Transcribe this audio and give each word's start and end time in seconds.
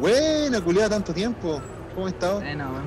Buena, 0.00 0.60
culiada, 0.60 0.90
tanto 0.90 1.12
tiempo. 1.12 1.60
¿Cómo 1.94 2.06
has 2.06 2.12
estado? 2.12 2.40
Bueno, 2.40 2.70
weón. 2.70 2.84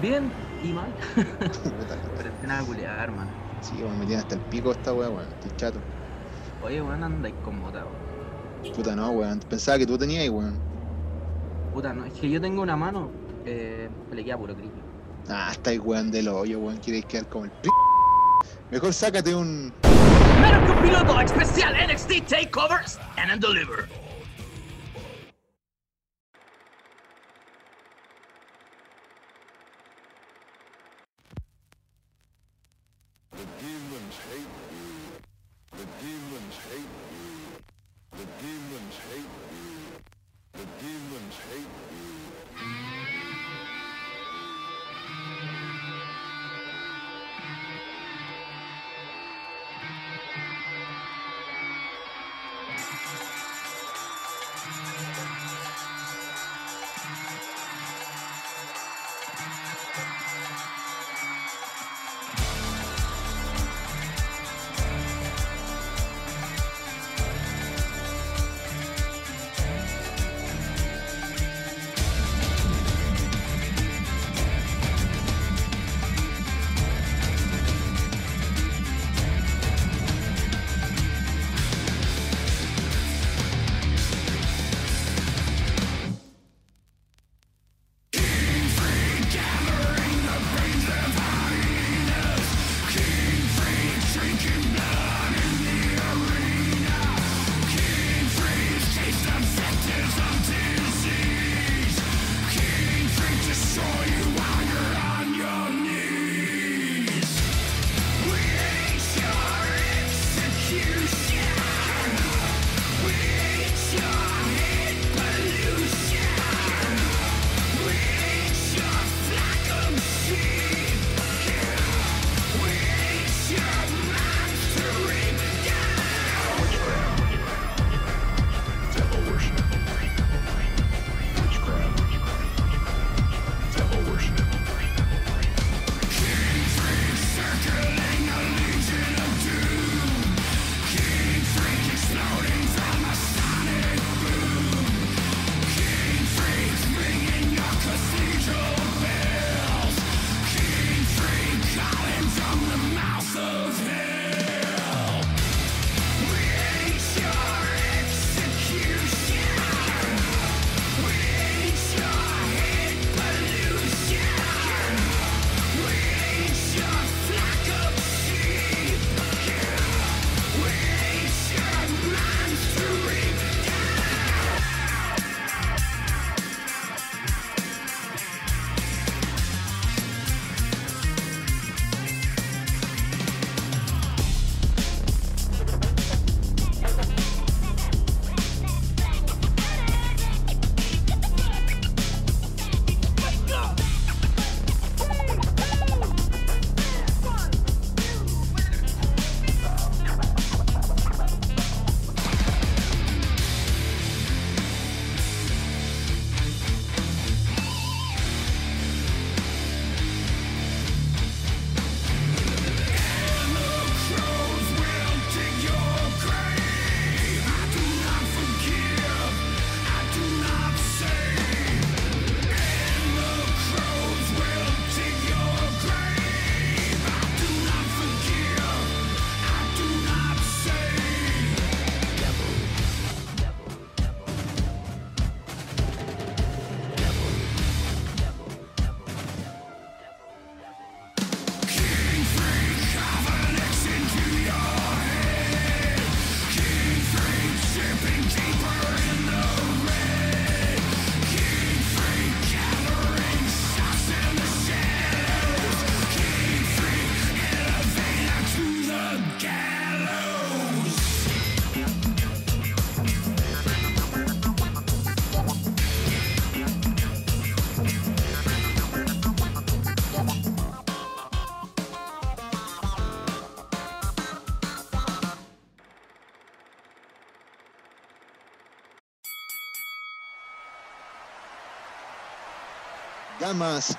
Bien 0.00 0.32
y 0.62 0.72
mal. 0.72 0.92
Pero 1.14 2.66
culiar, 2.66 3.00
hermano. 3.00 3.30
Sí, 3.60 3.74
weón, 3.80 3.98
me 3.98 4.06
tiene 4.06 4.22
hasta 4.22 4.36
el 4.36 4.40
pico 4.42 4.70
esta 4.72 4.92
weá, 4.92 5.08
weón. 5.08 5.26
Estoy 5.40 5.56
chato. 5.56 5.78
Oye, 6.64 6.80
weón, 6.80 7.02
andáis 7.02 7.34
con 7.44 7.60
mota, 7.60 7.84
weón. 7.84 8.74
Puta 8.74 8.94
no, 8.94 9.10
weón. 9.10 9.40
Pensaba 9.40 9.78
que 9.78 9.86
tú 9.86 9.98
tenías, 9.98 10.28
weón. 10.28 10.58
Puta, 11.74 11.92
no, 11.92 12.04
es 12.04 12.12
que 12.14 12.30
yo 12.30 12.40
tengo 12.40 12.62
una 12.62 12.76
mano, 12.76 13.10
eh, 13.44 13.88
le 14.12 14.24
queda 14.24 14.38
puro 14.38 14.54
creepy. 14.54 14.80
Ah, 15.28 15.50
estáis 15.52 15.80
weón 15.80 16.10
del 16.10 16.28
hoyo, 16.28 16.60
weón. 16.60 16.78
Quieres 16.78 17.04
quedar 17.06 17.28
como 17.28 17.44
el 17.44 17.50
p. 17.50 17.68
Mejor 18.70 18.94
sácate 18.94 19.34
un. 19.34 19.72
Medical 20.40 20.74
Piloto 20.76 21.22
Especial 21.22 21.72
NXT 21.86 22.26
Takeover 22.26 22.80
Stand 22.86 23.30
and 23.30 23.40
Deliver. 23.40 23.88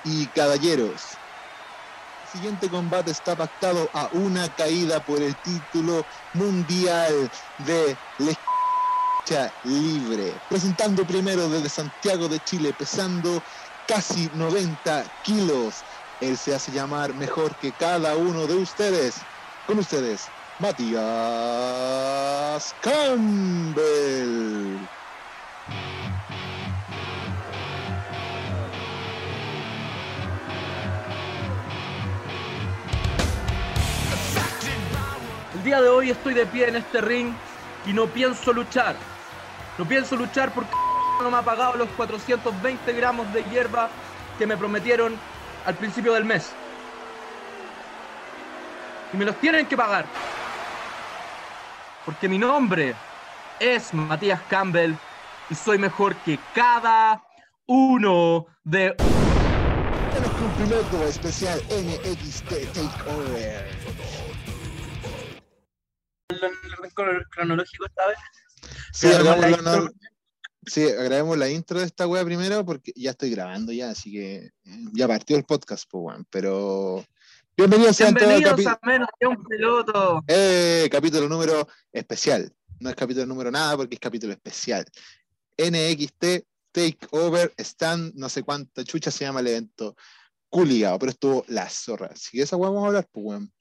Y 0.04 0.24
caballeros, 0.28 1.02
siguiente 2.32 2.70
combate 2.70 3.10
está 3.10 3.36
pactado 3.36 3.90
a 3.92 4.08
una 4.14 4.48
caída 4.54 4.98
por 5.04 5.20
el 5.20 5.36
título 5.36 6.06
mundial 6.32 7.30
de 7.58 7.94
lucha 8.18 9.52
libre. 9.64 10.32
Presentando 10.48 11.04
primero 11.04 11.50
desde 11.50 11.68
Santiago 11.68 12.28
de 12.28 12.40
Chile, 12.44 12.74
pesando 12.78 13.42
casi 13.86 14.30
90 14.32 15.04
kilos. 15.22 15.82
Él 16.22 16.38
se 16.38 16.54
hace 16.54 16.72
llamar 16.72 17.12
mejor 17.12 17.54
que 17.56 17.72
cada 17.72 18.16
uno 18.16 18.46
de 18.46 18.54
ustedes. 18.54 19.16
Con 19.66 19.80
ustedes, 19.80 20.28
Matías 20.60 20.94
Campbell. 22.80 23.82
El 35.62 35.66
día 35.66 35.80
de 35.80 35.90
hoy 35.90 36.10
estoy 36.10 36.34
de 36.34 36.44
pie 36.44 36.66
en 36.66 36.74
este 36.74 37.00
ring 37.00 37.32
y 37.86 37.92
no 37.92 38.08
pienso 38.08 38.52
luchar. 38.52 38.96
No 39.78 39.86
pienso 39.86 40.16
luchar 40.16 40.52
porque 40.52 40.72
no 41.20 41.30
me 41.30 41.36
ha 41.36 41.42
pagado 41.42 41.76
los 41.76 41.88
420 41.90 42.92
gramos 42.92 43.32
de 43.32 43.44
hierba 43.44 43.88
que 44.40 44.44
me 44.44 44.56
prometieron 44.56 45.14
al 45.64 45.74
principio 45.76 46.14
del 46.14 46.24
mes. 46.24 46.50
Y 49.12 49.16
me 49.16 49.24
los 49.24 49.36
tienen 49.36 49.66
que 49.66 49.76
pagar. 49.76 50.04
Porque 52.04 52.28
mi 52.28 52.38
nombre 52.38 52.96
es 53.60 53.94
Matías 53.94 54.40
Campbell 54.48 54.94
y 55.48 55.54
soy 55.54 55.78
mejor 55.78 56.16
que 56.24 56.40
cada 56.52 57.22
uno 57.66 58.46
de... 58.64 58.96
Piloto 60.58 61.04
especial 61.04 61.62
NXT. 61.70 62.52
Cronológico 67.30 67.86
esta 67.86 68.06
vez. 68.08 68.18
Sí, 68.92 69.08
hagamos 69.08 69.38
la 69.40 69.50
la- 69.50 69.56
intro- 69.56 69.92
sí, 70.66 70.84
grabemos 70.86 71.38
la 71.38 71.48
intro 71.50 71.80
de 71.80 71.86
esta 71.86 72.06
wea 72.06 72.24
primero 72.24 72.64
porque 72.64 72.92
ya 72.94 73.10
estoy 73.10 73.30
grabando 73.30 73.72
ya, 73.72 73.90
así 73.90 74.12
que 74.12 74.36
eh, 74.36 74.50
ya 74.94 75.08
partió 75.08 75.36
el 75.36 75.44
podcast, 75.44 75.84
pues, 75.90 76.02
weón. 76.04 76.26
Pero 76.30 77.04
bienvenidos 77.56 77.98
Bienvenidos 77.98 78.52
capi- 78.54 78.66
a 78.66 78.86
menos 78.86 79.08
que 79.18 79.26
un 79.26 79.42
piloto. 79.44 80.22
eh, 80.28 80.88
capítulo 80.90 81.28
número 81.28 81.66
especial. 81.92 82.52
No 82.80 82.90
es 82.90 82.96
capítulo 82.96 83.26
número 83.26 83.50
nada 83.50 83.76
porque 83.76 83.94
es 83.94 84.00
capítulo 84.00 84.32
especial. 84.32 84.84
NXT 85.58 86.44
Takeover 86.72 87.52
Stand, 87.58 88.14
no 88.14 88.28
sé 88.28 88.42
cuánta 88.42 88.82
chucha 88.84 89.10
se 89.10 89.24
llama 89.24 89.40
el 89.40 89.48
evento. 89.48 89.94
Culigado, 90.48 90.98
pero 90.98 91.10
estuvo 91.10 91.44
la 91.48 91.68
zorra. 91.68 92.08
Así 92.12 92.36
que 92.36 92.42
esa 92.42 92.56
wea 92.56 92.68
vamos 92.70 92.84
a 92.84 92.86
hablar, 92.88 93.08
pues, 93.10 93.24
weón. 93.26 93.52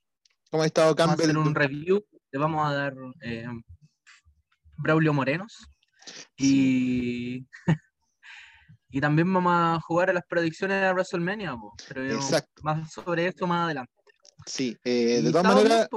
¿Cómo 0.50 0.64
ha 0.64 0.66
estado 0.66 0.94
Vamos 0.96 1.14
a 1.14 1.18
Campbell? 1.18 1.30
hacer 1.30 1.38
un 1.38 1.56
review. 1.56 2.06
Le 2.32 2.40
vamos 2.40 2.66
a 2.66 2.74
dar 2.74 2.94
eh, 3.22 3.48
Braulio 4.78 5.14
Morenos. 5.14 5.68
Y, 6.38 7.46
y 8.90 9.02
también 9.02 9.32
vamos 9.34 9.54
a 9.54 9.80
jugar 9.82 10.10
a 10.10 10.14
las 10.14 10.24
predicciones 10.28 10.82
de 10.82 10.94
WrestleMania. 10.94 11.56
po, 11.56 11.74
Pero 11.88 12.16
Exacto. 12.16 12.62
más 12.64 12.92
sobre 12.92 13.28
esto 13.28 13.48
más 13.48 13.66
adelante. 13.66 13.92
Sí, 14.46 14.78
eh, 14.84 15.22
de 15.24 15.32
todas 15.32 15.46
maneras, 15.46 15.88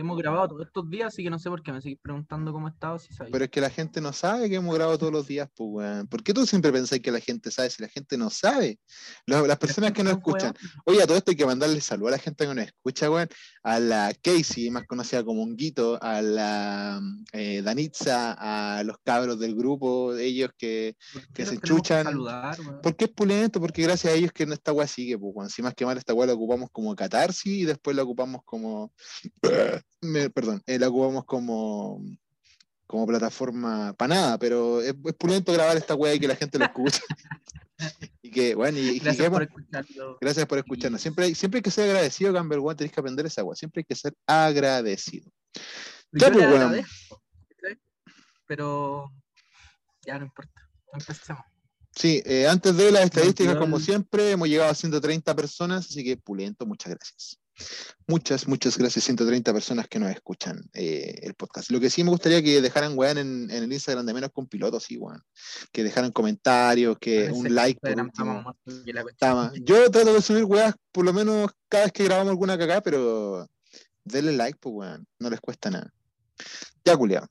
hemos 0.00 0.16
grabado 0.16 0.48
todos 0.48 0.66
estos 0.66 0.88
días, 0.88 1.08
así 1.08 1.22
que 1.22 1.30
no 1.30 1.38
sé 1.38 1.48
por 1.50 1.62
qué 1.62 1.72
me 1.72 1.80
seguís 1.80 1.98
preguntando 2.00 2.52
cómo 2.52 2.68
estaba. 2.68 2.98
Si 2.98 3.12
sabía. 3.12 3.32
Pero 3.32 3.44
es 3.44 3.50
que 3.50 3.60
la 3.60 3.70
gente 3.70 4.00
no 4.00 4.12
sabe 4.12 4.48
que 4.48 4.56
hemos 4.56 4.74
grabado 4.74 4.98
todos 4.98 5.12
los 5.12 5.26
días, 5.26 5.48
pues, 5.54 5.68
weón. 5.70 6.06
¿Por 6.06 6.22
qué 6.22 6.32
tú 6.32 6.46
siempre 6.46 6.72
pensás 6.72 7.00
que 7.00 7.10
la 7.10 7.20
gente 7.20 7.50
sabe 7.50 7.70
si 7.70 7.82
la 7.82 7.88
gente 7.88 8.16
no 8.16 8.30
sabe? 8.30 8.78
Las 9.26 9.58
personas 9.58 9.92
que 9.92 10.02
Son 10.02 10.08
escuchan. 10.08 10.54
Oye, 10.84 11.02
a 11.02 11.06
todo 11.06 11.16
esto 11.16 11.30
hay 11.30 11.36
que 11.36 11.46
mandarle 11.46 11.80
salud 11.80 12.08
a 12.08 12.12
la 12.12 12.18
gente 12.18 12.46
que 12.46 12.54
nos 12.54 12.64
escucha, 12.64 13.10
weón. 13.10 13.28
A 13.62 13.78
la 13.78 14.12
Casey, 14.22 14.70
más 14.70 14.86
conocida 14.86 15.24
como 15.24 15.42
Honguito, 15.42 15.98
a 16.02 16.22
la 16.22 17.00
eh, 17.32 17.62
Danitza, 17.62 18.36
a 18.38 18.82
los 18.84 18.96
cabros 19.04 19.38
del 19.38 19.54
grupo, 19.54 20.14
ellos 20.16 20.50
que. 20.56 20.96
¿Por 21.12 21.22
qué 21.22 21.32
que 21.32 21.46
se 21.46 21.54
enchuchan. 21.54 22.04
saludar? 22.04 22.56
¿Por 22.82 22.96
qué 22.96 23.04
es 23.06 23.10
pulento? 23.10 23.60
Porque 23.60 23.82
gracias 23.82 24.12
a 24.12 24.16
ellos 24.16 24.32
que 24.32 24.44
esta 24.44 24.72
weá 24.72 24.86
sigue, 24.86 25.18
pues, 25.18 25.32
weón. 25.34 25.50
Si 25.50 25.62
más 25.62 25.74
que 25.74 25.84
mal 25.84 25.98
esta 25.98 26.14
weá 26.14 26.26
la 26.26 26.34
ocupamos 26.34 26.70
como 26.70 26.94
catarsis 26.94 27.52
y 27.52 27.64
después 27.64 27.96
la 27.96 28.02
ocupamos 28.02 28.42
como. 28.44 28.92
Me- 30.00 30.30
perdón, 30.30 30.62
eh, 30.66 30.78
la 30.78 30.88
ocupamos 30.88 31.24
como 31.24 32.02
como 32.86 33.06
plataforma 33.06 33.94
para 33.94 34.14
nada, 34.14 34.38
pero 34.38 34.82
es, 34.82 34.94
es 35.06 35.14
pulento 35.14 35.50
grabar 35.50 35.78
esta 35.78 35.94
weá 35.94 36.12
y 36.14 36.20
que 36.20 36.28
la 36.28 36.36
gente 36.36 36.58
lo 36.58 36.66
escuche. 36.66 37.00
y 38.22 38.30
que, 38.30 38.54
bueno, 38.54 38.78
y, 38.78 38.82
y 38.82 38.98
que 38.98 39.04
Gracias 39.06 39.30
por 39.30 39.42
escucharlo. 39.42 40.18
gracias 40.20 40.46
por 40.46 40.58
escucharnos. 40.58 41.00
Siempre 41.00 41.24
hay, 41.24 41.34
siempre 41.34 41.58
hay 41.58 41.62
que 41.62 41.70
ser 41.70 41.88
agradecido, 41.88 42.34
Campbell, 42.34 42.58
weón, 42.58 42.76
tenés 42.76 42.92
que 42.92 43.00
aprender 43.00 43.24
esa 43.24 43.42
weá. 43.44 43.56
Siempre 43.56 43.80
hay 43.80 43.84
que 43.84 43.94
ser 43.94 44.14
agradecido. 44.26 45.30
Ya, 46.12 46.26
Yo 46.28 46.32
pues, 46.34 46.44
agradezco, 46.44 47.22
¿cachai? 47.48 47.78
Pero 48.46 49.10
ya 50.04 50.18
no 50.18 50.26
importa. 50.26 50.68
Empecemos. 50.92 51.42
Sí, 51.96 52.22
eh, 52.26 52.46
antes 52.46 52.76
de 52.76 52.92
las 52.92 53.04
estadísticas, 53.04 53.56
como 53.56 53.80
siempre, 53.80 54.32
hemos 54.32 54.48
llegado 54.48 54.70
a 54.70 54.74
130 54.74 55.34
personas, 55.34 55.86
así 55.86 56.04
que 56.04 56.18
pulento, 56.18 56.66
muchas 56.66 56.92
gracias. 56.94 57.38
Muchas, 58.06 58.48
muchas 58.48 58.76
gracias, 58.78 59.04
130 59.04 59.52
personas 59.52 59.86
que 59.88 59.98
nos 59.98 60.10
escuchan 60.10 60.60
eh, 60.72 61.20
el 61.22 61.34
podcast. 61.34 61.70
Lo 61.70 61.78
que 61.80 61.90
sí 61.90 62.02
me 62.02 62.10
gustaría 62.10 62.42
que 62.42 62.60
dejaran, 62.60 62.92
weón, 62.96 63.18
en, 63.18 63.50
en 63.50 63.62
el 63.64 63.72
Instagram 63.72 64.04
de 64.06 64.14
menos 64.14 64.30
con 64.32 64.46
pilotos, 64.46 64.82
sí, 64.84 64.96
weón. 64.96 65.22
Que 65.70 65.84
dejaran 65.84 66.10
comentarios, 66.12 66.98
que 66.98 67.30
un 67.30 67.54
like 67.54 67.78
por 67.80 68.00
último. 68.00 68.54
Yo 69.62 69.90
trato 69.90 70.12
de 70.14 70.22
subir 70.22 70.44
weas 70.44 70.74
por 70.90 71.04
lo 71.04 71.12
menos 71.12 71.50
cada 71.68 71.84
vez 71.84 71.92
que 71.92 72.04
grabamos 72.04 72.30
alguna 72.30 72.58
cagada, 72.58 72.80
pero 72.80 73.48
denle 74.04 74.32
like, 74.32 74.58
pues 74.60 74.74
weón, 74.74 75.06
no 75.18 75.30
les 75.30 75.40
cuesta 75.40 75.70
nada. 75.70 75.92
Ya, 76.84 76.96
culiao. 76.96 77.26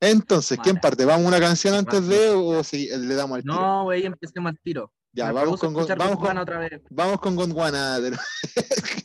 Entonces, 0.00 0.58
¿quién 0.62 0.76
parte? 0.76 1.04
¿Vamos 1.04 1.24
a 1.24 1.28
una 1.28 1.40
canción 1.40 1.74
antes 1.74 2.06
de 2.06 2.28
o 2.30 2.62
si 2.62 2.86
le 2.88 3.14
damos 3.16 3.36
al 3.36 3.42
tiro? 3.42 3.54
No, 3.54 3.82
güey, 3.84 4.06
empecemos 4.06 4.50
al 4.50 4.60
tiro. 4.60 4.92
ya, 5.12 5.26
Me 5.26 5.32
vamos 5.32 5.58
con, 5.58 5.74
vamos, 5.74 6.18
con, 6.20 6.38
otra 6.38 6.58
vez. 6.60 6.80
vamos 6.90 7.20
con 7.20 7.34
Gondwana. 7.34 7.98
de- 7.98 8.16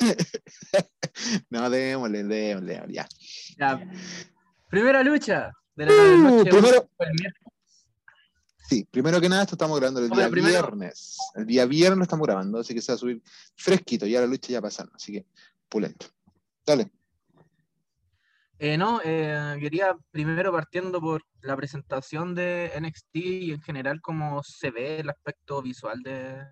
no, 1.50 1.70
démosle, 1.70 2.24
démosle, 2.24 2.82
ya. 2.88 3.06
Ya. 3.58 3.90
Primera 4.68 5.02
lucha 5.02 5.52
de 5.74 5.86
la 5.86 5.92
Uh, 5.92 6.16
noche. 6.18 6.50
primero-. 6.50 6.90
Sí, 8.68 8.84
primero 8.90 9.20
que 9.20 9.28
nada, 9.28 9.42
esto 9.42 9.54
estamos 9.54 9.78
grabando 9.78 10.00
el 10.00 10.10
día 10.10 10.28
primero- 10.28 10.52
viernes. 10.52 11.16
El 11.36 11.46
día 11.46 11.66
viernes 11.66 11.98
lo 11.98 12.02
estamos 12.02 12.26
grabando, 12.26 12.58
así 12.58 12.74
que 12.74 12.80
se 12.82 12.92
va 12.92 12.96
a 12.96 12.98
subir 12.98 13.22
fresquito, 13.56 14.06
ya 14.06 14.20
la 14.20 14.26
lucha 14.26 14.48
ya 14.52 14.60
pasaron, 14.60 14.92
así 14.94 15.12
que 15.12 15.26
pulento. 15.68 16.06
Dale. 16.66 16.90
Eh, 18.58 18.76
no, 18.78 19.00
eh, 19.04 19.56
quería 19.60 19.94
primero 20.10 20.50
partiendo 20.50 21.00
por 21.00 21.22
la 21.42 21.54
presentación 21.56 22.34
de 22.34 22.72
NXT 22.80 23.16
y 23.16 23.52
en 23.52 23.60
general 23.60 24.00
cómo 24.00 24.42
se 24.42 24.70
ve 24.70 24.98
el 25.00 25.10
aspecto 25.10 25.60
visual 25.62 26.02
de, 26.02 26.42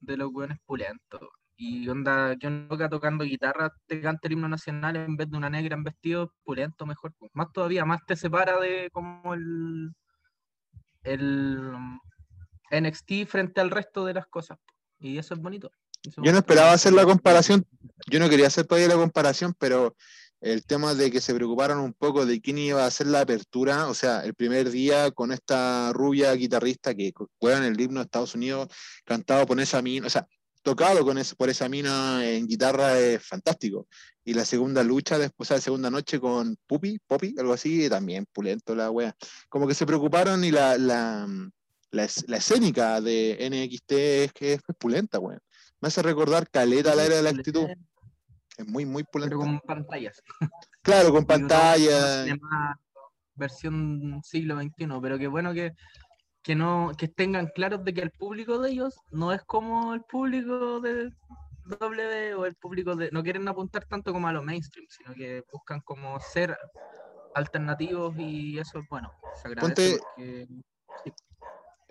de 0.00 0.16
los 0.16 0.32
buenos 0.32 0.58
pulentos. 0.64 1.20
Y 1.62 1.86
onda, 1.90 2.34
un 2.44 2.68
loca 2.70 2.88
tocando 2.88 3.22
guitarra 3.22 3.70
te 3.86 4.00
canta 4.00 4.26
el 4.26 4.32
himno 4.32 4.48
nacional 4.48 4.96
en 4.96 5.14
vez 5.14 5.30
de 5.30 5.36
una 5.36 5.50
negra 5.50 5.76
en 5.76 5.84
vestido, 5.84 6.32
pulento 6.42 6.86
mejor. 6.86 7.12
pues. 7.18 7.30
Más 7.34 7.52
todavía, 7.52 7.84
más 7.84 8.00
te 8.06 8.16
separa 8.16 8.58
de 8.58 8.88
como 8.90 9.34
el, 9.34 9.92
el 11.02 11.60
NXT 12.70 13.26
frente 13.28 13.60
al 13.60 13.70
resto 13.70 14.06
de 14.06 14.14
las 14.14 14.26
cosas. 14.26 14.56
Y 15.00 15.18
eso 15.18 15.34
es 15.34 15.40
bonito. 15.40 15.70
Eso 16.02 16.22
Yo 16.24 16.32
no 16.32 16.38
esperaba 16.38 16.72
hacer 16.72 16.94
la 16.94 17.04
comparación, 17.04 17.66
yo 18.06 18.20
no 18.20 18.30
quería 18.30 18.46
hacer 18.46 18.66
todavía 18.66 18.88
la 18.88 18.94
comparación, 18.94 19.54
pero 19.58 19.94
el 20.40 20.64
tema 20.64 20.94
de 20.94 21.10
que 21.10 21.20
se 21.20 21.34
preocuparon 21.34 21.80
un 21.80 21.92
poco 21.92 22.24
de 22.24 22.40
quién 22.40 22.56
iba 22.56 22.84
a 22.84 22.86
hacer 22.86 23.06
la 23.06 23.20
apertura, 23.20 23.88
o 23.88 23.92
sea, 23.92 24.24
el 24.24 24.32
primer 24.32 24.70
día 24.70 25.10
con 25.10 25.30
esta 25.30 25.92
rubia 25.92 26.32
guitarrista 26.32 26.94
que 26.94 27.12
juega 27.38 27.58
en 27.58 27.64
el 27.64 27.78
himno 27.78 28.00
de 28.00 28.04
Estados 28.04 28.34
Unidos, 28.34 28.68
cantado 29.04 29.44
por 29.44 29.60
esa 29.60 29.82
mina, 29.82 30.06
o 30.06 30.10
sea, 30.10 30.26
tocado 30.62 31.04
con 31.04 31.18
ese, 31.18 31.34
por 31.36 31.48
esa 31.48 31.68
mina 31.68 32.28
en 32.28 32.46
guitarra 32.46 32.98
es 32.98 33.22
fantástico. 33.26 33.86
Y 34.24 34.34
la 34.34 34.44
segunda 34.44 34.82
lucha, 34.82 35.18
después, 35.18 35.50
o 35.50 35.54
la 35.54 35.60
segunda 35.60 35.90
noche 35.90 36.20
con 36.20 36.56
Pupi, 36.66 36.98
Poppy, 37.06 37.34
algo 37.38 37.52
así, 37.52 37.88
también 37.88 38.26
pulento 38.32 38.74
la 38.74 38.90
wea. 38.90 39.14
Como 39.48 39.66
que 39.66 39.74
se 39.74 39.86
preocuparon 39.86 40.44
y 40.44 40.50
la, 40.50 40.76
la, 40.78 41.26
la, 41.90 42.04
es- 42.04 42.24
la 42.28 42.36
escénica 42.36 43.00
de 43.00 43.38
NXT 43.50 43.92
es 43.92 44.32
que 44.32 44.52
es 44.54 44.60
pulenta, 44.78 45.18
weón. 45.18 45.40
Me 45.80 45.88
hace 45.88 46.02
recordar 46.02 46.48
Caleta 46.50 46.94
la 46.94 47.06
era 47.06 47.16
de 47.16 47.22
la 47.22 47.30
actitud. 47.30 47.66
Es 48.58 48.66
muy, 48.66 48.84
muy 48.84 49.02
pulenta. 49.04 49.36
Pero 49.36 49.40
con 49.40 49.60
pantallas. 49.60 50.22
Claro, 50.82 51.10
con 51.12 51.22
Digo, 51.26 51.38
no, 51.38 51.48
pantalla. 51.48 52.16
no 52.18 52.24
tiene 52.24 52.38
más 52.42 52.76
versión 53.34 54.20
siglo 54.22 54.60
XXI, 54.60 54.86
pero 55.02 55.18
qué 55.18 55.26
bueno 55.26 55.52
que, 55.54 55.72
que 56.42 56.54
no 56.54 56.92
que 56.96 57.08
tengan 57.08 57.46
claros 57.48 57.84
de 57.84 57.92
que 57.94 58.00
el 58.02 58.10
público 58.10 58.58
de 58.58 58.70
ellos 58.70 58.94
no 59.10 59.32
es 59.32 59.42
como 59.44 59.92
el 59.94 60.02
público 60.02 60.80
de 60.80 61.12
W 61.64 62.34
o 62.34 62.46
el 62.46 62.54
público 62.54 62.96
de 62.96 63.10
no 63.12 63.22
quieren 63.22 63.46
apuntar 63.48 63.84
tanto 63.84 64.12
como 64.12 64.26
a 64.28 64.32
lo 64.32 64.42
mainstream, 64.42 64.86
sino 64.88 65.14
que 65.14 65.44
buscan 65.52 65.80
como 65.80 66.18
ser 66.20 66.56
alternativos 67.34 68.14
y 68.18 68.58
eso 68.58 68.78
es 68.78 68.88
bueno. 68.88 69.12
Se 69.40 69.48
agradece 69.48 69.98
Ponte- 69.98 70.00
porque 70.16 70.48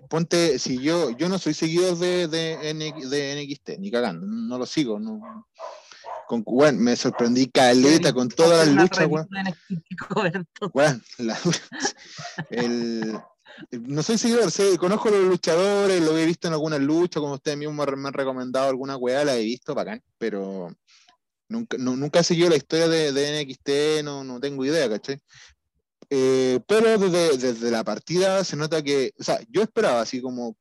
ponte, 0.09 0.59
si 0.59 0.81
yo, 0.81 1.11
yo 1.11 1.29
no 1.29 1.37
soy 1.37 1.53
seguidor 1.53 1.97
de, 1.97 2.27
de, 2.27 2.57
de 2.57 3.33
NXT, 3.43 3.79
ni 3.79 3.91
cagando, 3.91 4.25
no 4.25 4.57
lo 4.57 4.65
sigo, 4.65 4.99
no. 4.99 5.45
Con, 6.27 6.43
bueno, 6.43 6.79
me 6.79 6.95
sorprendí 6.95 7.47
caleta 7.49 8.13
con 8.13 8.29
todas 8.29 8.59
las 8.59 8.67
Una 8.69 8.81
luchas, 8.83 9.07
weón. 9.07 9.27
Weón, 10.73 11.03
la- 11.19 11.37
el- 12.49 13.19
no 13.71 14.03
soy 14.03 14.17
seguidor, 14.17 14.51
sé- 14.51 14.77
conozco 14.77 15.09
los 15.09 15.23
luchadores, 15.23 16.01
lo 16.01 16.17
he 16.17 16.25
visto 16.25 16.47
en 16.47 16.53
algunas 16.53 16.79
luchas, 16.79 17.21
como 17.21 17.33
ustedes 17.35 17.57
mismos 17.57 17.87
me 17.97 18.07
han 18.07 18.13
recomendado 18.13 18.69
alguna 18.69 18.97
weá, 18.97 19.23
la 19.25 19.35
he 19.35 19.43
visto, 19.43 19.73
bacán, 19.75 20.01
pero 20.17 20.73
nunca, 21.47 21.77
nu- 21.77 21.95
nunca 21.97 22.19
he 22.19 22.23
seguido 22.23 22.49
la 22.49 22.55
historia 22.57 22.87
de, 22.87 23.11
de 23.11 23.41
NXT, 23.43 24.03
no, 24.03 24.23
no 24.23 24.39
tengo 24.39 24.63
idea, 24.65 24.89
¿cachai? 24.89 25.19
Eh, 26.09 26.59
pero 26.67 26.97
desde, 26.97 27.37
desde 27.37 27.69
la 27.71 27.83
partida 27.83 28.43
se 28.43 28.55
nota 28.55 28.81
que, 28.81 29.13
o 29.19 29.23
sea, 29.23 29.39
yo 29.49 29.61
esperaba, 29.61 30.01
así 30.01 30.21
como 30.21 30.57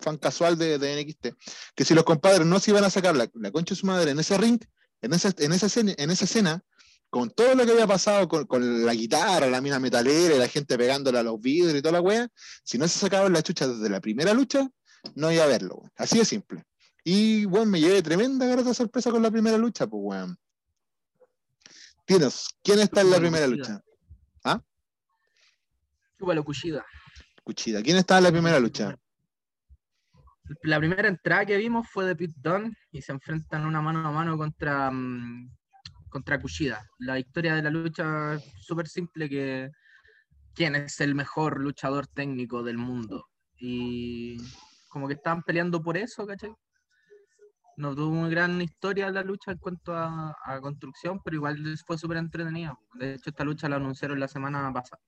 fan 0.00 0.16
casual 0.18 0.58
de, 0.58 0.78
de 0.78 1.00
NXT, 1.00 1.28
que 1.76 1.84
si 1.84 1.94
los 1.94 2.04
compadres 2.04 2.44
no 2.46 2.58
se 2.58 2.72
iban 2.72 2.82
a 2.84 2.90
sacar 2.90 3.14
la, 3.14 3.30
la 3.34 3.50
concha 3.52 3.74
de 3.74 3.80
su 3.80 3.86
madre 3.86 4.10
en 4.10 4.18
ese 4.18 4.36
ring, 4.36 4.60
en 5.00 5.12
esa, 5.12 5.32
en 5.38 5.52
esa, 5.52 5.80
en 5.80 6.10
esa 6.10 6.24
escena, 6.24 6.64
con 7.12 7.28
todo 7.28 7.54
lo 7.54 7.66
que 7.66 7.72
había 7.72 7.86
pasado 7.86 8.26
con, 8.26 8.46
con 8.46 8.86
la 8.86 8.94
guitarra, 8.94 9.46
la 9.50 9.60
mina 9.60 9.78
metalera 9.78 10.34
y 10.34 10.38
la 10.38 10.48
gente 10.48 10.78
pegándole 10.78 11.18
a 11.18 11.22
los 11.22 11.38
vidrios 11.38 11.74
y 11.74 11.82
toda 11.82 11.92
la 11.92 12.00
wea, 12.00 12.26
si 12.64 12.78
no 12.78 12.88
se 12.88 12.98
sacaban 12.98 13.34
la 13.34 13.42
chucha 13.42 13.68
desde 13.68 13.90
la 13.90 14.00
primera 14.00 14.32
lucha, 14.32 14.66
no 15.14 15.30
iba 15.30 15.44
a 15.44 15.46
verlo, 15.46 15.74
weón. 15.74 15.92
Así 15.96 16.16
de 16.16 16.24
simple. 16.24 16.64
Y 17.04 17.44
bueno, 17.44 17.66
me 17.66 17.80
llevé 17.80 18.00
tremenda 18.00 18.46
grata 18.46 18.72
sorpresa 18.72 19.10
con 19.10 19.22
la 19.22 19.30
primera 19.30 19.58
lucha, 19.58 19.86
pues 19.86 20.00
weón. 20.02 20.38
Tienes, 22.06 22.48
¿quién 22.64 22.78
está 22.78 23.02
en 23.02 23.10
la 23.10 23.18
primera 23.18 23.46
lucha? 23.46 23.82
Chúpalo, 26.18 26.44
Kushida. 26.44 26.86
Cuchida. 27.44 27.82
¿Quién 27.82 27.98
está 27.98 28.16
en 28.16 28.24
la 28.24 28.32
primera 28.32 28.58
lucha? 28.58 28.96
La 30.62 30.78
primera 30.78 31.08
entrada 31.08 31.44
que 31.44 31.58
vimos 31.58 31.86
fue 31.90 32.06
de 32.06 32.16
Pete 32.16 32.34
Dunne 32.36 32.74
y 32.90 33.02
se 33.02 33.12
enfrentan 33.12 33.66
una 33.66 33.82
mano 33.82 34.08
a 34.08 34.12
mano 34.12 34.38
contra, 34.38 34.90
mm, 34.90 35.50
contra 36.12 36.40
Kushida. 36.40 36.86
La 36.98 37.18
historia 37.18 37.54
de 37.54 37.62
la 37.62 37.70
lucha 37.70 38.38
súper 38.60 38.86
simple 38.86 39.28
que 39.28 39.70
quién 40.54 40.76
es 40.76 41.00
el 41.00 41.14
mejor 41.14 41.58
luchador 41.58 42.06
técnico 42.06 42.62
del 42.62 42.76
mundo. 42.76 43.26
Y 43.56 44.36
como 44.90 45.08
que 45.08 45.14
estaban 45.14 45.42
peleando 45.42 45.82
por 45.82 45.96
eso, 45.96 46.26
¿cachai? 46.26 46.54
No 47.78 47.94
tuvo 47.96 48.10
una 48.10 48.28
gran 48.28 48.60
historia 48.60 49.10
la 49.10 49.22
lucha 49.22 49.52
en 49.52 49.58
cuanto 49.58 49.96
a, 49.96 50.36
a 50.44 50.60
construcción, 50.60 51.20
pero 51.24 51.36
igual 51.36 51.78
fue 51.86 51.96
súper 51.96 52.18
entretenida. 52.18 52.78
De 52.94 53.14
hecho, 53.14 53.30
esta 53.30 53.44
lucha 53.44 53.68
la 53.68 53.76
anunciaron 53.76 54.20
la 54.20 54.28
semana 54.28 54.70
pasada. 54.72 55.02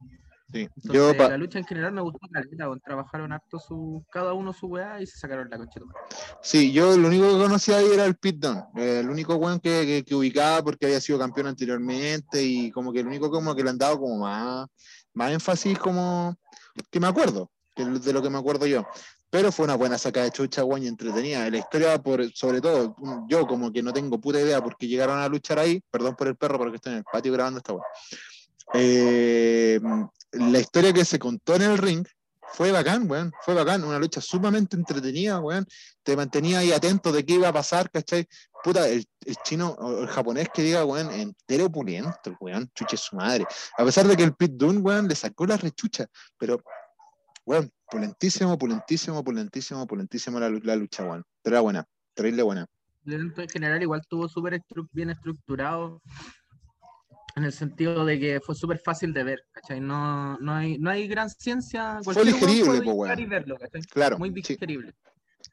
Sí. 0.53 0.61
Entonces, 0.61 0.93
Yo, 0.93 1.17
pa- 1.17 1.31
la 1.31 1.37
lucha 1.39 1.59
en 1.59 1.65
general 1.65 1.93
me 1.93 2.01
gustó 2.03 2.21
caleta, 2.31 2.69
trabajaron 2.85 3.33
harto 3.33 3.59
su, 3.59 4.05
cada 4.11 4.35
uno 4.35 4.53
su 4.53 4.67
weá 4.67 5.01
y 5.01 5.07
se 5.07 5.19
sacaron 5.19 5.49
la 5.51 5.59
madre. 5.59 5.71
sí, 6.43 6.71
yo 6.73 6.97
lo 6.97 7.09
único 7.09 7.25
que 7.33 7.43
conocía 7.43 7.79
ahí 7.79 7.89
era 7.93 8.05
el 8.05 8.17
Pit 8.17 8.37
Dunne, 8.37 8.63
eh, 8.77 9.01
el 9.01 9.11
único 9.11 9.35
weón 9.37 9.59
que, 9.59 9.85
que, 9.87 10.05
que 10.05 10.15
ubicaba 10.15 10.63
porque 10.63 10.87
había 10.87 11.01
sido 11.01 11.19
campeón 11.19 11.49
anteriormente 11.49 12.43
y 12.43 12.71
como 12.71 12.93
que 12.93 13.01
el 13.01 13.07
único 13.07 13.31
como 13.31 13.55
que 13.55 13.65
le 13.65 13.71
han 13.71 13.79
dado 13.79 13.99
como 13.99 14.19
más, 14.19 14.69
más 15.15 15.33
énfasis 15.33 15.79
como 15.79 16.37
que 16.91 17.01
me 17.01 17.07
acuerdo, 17.09 17.51
que 17.75 17.85
de 17.85 18.13
lo 18.13 18.23
que 18.23 18.31
me 18.31 18.39
acuerdo 18.39 18.67
yo. 18.67 18.87
Pero 19.31 19.51
fue 19.51 19.65
una 19.65 19.75
buena 19.75 19.99
saca 19.99 20.23
de 20.23 20.31
chucha, 20.31 20.63
weón, 20.63 20.85
y 20.85 20.87
entretenida. 20.87 21.51
La 21.51 21.59
historia, 21.59 22.01
por, 22.01 22.25
sobre 22.33 22.61
todo, 22.61 22.95
yo 23.29 23.45
como 23.49 23.73
que 23.73 23.83
no 23.83 23.93
tengo 23.93 24.21
puta 24.21 24.41
idea 24.41 24.63
porque 24.63 24.87
llegaron 24.87 25.19
a 25.19 25.27
luchar 25.29 25.59
ahí, 25.59 25.83
perdón 25.91 26.15
por 26.15 26.29
el 26.29 26.37
perro, 26.37 26.57
porque 26.59 26.77
estoy 26.77 26.93
en 26.93 26.99
el 26.99 27.05
patio 27.05 27.33
grabando 27.33 27.59
esta 27.59 27.73
weón. 27.73 27.85
Eh, 28.73 29.81
la 30.33 30.59
historia 30.59 30.93
que 30.93 31.05
se 31.05 31.19
contó 31.19 31.55
en 31.57 31.63
el 31.63 31.79
ring 31.79 32.07
fue 32.55 32.71
bacán, 32.71 33.11
weón, 33.11 33.33
fue 33.43 33.55
bacán, 33.55 33.83
una 33.83 33.99
lucha 33.99 34.21
sumamente 34.21 34.77
entretenida, 34.77 35.41
weón, 35.41 35.67
te 36.05 36.17
mantenía 36.17 36.61
ahí 36.61 36.71
atento 36.71 37.11
de 37.11 37.25
qué 37.25 37.35
iba 37.35 37.49
a 37.49 37.53
pasar, 37.53 37.91
¿cachai? 37.91 38.29
Puta, 38.63 38.89
el, 38.89 39.05
el 39.27 39.37
chino 39.45 39.71
o 39.71 40.03
el 40.03 40.07
japonés 40.07 40.49
que 40.55 40.63
diga, 40.63 40.85
weón, 40.85 41.11
entero 41.11 41.67
opulento, 41.67 42.17
el 42.27 42.37
weón, 42.41 42.71
chuche 42.75 42.97
su 42.97 43.17
madre. 43.17 43.45
A 43.77 43.85
pesar 43.85 44.07
de 44.07 44.17
que 44.17 44.23
el 44.23 44.35
Pit 44.35 44.53
Dunne, 44.53 44.81
weón, 44.81 45.09
le 45.09 45.17
sacó 45.17 45.47
la 45.47 45.57
rechucha, 45.57 46.07
pero, 46.39 46.63
weón, 47.45 47.73
pulentísimo, 47.91 48.57
pulentísimo, 48.57 49.25
pulentísimo, 49.25 49.87
pulentísimo 49.87 50.39
la, 50.39 50.77
lucha, 50.77 51.05
weón. 51.05 51.25
Pero 51.43 51.57
era 51.57 51.61
buena, 51.61 51.89
terrible 52.15 52.43
buena. 52.45 52.67
En 53.07 53.35
general 53.49 53.83
igual 53.83 54.01
estuvo 54.01 54.29
súper 54.29 54.63
bien 54.93 55.11
estructurado 55.11 56.01
en 57.37 57.45
el 57.45 57.53
sentido 57.53 58.05
de 58.05 58.19
que 58.19 58.41
fue 58.41 58.55
súper 58.55 58.79
fácil 58.79 59.13
de 59.13 59.25
ver, 59.25 59.47
¿cachai? 59.53 59.81
No, 59.81 60.39
no, 60.39 60.55
hay, 60.55 60.79
no 60.79 60.91
hay 60.91 61.09
gran 61.09 61.29
ciencia. 61.29 62.01
weón 62.05 62.27
digerible, 62.27 62.81
y 63.19 63.27
verlo, 63.27 63.57
¿cachai? 63.59 63.83
Claro, 63.83 64.19
Muy 64.19 64.31
digerible. 64.31 64.95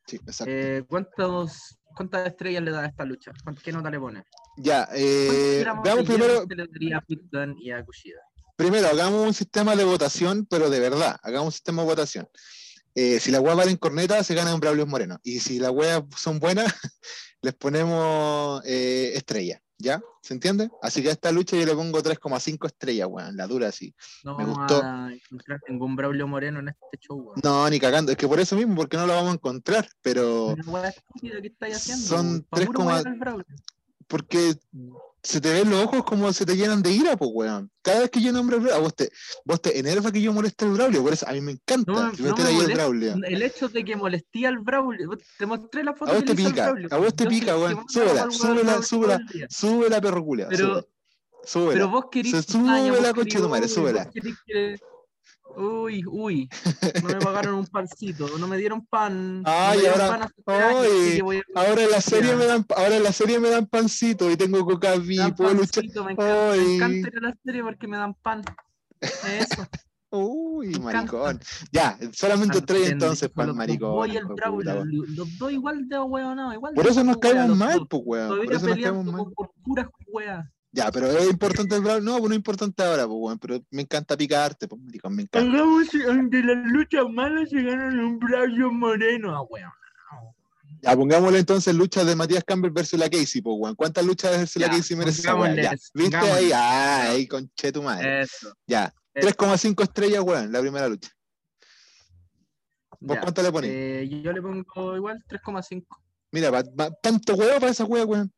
sí, 0.06 0.18
exacto. 0.18 0.52
Eh, 0.54 0.84
¿cuántos, 0.88 1.80
¿Cuántas 1.96 2.28
estrellas 2.28 2.64
le 2.64 2.72
da 2.72 2.82
a 2.82 2.86
esta 2.88 3.04
lucha? 3.04 3.32
¿Cuán- 3.44 3.56
¿Qué 3.56 3.72
nota 3.72 3.90
le 3.90 4.00
pone? 4.00 4.24
ya, 4.58 4.86
¿Cuántos 4.86 5.02
eh, 5.02 5.66
veamos 5.84 6.06
primero, 6.06 6.46
y 7.60 7.72
a 7.72 7.86
primero, 8.56 8.88
hagamos 8.88 9.28
un 9.28 9.34
sistema 9.34 9.76
de 9.76 9.84
votación, 9.84 10.46
pero 10.46 10.70
de 10.70 10.80
verdad, 10.80 11.18
hagamos 11.24 11.48
un 11.48 11.52
sistema 11.52 11.82
de 11.82 11.88
votación. 11.88 12.30
Eh, 12.94 13.20
si 13.20 13.32
las 13.32 13.42
weas 13.42 13.56
valen 13.58 13.78
corneta, 13.78 14.24
se 14.24 14.36
gana 14.36 14.54
un 14.54 14.60
Braulio 14.60 14.86
Moreno. 14.86 15.20
Y 15.24 15.40
si 15.40 15.60
las 15.60 15.72
weas 15.72 16.04
son 16.16 16.40
buenas, 16.40 16.66
les 17.42 17.54
ponemos 17.56 18.62
eh, 18.66 19.14
estrella, 19.16 19.62
¿ya? 19.82 20.02
¿Se 20.22 20.34
entiende? 20.34 20.70
Así 20.82 21.02
que 21.02 21.10
a 21.10 21.12
esta 21.12 21.32
lucha 21.32 21.58
yo 21.58 21.66
le 21.66 21.74
pongo 21.76 22.02
3,5 22.02 22.68
estrellas, 22.68 23.08
weón, 23.12 23.36
la 23.36 23.48
dura 23.48 23.68
así. 23.70 23.94
No 24.24 24.38
Me 24.38 24.44
vamos 24.46 24.60
gustó. 24.60 24.82
a 24.84 25.12
encontrar 25.14 25.60
ningún 25.68 25.96
Braulio 25.96 26.28
Moreno 26.28 26.60
en 26.60 26.70
este 26.70 26.98
show, 27.00 27.18
weón. 27.20 27.40
No, 27.44 27.70
ni 27.70 27.80
cagando, 27.80 28.12
es 28.12 28.18
que 28.18 28.28
por 28.28 28.40
eso 28.40 28.56
mismo, 28.56 28.76
porque 28.76 28.98
no 28.98 29.06
lo 29.08 29.14
vamos 29.14 29.32
a 29.32 29.34
encontrar, 29.36 29.88
pero 30.02 30.48
Una 30.54 30.64
weá 30.72 30.90
estúpida 30.90 31.42
que 31.42 31.48
estáis 31.48 31.76
haciendo. 31.78 32.06
Son 32.06 32.26
weón, 32.28 32.42
pa' 32.50 32.56
tres 32.58 32.68
puro 32.68 32.80
coma- 32.80 32.94
wear 32.94 33.08
al 33.08 33.20
Braulio. 33.20 33.46
porque 34.08 34.56
se 35.24 35.40
te 35.40 35.54
ven 35.54 35.70
los 35.70 35.84
ojos 35.86 36.04
como 36.04 36.34
se 36.34 36.46
te 36.46 36.56
llenan 36.58 36.82
de 36.82 36.92
ira, 36.92 37.16
pues, 37.16 37.30
weón. 37.34 37.70
Cada 37.84 38.00
vez 38.02 38.10
que 38.10 38.22
yo 38.22 38.32
nombro 38.32 38.58
a 38.74 38.80
vos 38.80 38.96
te, 38.96 39.12
vos 39.46 39.62
te 39.62 39.78
enerva 39.78 40.12
que 40.12 40.22
yo 40.22 40.34
moleste 40.34 40.66
al 40.66 40.72
Braulio, 40.72 41.04
por 41.04 41.14
eso 41.14 41.28
a 41.28 41.34
mí 41.34 41.42
me 41.42 41.52
encanta 41.54 41.92
No, 41.92 42.12
no 42.12 42.36
me 42.36 42.44
ahí 42.44 42.58
el. 42.58 42.74
Braulio. 42.74 43.14
El 43.24 43.42
hecho 43.44 43.68
de 43.70 43.84
que 43.86 43.96
molestía 43.96 44.50
al 44.50 44.60
Braulio, 44.60 45.10
te 45.38 45.46
mostré 45.46 45.84
la 45.84 45.94
foto 45.94 46.12
A 46.12 46.16
vos 46.16 46.26
te 46.26 46.36
pica, 46.36 46.72
Braulio. 46.72 46.88
a 46.92 46.98
vos 46.98 47.16
te 47.16 47.24
Yo 47.26 47.30
pica, 47.30 47.58
weón. 47.58 47.86
Súbela, 47.88 48.32
súbela, 48.32 48.82
súbela. 48.82 49.18
todo 49.18 49.28
el 49.28 49.34
día. 49.40 49.48
Sube 49.50 49.90
la 49.90 50.02
perroculia, 50.02 50.48
Pero, 50.50 50.88
súbela. 51.44 51.74
pero 51.74 51.90
vos 51.90 52.06
querís. 52.12 52.32
Se 52.32 52.42
sube 52.44 52.66
daño, 52.68 52.94
vos 52.94 53.02
la 53.02 53.10
querís- 53.10 53.16
concha 53.16 53.38
de 53.38 53.44
tu 53.44 53.50
madre, 53.50 53.68
súbela. 53.68 54.04
vos 54.06 54.14
querís 54.14 54.36
que- 54.46 54.76
Uy, 55.58 56.04
uy, 56.08 56.50
no 57.04 57.10
me 57.10 57.16
pagaron 57.16 57.56
un 57.56 57.68
pancito, 57.68 58.38
no 58.38 58.48
me 58.48 58.58
dieron 58.58 58.86
pan. 58.86 59.42
no 59.44 59.50
Ay, 59.50 59.80
dieron 59.80 60.00
ahora- 60.02 60.30
pan 60.46 60.78
voy 61.24 61.42
Ahora 61.56 61.84
en 61.84 61.92
la 61.92 62.02
serie 62.02 62.36
me 62.36 62.46
dan, 62.46 62.66
ahora 62.76 62.96
en 62.96 63.04
la 63.04 63.12
serie 63.12 63.40
me 63.40 63.50
dan 63.50 63.66
pancito 63.66 64.32
y 64.32 64.38
tengo 64.38 64.66
coca 64.66 64.96
me 64.98 65.16
dan 65.18 65.36
puedo 65.36 65.54
luchar. 65.54 65.84
me 65.84 66.12
encanta, 66.14 66.52
me 66.56 66.76
encanta 66.76 67.08
ir 67.10 67.18
a 67.18 67.22
la 67.22 67.36
serie 67.44 67.64
porque 67.64 67.88
me 67.88 67.98
dan 67.98 68.14
pan. 68.14 68.42
Eso. 69.02 69.66
Uy, 70.14 70.78
maricón. 70.80 71.40
Ya, 71.72 71.98
solamente 72.12 72.62
tres 72.62 72.90
entonces 72.90 73.30
para 73.30 73.46
el 73.46 73.48
los- 73.50 73.58
maricón. 73.58 73.90
Los 73.92 73.98
dos 73.98 74.14
y 74.14 74.18
el 74.18 74.26
weón. 74.76 75.16
los 75.16 75.38
dos 75.38 75.52
igual 75.52 75.88
de 75.88 76.00
hueonados, 76.00 76.54
igual 76.54 76.74
Por 76.74 76.84
de 76.86 76.92
eso 76.92 77.04
nos 77.04 77.18
caemos 77.18 77.58
mal, 77.58 77.88
pues, 77.90 78.04
weón. 78.06 78.28
Por 78.28 78.46
Todavía 78.46 78.74
peleando 78.76 79.34
por 79.34 79.52
puras 79.64 79.88
weas. 80.08 80.46
Ya, 80.74 80.90
pero 80.92 81.08
es 81.08 81.30
importante 81.30 81.76
el 81.76 81.82
Braulio. 81.82 82.02
No, 82.12 82.18
pues 82.20 82.30
no 82.30 82.34
es 82.34 82.38
importante 82.38 82.82
ahora, 82.84 83.06
pues, 83.06 83.18
weón. 83.20 83.40
Pero 83.40 83.62
me 83.72 83.82
encanta 83.82 84.16
picarte, 84.16 84.68
pues, 84.68 84.82
maricón, 84.82 85.16
me 85.16 85.24
encanta. 85.24 85.50
Hagamos 85.50 85.90
de 85.92 86.44
las 86.44 86.66
luchas 86.72 87.04
malas 87.10 87.50
se 87.50 87.62
ganan 87.62 88.00
un 88.00 88.20
Braulio 88.20 88.72
Moreno, 88.72 89.36
ah, 89.36 89.42
weón. 89.42 89.72
Ya, 90.84 90.96
pongámosle 90.96 91.38
entonces 91.40 91.76
luchas 91.76 92.08
de 92.08 92.16
Matías 92.16 92.44
Campbell 92.44 92.72
versus 92.72 92.98
la 92.98 93.10
Casey, 93.10 93.42
pues, 93.42 93.56
weón. 93.60 93.76
¿Cuántas 93.76 94.06
luchas 94.06 94.32
versus 94.32 94.62
la 94.62 94.68
Ya, 94.68 94.78
Casey 94.78 94.96
merece 94.98 95.22
esa 95.22 95.56
Ya, 95.56 95.74
¿viste 95.94 96.16
ahí? 96.18 96.52
Ah, 96.54 97.02
ahí, 97.10 97.28
conche 97.28 97.72
tu 97.72 97.84
madre. 97.84 98.22
Eso. 98.22 98.54
Ya, 98.66 98.94
eso. 99.14 99.28
3,5 99.28 99.84
estrellas, 99.84 100.22
weón, 100.24 100.52
la 100.52 100.62
primera 100.62 100.88
lucha. 100.88 101.10
¿Vos 103.00 103.16
Ya, 103.16 103.22
cuánto 103.22 103.42
le 103.44 103.52
ponés? 103.52 103.72
eh, 103.74 104.22
yo 104.24 104.32
le 104.32 104.42
pongo 104.42 104.96
igual 104.96 105.24
3,5. 105.28 105.86
Mira, 106.32 106.50
pa- 106.52 106.64
pa- 106.64 106.92
tanto 107.02 107.34
huevo 107.36 107.60
para 107.60 107.72
esa 107.72 107.84
wea, 107.84 108.06
weón. 108.06 108.32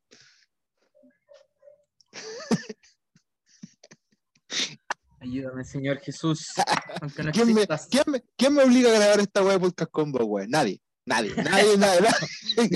Ayúdame, 5.20 5.64
Señor 5.64 5.98
Jesús. 6.00 6.52
No 7.00 7.08
¿Quién 7.32 7.54
me, 7.54 7.66
quién, 7.66 8.04
me, 8.06 8.22
quién 8.36 8.54
me 8.54 8.62
obliga 8.62 8.90
a 8.90 8.94
grabar 8.98 9.20
esta 9.20 9.42
de 9.42 9.58
podcast 9.58 9.90
con 9.90 10.12
vos? 10.12 10.44
Nadie. 10.48 10.80
Nadie, 11.06 11.34
nadie, 11.36 11.76
nadie, 11.78 12.00
nadie. 12.00 12.70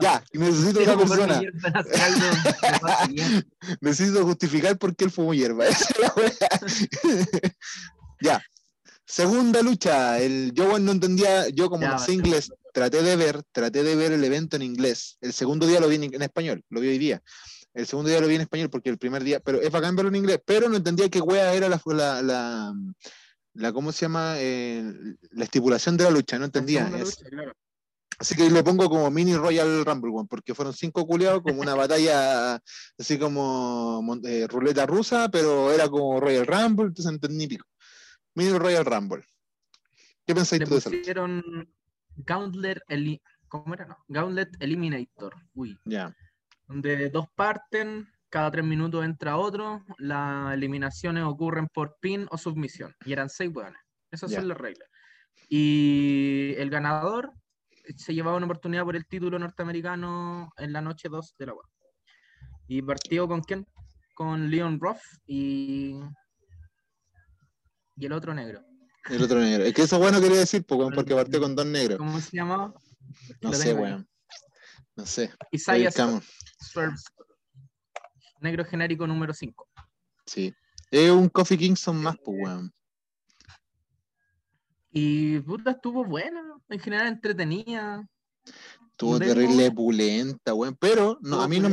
Ya, 0.00 0.22
necesito 0.32 0.80
una 0.82 0.98
persona. 0.98 1.40
hierba. 1.40 1.84
Necesito 3.80 4.24
justificar 4.24 4.76
por 4.76 4.94
qué 4.94 5.04
él 5.04 5.10
fumó 5.10 5.34
hierba. 5.34 5.64
Ya. 8.20 8.42
Segunda 9.06 9.60
lucha. 9.60 10.18
El, 10.18 10.52
yo 10.54 10.78
no 10.78 10.92
entendía, 10.92 11.48
yo 11.50 11.68
como 11.68 11.86
no 11.86 11.98
sé 11.98 12.14
inglés, 12.14 12.50
traté 12.72 13.02
de 13.02 13.16
ver, 13.16 13.42
traté 13.52 13.82
de 13.82 13.96
ver 13.96 14.12
el 14.12 14.24
evento 14.24 14.56
en 14.56 14.62
inglés. 14.62 15.18
El 15.20 15.34
segundo 15.34 15.66
día 15.66 15.80
lo 15.80 15.88
vi 15.88 15.96
en, 15.96 16.04
en 16.04 16.22
español, 16.22 16.64
lo 16.70 16.80
vi 16.80 16.88
hoy 16.88 16.98
día. 16.98 17.22
El 17.74 17.86
segundo 17.86 18.08
día 18.08 18.20
lo 18.20 18.28
vi 18.28 18.36
en 18.36 18.42
español 18.42 18.70
porque 18.70 18.88
el 18.88 18.98
primer 18.98 19.22
día, 19.24 19.40
pero 19.40 19.60
es 19.60 19.70
bacán 19.70 19.96
verlo 19.96 20.08
en 20.08 20.16
inglés, 20.16 20.40
pero 20.46 20.68
no 20.68 20.76
entendía 20.76 21.08
qué 21.08 21.20
wea 21.20 21.52
era 21.54 21.68
la, 21.68 21.80
la, 21.86 22.22
la, 22.22 22.74
la 23.54 23.72
¿cómo 23.72 23.90
se 23.92 24.02
llama? 24.02 24.34
Eh, 24.38 24.84
la 25.32 25.44
estipulación 25.44 25.96
de 25.96 26.04
la 26.04 26.10
lucha, 26.10 26.38
no 26.38 26.44
entendía. 26.44 26.86
Es- 26.96 27.18
lucha, 27.18 27.28
claro. 27.30 27.52
así 28.18 28.36
que 28.36 28.48
le 28.48 28.62
pongo 28.62 28.88
como 28.88 29.10
mini 29.10 29.34
Royal 29.34 29.84
Rumble, 29.84 30.10
weón, 30.12 30.28
porque 30.28 30.54
fueron 30.54 30.72
cinco 30.72 31.04
culiados, 31.04 31.42
como 31.42 31.60
una 31.60 31.74
batalla 32.54 32.60
así 32.96 33.18
como 33.18 34.18
eh, 34.24 34.46
ruleta 34.46 34.86
rusa, 34.86 35.28
pero 35.30 35.72
era 35.72 35.88
como 35.88 36.20
Royal 36.20 36.46
Rumble, 36.46 36.86
entonces 36.86 37.12
entendí 37.12 37.48
pico. 37.48 37.66
Mini 38.36 38.56
Royal 38.56 38.84
Rumble. 38.84 39.24
¿Qué 40.26 40.34
pensáis 40.34 40.62
tú 40.62 40.70
de 40.70 40.76
lucha? 40.76 40.90
pusieron 40.90 41.68
Gauntlet, 42.16 42.78
Eli- 42.88 43.20
¿cómo 43.48 43.74
era? 43.74 43.86
No? 43.86 43.96
Gauntlet 44.08 44.48
Eliminator. 44.60 45.34
Uy. 45.54 45.76
Ya, 45.84 46.14
donde 46.66 47.10
dos 47.10 47.26
parten, 47.34 48.08
cada 48.30 48.50
tres 48.50 48.64
minutos 48.64 49.04
entra 49.04 49.36
otro, 49.36 49.84
las 49.98 50.52
eliminaciones 50.54 51.24
ocurren 51.24 51.68
por 51.72 51.96
pin 52.00 52.26
o 52.30 52.38
submisión, 52.38 52.94
y 53.04 53.12
eran 53.12 53.28
seis 53.28 53.50
hueones. 53.54 53.80
Esas 54.10 54.30
Ya. 54.30 54.38
son 54.40 54.48
las 54.48 54.58
reglas. 54.58 54.88
Y 55.48 56.54
el 56.56 56.70
ganador 56.70 57.32
se 57.96 58.14
llevaba 58.14 58.36
una 58.36 58.46
oportunidad 58.46 58.84
por 58.84 58.96
el 58.96 59.06
título 59.06 59.38
norteamericano 59.38 60.50
en 60.56 60.72
la 60.72 60.80
noche 60.80 61.08
2 61.08 61.34
de 61.38 61.46
la 61.46 61.52
web. 61.54 61.66
¿Y 62.66 62.80
partió 62.82 63.28
con 63.28 63.42
quién? 63.42 63.66
Con 64.14 64.50
Leon 64.50 64.80
Ruff 64.80 65.00
y. 65.26 66.00
Y 67.96 68.06
el 68.06 68.12
otro 68.12 68.32
negro. 68.34 68.62
el 69.10 69.22
otro 69.22 69.38
negro. 69.38 69.64
Es 69.64 69.74
que 69.74 69.82
eso 69.82 69.98
bueno 69.98 70.20
quería 70.20 70.38
decir, 70.38 70.64
pues, 70.64 70.80
porque 70.94 71.14
partió 71.14 71.40
con 71.40 71.54
dos 71.54 71.66
negros. 71.66 71.98
¿Cómo 71.98 72.18
se 72.20 72.36
llamaba? 72.36 72.72
No 73.42 73.52
sé, 73.52 73.74
weón. 73.74 74.08
No 74.96 75.06
sé. 75.06 75.32
Isaiah 75.50 75.88
El 75.88 75.94
camo. 75.94 76.20
Scott, 76.20 76.32
Swerve 76.60 76.96
Scott. 76.96 77.26
Negro 78.40 78.64
genérico 78.64 79.06
número 79.06 79.32
5. 79.34 79.68
Sí. 80.26 80.54
Es 80.90 81.10
un 81.10 81.28
Coffee 81.28 81.58
Kingston 81.58 82.00
más, 82.02 82.16
pues, 82.24 82.38
weón. 82.42 82.72
Y 84.90 85.40
puta, 85.40 85.72
estuvo 85.72 86.04
buena, 86.04 86.40
en 86.68 86.78
general 86.78 87.08
entretenida. 87.08 88.08
Estuvo 88.90 89.18
terrible 89.18 89.70
pulenta, 89.72 90.54
weón. 90.54 90.76
Pero 90.78 91.18
no, 91.22 91.40
a 91.42 91.48
mí 91.48 91.58
no, 91.58 91.68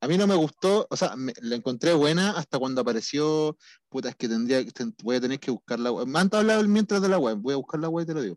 a 0.00 0.06
mí 0.08 0.18
no 0.18 0.26
me 0.26 0.34
gustó, 0.34 0.86
o 0.90 0.96
sea, 0.96 1.16
me- 1.16 1.32
la 1.40 1.56
encontré 1.56 1.94
buena 1.94 2.32
hasta 2.36 2.58
cuando 2.58 2.82
apareció. 2.82 3.56
Puta, 3.88 4.10
es 4.10 4.16
que 4.16 4.28
tendría 4.28 4.62
que- 4.62 4.72
ten- 4.72 4.94
voy 5.02 5.16
a 5.16 5.20
tener 5.22 5.40
que 5.40 5.50
buscar 5.50 5.80
la 5.80 5.90
web. 5.92 6.06
Me 6.06 6.18
han 6.18 6.28
hablado 6.34 6.62
mientras 6.68 7.00
de 7.00 7.08
la 7.08 7.18
web. 7.18 7.38
Voy 7.38 7.54
a 7.54 7.56
buscar 7.56 7.80
la 7.80 7.88
web 7.88 8.02
y 8.04 8.06
te 8.08 8.14
lo 8.14 8.20
digo. 8.20 8.36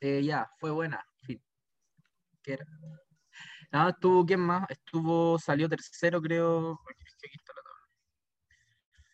Eh, 0.00 0.22
ya, 0.22 0.50
fue 0.58 0.70
buena 0.70 1.02
que 2.50 2.54
era. 2.54 2.66
Nada, 3.72 3.86
ah, 3.86 3.90
estuvo, 3.90 4.26
¿quién 4.26 4.40
más? 4.40 4.68
Estuvo, 4.68 5.38
salió 5.38 5.68
tercero, 5.68 6.20
creo. 6.20 6.80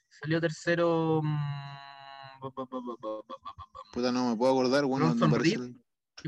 Salió 0.09 0.41
tercero. 0.41 1.21
Puta, 3.93 4.13
no 4.13 4.31
me 4.31 4.37
puedo 4.37 4.53
acordar. 4.53 4.87
Bueno, 4.87 5.15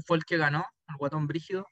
fue 0.07 0.19
el 0.19 0.25
que 0.25 0.37
ganó, 0.37 0.67
el 0.89 0.97
guatón 0.97 1.27
brígido. 1.27 1.67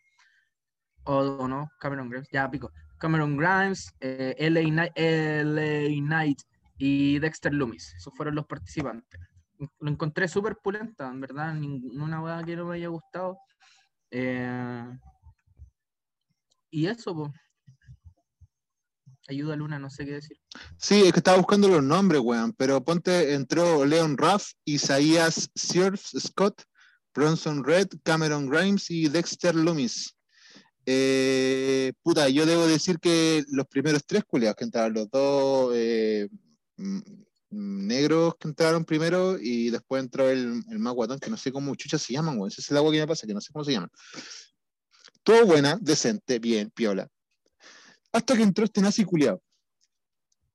O, 1.05 1.47
no, 1.47 1.71
Cameron 1.79 2.09
Grimes, 2.09 2.29
ya 2.33 2.51
pico. 2.51 2.73
Cameron 2.99 3.37
Grimes, 3.37 3.95
eh, 4.01 4.35
LA, 4.39 4.63
Knight, 4.63 4.93
LA 4.97 5.89
Knight 6.01 6.41
y 6.79 7.19
Dexter 7.19 7.53
Loomis. 7.53 7.95
Esos 7.97 8.15
fueron 8.17 8.35
los 8.35 8.47
participantes. 8.47 9.21
Lo 9.81 9.91
encontré 9.91 10.27
súper 10.27 10.57
pulenta, 10.57 11.09
en 11.09 11.21
verdad. 11.21 11.53
Ninguna 11.53 12.23
hueá 12.23 12.43
que 12.43 12.57
no 12.57 12.65
me 12.65 12.77
haya 12.77 12.89
gustado. 12.89 13.39
Eh, 14.11 14.99
y 16.71 16.87
eso, 16.87 17.15
pues. 17.15 17.31
Ayuda 19.29 19.57
Luna, 19.57 19.79
no 19.79 19.91
sé 19.91 20.05
qué 20.05 20.13
decir. 20.13 20.39
Sí, 20.79 21.03
es 21.05 21.13
que 21.13 21.19
estaba 21.19 21.37
buscando 21.37 21.69
los 21.69 21.83
nombres, 21.83 22.21
weón. 22.21 22.53
Pero 22.53 22.85
ponte, 22.85 23.35
entró 23.35 23.85
Leon 23.85 24.17
Ruff, 24.17 24.53
Isaías 24.65 25.51
Sierf 25.55 26.01
Scott, 26.19 26.63
Bronson 27.15 27.65
Red, 27.65 27.89
Cameron 28.05 28.49
Grimes 28.49 28.91
y 28.91 29.09
Dexter 29.09 29.55
Loomis. 29.55 30.15
Eh, 30.85 31.93
puta, 32.03 32.29
yo 32.29 32.47
debo 32.47 32.67
decir 32.67 33.01
que 33.01 33.45
los 33.49 33.67
primeros 33.67 34.05
tres 34.07 34.23
culiados 34.25 34.57
que 34.57 34.65
entraron, 34.65 34.95
los 34.95 35.11
dos 35.11 35.73
eh, 35.75 36.29
mm, 36.77 37.01
negros 37.51 38.35
que 38.39 38.47
entraron 38.47 38.85
primero 38.85 39.37
y 39.41 39.71
después 39.71 40.05
entró 40.05 40.31
el, 40.31 40.63
el 40.71 40.79
más 40.79 40.95
guatón, 40.95 41.19
que 41.19 41.31
no 41.31 41.37
sé 41.37 41.51
cómo 41.51 41.75
chucha 41.75 41.99
se 41.99 42.13
llaman, 42.13 42.39
weón. 42.39 42.49
Ese 42.49 42.61
es 42.61 42.71
el 42.71 42.77
agua 42.77 42.93
que 42.93 43.01
me 43.01 43.07
pasa, 43.09 43.27
que 43.27 43.35
no 43.35 43.41
sé 43.41 43.53
cómo 43.53 43.65
se 43.65 43.73
llaman. 43.73 43.91
Todo 45.27 45.45
buena, 45.45 45.77
decente, 45.81 46.39
bien, 46.39 46.71
piola. 46.71 47.09
Hasta 48.13 48.37
que 48.37 48.45
entró 48.45 48.65
este 48.65 48.81
nazi 48.81 49.05
culiado. 49.05 49.43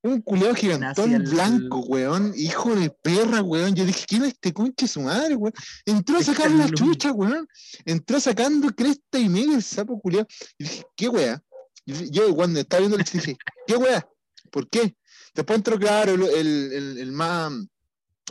Un 0.01 0.21
culiado 0.21 0.55
gigantón 0.55 1.11
Nazi, 1.11 1.13
el- 1.25 1.29
blanco, 1.29 1.79
weón. 1.81 2.31
Hijo 2.37 2.73
de 2.73 2.89
perra, 2.89 3.41
weón. 3.43 3.75
Yo 3.75 3.85
dije, 3.85 4.05
¿quién 4.07 4.23
es 4.23 4.29
este 4.29 4.53
conche 4.53 4.87
su 4.87 5.01
madre, 5.01 5.35
weón? 5.35 5.53
Entró 5.85 6.15
a 6.15 6.19
Este 6.21 6.31
sacar 6.33 6.51
la 6.51 6.69
chucha, 6.71 7.11
weón. 7.11 7.45
Entró 7.83 8.17
sacando 8.21 8.69
cresta 8.73 9.19
y 9.19 9.27
media 9.27 9.55
el 9.57 9.61
sapo 9.61 9.99
culiado. 9.99 10.25
Y 10.57 10.63
dije, 10.63 10.83
¿qué 10.95 11.09
weá? 11.09 11.43
Yo 11.85 12.33
cuando 12.33 12.61
estaba 12.61 12.79
viendo 12.79 12.95
el 12.97 13.03
dije, 13.03 13.35
¿qué 13.67 13.75
weá? 13.75 14.07
¿Por 14.51 14.69
qué? 14.69 14.95
Después 15.35 15.57
entró, 15.57 15.77
claro, 15.77 16.13
el, 16.13 16.23
el- 16.23 16.71
el- 16.73 16.97
el 16.97 17.11
más, 17.11 17.51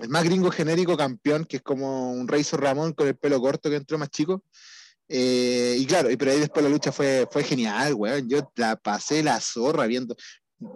el 0.00 0.09
más 0.09 0.24
gringo 0.24 0.50
genérico 0.50 0.96
campeón, 0.96 1.44
que 1.44 1.59
es 1.59 1.62
como 1.62 2.12
un 2.12 2.26
Razor 2.29 2.62
Ramón 2.62 2.94
con 2.94 3.09
el 3.09 3.14
pelo 3.16 3.38
corto 3.42 3.68
que 3.68 3.76
entró 3.76 3.98
más 3.98 4.09
chico. 4.09 4.42
Eh, 5.12 5.75
y 5.77 5.87
claro, 5.87 6.09
y 6.09 6.16
pero 6.16 6.31
ahí 6.31 6.38
después 6.38 6.62
la 6.62 6.70
lucha 6.70 6.92
fue, 6.92 7.27
fue 7.31 7.42
genial, 7.42 7.94
weón. 7.94 8.29
Yo 8.29 8.49
la 8.55 8.77
pasé 8.77 9.23
la 9.25 9.40
zorra 9.40 9.87
viendo. 9.87 10.14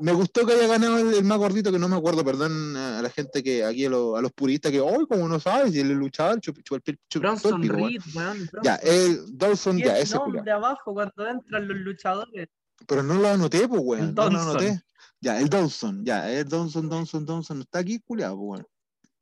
Me 0.01 0.13
gustó 0.13 0.45
que 0.47 0.55
haya 0.55 0.67
ganado 0.67 0.99
el, 0.99 1.15
el 1.15 1.25
más 1.25 1.39
gordito, 1.39 1.71
que 1.71 1.79
no 1.79 1.89
me 1.89 1.97
acuerdo, 1.97 2.25
perdón 2.25 2.75
a, 2.77 3.01
la 3.03 3.11
gente 3.11 3.43
que 3.45 3.63
aquí, 3.65 3.85
a, 3.85 3.91
los- 3.91 4.19
a 4.19 4.23
los 4.23 4.33
puristas, 4.33 4.73
que, 4.73 4.81
hoy 4.81 5.07
como 5.07 5.29
no 5.29 5.39
sabes, 5.39 5.73
si 5.73 5.81
el 5.81 5.91
luchador 5.93 6.41
chup, 6.41 6.57
chup, 6.65 6.79
chup- 6.83 6.99
el 7.15 7.21
Bronson 7.21 7.61
pico, 7.61 7.75
weón". 7.77 7.91
Reed, 7.91 8.03
weón. 8.15 8.49
Ya, 8.65 8.75
el 8.77 9.39
Dawson, 9.39 9.79
Y 9.79 9.85
ya, 9.85 9.99
ese 9.99 10.17
nombre 10.17 10.51
abajo 10.51 10.95
cuando 10.95 11.29
entran 11.29 11.69
los 11.69 11.77
luchadores. 11.77 12.49
Pero 12.89 13.03
no 13.05 13.15
lo 13.15 13.29
anoté, 13.29 13.69
pues, 13.69 13.81
weón. 13.85 14.15
No 14.15 14.31
lo 14.31 14.41
anoté. 14.41 14.83
Ya, 15.21 15.39
el 15.41 15.49
Dawson, 15.49 16.05
ya, 16.05 16.29
el 16.33 16.49
Dawson, 16.49 16.89
Dawson, 16.89 17.25
Dawson, 17.25 17.61
está 17.61 17.79
aquí, 17.79 18.01
culiado, 18.01 18.37
pues, 18.37 18.49
weón. 18.61 18.67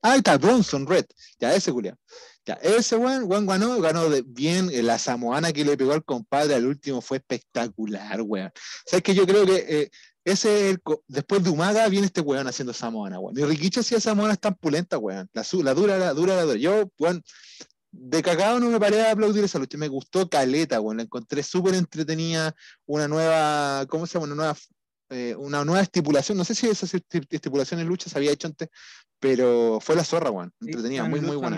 Ah, 0.05 0.13
ahí 0.13 0.19
está, 0.19 0.37
Bronson 0.39 0.85
Red, 0.87 1.05
ya, 1.39 1.55
ese 1.55 1.71
culiado. 1.73 1.97
Ya, 2.45 2.55
ese 2.55 2.97
weón, 2.97 3.25
weón 3.31 3.47
ganó, 3.47 3.81
ganó 3.81 4.09
de 4.11 4.23
bien. 4.23 4.69
eh, 4.73 4.83
La 4.83 4.99
samoana 4.99 5.53
que 5.53 5.65
le 5.65 5.77
pegó 5.77 5.93
al 5.93 6.05
compadre 6.05 6.55
al 6.57 6.67
último 6.67 7.01
fue 7.01 7.19
espectacular, 7.19 8.21
weón. 8.23 8.51
Sabes 8.85 9.03
que 9.05 9.15
yo 9.15 9.27
creo 9.27 9.47
que 9.47 9.65
eh, 9.69 9.91
ese 10.25 10.77
después 11.07 11.43
de 11.45 11.51
Umaga 11.51 11.89
viene 11.89 12.07
este 12.07 12.21
weón 12.21 12.49
haciendo 12.49 12.73
samoana, 12.73 13.21
weón. 13.21 13.39
Y 13.39 13.45
Rikichi 13.45 13.81
hacía 13.81 14.01
samoanas 14.01 14.41
tan 14.41 14.55
pulentas, 14.57 14.99
weón. 15.01 15.29
La, 15.33 15.45
la 15.63 15.75
dura, 15.75 15.99
la 15.99 16.13
dura, 16.15 16.35
la 16.35 16.43
dura. 16.43 16.59
Yo, 16.59 16.91
weón, 16.99 17.23
de 17.93 18.23
cagado 18.23 18.59
no 18.59 18.71
me 18.71 18.81
paré 18.81 19.03
a 19.03 19.13
aplaudir 19.13 19.45
esa 19.45 19.59
lucha. 19.61 19.79
Me 19.79 19.87
gustó 19.89 20.29
caleta, 20.29 20.81
weón. 20.81 20.97
La 20.97 21.03
encontré 21.05 21.43
súper 21.45 21.75
entretenida. 21.75 22.55
Una 22.87 23.07
nueva, 23.07 23.87
¿cómo 23.89 24.07
se 24.07 24.15
llama? 24.15 24.27
Una 24.27 24.35
nueva, 24.35 24.57
eh, 25.13 25.35
una 25.37 25.65
nueva 25.65 25.83
estipulación. 25.83 26.37
No 26.39 26.45
sé 26.45 26.55
si 26.55 26.67
esa 26.69 26.87
esti- 26.87 27.27
estipulación 27.31 27.81
en 27.81 27.87
lucha 27.87 28.09
se 28.11 28.19
había 28.19 28.33
hecho 28.33 28.49
antes, 28.49 28.69
pero 29.21 29.79
fue 29.81 29.95
la 29.95 30.05
zorra, 30.05 30.31
weón. 30.31 30.53
Entretenida, 30.61 31.03
muy, 31.11 31.21
muy 31.21 31.37
buena. 31.37 31.57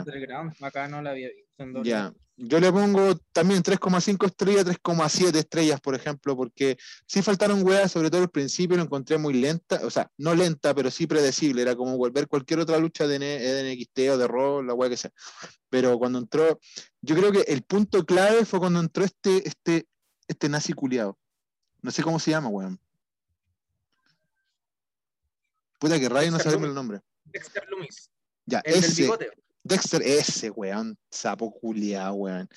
Acá 0.60 0.88
no 0.88 1.00
la 1.02 1.10
había 1.10 1.28
visto. 1.28 1.82
Ya, 1.84 2.12
yo 2.36 2.58
le 2.58 2.72
pongo 2.72 3.14
también 3.32 3.62
3,5 3.62 4.26
estrellas, 4.26 4.64
3,7 4.66 5.36
estrellas, 5.38 5.80
por 5.80 5.94
ejemplo, 5.94 6.36
porque 6.36 6.76
sí 7.06 7.22
faltaron 7.22 7.64
weas, 7.64 7.92
sobre 7.92 8.10
todo 8.10 8.22
al 8.22 8.30
principio 8.30 8.76
lo 8.76 8.82
encontré 8.82 9.18
muy 9.18 9.34
lenta, 9.34 9.80
o 9.84 9.90
sea, 9.90 10.10
no 10.18 10.34
lenta, 10.34 10.74
pero 10.74 10.90
sí 10.90 11.06
predecible, 11.06 11.62
era 11.62 11.76
como 11.76 11.96
volver 11.96 12.26
cualquier 12.26 12.58
otra 12.58 12.78
lucha 12.78 13.06
de, 13.06 13.16
N- 13.16 13.38
de 13.38 13.72
NXT 13.76 13.98
o 14.10 14.18
de 14.18 14.26
Raw, 14.26 14.62
la 14.64 14.74
wea 14.74 14.90
que 14.90 14.96
sea. 14.96 15.12
Pero 15.70 15.96
cuando 15.96 16.18
entró, 16.18 16.58
yo 17.02 17.14
creo 17.14 17.30
que 17.30 17.42
el 17.42 17.62
punto 17.62 18.04
clave 18.04 18.44
fue 18.44 18.58
cuando 18.58 18.80
entró 18.80 19.04
este, 19.04 19.46
este, 19.48 19.86
este 20.26 20.48
nazi 20.48 20.72
culiado. 20.72 21.16
No 21.82 21.92
sé 21.92 22.02
cómo 22.02 22.18
se 22.18 22.32
llama, 22.32 22.48
weón. 22.48 22.80
Puta 25.84 26.00
que 26.00 26.08
radio 26.08 26.30
no 26.30 26.36
Dexter 26.38 26.52
sabemos 26.52 26.68
el 26.70 26.74
nombre. 26.74 27.00
Dexter 27.24 27.66
Loomis, 27.68 28.10
Ya, 28.46 28.60
el 28.64 28.74
del 28.74 28.84
ese, 28.84 29.02
bigote. 29.02 29.30
Dexter, 29.66 30.02
ese 30.02 30.50
weón, 30.50 30.96
sapo 31.10 31.50
culiado, 31.50 32.14
weón. 32.14 32.48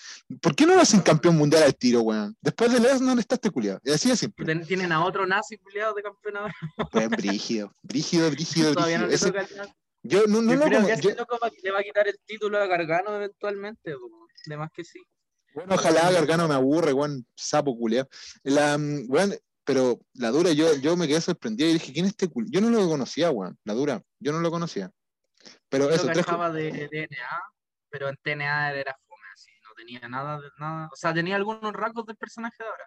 ¿Por 0.41 0.55
qué 0.55 0.65
no 0.65 0.75
lo 0.75 0.81
hacen 0.81 0.99
campeón 1.01 1.37
mundial 1.37 1.63
al 1.63 1.75
tiro, 1.75 2.01
weón? 2.01 2.35
Después 2.41 2.71
de 2.71 2.79
Lesnar 2.81 3.17
está 3.19 3.35
este 3.35 3.49
culiado. 3.49 3.79
Y 3.83 3.91
así 3.91 4.09
de 4.09 4.17
simple. 4.17 4.55
Tienen 4.65 4.91
a 4.91 5.03
otro 5.05 5.25
nazi 5.25 5.57
culiado 5.57 5.93
de 5.93 6.03
campeón 6.03 6.37
ahora. 6.37 6.53
Weón, 6.93 7.09
brígido, 7.11 7.73
brígido, 7.81 8.29
brígido, 8.31 8.73
Todavía 8.73 8.97
no 8.99 9.07
le 9.07 9.15
Ese- 9.15 9.27
toca 9.27 9.41
el 9.41 9.55
nazi. 9.57 9.73
yo 10.03 10.27
no, 10.27 10.41
no 10.41 10.53
Yo 10.53 10.59
creo 10.61 10.71
como- 10.81 10.87
que 10.87 11.01
yo- 11.01 11.09
ese 11.09 11.15
loco 11.19 11.37
le 11.63 11.71
va 11.71 11.79
a 11.79 11.83
quitar 11.83 12.07
el 12.07 12.19
título 12.25 12.57
a 12.61 12.65
Gargano 12.67 13.15
eventualmente. 13.15 13.93
po. 13.93 14.27
De 14.45 14.57
más 14.57 14.69
que 14.73 14.83
sí. 14.83 15.01
Bueno, 15.53 15.73
ojalá 15.75 16.11
Gargano 16.11 16.47
me 16.47 16.53
aburre, 16.55 16.93
weón, 16.93 17.25
sapo 17.35 17.75
culiado. 17.77 18.07
La, 18.43 18.77
mm, 18.77 19.05
weón, 19.07 19.33
pero 19.67 19.99
la 20.13 20.29
dura, 20.31 20.53
yo, 20.53 20.73
yo 20.77 20.95
me 20.95 21.07
quedé 21.07 21.19
sorprendido 21.19 21.69
y 21.69 21.73
dije, 21.73 21.91
¿quién 21.91 22.05
es 22.05 22.11
este 22.11 22.29
culiado? 22.29 22.53
Yo 22.53 22.61
no 22.61 22.69
lo 22.69 22.87
conocía, 22.87 23.29
weón, 23.31 23.59
la 23.65 23.73
dura, 23.73 24.01
yo 24.17 24.31
no 24.31 24.39
lo 24.39 24.49
conocía. 24.49 24.89
Pero 25.67 25.89
Yo 25.89 25.95
eso, 25.95 26.07
tres, 26.07 26.25
de 26.25 26.87
DNA, 26.89 27.41
pero 27.89 28.07
en 28.07 28.15
TNA 28.23 28.71
era 28.71 28.97
fome, 29.05 29.21
así, 29.33 29.51
no 29.63 29.69
tenía 29.75 29.99
nada, 30.07 30.39
de, 30.39 30.47
nada, 30.57 30.89
o 30.91 30.95
sea, 30.95 31.13
tenía 31.13 31.35
algunos 31.35 31.73
rasgos 31.73 32.05
del 32.05 32.15
personaje 32.15 32.55
de 32.57 32.65
ahora, 32.69 32.85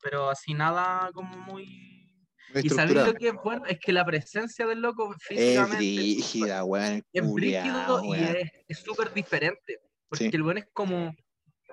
pero 0.00 0.30
así 0.30 0.54
nada 0.54 1.10
como 1.12 1.36
muy... 1.36 2.00
Y 2.54 2.68
sabéis 2.70 3.06
lo 3.06 3.14
que 3.14 3.28
es 3.28 3.34
bueno, 3.44 3.64
es 3.66 3.78
que 3.78 3.92
la 3.92 4.04
presencia 4.04 4.66
del 4.66 4.80
loco 4.80 5.14
Es 5.14 5.22
físicamente 5.22 5.76
brígida, 5.76 6.64
weón. 6.64 7.02
es 7.12 7.32
brígido 7.32 8.04
y 8.04 8.14
es 8.14 8.50
es 8.68 8.78
súper 8.78 9.12
diferente. 9.14 9.80
Porque 10.08 10.28
Sí. 10.28 10.30
el 10.34 10.42
buen 10.42 10.58
es 10.58 10.66
como. 10.74 11.14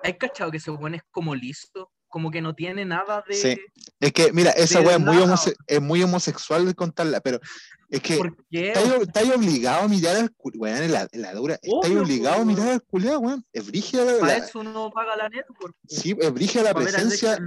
¿Hay 0.02 0.14
cachado 0.16 0.50
que 0.50 0.56
ese 0.56 0.70
buen 0.70 0.94
es 0.94 1.02
como 1.10 1.34
listo? 1.34 1.92
Como 2.10 2.30
que 2.30 2.42
no 2.42 2.54
tiene 2.54 2.84
nada 2.84 3.24
de. 3.26 3.34
Sí. 3.34 3.58
Es 4.00 4.12
que, 4.12 4.32
mira, 4.32 4.50
esa 4.50 4.80
weá 4.80 4.96
es 4.96 5.00
muy, 5.00 5.16
homose- 5.16 5.54
es 5.66 5.80
muy 5.80 6.02
homosexual 6.02 6.66
de 6.66 6.74
contarla, 6.74 7.20
pero 7.20 7.38
es 7.88 8.00
que 8.02 8.16
¿Por 8.16 8.36
qué? 8.50 8.72
estáis 8.72 9.32
obligado 9.34 9.84
a 9.84 9.88
mirar 9.88 10.16
al 10.16 10.34
weón, 10.54 10.82
en 10.82 10.92
la, 10.92 11.08
en 11.12 11.22
la 11.22 11.32
dura. 11.34 11.58
Estáis 11.62 11.96
obligado 11.96 12.42
a 12.42 12.44
mirar 12.44 12.68
al 12.68 12.82
culiao, 12.82 13.20
weón. 13.20 13.44
Es 13.52 13.64
brígida 13.66 14.04
la, 14.04 14.18
Para 14.18 14.36
eso 14.38 14.58
uno 14.60 14.90
paga 14.92 15.16
la 15.16 15.28
network. 15.28 15.74
sí, 15.88 16.16
es 16.20 16.32
brígida 16.34 16.64
la 16.64 16.74
presencia, 16.74 17.38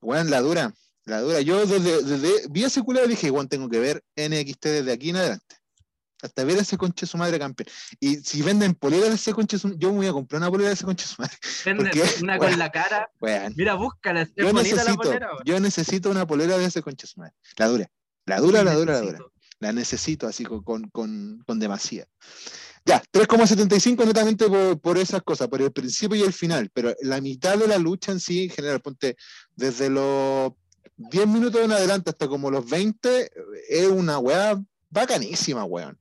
weón, 0.00 0.30
la 0.30 0.40
dura. 0.40 0.74
La 1.04 1.20
dura. 1.20 1.40
Yo 1.40 1.64
desde, 1.64 2.02
desde 2.02 2.48
vi 2.50 2.64
ese 2.64 2.82
culiao 2.82 3.04
y 3.06 3.10
dije, 3.10 3.30
weón, 3.30 3.48
tengo 3.48 3.68
que 3.68 3.78
ver 3.78 4.02
NXT 4.16 4.64
desde 4.64 4.92
aquí 4.92 5.10
en 5.10 5.16
adelante. 5.16 5.56
Hasta 6.26 6.44
ver 6.44 6.58
a 6.58 6.62
ese 6.62 6.76
conche 6.76 7.06
su 7.06 7.16
madre 7.16 7.38
campeón. 7.38 7.68
Y 8.00 8.16
si 8.16 8.42
venden 8.42 8.74
poleras 8.74 9.08
de 9.08 9.14
ese 9.14 9.32
conche 9.32 9.58
su 9.58 9.76
yo 9.78 9.90
me 9.92 9.98
voy 9.98 10.06
a 10.06 10.12
comprar 10.12 10.40
una 10.42 10.50
polera 10.50 10.68
de 10.68 10.74
ese 10.74 10.84
conche 10.84 11.06
su 11.06 11.14
madre. 11.20 11.36
Venden 11.64 11.90
una 12.22 12.38
Weón. 12.38 12.50
con 12.50 12.58
la 12.58 12.70
cara. 12.70 13.10
Weón. 13.20 13.54
Mira, 13.56 13.74
búscala. 13.74 14.22
Es 14.22 14.32
Yo 14.36 14.52
bonita 14.52 14.76
la 14.76 14.82
necesito, 14.82 15.02
polera. 15.02 15.26
weón. 15.32 15.42
yo 15.44 15.60
necesito 15.60 16.10
una 16.10 16.26
polera 16.26 16.58
de 16.58 16.64
ese 16.66 16.82
conche 16.82 17.06
su 17.06 17.20
madre. 17.20 17.34
La 17.56 17.66
dura. 17.68 17.90
La 18.26 18.40
dura, 18.40 18.62
la 18.64 18.74
dura, 18.74 18.92
la 18.94 19.00
dura. 19.00 19.12
Necesito. 19.12 19.32
La 19.60 19.72
necesito 19.72 20.26
así 20.26 20.44
con, 20.44 20.62
con, 20.62 20.88
con, 20.90 21.42
con 21.46 21.58
demasía. 21.58 22.06
Ya, 22.84 23.02
3,75 23.12 24.06
netamente 24.06 24.46
por, 24.48 24.80
por 24.80 24.98
esas 24.98 25.22
cosas, 25.22 25.48
por 25.48 25.60
el 25.60 25.72
principio 25.72 26.16
y 26.16 26.22
el 26.22 26.32
final, 26.32 26.70
pero 26.72 26.94
la 27.02 27.20
mitad 27.20 27.58
de 27.58 27.66
la 27.66 27.78
lucha 27.78 28.12
en 28.12 28.20
sí, 28.20 28.44
en 28.44 28.50
general, 28.50 28.80
ponte 28.80 29.16
desde 29.56 29.90
los 29.90 30.52
10 30.96 31.26
minutos 31.26 31.60
en 31.62 31.72
adelante 31.72 32.10
hasta 32.10 32.28
como 32.28 32.48
los 32.50 32.68
20, 32.68 33.30
es 33.70 33.86
una 33.88 34.18
weá 34.18 34.62
bacanísima, 34.88 35.64
weón. 35.64 35.98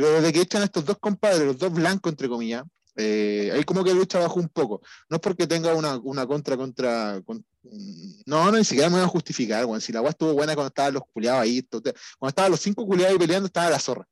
Pero 0.00 0.12
desde 0.20 0.32
que 0.32 0.40
echan 0.42 0.62
estos 0.62 0.84
dos 0.84 0.98
compadres, 0.98 1.46
los 1.46 1.58
dos 1.58 1.72
blancos, 1.72 2.10
entre 2.12 2.28
comillas, 2.28 2.64
eh, 2.96 3.50
ahí 3.54 3.62
como 3.64 3.84
que 3.84 3.94
lucha 3.94 4.18
bajó 4.18 4.40
un 4.40 4.48
poco. 4.48 4.80
No 5.08 5.16
es 5.16 5.20
porque 5.20 5.46
tenga 5.46 5.74
una, 5.74 5.96
una 5.98 6.26
contra 6.26 6.56
contra. 6.56 7.20
con- 7.24 7.44
no, 8.26 8.50
no, 8.50 8.58
ni 8.58 8.64
siquiera 8.64 8.88
me 8.88 8.96
voy 8.96 9.04
a 9.04 9.08
justificar, 9.08 9.64
weón. 9.66 9.80
Si 9.80 9.92
la 9.92 10.00
weá 10.00 10.10
estuvo 10.10 10.32
buena 10.32 10.54
cuando 10.54 10.68
estaban 10.68 10.94
los 10.94 11.02
culiados 11.12 11.42
ahí, 11.42 11.62
cuando 11.62 11.92
estaban 12.28 12.50
los 12.50 12.60
cinco 12.60 12.86
culiados 12.86 13.12
ahí 13.12 13.18
peleando, 13.18 13.46
estaba 13.46 13.70
la 13.70 13.78
zorra. 13.78 14.06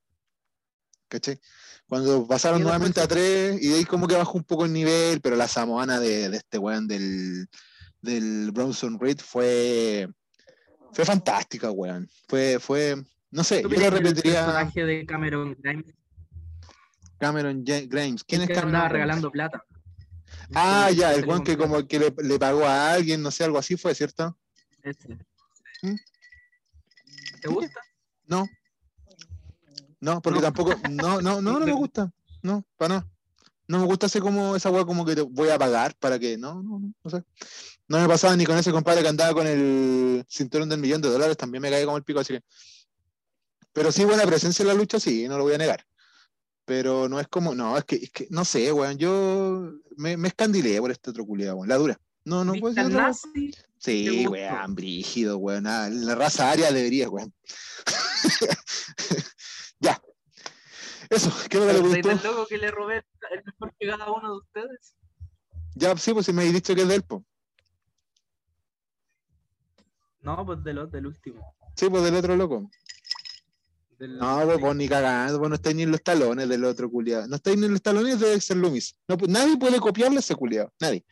¿Cachai? 1.08 1.40
Cuando 1.88 2.26
pasaron 2.26 2.62
nuevamente 2.62 3.00
a 3.00 3.06
tres, 3.06 3.62
y 3.62 3.68
de 3.68 3.74
ahí 3.76 3.84
como 3.84 4.08
que 4.08 4.16
bajó 4.16 4.38
un 4.38 4.44
poco 4.44 4.64
el 4.64 4.72
nivel, 4.72 5.20
pero 5.20 5.36
la 5.36 5.46
samoana 5.48 6.00
de, 6.00 6.28
de 6.28 6.36
este 6.36 6.58
weón 6.58 6.88
del, 6.88 7.48
del 8.02 8.50
Bronson 8.50 8.98
Reed 8.98 9.18
fue, 9.20 10.08
fue 10.92 11.04
fantástica, 11.04 11.70
weón. 11.70 12.08
Fue, 12.28 12.58
fue, 12.58 12.96
no 13.30 13.44
sé, 13.44 13.62
¿Tú 13.62 13.68
yo 13.68 13.74
lo 13.74 13.80
que 13.80 13.86
el 13.86 13.92
repetiría 13.92 14.44
personaje 14.44 14.84
de 14.84 15.06
Cameron 15.06 15.56
Grimes 15.60 15.94
Cameron 17.18 17.64
Grimes. 17.64 18.24
¿Quién 18.24 18.42
es 18.42 18.48
que 18.48 18.54
Cameron 18.54 18.74
andaba 18.74 18.88
regalando 18.90 19.30
plata? 19.30 19.64
Ah, 20.54 20.90
ya, 20.90 21.14
el 21.14 21.24
weón 21.26 21.44
que 21.44 21.56
como 21.56 21.86
que 21.86 21.98
le, 21.98 22.14
le 22.22 22.38
pagó 22.38 22.64
a 22.66 22.92
alguien, 22.92 23.22
no 23.22 23.30
sé, 23.30 23.44
algo 23.44 23.58
así 23.58 23.76
fue, 23.76 23.94
¿cierto? 23.94 24.36
¿Mm? 25.82 25.94
¿Te 27.40 27.48
gusta? 27.48 27.80
No. 28.26 28.46
No, 30.00 30.20
porque 30.20 30.40
No. 30.40 30.42
tampoco, 30.44 30.74
no, 30.90 31.20
no, 31.22 31.40
no, 31.40 31.58
no 31.58 31.66
me 31.66 31.72
gusta. 31.72 32.12
No, 32.42 32.64
para 32.76 32.96
no. 32.96 33.10
No 33.68 33.80
me 33.80 33.86
gusta 33.86 34.06
hacer 34.06 34.22
como 34.22 34.54
esa 34.54 34.70
weá 34.70 34.84
como 34.84 35.04
que 35.04 35.16
te 35.16 35.22
voy 35.22 35.48
a 35.48 35.58
pagar 35.58 35.96
para 35.98 36.18
que, 36.20 36.38
no, 36.38 36.62
no, 36.62 36.78
no, 36.78 36.92
no 37.02 37.10
sé. 37.10 37.24
No 37.88 37.98
me 37.98 38.06
pasaba 38.06 38.36
ni 38.36 38.44
con 38.44 38.56
ese 38.56 38.70
compadre 38.70 39.02
que 39.02 39.08
andaba 39.08 39.32
con 39.34 39.46
el 39.46 40.24
cinturón 40.28 40.68
del 40.68 40.78
millón 40.80 41.00
de 41.02 41.08
dólares, 41.08 41.36
también 41.36 41.62
me 41.62 41.70
cae 41.70 41.84
como 41.84 41.96
el 41.96 42.04
pico, 42.04 42.20
así 42.20 42.34
que. 42.34 42.44
Pero 43.76 43.92
sí, 43.92 44.06
buena 44.06 44.24
presencia 44.24 44.62
en 44.62 44.68
la 44.68 44.74
lucha, 44.74 44.98
sí, 44.98 45.28
no 45.28 45.36
lo 45.36 45.44
voy 45.44 45.52
a 45.52 45.58
negar. 45.58 45.86
Pero 46.64 47.10
no 47.10 47.20
es 47.20 47.28
como, 47.28 47.54
no, 47.54 47.76
es 47.76 47.84
que, 47.84 47.96
es 47.96 48.10
que 48.10 48.26
no 48.30 48.42
sé, 48.42 48.72
weón, 48.72 48.96
yo 48.96 49.70
me, 49.98 50.16
me 50.16 50.28
escandilé 50.28 50.80
por 50.80 50.90
este 50.90 51.10
otro 51.10 51.26
culiado, 51.26 51.56
weón, 51.56 51.68
la 51.68 51.76
dura. 51.76 52.00
No, 52.24 52.42
no 52.42 52.54
puede 52.54 52.74
¿Viste 52.74 52.90
ser 52.90 53.02
nazi? 53.02 53.54
Sí, 53.76 54.26
weón, 54.28 54.74
brígido, 54.74 55.36
weón. 55.36 55.64
La 55.64 56.14
raza 56.14 56.50
aria 56.50 56.72
debería, 56.72 57.10
weón. 57.10 57.34
ya. 59.80 60.00
Eso, 61.10 61.30
¿qué 61.50 61.60
le 61.60 61.72
¿Soy 61.72 61.80
gustó? 61.82 62.08
del 62.08 62.22
loco 62.22 62.46
que 62.46 62.56
le 62.56 62.70
robé 62.70 63.04
el 63.30 63.44
mejor 63.44 63.74
que 63.78 63.88
cada 63.88 64.10
uno 64.10 64.30
de 64.30 64.38
ustedes? 64.38 64.96
Ya, 65.74 65.94
sí, 65.98 66.14
pues 66.14 66.24
si 66.24 66.32
me 66.32 66.40
habéis 66.40 66.54
dicho 66.54 66.74
que 66.74 66.80
es 66.80 66.88
del 66.88 67.02
po. 67.02 67.26
No, 70.22 70.46
pues 70.46 70.64
del, 70.64 70.78
otro, 70.78 70.92
del 70.92 71.08
último. 71.08 71.54
Sí, 71.76 71.90
pues 71.90 72.02
del 72.04 72.16
otro 72.16 72.36
loco. 72.36 72.70
Del- 73.98 74.18
No, 74.18 74.42
pues 74.44 74.60
vos 74.60 74.76
ni 74.76 74.88
cagando, 74.88 75.38
vos 75.38 75.48
no 75.48 75.54
estáis 75.54 75.74
ni 75.76 75.82
en 75.84 75.90
los 75.90 76.02
talones 76.02 76.48
del 76.48 76.64
otro 76.64 76.90
culiado. 76.90 77.26
No 77.28 77.36
estáis 77.36 77.56
ni 77.56 77.66
en 77.66 77.72
los 77.72 77.82
talones 77.82 78.20
de 78.20 78.28
Dexter 78.30 78.56
Loomis. 78.56 78.94
No, 79.08 79.16
nadie 79.28 79.56
puede 79.56 79.80
copiarle 79.80 80.18
a 80.18 80.20
ese 80.20 80.34
culiado. 80.34 80.72
Nadie. 80.80 81.04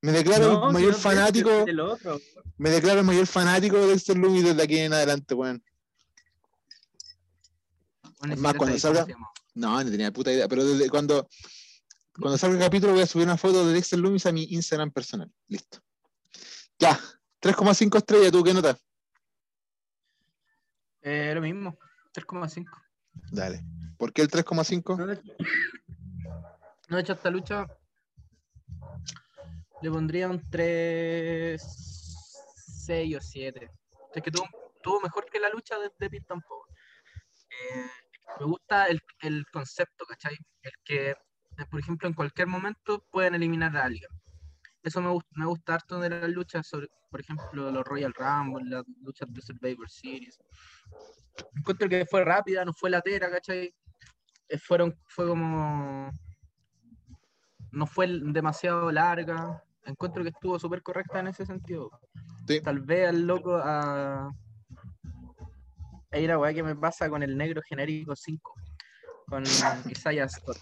Me 0.00 0.12
declaro 0.12 0.52
No, 0.52 0.62
el 0.64 0.68
si 0.68 0.72
mayor 0.74 0.92
no, 0.92 0.98
fanático, 0.98 1.64
Del 1.64 1.80
otro. 1.80 2.20
me 2.58 2.70
declaro 2.70 3.00
el 3.00 3.06
mayor 3.06 3.26
fanático 3.26 3.76
de 3.78 3.86
Dexter 3.88 4.16
Loomis 4.16 4.44
desde 4.44 4.62
aquí 4.62 4.78
en 4.78 4.92
adelante, 4.92 5.34
weón. 5.34 5.62
Bueno, 8.18 8.36
más, 8.36 8.54
cuando 8.54 8.78
salga-. 8.78 9.06
No, 9.54 9.82
no 9.82 9.90
tenía 9.90 10.10
puta 10.12 10.32
idea. 10.32 10.48
Pero 10.48 10.64
desde 10.64 10.88
cuando, 10.88 11.28
cuando 12.18 12.38
salga 12.38 12.56
el 12.56 12.62
capítulo 12.62 12.92
voy 12.92 13.02
a 13.02 13.06
subir 13.06 13.26
una 13.26 13.36
foto 13.36 13.66
de 13.66 13.74
Dexter 13.74 13.98
Loomis 13.98 14.26
a 14.26 14.32
mi 14.32 14.44
Instagram 14.44 14.90
personal. 14.90 15.30
Listo. 15.48 15.80
Ya. 16.78 16.98
3,5 17.40 17.98
estrellas, 17.98 18.32
¿tú 18.32 18.42
qué 18.42 18.54
nota? 18.54 18.78
Eh, 21.02 21.32
lo 21.34 21.40
mismo, 21.40 21.78
3,5. 22.16 22.66
Dale. 23.30 23.62
¿Por 23.98 24.12
qué 24.12 24.22
el 24.22 24.30
3,5? 24.30 24.98
No, 24.98 25.06
de 25.06 25.14
hecho, 25.14 25.32
no, 26.88 26.98
esta 26.98 27.30
lucha 27.30 27.66
le 29.82 29.90
pondría 29.90 30.28
un 30.28 30.40
3, 30.50 31.60
6 32.86 33.16
o 33.16 33.20
7. 33.20 33.70
Es 34.14 34.22
que 34.22 34.30
tuvo, 34.30 34.48
tuvo 34.82 35.00
mejor 35.00 35.26
que 35.30 35.40
la 35.40 35.50
lucha 35.50 35.78
de, 35.78 35.90
de 35.98 36.10
Pit 36.10 36.26
tampoco. 36.26 36.66
Eh, 37.50 37.86
me 38.40 38.46
gusta 38.46 38.86
el, 38.86 39.00
el 39.22 39.44
concepto, 39.52 40.04
¿cachai? 40.06 40.36
El 40.62 40.72
que, 40.84 41.14
por 41.70 41.80
ejemplo, 41.80 42.08
en 42.08 42.14
cualquier 42.14 42.48
momento 42.48 43.04
pueden 43.10 43.34
eliminar 43.34 43.76
a 43.76 43.84
alguien. 43.84 44.10
Eso 44.86 45.00
me, 45.02 45.08
gust- 45.10 45.26
me 45.32 45.46
gusta 45.46 45.74
harto 45.74 45.98
de 45.98 46.08
las 46.08 46.30
luchas, 46.30 46.64
sobre, 46.64 46.86
por 47.10 47.20
ejemplo, 47.20 47.72
los 47.72 47.84
Royal 47.84 48.14
Rumble, 48.14 48.70
las 48.70 48.84
luchas 49.02 49.28
de 49.32 49.42
Survivor 49.42 49.90
Series. 49.90 50.38
Encuentro 51.56 51.88
que 51.88 52.06
fue 52.06 52.24
rápida, 52.24 52.64
no 52.64 52.72
fue 52.72 52.88
latera, 52.88 53.28
¿cachai? 53.28 53.74
Eh, 54.48 54.58
fueron, 54.58 54.96
fue 55.08 55.26
como. 55.26 56.08
No 57.72 57.86
fue 57.88 58.06
demasiado 58.06 58.92
larga. 58.92 59.60
Encuentro 59.84 60.22
que 60.22 60.28
estuvo 60.30 60.56
súper 60.56 60.82
correcta 60.84 61.18
en 61.18 61.26
ese 61.26 61.44
sentido. 61.44 61.90
Sí. 62.46 62.60
Tal 62.60 62.78
vez 62.80 63.08
al 63.08 63.26
loco 63.26 63.56
a. 63.56 64.30
Ahí 66.12 66.28
la 66.28 66.38
weá 66.38 66.54
que 66.54 66.62
me 66.62 66.76
pasa 66.76 67.10
con 67.10 67.24
el 67.24 67.36
negro 67.36 67.60
genérico 67.68 68.14
5. 68.14 68.54
Con 69.26 69.42
Isaiah 69.42 70.28
Scott. 70.28 70.58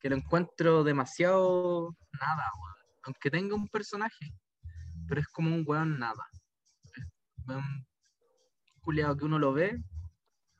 Que 0.00 0.08
lo 0.08 0.16
encuentro 0.16 0.82
demasiado 0.84 1.94
nada, 2.18 2.50
weón. 2.58 2.77
Aunque 3.08 3.30
tenga 3.30 3.54
un 3.54 3.66
personaje. 3.68 4.34
Pero 5.08 5.22
es 5.22 5.26
como 5.28 5.54
un 5.54 5.64
weón 5.66 5.98
nada. 5.98 6.22
Un 7.46 7.86
culiado 8.82 9.16
que 9.16 9.24
uno 9.24 9.38
lo 9.38 9.54
ve. 9.54 9.82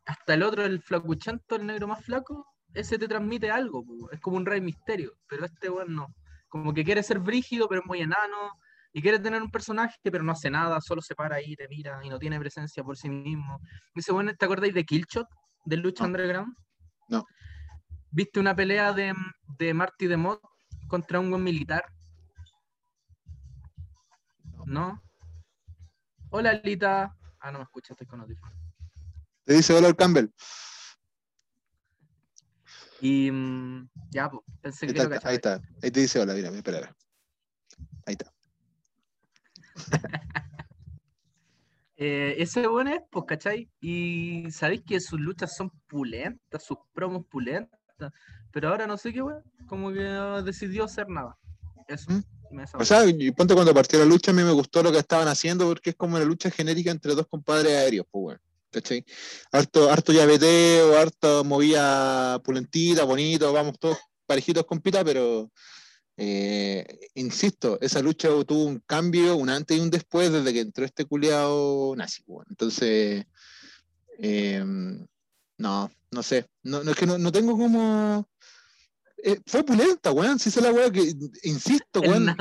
Hasta 0.06 0.32
el 0.32 0.42
otro, 0.42 0.64
el 0.64 0.80
flacuchento, 0.80 1.56
el 1.56 1.66
negro 1.66 1.86
más 1.86 2.02
flaco, 2.02 2.46
ese 2.72 2.98
te 2.98 3.06
transmite 3.06 3.50
algo, 3.50 3.84
es 4.10 4.18
como 4.20 4.38
un 4.38 4.46
rey 4.46 4.62
misterio, 4.62 5.12
pero 5.28 5.44
este 5.44 5.68
weón 5.68 5.94
no. 5.94 6.14
Como 6.48 6.72
que 6.72 6.84
quiere 6.84 7.02
ser 7.02 7.18
brígido, 7.18 7.68
pero 7.68 7.82
es 7.82 7.86
muy 7.86 8.00
enano, 8.00 8.52
y 8.94 9.02
quiere 9.02 9.18
tener 9.18 9.42
un 9.42 9.50
personaje, 9.50 9.98
pero 10.04 10.24
no 10.24 10.32
hace 10.32 10.48
nada, 10.48 10.80
solo 10.80 11.02
se 11.02 11.14
para 11.14 11.36
ahí, 11.36 11.54
te 11.56 11.68
mira, 11.68 12.00
y 12.02 12.08
no 12.08 12.18
tiene 12.18 12.40
presencia 12.40 12.82
por 12.82 12.96
sí 12.96 13.10
mismo. 13.10 13.60
Ese 13.94 14.12
weón, 14.12 14.34
¿te 14.34 14.44
acordáis 14.46 14.72
de 14.72 14.84
Killshot, 14.84 15.26
del 15.66 15.80
Lucha 15.80 16.04
No. 16.04 16.08
Underground? 16.08 16.54
No. 17.08 17.26
¿Viste 18.10 18.40
una 18.40 18.56
pelea 18.56 18.94
de, 18.94 19.14
de 19.58 19.74
Marty 19.74 20.06
de 20.06 20.16
Mod 20.16 20.38
contra 20.88 21.20
un 21.20 21.28
buen 21.28 21.42
militar? 21.42 21.84
¿No? 24.68 25.02
Hola, 26.28 26.60
Lita. 26.62 27.16
Ah, 27.40 27.50
no 27.50 27.58
me 27.58 27.64
escuchas, 27.64 27.92
estoy 27.92 28.06
con 28.06 28.20
audífonos. 28.20 28.54
Te 29.44 29.54
dice 29.54 29.72
Dolor 29.72 29.96
Campbell. 29.96 30.28
Y 33.00 33.30
mm, 33.30 33.88
ya, 34.10 34.28
pues, 34.28 34.42
pensé 34.60 34.86
Ahí 34.86 34.92
que 34.92 35.00
está, 35.00 35.28
ahí 35.28 35.36
está. 35.36 35.62
Ahí 35.82 35.90
te 35.90 36.00
dice 36.00 36.20
hola, 36.20 36.34
mira, 36.34 36.50
espera. 36.50 36.94
Ahí 38.04 38.16
está. 38.18 38.32
Eh, 42.00 42.40
ese 42.40 42.68
bueno 42.68 42.92
es, 42.92 43.00
pues, 43.10 43.24
¿cachai? 43.26 43.68
Y 43.80 44.48
sabéis 44.52 44.84
que 44.86 45.00
sus 45.00 45.18
luchas 45.18 45.56
son 45.56 45.68
pulentas, 45.88 46.62
sus 46.62 46.78
promos 46.92 47.26
pulentas, 47.26 48.12
pero 48.52 48.68
ahora 48.68 48.86
no 48.86 48.96
sé 48.96 49.12
qué 49.12 49.20
weón, 49.20 49.42
como 49.66 49.92
que 49.92 50.04
decidió 50.44 50.84
hacer 50.84 51.08
nada. 51.08 51.36
Eso. 51.88 52.12
¿Mm? 52.12 52.22
O 52.74 52.84
sea, 52.84 53.04
y 53.06 53.30
ponte 53.32 53.54
cuando 53.54 53.74
partió 53.74 53.98
la 53.98 54.04
lucha, 54.04 54.30
a 54.30 54.34
mí 54.34 54.42
me 54.42 54.52
gustó 54.52 54.82
lo 54.82 54.92
que 54.92 54.98
estaban 54.98 55.28
haciendo 55.28 55.66
porque 55.66 55.90
es 55.90 55.96
como 55.96 56.16
una 56.16 56.24
lucha 56.24 56.50
genérica 56.50 56.90
entre 56.90 57.14
dos 57.14 57.26
compadres 57.26 57.72
aéreos, 57.72 58.06
pues, 58.10 58.24
weón. 58.24 58.40
¿Cachai? 58.70 59.02
Harto, 59.50 59.90
harto 59.90 60.12
llaveteo, 60.12 60.98
harto 60.98 61.42
movía 61.42 62.38
pulentita, 62.44 63.04
bonito, 63.04 63.50
vamos 63.50 63.78
todos 63.78 63.96
parejitos 64.26 64.66
con 64.66 64.80
pita, 64.80 65.02
pero 65.02 65.50
eh, 66.18 66.86
insisto, 67.14 67.78
esa 67.80 68.02
lucha 68.02 68.28
tuvo 68.46 68.64
un 68.64 68.80
cambio, 68.80 69.36
un 69.36 69.48
antes 69.48 69.78
y 69.78 69.80
un 69.80 69.88
después 69.88 70.30
desde 70.30 70.52
que 70.52 70.60
entró 70.60 70.84
este 70.84 71.06
culiado 71.06 71.94
nazi, 71.96 72.22
weón. 72.26 72.44
Entonces, 72.50 73.24
eh, 74.18 74.62
no, 75.58 75.90
no 76.10 76.22
sé. 76.22 76.46
No, 76.62 76.82
no 76.82 76.90
es 76.92 76.96
que 76.96 77.06
no, 77.06 77.18
no 77.18 77.32
tengo 77.32 77.56
como. 77.56 78.28
Eh, 79.22 79.40
fue 79.46 79.64
pulenta, 79.64 80.12
weón. 80.12 80.38
Si 80.38 80.48
es 80.48 80.56
la 80.56 80.72
weá 80.72 80.90
que, 80.90 81.12
insisto, 81.42 82.00
weón. 82.00 82.36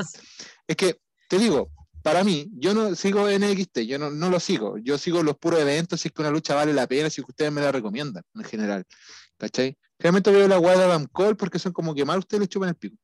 Es 0.66 0.76
que, 0.76 1.00
te 1.28 1.38
digo, 1.38 1.70
para 2.02 2.24
mí, 2.24 2.48
yo 2.52 2.74
no 2.74 2.94
sigo 2.94 3.28
NXT, 3.28 3.80
yo 3.80 3.98
no, 3.98 4.10
no 4.10 4.30
lo 4.30 4.40
sigo. 4.40 4.78
Yo 4.78 4.98
sigo 4.98 5.22
los 5.22 5.36
puros 5.36 5.60
eventos, 5.60 6.00
si 6.00 6.08
es 6.08 6.14
que 6.14 6.22
una 6.22 6.30
lucha 6.30 6.54
vale 6.54 6.72
la 6.72 6.86
pena, 6.86 7.10
si 7.10 7.20
es 7.20 7.26
que 7.26 7.32
ustedes 7.32 7.52
me 7.52 7.60
la 7.60 7.72
recomiendan, 7.72 8.22
en 8.34 8.44
general. 8.44 8.84
¿Cachai? 9.36 9.76
Realmente 9.98 10.30
veo 10.30 10.48
la 10.48 10.58
weá 10.58 10.76
de 10.76 10.84
Adam 10.84 11.06
Cole 11.10 11.34
porque 11.34 11.58
son 11.58 11.72
como 11.72 11.94
que 11.94 12.04
mal 12.04 12.18
ustedes 12.18 12.40
le 12.40 12.48
chupan 12.48 12.70
el 12.70 12.74
pico. 12.76 12.96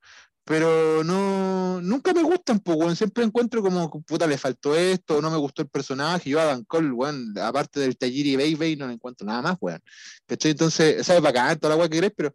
Pero 0.45 1.03
no, 1.03 1.81
nunca 1.81 2.13
me 2.13 2.23
gustan, 2.23 2.61
pues, 2.61 2.79
weón. 2.79 2.97
Siempre 2.97 3.25
encuentro 3.25 3.63
como, 3.63 3.91
puta, 4.03 4.27
le 4.27 4.37
faltó 4.37 4.77
esto, 4.77 5.23
no 5.23 5.31
me 5.31 5.39
gustó 5.39 5.63
el 5.63 5.69
personaje. 5.69 6.31
Yo 6.31 6.39
a 6.39 6.45
Adam 6.45 6.65
Cole, 6.65 6.91
weón, 6.93 7.35
aparte 7.39 7.81
del 7.81 7.97
Tajiri 7.97 8.37
Baby, 8.37 8.77
no 8.77 8.87
le 8.87 8.95
encuentro 8.95 9.27
nada 9.27 9.43
más, 9.43 9.57
weón. 9.61 9.81
¿Cachai? 10.27 10.51
Entonces, 10.53 11.05
sabes, 11.07 11.23
bacán, 11.23 11.59
toda 11.59 11.75
la 11.75 11.81
weá 11.81 11.89
que 11.89 11.97
querés, 11.97 12.13
pero 12.15 12.33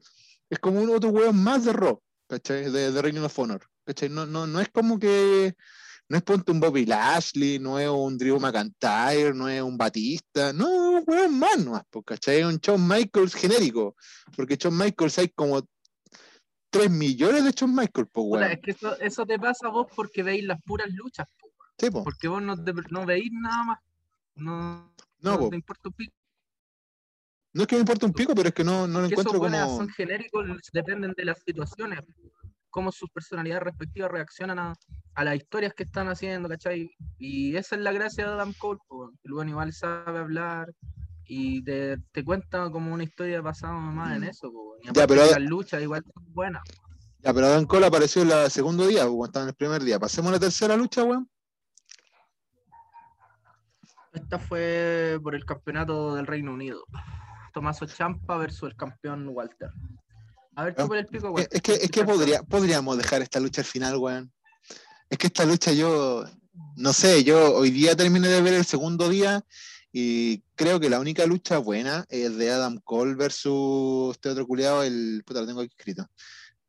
es 0.49 0.59
como 0.59 0.81
un 0.81 0.89
otro 0.89 1.09
weón 1.09 1.41
más 1.41 1.65
de 1.65 1.73
Raw, 1.73 2.01
¿cachai? 2.27 2.71
De, 2.71 2.91
de 2.91 3.01
Reign 3.01 3.17
of 3.19 3.37
Honor, 3.39 3.61
¿cachai? 3.85 4.09
No, 4.09 4.25
no, 4.25 4.47
no 4.47 4.59
es 4.59 4.69
como 4.69 4.97
que, 4.99 5.55
no 6.09 6.17
es 6.17 6.23
ponte 6.23 6.51
un 6.51 6.59
Bobby 6.59 6.85
Lashley, 6.85 7.59
no 7.59 7.77
es 7.79 7.87
un 7.89 8.17
Drew 8.17 8.39
McIntyre, 8.39 9.33
no 9.33 9.47
es 9.47 9.61
un 9.61 9.77
Batista, 9.77 10.51
no, 10.53 10.99
weón 11.01 11.37
más 11.37 11.57
nomás, 11.63 11.83
pues, 11.89 12.03
¿cachai? 12.05 12.39
Es 12.39 12.45
un 12.45 12.57
Shawn 12.57 12.87
Michaels 12.87 13.35
genérico, 13.35 13.95
porque 14.35 14.55
Shawn 14.55 14.77
Michaels 14.77 15.19
hay 15.19 15.29
como 15.29 15.61
3 16.71 16.89
millones 16.91 17.43
de 17.43 17.51
Shawn 17.51 17.71
Michaels, 17.75 18.09
pues, 18.11 18.25
Puta, 18.25 18.39
weón. 18.39 18.51
es 18.51 18.59
que 18.61 18.71
eso, 18.71 18.99
eso 18.99 19.25
te 19.25 19.37
pasa 19.39 19.67
a 19.67 19.71
vos 19.71 19.87
porque 19.95 20.23
veis 20.23 20.43
las 20.45 20.61
puras 20.63 20.89
luchas, 20.91 21.27
po, 21.39 21.47
Sí, 21.79 21.89
po. 21.89 22.03
porque 22.03 22.27
vos 22.27 22.41
no, 22.41 22.61
te- 22.61 22.73
no 22.89 23.05
veis 23.05 23.29
nada 23.31 23.63
más. 23.63 23.79
No, 24.35 24.93
No, 25.21 25.39
po. 25.39 25.49
te 25.49 25.55
importa 25.55 25.89
un 25.89 25.93
pico. 25.93 26.13
No 27.59 27.63
es 27.63 27.67
que 27.67 27.75
me 27.75 27.81
importe 27.81 28.05
un 28.05 28.13
pico, 28.13 28.33
pero 28.33 28.47
es 28.47 28.53
que 28.55 28.63
no, 28.63 28.87
no 28.87 29.01
lo 29.01 29.07
esos 29.07 29.11
encuentro 29.19 29.37
como... 29.37 29.77
son 29.77 29.89
genéricos, 29.89 30.45
dependen 30.71 31.11
de 31.11 31.25
las 31.25 31.39
situaciones, 31.45 31.99
cómo 32.69 32.89
sus 32.89 33.09
personalidades 33.09 33.63
respectivas 33.63 34.09
reaccionan 34.09 34.57
a, 34.59 34.73
a 35.13 35.23
las 35.25 35.35
historias 35.35 35.73
que 35.73 35.83
están 35.83 36.07
haciendo, 36.07 36.47
¿cachai? 36.47 36.89
Y 37.17 37.53
esa 37.57 37.75
es 37.75 37.81
la 37.81 37.91
gracia 37.91 38.25
de 38.25 38.31
Adam 38.31 38.53
Cole, 38.53 38.79
el 39.25 39.33
bueno 39.33 39.51
igual 39.51 39.73
sabe 39.73 40.19
hablar 40.19 40.73
y 41.25 41.61
te, 41.65 41.97
te 42.13 42.23
cuenta 42.23 42.69
como 42.71 42.93
una 42.93 43.03
historia 43.03 43.41
basada 43.41 43.73
más 43.73 44.15
en 44.15 44.23
eso, 44.23 44.49
po, 44.53 44.77
y 44.81 44.87
Ya, 44.93 45.05
pero- 45.05 45.25
las 45.25 45.41
luchas 45.41 45.81
igual 45.81 46.01
son 46.13 46.33
buenas. 46.33 46.63
Ya, 47.21 47.33
pero 47.33 47.47
Adam 47.47 47.65
Cole 47.65 47.87
apareció 47.87 48.21
el 48.21 48.49
segundo 48.49 48.87
día, 48.87 49.01
cuando 49.03 49.25
estaba 49.25 49.43
en 49.43 49.49
el 49.49 49.55
primer 49.55 49.83
día. 49.83 49.99
Pasemos 49.99 50.29
a 50.29 50.35
la 50.35 50.39
tercera 50.39 50.77
lucha, 50.77 51.03
weón. 51.03 51.29
Esta 54.13 54.39
fue 54.39 55.19
por 55.21 55.35
el 55.35 55.43
campeonato 55.43 56.15
del 56.15 56.25
Reino 56.25 56.53
Unido. 56.53 56.85
Tomaso 57.51 57.85
Champa 57.85 58.37
versus 58.37 58.69
el 58.69 58.75
campeón 58.75 59.27
Walter. 59.29 59.69
A 60.55 60.63
ver, 60.65 60.75
Ah, 60.77 60.83
chúpale 60.83 61.01
el 61.01 61.07
pico, 61.07 61.27
Es- 61.27 61.33
Walter. 61.33 61.49
Es 61.51 61.61
que, 61.61 61.73
es 61.73 61.91
que 61.91 62.03
podría, 62.03 62.43
podríamos 62.43 62.97
dejar 62.97 63.21
esta 63.21 63.39
lucha 63.39 63.61
al 63.61 63.67
final, 63.67 63.97
weón. 63.97 64.31
Es 65.09 65.17
que 65.17 65.27
esta 65.27 65.45
lucha 65.45 65.71
yo, 65.71 66.25
no 66.75 66.93
sé, 66.93 67.23
yo 67.23 67.55
hoy 67.55 67.71
día 67.71 67.95
terminé 67.95 68.27
de 68.27 68.41
ver 68.41 68.53
el 68.53 68.65
segundo 68.65 69.09
día 69.09 69.43
y 69.91 70.41
creo 70.55 70.79
que 70.79 70.89
la 70.89 70.99
única 70.99 71.25
lucha 71.25 71.57
buena 71.57 72.05
es 72.09 72.35
de 72.37 72.51
Adam 72.51 72.79
Cole 72.83 73.15
versus 73.15 74.11
este 74.15 74.29
otro 74.29 74.45
culiado, 74.45 74.83
el, 74.83 75.23
puta, 75.25 75.41
lo 75.41 75.47
tengo 75.47 75.61
aquí 75.61 75.73
escrito. 75.77 76.07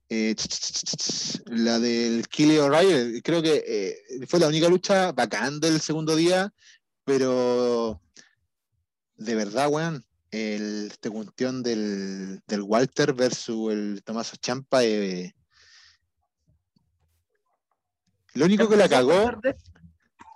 Eh, 0.09 0.35
ch- 0.37 0.49
ch- 0.49 0.73
ch- 0.73 0.97
ch- 0.97 1.43
la 1.51 1.79
del 1.79 2.27
Killy 2.29 2.59
O'Reilly, 2.59 3.21
creo 3.23 3.43
que 3.43 3.63
eh, 3.67 4.27
fue 4.27 4.41
la 4.41 4.49
única 4.49 4.69
lucha 4.69 5.13
bacán 5.13 5.61
del 5.61 5.81
segundo 5.81 6.17
día, 6.17 6.53
pero 7.05 8.01
de 9.17 9.35
verdad, 9.35 9.69
weón, 9.69 10.05
el, 10.31 10.89
este 10.91 11.11
cuestión 11.11 11.63
del, 11.63 12.41
del 12.47 12.63
Walter 12.63 13.13
versus 13.13 13.73
el 13.73 14.03
Tomaso 14.05 14.37
Champa, 14.37 14.85
eh, 14.85 15.35
lo 18.35 18.45
único 18.45 18.69
que 18.69 18.77
la 18.77 18.89
cagó, 18.89 19.33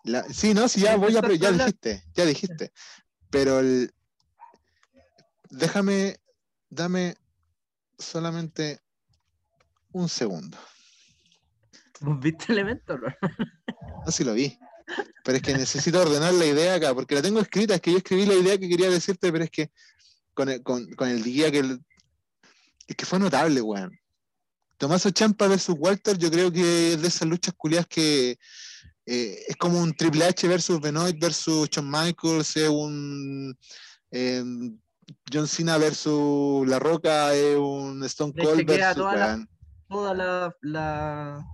la- 0.05 0.25
sí, 0.25 0.53
no, 0.53 0.69
sí, 0.69 0.81
ya 0.81 0.93
¿Ya 0.93 0.97
voy 0.97 1.17
a, 1.17 1.21
ya 1.35 1.53
dijiste, 1.53 2.05
ya 2.15 2.25
dijiste, 2.27 2.73
pero 3.31 3.61
el, 3.61 3.93
déjame, 5.51 6.17
dame 6.69 7.17
solamente 7.99 8.81
un 9.93 10.09
segundo. 10.09 10.59
¿Vos 12.01 12.19
viste 12.21 12.53
el 12.53 12.59
evento? 12.59 12.99
No 14.05 14.11
si 14.11 14.25
lo 14.25 14.35
vi. 14.35 14.59
Pero 15.25 15.37
es 15.37 15.42
que 15.42 15.55
necesito 15.55 16.01
ordenar 16.03 16.35
la 16.35 16.44
idea 16.47 16.75
acá, 16.75 16.94
porque 16.94 17.14
la 17.14 17.23
tengo 17.23 17.40
escrita, 17.40 17.75
es 17.75 17.81
que 17.81 17.92
yo 17.92 17.99
escribí 17.99 18.27
la 18.27 18.35
idea 18.35 18.59
que 18.59 18.68
quería 18.68 18.90
decirte, 18.90 19.33
pero 19.33 19.44
es 19.44 19.51
que 19.51 19.70
con 20.35 20.49
el, 20.49 20.62
con, 20.62 20.87
con 20.94 21.09
el 21.09 21.23
día 21.23 21.51
que 21.51 21.61
el- 21.61 21.81
es 22.87 22.97
que 22.97 23.07
fue 23.07 23.18
notable, 23.18 23.61
weón. 23.62 23.99
Tomaso 24.77 25.11
Champa 25.11 25.47
versus 25.49 25.77
Walter, 25.79 26.18
yo 26.18 26.31
creo 26.31 26.53
que 26.53 26.92
es 26.94 27.01
de 27.01 27.09
esas 27.09 27.27
luchas 27.29 27.55
culiadas 27.57 27.87
que 27.87 28.38
eh, 29.07 29.38
es 29.49 29.57
como 29.57 29.81
un 29.81 29.94
Triple 29.94 30.25
H 30.25 30.47
versus 30.49 30.81
Benoit 30.81 31.18
versus 31.18 31.68
Shawn 31.70 31.90
Michaels, 31.90 32.57
es 32.57 32.68
un 32.68 33.57
eh, 34.11 34.42
John 35.33 35.47
Cena 35.49 35.79
versus 35.79 36.66
La 36.68 36.79
Roca, 36.79 37.33
es 37.35 37.57
un 37.57 38.03
Stone 38.05 38.33
Cold 38.35 38.66
versus 38.66 38.97
toda 38.97 39.16
la-. 39.16 39.49
Toda 39.88 40.14
la, 40.14 40.57
la 40.62 41.47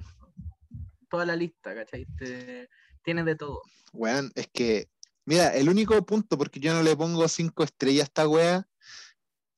toda 1.11 1.27
la 1.27 1.37
lista, 1.37 1.75
¿cachai? 1.75 2.07
Te- 2.17 2.69
tiene 3.03 3.25
de 3.25 3.37
todo. 3.37 3.63
Weón, 3.93 4.33
es 4.35 4.49
que, 4.53 4.89
mira, 5.25 5.55
el 5.55 5.69
único 5.69 6.01
punto 6.05 6.39
porque 6.39 6.61
yo 6.61 6.73
no 6.73 6.83
le 6.83 6.97
pongo 6.97 7.27
cinco 7.29 7.65
estrellas 7.65 8.03
a 8.03 8.05
esta 8.05 8.29
wea 8.29 8.69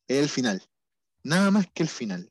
es 0.08 0.22
el 0.22 0.28
final. 0.28 0.62
Nada 1.22 1.50
más 1.50 1.66
que 1.72 1.82
el 1.82 1.88
final. 1.88 2.30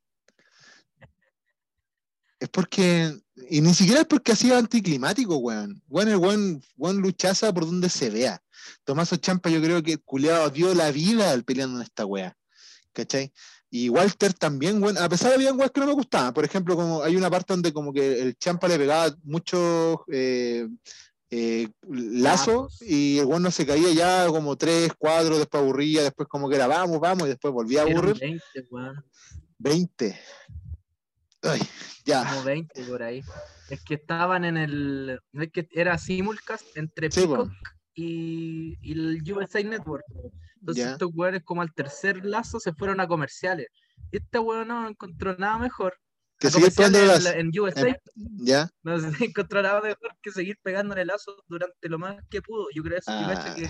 Es 2.40 2.50
porque, 2.50 3.16
y 3.50 3.62
ni 3.62 3.74
siquiera 3.74 4.02
es 4.02 4.08
porque 4.08 4.32
ha 4.32 4.36
sido 4.36 4.58
anticlimático, 4.58 5.38
weón. 5.38 5.82
Weón, 5.88 6.10
el 6.10 6.18
weón, 6.18 6.64
weón 6.76 6.98
luchaza 6.98 7.54
por 7.54 7.66
donde 7.66 7.90
se 7.90 8.10
vea. 8.10 8.42
Tomaso 8.84 9.16
Champa, 9.18 9.50
yo 9.50 9.62
creo 9.62 9.84
que 9.84 9.98
culiado 9.98 10.50
dio 10.50 10.74
la 10.74 10.92
vida 10.92 11.32
al 11.32 11.44
peleando 11.44 11.78
en 11.78 11.84
esta 11.84 12.06
wea. 12.06 12.36
¿Cachai? 12.94 13.32
Y 13.74 13.88
Walter 13.88 14.34
también, 14.34 14.84
weón, 14.84 14.98
a 14.98 15.08
pesar 15.08 15.30
de 15.30 15.36
había 15.36 15.54
weas 15.54 15.72
que 15.72 15.80
no 15.80 15.88
me 15.88 15.94
gustaban. 15.94 16.34
Por 16.34 16.44
ejemplo, 16.44 16.76
como 16.76 17.02
hay 17.04 17.16
una 17.16 17.30
parte 17.30 17.54
donde 17.54 17.72
como 17.72 17.94
que 17.94 18.22
el 18.22 18.38
Champa 18.38 18.68
le 18.68 18.78
pegaba 18.78 19.16
muchos 19.24 20.00
eh, 20.12 20.68
eh, 21.30 21.70
lazo 21.88 22.64
Lazos. 22.64 22.82
y 22.82 23.20
el 23.20 23.26
weón 23.26 23.44
no 23.44 23.50
se 23.50 23.66
caía 23.66 23.94
ya 23.94 24.28
como 24.28 24.58
tres, 24.58 24.92
cuatro, 24.98 25.38
después 25.38 25.64
aburría, 25.64 26.04
después 26.04 26.28
como 26.28 26.50
que 26.50 26.58
era 26.58 26.68
vamos, 26.68 27.00
vamos, 27.00 27.24
y 27.24 27.30
después 27.30 27.54
volvía 27.54 27.80
a 27.80 27.84
aburrir. 27.86 28.20
20, 28.20 28.44
weón, 28.70 29.06
20. 29.58 30.20
Ay, 31.44 31.62
ya. 32.04 32.30
como 32.30 32.44
20 32.44 32.84
por 32.84 33.04
ahí. 33.04 33.24
Es 33.70 33.82
que 33.84 33.94
estaban 33.94 34.44
en 34.44 34.58
el. 34.58 35.20
Es 35.32 35.50
que 35.50 35.70
era 35.72 35.98
simulcast 35.98 36.66
entre 36.76 37.10
Sí. 37.10 37.22
Peacock 37.22 37.50
y, 37.96 38.78
y 38.82 38.92
el 38.92 39.32
USA 39.32 39.64
Network. 39.64 40.04
Entonces, 40.62 40.86
Ya. 40.86 40.92
estos 40.94 41.10
weones, 41.14 41.42
como 41.44 41.62
al 41.62 41.74
tercer 41.74 42.26
lazo, 42.26 42.60
se 42.60 42.72
fueron 42.74 43.00
a 43.02 43.08
comerciales. 43.08 43.68
Y 44.12 44.18
este 44.18 44.40
weón 44.40 44.68
no 44.70 44.88
encontró 44.88 45.36
nada 45.38 45.58
mejor. 45.58 45.98
Que 46.40 46.48
A 46.48 46.52
pegando 46.52 46.98
en, 47.00 47.08
las. 47.08 47.24
la- 47.24 47.32
en 47.34 47.52
USA. 47.60 47.88
em, 47.90 47.96
Ya. 48.44 48.70
No 48.84 48.98
si 49.00 49.06
encontró 49.36 49.62
nada 49.62 49.82
mejor 49.82 50.16
que 50.22 50.32
seguir 50.32 50.58
pegándole 50.64 51.06
lazo 51.06 51.44
durante 51.48 51.88
lo 51.90 52.00
más 52.00 52.16
que 52.30 52.42
pudo. 52.42 52.68
Yo 52.74 52.82
creo 52.84 52.98
eso, 52.98 53.12
Ah. 53.12 53.54
que 53.56 53.70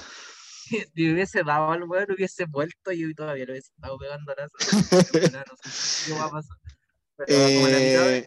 si 0.96 1.12
hubiese 1.12 1.44
dado 1.44 1.72
al 1.72 1.84
weón, 1.84 2.12
hubiese 2.12 2.46
vuelto 2.46 2.92
y 2.94 3.14
todavía 3.14 3.46
lo 3.46 3.52
hubiese 3.54 3.72
estado 3.76 3.98
pegando 3.98 4.34
lazo. 4.36 4.56
Pero 5.12 5.40
no 5.40 5.56
sé 5.70 6.14
qué 6.14 6.20
va 6.20 6.26
a 6.26 6.30
pasar. 6.32 6.58
Pero 7.18 7.28
como 7.46 7.68
la 7.68 7.78
mitad 7.78 8.06
de 8.06 8.18
Eh, 8.18 8.26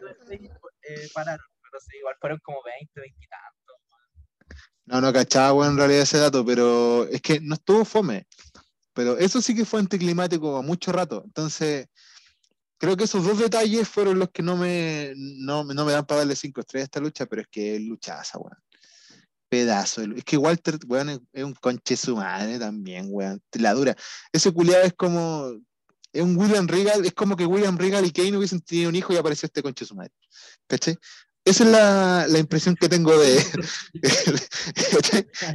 los 0.00 0.62
eh, 0.82 1.08
pararon. 1.14 1.46
Pero 1.62 1.80
sí, 1.80 1.96
igual 1.98 2.14
fueron 2.20 2.38
como 2.44 2.58
20, 2.64 3.00
20 3.00 3.16
y 3.24 3.26
tantos. 3.28 3.51
No, 4.86 5.00
no 5.00 5.12
cachaba, 5.12 5.52
weón, 5.52 5.72
en 5.72 5.78
realidad 5.78 6.02
ese 6.02 6.18
dato, 6.18 6.44
pero 6.44 7.06
es 7.08 7.20
que 7.20 7.40
no 7.40 7.54
estuvo 7.54 7.84
fome. 7.84 8.26
Pero 8.94 9.16
eso 9.16 9.40
sí 9.40 9.54
que 9.54 9.64
fue 9.64 9.80
anticlimático 9.80 10.56
a 10.56 10.62
mucho 10.62 10.92
rato. 10.92 11.22
Entonces, 11.24 11.86
creo 12.78 12.96
que 12.96 13.04
esos 13.04 13.24
dos 13.24 13.38
detalles 13.38 13.88
fueron 13.88 14.18
los 14.18 14.30
que 14.30 14.42
no 14.42 14.56
me, 14.56 15.12
no, 15.16 15.64
me 15.64 15.74
dan 15.74 16.04
para 16.04 16.20
darle 16.20 16.36
cinco 16.36 16.60
estrellas 16.60 16.84
a 16.84 16.88
esta 16.88 17.00
lucha, 17.00 17.26
pero 17.26 17.42
es 17.42 17.48
que 17.48 17.76
es 17.76 17.80
luchaza, 17.80 18.38
weón. 18.38 18.58
Pedazo. 19.48 20.02
Es 20.02 20.24
que 20.24 20.36
Walter, 20.36 20.78
weón, 20.86 21.10
es, 21.10 21.20
es 21.32 21.44
un 21.44 21.54
conche 21.54 21.96
su 21.96 22.16
madre 22.16 22.58
también, 22.58 23.06
weón. 23.08 23.40
La 23.52 23.74
dura. 23.74 23.96
Ese 24.32 24.52
culiado 24.52 24.84
es 24.84 24.94
como. 24.94 25.52
Es 26.12 26.22
un 26.22 26.36
William 26.36 26.66
Regal, 26.66 27.06
es 27.06 27.14
como 27.14 27.36
que 27.36 27.46
William 27.46 27.78
Regal 27.78 28.04
y 28.04 28.12
Kane 28.12 28.36
hubiesen 28.36 28.60
tenido 28.60 28.90
un 28.90 28.96
hijo 28.96 29.14
y 29.14 29.16
apareció 29.16 29.46
este 29.46 29.62
conche 29.62 29.86
su 29.86 29.94
madre. 29.94 30.12
¿Cachai? 30.66 30.98
Esa 31.44 31.64
es 31.64 31.70
la, 31.70 32.26
la 32.28 32.38
impresión 32.38 32.74
que 32.76 32.88
tengo 32.88 33.16
de. 33.18 33.36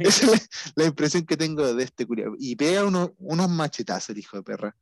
es 0.00 0.26
la, 0.26 0.38
la 0.76 0.84
impresión 0.84 1.24
que 1.24 1.36
tengo 1.36 1.74
de 1.74 1.84
este 1.84 2.06
culiao. 2.06 2.34
Y 2.38 2.56
pega 2.56 2.84
unos, 2.84 3.10
unos 3.18 3.48
machetazos, 3.48 4.10
el 4.10 4.18
hijo 4.18 4.36
de 4.36 4.42
perra. 4.42 4.76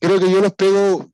Creo 0.00 0.18
que 0.18 0.30
yo 0.30 0.40
los 0.40 0.52
pego 0.54 1.12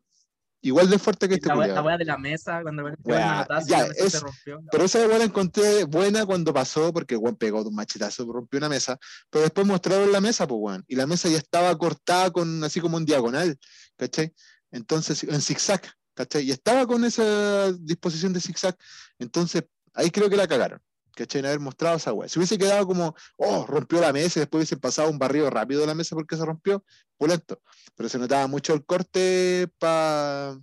igual 0.62 0.88
de 0.90 0.99
fuerte 0.99 1.29
que 1.29 1.35
este 1.35 1.49
La 1.49 1.57
wea, 1.57 1.66
la 1.68 1.83
wea 1.83 1.96
de 1.99 2.05
la 2.05 2.18
mesa, 2.18 2.61
cuando 2.62 2.85
Wea, 3.05 3.27
manotazo, 3.27 3.66
ya, 3.68 3.83
la 3.83 3.88
mesa 3.88 4.05
es- 4.05 4.12
se 4.12 4.20
rompió. 4.20 4.61
Pero 4.70 4.85
esa 4.85 5.07
weá 5.07 5.18
la 5.18 5.25
encontré 5.25 5.85
buena 5.85 6.27
cuando 6.27 6.53
pasó, 6.53 6.92
porque 6.92 7.16
weón 7.16 7.37
pegó 7.37 7.62
un 7.62 7.75
machetazo, 7.75 8.25
rompió 8.33 8.59
una 8.59 8.68
mesa, 8.68 8.99
pero 9.31 9.42
después 9.42 9.66
mostraron 9.66 10.11
la 10.11 10.20
mesa, 10.20 10.46
pues 10.46 10.81
y 10.88 10.96
la 10.96 11.07
mesa 11.07 11.29
ya 11.29 11.38
estaba 11.38 11.77
cortada 11.79 12.31
con 12.31 12.64
así 12.64 12.81
como 12.81 12.99
en 12.99 13.05
diagonal, 13.05 13.57
¿cachai? 13.96 14.33
Entonces, 14.72 15.22
en 15.25 15.40
zigzag, 15.40 15.83
¿cachai? 16.16 16.44
Y 16.44 16.50
estaba 16.50 16.87
con 16.87 17.05
esa 17.05 17.70
disposición 17.72 18.33
de 18.33 18.40
zigzag, 18.40 18.76
entonces 19.18 19.64
ahí 19.94 20.11
creo 20.11 20.29
que 20.29 20.37
la 20.37 20.48
cagaron, 20.48 20.81
¿cachai? 21.14 21.40
En 21.40 21.46
haber 21.46 21.61
mostrado 21.61 21.98
esa 21.98 22.12
weá. 22.12 22.29
Si 22.29 22.38
hubiese 22.38 22.59
quedado 22.59 22.87
como, 22.87 23.14
oh, 23.37 23.66
rompió 23.66 24.00
la 24.00 24.12
mesa 24.12 24.38
y 24.38 24.40
después 24.40 24.61
hubiese 24.61 24.79
pasado 24.79 25.11
un 25.11 25.18
barrido 25.18 25.48
rápido 25.50 25.83
de 25.83 25.87
la 25.87 25.94
mesa 25.94 26.16
porque 26.16 26.37
se 26.37 26.44
rompió, 26.44 26.85
pulento. 27.18 27.61
Pero 27.94 28.09
se 28.09 28.18
notaba 28.18 28.46
mucho 28.48 28.74
el 28.74 28.85
corte 28.85 29.68
para 29.79 30.59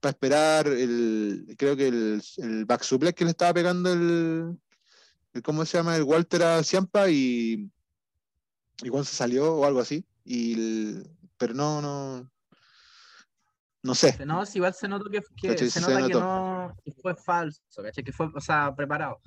para 0.00 0.10
esperar 0.10 0.66
el, 0.66 1.54
creo 1.56 1.76
que 1.76 1.86
el, 1.86 2.20
el 2.38 2.64
back 2.64 2.82
suplex 2.82 3.14
que 3.14 3.24
le 3.24 3.30
estaba 3.30 3.54
pegando 3.54 3.92
el, 3.92 4.58
el 5.32 5.42
¿cómo 5.44 5.64
se 5.64 5.78
llama? 5.78 5.94
El 5.94 6.02
Walter 6.02 6.42
a 6.42 6.64
Ciampa 6.64 7.08
y, 7.08 7.70
y 8.82 8.90
se 8.90 9.14
salió 9.14 9.54
o 9.54 9.64
algo 9.64 9.78
así. 9.78 10.04
Y 10.24 10.96
pero 11.38 11.54
no, 11.54 11.80
no, 11.80 12.31
no 13.82 13.94
sé. 13.94 14.24
No, 14.24 14.44
si 14.46 14.58
igual 14.58 14.74
se 14.74 14.88
notó 14.88 15.10
que, 15.10 15.22
que- 15.36 15.48
Cachai, 15.48 15.70
se 15.70 15.80
nota 15.80 16.06
que 16.06 16.14
no 16.14 16.76
que 16.84 16.92
fue 16.92 17.14
falso, 17.14 17.60
¿cachai? 17.82 18.04
Que 18.04 18.12
fue, 18.12 18.28
o 18.34 18.40
sea, 18.40 18.74
preparado. 18.74 19.18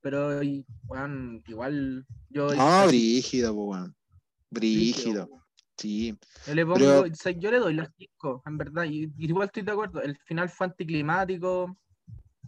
Pero 0.00 0.42
y, 0.42 0.66
weón, 0.86 1.42
igual 1.46 2.04
yo, 2.28 2.52
No, 2.54 2.86
brígido, 2.88 3.54
po, 3.54 3.64
weón. 3.66 3.94
Brígido. 4.50 5.28
Sí. 5.78 6.16
yo 6.46 6.54
le 6.54 6.64
pongo, 6.64 6.76
pero- 6.78 7.00
o 7.02 7.14
sea, 7.14 7.32
yo 7.32 7.50
le 7.50 7.58
doy 7.58 7.74
los 7.74 7.88
cinco, 7.96 8.42
en 8.46 8.58
verdad, 8.58 8.84
y, 8.84 9.10
igual 9.18 9.46
estoy 9.46 9.62
de 9.62 9.72
acuerdo. 9.72 10.02
El 10.02 10.16
final 10.26 10.48
fue 10.50 10.66
anticlimático, 10.66 11.76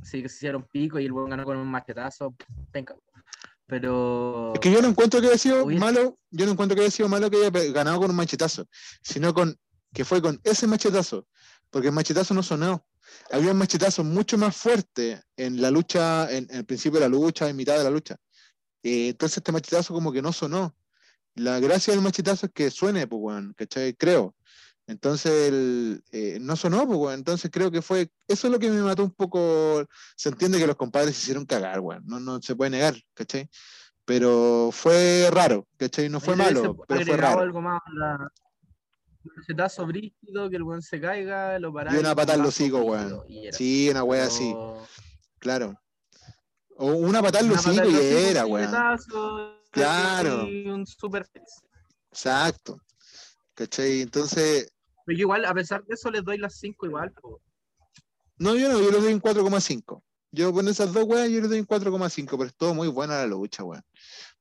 sí 0.03 0.23
que 0.23 0.29
se 0.29 0.37
hicieron 0.37 0.65
pico 0.71 0.99
y 1.01 1.07
el 1.07 1.13
weón 1.13 1.31
ganó 1.31 1.45
con 1.45 1.57
un 1.57 1.67
machetazo, 1.69 2.35
venga. 2.73 2.95
Pero 3.67 4.53
Es 4.55 4.61
que 4.61 4.71
yo 4.71 4.83
no 4.83 4.89
encuentro 4.89 5.21
que 5.21 5.29
haya 5.29 5.39
sido 5.39 5.65
malo, 5.67 6.19
yo 6.31 6.45
no 6.45 6.53
encuentro 6.53 6.75
que 6.77 6.83
haya 6.83 6.91
sido 6.91 7.09
malo 7.09 7.31
que 7.31 7.39
haya 7.39 7.51
ganado 7.73 7.99
con 7.99 8.11
un 8.11 8.17
machetazo, 8.17 8.67
sino 9.03 9.33
con 9.33 9.57
que 9.93 10.05
fue 10.05 10.21
con 10.21 10.39
ese 10.45 10.67
machetazo, 10.67 11.27
porque 11.75 11.89
el 11.89 11.95
machetazo 11.95 12.35
no 12.35 12.43
sonó. 12.45 12.87
Había 13.33 13.51
un 13.51 13.59
machetazo 13.59 14.05
mucho 14.05 14.39
más 14.39 14.57
fuerte 14.57 15.21
en 15.37 15.61
la 15.61 15.73
lucha, 15.73 16.31
en, 16.31 16.47
en 16.49 16.59
el 16.59 16.65
principio 16.65 17.01
de 17.01 17.07
la 17.07 17.09
lucha, 17.09 17.49
en 17.49 17.57
mitad 17.57 17.77
de 17.77 17.83
la 17.83 17.91
lucha. 17.91 18.15
Eh, 18.85 19.09
entonces 19.09 19.39
este 19.39 19.51
machetazo 19.51 19.93
como 19.93 20.13
que 20.13 20.23
no 20.23 20.33
sonó. 20.33 20.73
La 21.35 21.59
gracia 21.59 21.93
del 21.93 22.01
machetazo 22.01 22.47
es 22.47 22.53
que 22.53 22.71
suene, 22.71 23.09
pues, 23.09 23.21
weón, 23.21 23.55
¿cachai? 23.57 23.93
Creo. 23.95 24.37
Entonces 24.87 25.49
el, 25.49 26.05
eh, 26.13 26.39
no 26.41 26.55
sonó, 26.55 26.87
pues, 26.87 26.97
weón. 26.97 27.15
Entonces 27.15 27.51
creo 27.53 27.73
que 27.73 27.83
fue, 27.83 28.09
eso 28.29 28.47
es 28.47 28.53
lo 28.53 28.61
que 28.61 28.71
me 28.71 28.81
mató 28.81 29.03
un 29.03 29.11
poco. 29.11 29.85
Se 30.17 30.29
entiende 30.29 30.59
que 30.61 30.69
los 30.69 30.77
compadres 30.77 31.17
se 31.17 31.23
hicieron 31.23 31.45
cagar, 31.45 31.81
weón. 31.81 32.05
No, 32.07 32.21
no 32.21 32.41
se 32.41 32.55
puede 32.55 32.71
negar, 32.71 32.95
¿cachai? 33.15 33.51
Pero 34.05 34.71
fue 34.71 35.29
raro, 35.33 35.67
¿cachai? 35.77 36.09
No 36.09 36.21
fue 36.21 36.37
malo, 36.37 36.77
pero 36.87 37.05
fue 37.05 37.17
raro. 37.17 37.41
algo 37.41 37.61
más, 37.61 37.81
la- 37.97 38.31
un 39.25 39.33
machetazo 39.37 39.87
brígido, 39.87 40.51
que 40.51 40.57
el 40.57 40.63
weón 40.63 40.83
se 40.83 41.01
caiga, 41.01 41.59
lo 41.59 41.73
paráis 41.73 41.97
Y 41.97 42.01
una 42.01 42.15
patada 42.15 42.35
al 42.35 42.41
brazo 42.43 42.63
hocico, 42.63 42.79
weón. 42.83 43.23
Sí, 43.53 43.89
una 43.91 44.05
wea 44.05 44.25
así, 44.25 44.51
Pero- 44.53 44.87
claro. 45.39 45.81
O 46.77 46.87
una 46.93 47.23
patada 47.23 47.51
hocico 47.53 47.77
patada 47.77 47.87
y 47.89 47.97
era, 48.31 48.47
weón. 48.47 48.71
Claro. 49.71 50.45
Y 50.49 50.69
un 50.69 50.87
super. 50.87 51.27
Exacto. 52.11 52.79
¿Cachai? 53.55 54.03
Entonces, 54.03 54.73
Pero 55.05 55.19
yo 55.19 55.23
igual, 55.23 55.45
a 55.45 55.55
pesar 55.55 55.85
de 55.85 55.95
eso, 55.95 56.11
les 56.11 56.25
doy 56.25 56.39
las 56.39 56.55
5 56.59 56.87
igual. 56.87 57.13
po. 57.13 57.41
no, 58.39 58.57
yo 58.57 58.69
no, 58.69 58.81
yo 58.81 58.91
le 58.91 59.01
doy 59.01 59.13
un 59.15 59.21
4,5. 59.21 60.03
Yo 60.33 60.53
con 60.53 60.67
esas 60.67 60.93
dos 60.93 61.05
weas, 61.05 61.31
yo 61.31 61.41
le 61.41 61.47
doy 61.49 61.61
un 61.61 61.67
4,5, 61.67 62.31
pero 62.37 62.45
estuvo 62.47 62.75
muy 62.75 62.89
buena 62.89 63.19
la 63.19 63.27
lucha, 63.27 63.63
weón. 63.63 63.83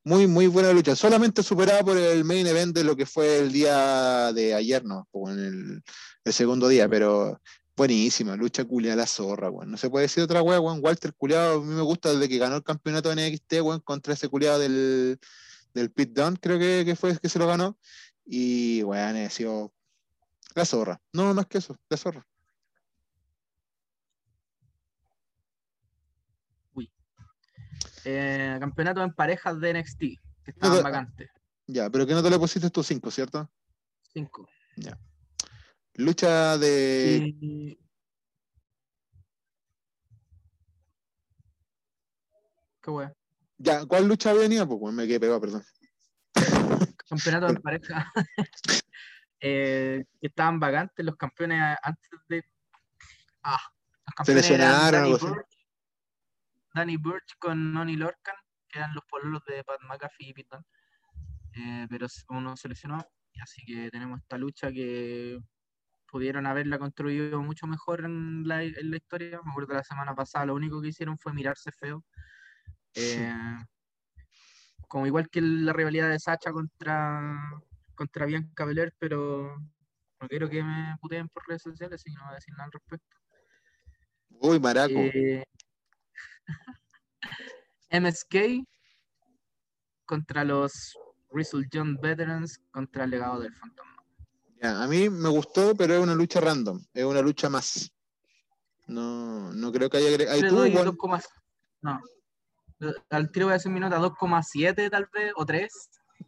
Muy, 0.05 0.27
muy 0.27 0.47
buena 0.47 0.73
lucha. 0.73 0.95
Solamente 0.97 1.43
superada 1.43 1.81
por 1.81 1.97
el 1.97 2.25
main 2.25 2.45
event 2.45 2.75
de 2.75 2.83
lo 2.83 2.95
que 2.95 3.05
fue 3.05 3.39
el 3.39 3.53
día 3.53 4.33
de 4.33 4.53
ayer, 4.53 4.83
¿no? 4.83 5.07
O 5.11 5.29
en 5.29 5.81
el, 6.25 6.33
segundo 6.33 6.67
día, 6.67 6.89
pero 6.89 7.39
buenísima. 7.77 8.35
Lucha 8.35 8.65
culia 8.65 8.97
la 8.97 9.07
zorra, 9.07 9.49
weón. 9.49 9.71
No 9.71 9.77
se 9.77 9.89
puede 9.89 10.03
decir 10.03 10.23
otra 10.23 10.41
wea, 10.41 10.59
weón. 10.59 10.79
Walter 10.83 11.13
culiado, 11.13 11.61
a 11.61 11.63
mí 11.63 11.73
me 11.73 11.81
gusta 11.81 12.11
desde 12.11 12.27
que 12.27 12.37
ganó 12.37 12.57
el 12.57 12.63
campeonato 12.63 13.09
de 13.09 13.29
NXT, 13.29 13.53
weón, 13.61 13.79
contra 13.79 14.13
ese 14.13 14.27
culiado 14.27 14.59
del, 14.59 15.19
del 15.73 15.91
Pit 15.91 16.11
Down, 16.11 16.35
creo 16.35 16.59
que, 16.59 16.83
que 16.85 16.95
fue 16.97 17.17
que 17.17 17.29
se 17.29 17.39
lo 17.39 17.47
ganó. 17.47 17.77
Y, 18.25 18.83
weón, 18.83 19.15
ha 19.15 19.29
sido 19.29 19.73
la 20.53 20.65
zorra. 20.65 21.01
No 21.13 21.33
más 21.33 21.47
que 21.47 21.59
eso, 21.59 21.77
la 21.89 21.97
zorra. 21.97 22.27
Eh, 28.05 28.57
campeonato 28.59 29.03
en 29.03 29.13
parejas 29.13 29.59
de 29.59 29.73
NXT, 29.73 29.99
que 29.99 30.51
estaban 30.51 30.83
vacantes. 30.83 31.29
Ya, 31.67 31.89
pero 31.89 32.05
que 32.05 32.13
no 32.13 32.21
te 32.21 32.29
le 32.29 32.39
pusiste 32.39 32.69
tus 32.69 32.87
5, 32.87 33.11
¿cierto? 33.11 33.49
5. 34.13 34.49
Lucha 35.95 36.57
de. 36.57 37.35
Y... 37.39 37.79
Qué 42.81 42.91
wea. 42.91 43.13
Ya, 43.57 43.85
¿cuál 43.85 44.07
lucha 44.07 44.33
venía? 44.33 44.65
Pues 44.65 44.93
me 44.93 45.07
quedé 45.07 45.19
pegado, 45.19 45.39
perdón. 45.39 45.63
Campeonato 47.09 47.47
en 47.47 47.55
pareja. 47.57 48.11
eh, 49.39 50.03
que 50.19 50.27
estaban 50.27 50.59
vacantes 50.59 51.05
los 51.05 51.15
campeones 51.15 51.77
antes 51.81 52.09
de. 52.27 52.43
Ah, 53.43 53.59
los 54.05 54.15
campeones 54.15 54.49
eran 54.49 54.91
lesionaron, 54.91 55.45
Danny. 56.73 56.97
Burch, 56.97 57.37
con 57.39 57.73
Noni 57.73 57.95
Lorcan, 57.95 58.35
que 58.67 58.79
eran 58.79 58.93
los 58.93 59.03
pololos 59.05 59.43
de 59.45 59.63
Pat 59.63 59.81
McAfee 59.81 60.29
y 60.29 60.33
Piton. 60.33 60.65
Eh, 61.55 61.87
pero 61.89 62.07
uno 62.29 62.57
se 62.57 62.69
lesionó, 62.69 62.97
así 63.41 63.63
que 63.65 63.89
tenemos 63.91 64.19
esta 64.19 64.37
lucha 64.37 64.71
que 64.71 65.39
pudieron 66.07 66.45
haberla 66.45 66.79
construido 66.79 67.41
mucho 67.41 67.67
mejor 67.67 68.05
en 68.05 68.47
la, 68.47 68.63
en 68.63 68.91
la 68.91 68.97
historia. 68.97 69.39
Me 69.43 69.51
acuerdo 69.51 69.69
que 69.69 69.75
la 69.75 69.83
semana 69.83 70.15
pasada 70.15 70.47
lo 70.47 70.55
único 70.55 70.81
que 70.81 70.89
hicieron 70.89 71.17
fue 71.17 71.33
mirarse 71.33 71.71
feo. 71.71 72.03
Eh, 72.95 73.33
como 74.87 75.07
igual 75.07 75.29
que 75.29 75.41
la 75.41 75.73
rivalidad 75.73 76.09
de 76.09 76.19
Sacha 76.19 76.51
contra, 76.51 77.39
contra 77.95 78.27
Bianca 78.27 78.65
Belair, 78.65 78.93
pero 78.99 79.57
no 80.21 80.27
quiero 80.27 80.49
que 80.49 80.63
me 80.63 80.95
puteen 81.01 81.29
por 81.29 81.47
redes 81.47 81.63
sociales, 81.63 81.99
así 81.99 82.11
que 82.11 82.17
no 82.17 82.25
voy 82.25 82.33
a 82.33 82.35
decir 82.35 82.53
nada 82.53 82.65
al 82.65 82.71
respecto. 82.71 83.17
Uy, 84.29 84.59
maraco. 84.59 84.93
Eh, 84.93 85.43
MSK 87.91 88.65
contra 90.05 90.43
los 90.43 90.97
Wrestle 91.31 91.67
John 91.71 91.97
Veterans 92.01 92.59
contra 92.71 93.03
el 93.05 93.11
legado 93.11 93.39
del 93.41 93.53
fantasma. 93.53 94.03
Ya, 94.61 94.81
a 94.83 94.87
mí 94.87 95.09
me 95.09 95.29
gustó, 95.29 95.75
pero 95.75 95.95
es 95.95 95.99
una 96.01 96.15
lucha 96.15 96.39
random. 96.39 96.83
Es 96.93 97.03
una 97.03 97.21
lucha 97.21 97.49
más. 97.49 97.91
No, 98.87 99.53
no 99.53 99.71
creo 99.71 99.89
que 99.89 99.97
haya. 99.97 100.09
agre- 100.09 100.27
Ahí 100.29 100.41
Le 100.41 100.49
doy 100.49 100.73
weón, 100.73 100.87
2,5. 100.97 101.23
No. 101.81 101.99
Al 103.09 103.31
tiro 103.31 103.45
voy 103.47 103.51
a 103.53 103.57
decir 103.57 103.71
mi 103.71 103.79
nota 103.79 103.97
2,7 103.99 104.89
tal 104.89 105.09
vez, 105.13 105.31
o 105.35 105.45
3. 105.45 105.71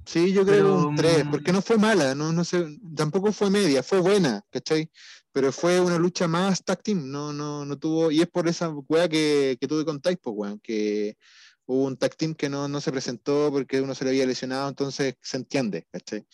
Sí, 0.06 0.34
yo 0.34 0.46
creo 0.46 0.56
Pero, 0.64 0.88
un 0.90 0.96
3, 0.96 1.26
mm, 1.26 1.32
porque 1.32 1.52
no 1.52 1.62
fue 1.62 1.78
mala, 1.78 2.14
no, 2.16 2.32
no 2.32 2.44
sé, 2.44 2.78
tampoco 2.96 3.32
fue 3.32 3.50
media, 3.50 3.82
fue 3.84 4.00
buena, 4.00 4.42
¿cachai? 4.52 4.90
Pero 5.36 5.52
fue 5.52 5.82
una 5.82 5.98
lucha 5.98 6.30
más 6.30 6.64
tag 6.64 6.82
team, 6.82 7.12
no, 7.12 7.34
no, 7.34 7.66
no 7.66 7.78
tuvo, 7.78 8.10
y 8.10 8.22
es 8.22 8.28
por 8.28 8.48
esa 8.48 8.70
weá 8.70 9.10
que, 9.10 9.58
que 9.60 9.68
tú 9.68 9.84
contáis, 9.84 10.18
pues, 10.18 10.34
weón, 10.34 10.60
que 10.62 11.18
hubo 11.66 11.84
un 11.84 11.98
tag 11.98 12.16
team 12.16 12.34
que 12.34 12.48
no, 12.48 12.70
no 12.70 12.80
se 12.80 12.90
presentó 12.90 13.52
porque 13.52 13.82
uno 13.82 13.94
se 13.94 14.06
le 14.06 14.12
había 14.12 14.26
lesionado, 14.26 14.70
entonces 14.70 15.18
se 15.22 15.36
entiende, 15.36 15.86
¿cachai? 15.92 16.26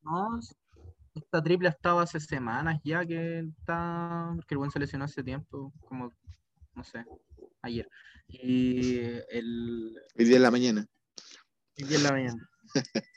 No, 0.00 0.40
esta 1.14 1.42
triple 1.42 1.68
ha 1.68 1.72
estado 1.72 2.00
hace 2.00 2.18
semanas 2.18 2.80
ya 2.82 3.04
que 3.04 3.40
está. 3.40 4.32
Porque 4.36 4.54
el 4.54 4.58
buen 4.58 4.70
se 4.70 4.78
lesionó 4.78 5.04
hace 5.04 5.22
tiempo, 5.22 5.74
como, 5.86 6.14
no 6.74 6.82
sé, 6.82 7.04
ayer. 7.60 7.86
Y 8.26 9.00
el. 9.28 10.00
Hoy 10.18 10.24
día 10.24 10.36
en 10.36 10.42
la 10.42 10.50
mañana. 10.50 10.86
hoy 11.78 11.86
día 11.88 11.98
en 11.98 12.02
la 12.04 12.10
mañana. 12.10 12.50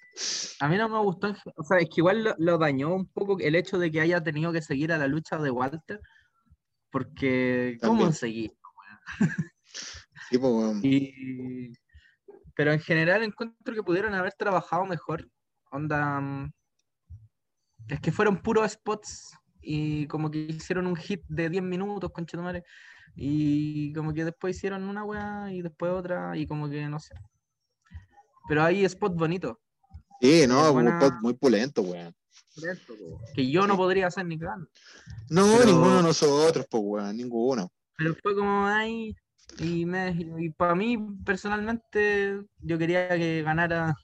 A 0.60 0.68
mí 0.68 0.78
no 0.78 0.90
me 0.90 1.00
gustó, 1.00 1.34
o 1.56 1.64
sea, 1.64 1.78
es 1.80 1.86
que 1.86 2.02
igual 2.02 2.24
lo, 2.24 2.36
lo 2.38 2.58
dañó 2.58 2.94
un 2.94 3.08
poco 3.08 3.38
el 3.40 3.56
hecho 3.56 3.78
de 3.78 3.90
que 3.92 4.02
haya 4.02 4.22
tenido 4.22 4.52
que 4.52 4.62
seguir 4.62 4.92
a 4.92 4.98
la 4.98 5.08
lucha 5.08 5.38
de 5.38 5.52
Walter, 5.52 6.02
porque 6.92 7.78
¿cómo 7.82 7.94
También. 7.94 8.14
seguir? 8.14 8.52
Sí, 10.30 10.38
pues, 10.38 10.52
weón. 10.54 10.80
Y... 10.84 11.72
Pero 12.56 12.74
en 12.74 12.80
general 12.80 13.24
encuentro 13.24 13.74
que 13.74 13.84
pudieron 13.84 14.14
haber 14.14 14.34
trabajado 14.34 14.86
mejor. 14.86 15.28
Onda. 15.72 16.20
mm, 16.20 16.52
Es 17.88 18.00
que 18.02 18.12
fueron 18.12 18.42
puros 18.42 18.72
spots 18.72 19.36
y 19.62 20.08
como 20.08 20.30
que 20.30 20.40
hicieron 20.40 20.88
un 20.88 20.96
hit 20.96 21.22
de 21.28 21.50
10 21.50 21.64
minutos, 21.64 22.12
conchetumare. 22.12 22.64
Y 23.16 23.94
como 23.94 24.14
que 24.14 24.26
después 24.26 24.56
hicieron 24.56 24.84
una 24.84 25.04
weá 25.04 25.52
y 25.52 25.62
después 25.62 25.92
otra 25.92 26.36
y 26.38 26.46
como 26.46 26.70
que 26.70 26.88
no 26.88 27.00
sé. 27.00 27.16
Pero 28.48 28.64
hay 28.64 28.86
spot 28.86 29.16
bonito. 29.16 29.60
Sí, 30.22 30.46
no, 30.48 30.74
buena- 30.74 31.00
un 31.06 31.22
muy 31.22 31.34
pulento, 31.34 31.82
weón. 31.82 32.14
Que 33.36 33.50
yo 33.50 33.66
no 33.68 33.78
podría 33.78 34.08
hacer 34.08 34.26
ni 34.26 34.38
cagando. 34.38 34.68
No, 35.30 35.46
Pero- 35.60 35.66
ninguno 35.66 35.98
de 35.98 36.04
nosotros, 36.04 36.66
pues, 36.70 36.84
weón, 36.86 37.16
ninguno. 37.18 37.72
Pero 37.98 38.16
fue 38.22 38.36
como 38.36 38.66
ahí. 38.66 39.16
Y, 39.60 39.86
me, 39.86 40.12
y 40.40 40.50
para 40.52 40.76
mí, 40.76 40.98
personalmente, 41.26 42.40
yo 42.60 42.78
quería 42.78 43.10
que 43.10 43.42
ganara 43.44 43.96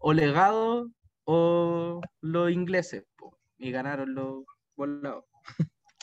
o 0.00 0.12
Legado 0.12 0.90
o 1.24 2.00
los 2.20 2.50
ingleses. 2.50 3.04
po, 3.16 3.38
Y 3.58 3.70
ganaron 3.70 4.14
los 4.14 4.44
volados. 4.76 5.24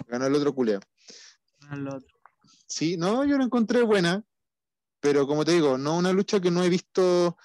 Ganó 0.08 0.28
el 0.28 0.36
otro 0.36 0.54
culeo. 0.56 0.80
ganaron 1.62 1.84
los 1.86 1.93
otros. 1.95 2.14
Sí, 2.68 2.97
no, 2.97 3.26
yo 3.26 3.38
la 3.38 3.43
encontré 3.43 3.82
buena, 3.82 4.24
pero 5.02 5.28
como 5.28 5.43
te 5.43 5.52
digo, 5.54 5.78
no 5.78 5.97
una 5.97 6.14
lucha 6.14 6.39
que 6.39 6.52
no 6.52 6.64
he 6.64 6.70
visto 6.70 7.36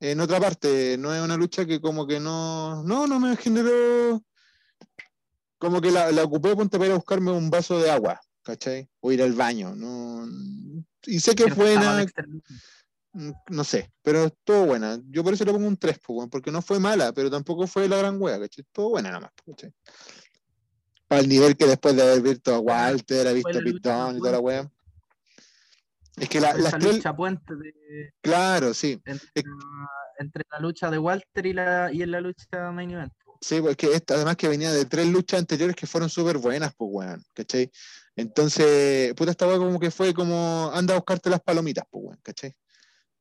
en 0.00 0.20
otra 0.20 0.40
parte, 0.40 0.96
no 0.98 1.14
es 1.14 1.22
una 1.22 1.36
lucha 1.36 1.64
que 1.64 1.80
como 1.80 2.06
que 2.06 2.20
no, 2.20 2.82
no, 2.84 3.06
no 3.06 3.18
me 3.18 3.36
generó, 3.36 4.22
como 5.58 5.80
que 5.80 5.90
la, 5.90 6.12
la 6.12 6.24
ocupé 6.24 6.54
ponte 6.54 6.76
para 6.76 6.86
ir 6.86 6.92
a 6.92 6.96
buscarme 6.96 7.30
un 7.30 7.50
vaso 7.50 7.78
de 7.78 7.90
agua, 7.90 8.20
¿cachai? 8.42 8.88
O 9.00 9.12
ir 9.12 9.22
al 9.22 9.32
baño, 9.32 9.74
no, 9.74 10.28
y 11.06 11.20
sé 11.20 11.34
que 11.34 11.44
es 11.44 11.56
buena, 11.56 12.04
mm, 13.12 13.30
no 13.48 13.64
sé, 13.64 13.92
pero 14.02 14.24
estuvo 14.24 14.66
buena, 14.66 15.00
yo 15.08 15.24
por 15.24 15.32
eso 15.32 15.44
le 15.44 15.52
pongo 15.52 15.66
un 15.66 15.78
3, 15.78 15.98
pues, 16.04 16.28
porque 16.30 16.52
no 16.52 16.60
fue 16.60 16.78
mala, 16.78 17.12
pero 17.12 17.30
tampoco 17.30 17.66
fue 17.66 17.88
la 17.88 17.96
gran 17.96 18.20
wea, 18.20 18.38
¿cachai? 18.38 18.64
Estuvo 18.66 18.90
buena 18.90 19.08
nada 19.08 19.20
más, 19.20 19.32
¿cachai? 19.46 19.72
Para 21.08 21.20
el 21.20 21.28
nivel 21.28 21.56
que 21.56 21.66
después 21.66 21.94
de 21.94 22.02
haber 22.02 22.20
visto 22.20 22.54
a 22.54 22.58
Walter, 22.58 23.28
haber 23.28 23.36
visto 23.36 23.58
a 23.58 23.62
Pitón 23.62 24.16
y 24.16 24.18
toda 24.18 24.32
la 24.32 24.40
wea. 24.40 24.70
Es 26.16 26.28
que 26.28 26.40
la, 26.40 26.50
Esa 26.52 26.78
tres, 26.78 26.96
lucha 26.96 27.14
puente 27.14 27.54
de- 27.54 28.12
claro, 28.22 28.72
sí. 28.72 29.00
entre, 29.04 29.28
Es- 29.34 29.44
la, 29.44 29.88
entre 30.18 30.44
la 30.50 30.58
lucha 30.60 30.90
de 30.90 30.98
Walter 30.98 31.46
y 31.46 31.52
la 31.52 31.92
y 31.92 32.02
en 32.02 32.10
la 32.10 32.20
lucha 32.20 32.70
main 32.72 32.90
event. 32.90 33.12
Sí, 33.42 33.60
porque 33.60 33.92
esta, 33.92 34.14
además 34.14 34.36
que 34.36 34.48
venía 34.48 34.72
de 34.72 34.86
tres 34.86 35.06
luchas 35.06 35.40
anteriores 35.40 35.76
que 35.76 35.86
fueron 35.86 36.08
súper 36.08 36.38
buenas, 36.38 36.74
pues, 36.74 36.88
weón, 36.90 37.22
¿cachai? 37.34 37.70
Entonces, 38.16 39.12
puta, 39.14 39.30
esta 39.32 39.46
weá 39.46 39.58
como 39.58 39.78
que 39.78 39.90
fue 39.90 40.14
como, 40.14 40.70
anda 40.72 40.94
a 40.94 40.96
buscarte 40.96 41.28
las 41.28 41.42
palomitas, 41.42 41.84
pues, 41.90 42.02
weón, 42.06 42.20
¿cachai? 42.22 42.56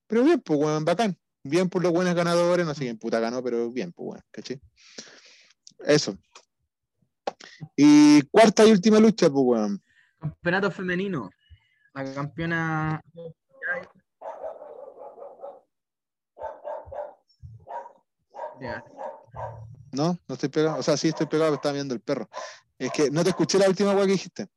Pero 0.08 0.24
bien, 0.24 0.40
pues, 0.40 0.58
weón, 0.58 0.86
bacán. 0.86 1.18
Bien 1.44 1.70
por 1.70 1.84
los 1.84 1.92
buenos 1.92 2.16
ganadores, 2.16 2.66
no 2.66 2.74
sé 2.74 2.86
quién 2.86 2.98
puta 2.98 3.20
ganó, 3.20 3.44
pero 3.44 3.70
bien, 3.72 3.92
pues, 3.92 4.08
weón, 4.08 4.24
¿cachai? 4.32 4.62
Eso. 5.86 6.18
Y 7.76 8.22
cuarta 8.24 8.66
y 8.66 8.72
última 8.72 9.00
lucha, 9.00 9.30
pues, 9.30 9.44
weón. 9.46 9.84
Campeonato 10.20 10.72
femenino. 10.72 11.30
La 11.96 12.14
campeona. 12.14 13.02
Ya. 18.60 18.84
¿No? 19.94 20.20
No 20.28 20.36
estoy 20.36 20.50
pegado. 20.50 20.78
O 20.78 20.84
sea, 20.84 20.98
sí 20.98 21.08
estoy 21.08 21.28
pegado, 21.28 21.56
estaba 21.56 21.72
viendo 21.72 21.94
el 21.94 22.02
perro. 22.02 22.28
Es 22.78 22.92
que 22.92 23.10
no 23.10 23.24
te 23.24 23.30
escuché 23.30 23.58
la 23.58 23.70
última 23.70 23.94
weá 23.96 24.06
que 24.06 24.12
dijiste. 24.12 24.50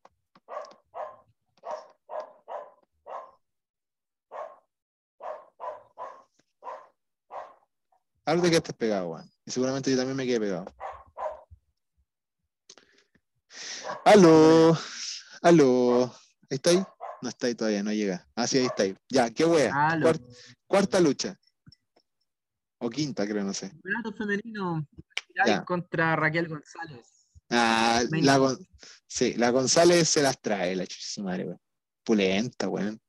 Algo 8.25 8.43
de 8.43 8.51
que 8.51 8.57
estés 8.57 8.75
pegado, 8.75 9.11
weón. 9.11 9.31
Y 9.47 9.51
seguramente 9.53 9.93
yo 9.93 9.97
también 9.97 10.17
me 10.17 10.27
quedé 10.27 10.41
pegado. 10.41 10.67
Aló, 14.05 14.77
aló. 15.41 16.03
¿Ahí 16.51 16.57
está 16.57 16.71
ahí? 16.71 16.85
No 17.23 17.29
está 17.29 17.47
ahí 17.49 17.55
todavía, 17.55 17.83
no 17.83 17.93
llega. 17.93 18.27
Ah, 18.37 18.47
sí, 18.47 18.59
ahí 18.59 18.67
está 18.67 18.83
ahí. 18.85 18.97
Ya, 19.09 19.31
qué 19.31 19.45
wea. 19.45 19.73
Cuar- 19.73 20.21
cuarta 20.67 21.01
lucha. 21.01 21.37
O 22.81 22.89
quinta, 22.91 23.27
creo, 23.27 23.43
no 23.45 23.53
sé. 23.53 23.71
Campeonato 23.71 24.13
femenino. 24.13 24.87
Ya. 25.47 25.65
Contra 25.65 26.15
Raquel 26.17 26.49
González. 26.49 27.27
Ah, 27.51 28.03
la. 28.11 28.39
Gon- 28.39 28.59
sí, 29.07 29.35
la 29.35 29.51
González 29.51 30.09
se 30.09 30.23
las 30.23 30.41
trae, 30.41 30.77
la 30.77 30.85
su 30.89 31.23
madre, 31.23 31.45
weón. 31.45 31.61
Pulenta, 32.05 32.69
weón. 32.69 33.01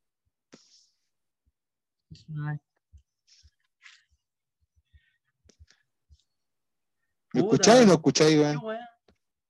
¿Me 7.33 7.41
escucháis 7.41 7.83
o 7.83 7.85
no 7.85 7.93
escucháis, 7.93 8.37
weón? 8.37 8.59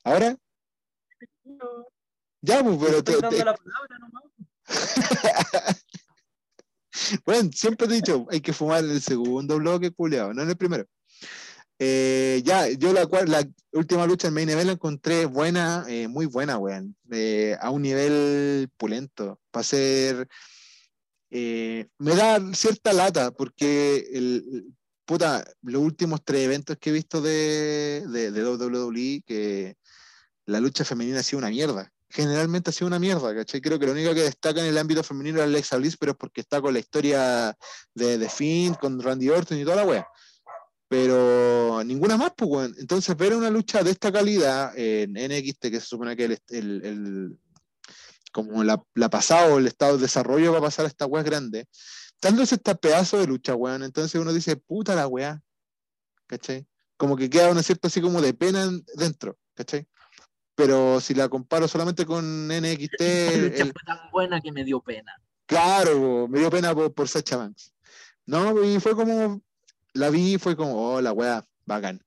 ¿Ahora? 0.03 0.35
Ya, 2.41 2.63
pues, 2.63 2.77
pero 2.81 3.03
te- 3.03 3.13
te- 3.17 3.43
la 3.45 3.55
palabra 3.55 3.97
nomás. 3.99 4.23
Bueno, 7.25 7.49
siempre 7.53 7.87
he 7.87 7.93
dicho, 7.93 8.25
hay 8.29 8.41
que 8.41 8.53
fumar 8.53 8.83
en 8.83 8.91
el 8.91 9.01
segundo 9.01 9.57
bloque, 9.57 9.91
culiao, 9.91 10.33
no 10.33 10.43
en 10.43 10.49
el 10.49 10.57
primero. 10.57 10.85
Eh, 11.79 12.41
ya, 12.43 12.67
yo 12.69 12.91
la, 12.91 13.07
la 13.25 13.47
última 13.71 14.05
lucha 14.05 14.27
en 14.27 14.33
Main 14.33 14.49
Event 14.49 14.67
la 14.67 14.73
encontré 14.73 15.25
buena, 15.25 15.85
eh, 15.87 16.07
muy 16.07 16.25
buena, 16.25 16.57
weón. 16.57 16.95
eh, 17.11 17.55
a 17.61 17.69
un 17.71 17.81
nivel 17.83 18.69
pulento. 18.77 19.39
Para 19.51 19.63
ser. 19.63 20.27
eh, 21.31 21.87
me 21.99 22.15
da 22.15 22.39
cierta 22.53 22.91
lata, 22.93 23.31
porque 23.31 24.09
el- 24.13 24.73
puta, 25.05 25.45
los 25.63 25.81
últimos 25.81 26.21
tres 26.23 26.41
eventos 26.45 26.77
que 26.79 26.89
he 26.91 26.93
visto 26.93 27.21
de, 27.21 28.03
de, 28.09 28.31
de 28.31 28.43
WWE, 28.45 29.23
que 29.25 29.75
la 30.45 30.59
lucha 30.59 30.85
femenina 30.85 31.19
ha 31.19 31.23
sido 31.23 31.39
una 31.39 31.49
mierda. 31.49 31.91
Generalmente 32.11 32.71
ha 32.71 32.73
sido 32.73 32.87
una 32.87 32.97
mierda, 32.99 33.35
¿cachai? 33.35 33.61
Creo 33.61 33.77
que 33.77 33.85
lo 33.85 33.91
único 33.91 34.13
que 34.15 34.23
destaca 34.23 34.59
en 34.61 34.65
el 34.67 34.77
ámbito 34.77 35.03
femenino 35.03 35.37
es 35.39 35.43
Alexa 35.45 35.77
Bliss, 35.77 35.95
pero 35.97 36.13
es 36.13 36.17
porque 36.17 36.41
está 36.41 36.59
con 36.59 36.73
la 36.73 36.79
historia 36.79 37.55
de, 37.93 38.17
de 38.17 38.29
Finn, 38.29 38.73
con 38.73 38.99
Randy 38.99 39.29
Orton 39.29 39.59
y 39.59 39.63
toda 39.63 39.75
la 39.75 39.85
wea. 39.85 40.07
Pero 40.87 41.83
ninguna 41.83 42.17
más, 42.17 42.31
pues, 42.35 42.49
weón. 42.49 42.75
Entonces, 42.79 43.15
ver 43.15 43.35
una 43.35 43.51
lucha 43.51 43.83
de 43.83 43.91
esta 43.91 44.11
calidad 44.11 44.75
en 44.75 45.13
NXT, 45.17 45.69
que 45.69 45.79
se 45.79 45.85
supone 45.85 46.15
que 46.17 46.25
el, 46.25 46.39
el- 46.49 46.85
el- 46.85 47.39
como 48.31 48.63
la, 48.63 48.83
la 48.95 49.09
pasado, 49.09 49.57
el 49.59 49.67
estado 49.67 49.97
de 49.97 50.03
desarrollo 50.03 50.51
va 50.51 50.59
a 50.59 50.61
pasar 50.61 50.85
a 50.85 50.87
esta 50.87 51.05
wea 51.05 51.23
grande, 51.23 51.67
dándose 52.21 52.55
este 52.55 52.73
pedazo 52.75 53.19
de 53.19 53.27
lucha, 53.27 53.53
weón. 53.55 53.83
Entonces 53.83 54.19
uno 54.19 54.33
dice, 54.33 54.55
puta 54.55 54.95
la 54.95 55.07
wea, 55.07 55.41
¿cachai? 56.27 56.65
Como 56.97 57.15
que 57.15 57.29
queda 57.29 57.51
un 57.51 57.63
cierto 57.63 57.87
así 57.87 58.01
como 58.01 58.19
de 58.21 58.33
pena 58.33 58.63
en- 58.63 58.83
dentro, 58.95 59.37
¿cachai? 59.53 59.87
Pero 60.59 60.99
si 60.99 61.13
la 61.13 61.29
comparo 61.29 61.69
solamente 61.69 62.05
con 62.05 62.47
NXT, 62.49 62.99
el- 62.99 63.53
fue 63.71 63.81
tan 63.85 63.97
buena 64.11 64.41
que 64.41 64.51
me 64.51 64.65
dio 64.65 64.81
pena. 64.81 65.13
Claro, 65.45 66.27
me 66.27 66.39
dio 66.39 66.49
pena 66.49 66.75
por, 66.75 66.93
por 66.93 67.07
Sacha 67.07 67.37
Banks. 67.37 67.73
No, 68.25 68.61
y 68.63 68.77
fue 68.81 68.93
como, 68.93 69.41
la 69.93 70.09
vi, 70.09 70.37
fue 70.37 70.57
como, 70.57 70.95
oh, 70.95 71.01
la 71.01 71.13
wea, 71.13 71.45
bacán. 71.65 72.01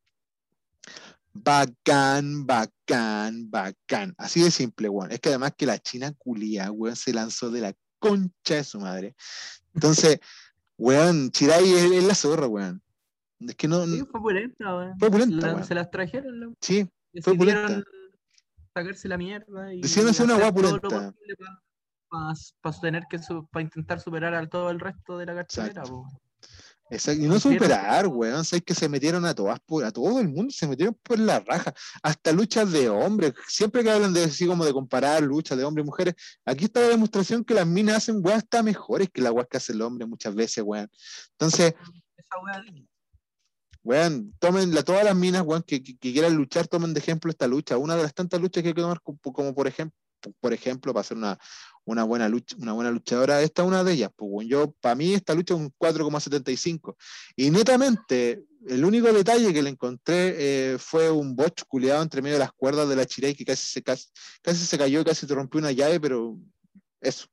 Bacán, 1.33 2.47
bacán, 2.47 3.51
bacán. 3.51 4.15
Así 4.19 4.43
de 4.43 4.51
simple, 4.51 4.89
weón. 4.91 5.11
Es 5.13 5.21
que 5.21 5.31
además 5.31 5.55
que 5.57 5.65
la 5.65 5.79
china 5.79 6.13
culia, 6.19 6.71
weón, 6.71 6.95
se 6.95 7.13
lanzó 7.15 7.51
de 7.51 7.63
la 7.63 7.73
concha 7.99 8.57
de 8.57 8.65
su 8.65 8.79
madre. 8.81 9.15
Entonces, 9.75 10.19
weón, 10.77 11.31
Chirai 11.31 11.73
es, 11.73 11.91
es 11.91 12.05
la 12.05 12.15
zorra, 12.15 12.47
weón. 12.47 12.83
Es 13.41 13.57
que 13.57 13.67
no, 13.67 13.87
Sí, 13.87 13.99
no- 13.99 14.07
fue 14.07 14.21
pulenta, 14.21 14.77
weón. 14.77 14.99
fue 14.99 15.11
pulenta, 15.11 15.47
La- 15.47 15.55
weón. 15.55 15.67
se 15.67 15.75
las 15.75 15.91
trajeron, 15.91 16.39
la- 16.39 16.53
Sí, 16.61 16.87
Fue 17.23 17.35
pulenta. 17.35 17.83
Sacarse 18.75 19.09
la 19.09 19.19
mierda 19.19 19.75
y 19.75 19.83
hacer 19.83 20.25
una 20.25 20.37
guapa 20.37 20.61
todo 20.61 20.77
lo 20.77 20.81
posible 20.81 21.37
para 22.61 22.81
tener 22.81 23.05
que 23.09 23.19
para 23.51 23.63
intentar 23.63 24.01
superar 24.01 24.35
a 24.35 24.47
todo 24.47 24.71
el 24.71 24.81
resto 24.81 25.19
de 25.19 25.27
la 25.27 25.35
cartelera. 25.35 25.83
Exacto. 26.91 27.23
y 27.23 27.27
no 27.27 27.41
superar, 27.41 28.07
weón. 28.07 28.45
Sabes 28.45 28.65
que 28.65 28.75
se 28.75 28.89
metieron 28.89 29.25
a 29.25 29.35
todas 29.35 29.59
a 29.85 29.91
todo 29.91 30.21
el 30.21 30.29
mundo, 30.29 30.53
se 30.53 30.69
metieron 30.69 30.95
por 31.03 31.19
la 31.19 31.41
raja. 31.41 31.73
Hasta 32.03 32.33
luchas 32.33 32.71
de 32.71 32.91
hombres. 32.91 33.33
Siempre 33.49 33.83
que 33.83 33.91
hablan 33.91 34.13
de 34.13 34.25
así 34.25 34.47
como 34.47 34.65
de 34.65 34.73
comparar 34.73 35.23
luchas 35.23 35.57
de 35.57 35.65
hombres 35.65 35.85
y 35.85 35.87
mujeres, 35.87 36.15
aquí 36.45 36.65
está 36.65 36.81
la 36.81 36.89
demostración 36.89 37.45
que 37.45 37.55
las 37.55 37.67
minas 37.67 37.97
hacen 37.97 38.21
weas 38.23 38.39
hasta 38.39 38.63
mejores 38.63 39.09
que 39.11 39.23
las 39.23 39.33
weas 39.33 39.49
que 39.49 39.57
hace 39.57 39.73
el 39.73 39.81
hombre 39.81 40.07
muchas 40.07 40.35
veces, 40.35 40.63
weón. 40.63 40.91
Entonces, 41.33 41.75
Esa 42.17 42.39
wea. 42.45 42.63
Weón, 43.85 44.35
tomen 44.39 44.75
la, 44.75 44.83
todas 44.83 45.05
las 45.05 45.17
minas, 45.17 45.43
weón, 45.45 45.63
que, 45.63 45.83
que- 45.83 45.97
que 45.97 46.13
quieran 46.13 46.35
luchar, 46.37 46.67
tomen 46.69 46.95
de 46.95 47.01
ejemplo 47.01 47.31
esta 47.31 47.47
lucha. 47.47 47.77
Una 47.77 47.97
de 47.97 48.03
las 48.03 48.15
tantas 48.15 48.41
luchas 48.41 48.63
que 48.63 48.69
hay 48.71 48.75
que 48.75 48.81
tomar, 48.83 49.01
como, 49.03 49.19
como 49.21 49.55
por 49.55 49.67
ejemplo, 49.67 49.97
por 50.41 50.53
ejemplo, 50.53 50.93
para 50.93 51.01
hacer 51.01 51.17
una, 51.17 51.37
una 51.85 52.05
buena 52.05 52.29
lucha, 52.29 52.55
una 52.61 52.73
buena 52.73 52.93
luchadora, 52.93 53.43
esta 53.43 53.63
es 53.63 53.69
una 53.69 53.83
de 53.83 53.93
ellas. 53.95 54.11
Pues, 54.15 54.31
weón. 54.33 54.49
yo, 54.49 54.71
para 54.81 54.95
mí, 54.95 55.15
esta 55.15 55.35
lucha 55.35 55.55
es 55.55 55.61
un 55.61 55.73
4,75. 55.79 56.95
Y 57.35 57.51
netamente, 57.51 58.45
el 58.69 58.85
único 58.85 59.13
detalle 59.13 59.53
que 59.53 59.63
le 59.63 59.71
encontré 59.71 60.35
eh, 60.75 60.79
fue 60.79 61.11
un 61.11 61.35
botch 61.35 61.63
culiado 61.67 62.03
entre 62.03 62.23
medio 62.23 62.35
de 62.37 62.41
las 62.41 62.53
cuerdas 62.53 62.89
de 62.89 62.95
la 62.95 63.05
Chirey 63.07 63.35
que 63.35 63.45
casi 63.45 63.67
se, 63.67 63.83
casi, 63.83 64.07
casi 64.43 64.65
se 64.65 64.79
cayó, 64.79 65.05
casi 65.05 65.27
se 65.27 65.35
rompió 65.35 65.59
una 65.59 65.73
llave, 65.73 65.99
pero 65.99 66.39
eso. 67.01 67.27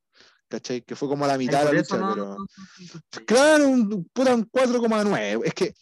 ¿Cachai? 0.48 0.82
Que 0.82 0.96
fue 0.96 1.08
como 1.08 1.24
a 1.24 1.28
la 1.28 1.38
mitad 1.38 1.60
de 1.60 1.64
la 1.66 1.70
lucha, 1.78 1.96
no- 1.96 2.10
pero. 2.12 2.24
no- 2.26 2.30
no- 2.32 2.38
no- 2.38 3.24
Claro, 3.24 3.68
un, 3.68 4.04
puta, 4.12 4.34
un 4.34 4.50
4,9. 4.50 5.42
Es 5.44 5.54
que. 5.54 5.74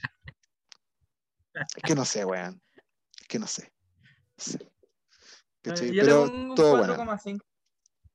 Es 1.77 1.83
que 1.83 1.95
no 1.95 2.05
sé, 2.05 2.25
weón. 2.25 2.61
Es 3.21 3.27
que 3.27 3.39
no 3.39 3.47
sé. 3.47 3.73
No 4.37 4.45
sé. 4.45 4.73
¿Cachai? 5.63 5.89
Yo 5.89 6.03
le 6.03 6.03
Pero 6.03 6.27
pongo 6.27 6.51
un 6.51 6.55
todo 6.55 6.77
bueno. 6.79 6.95
4,5. 6.95 7.41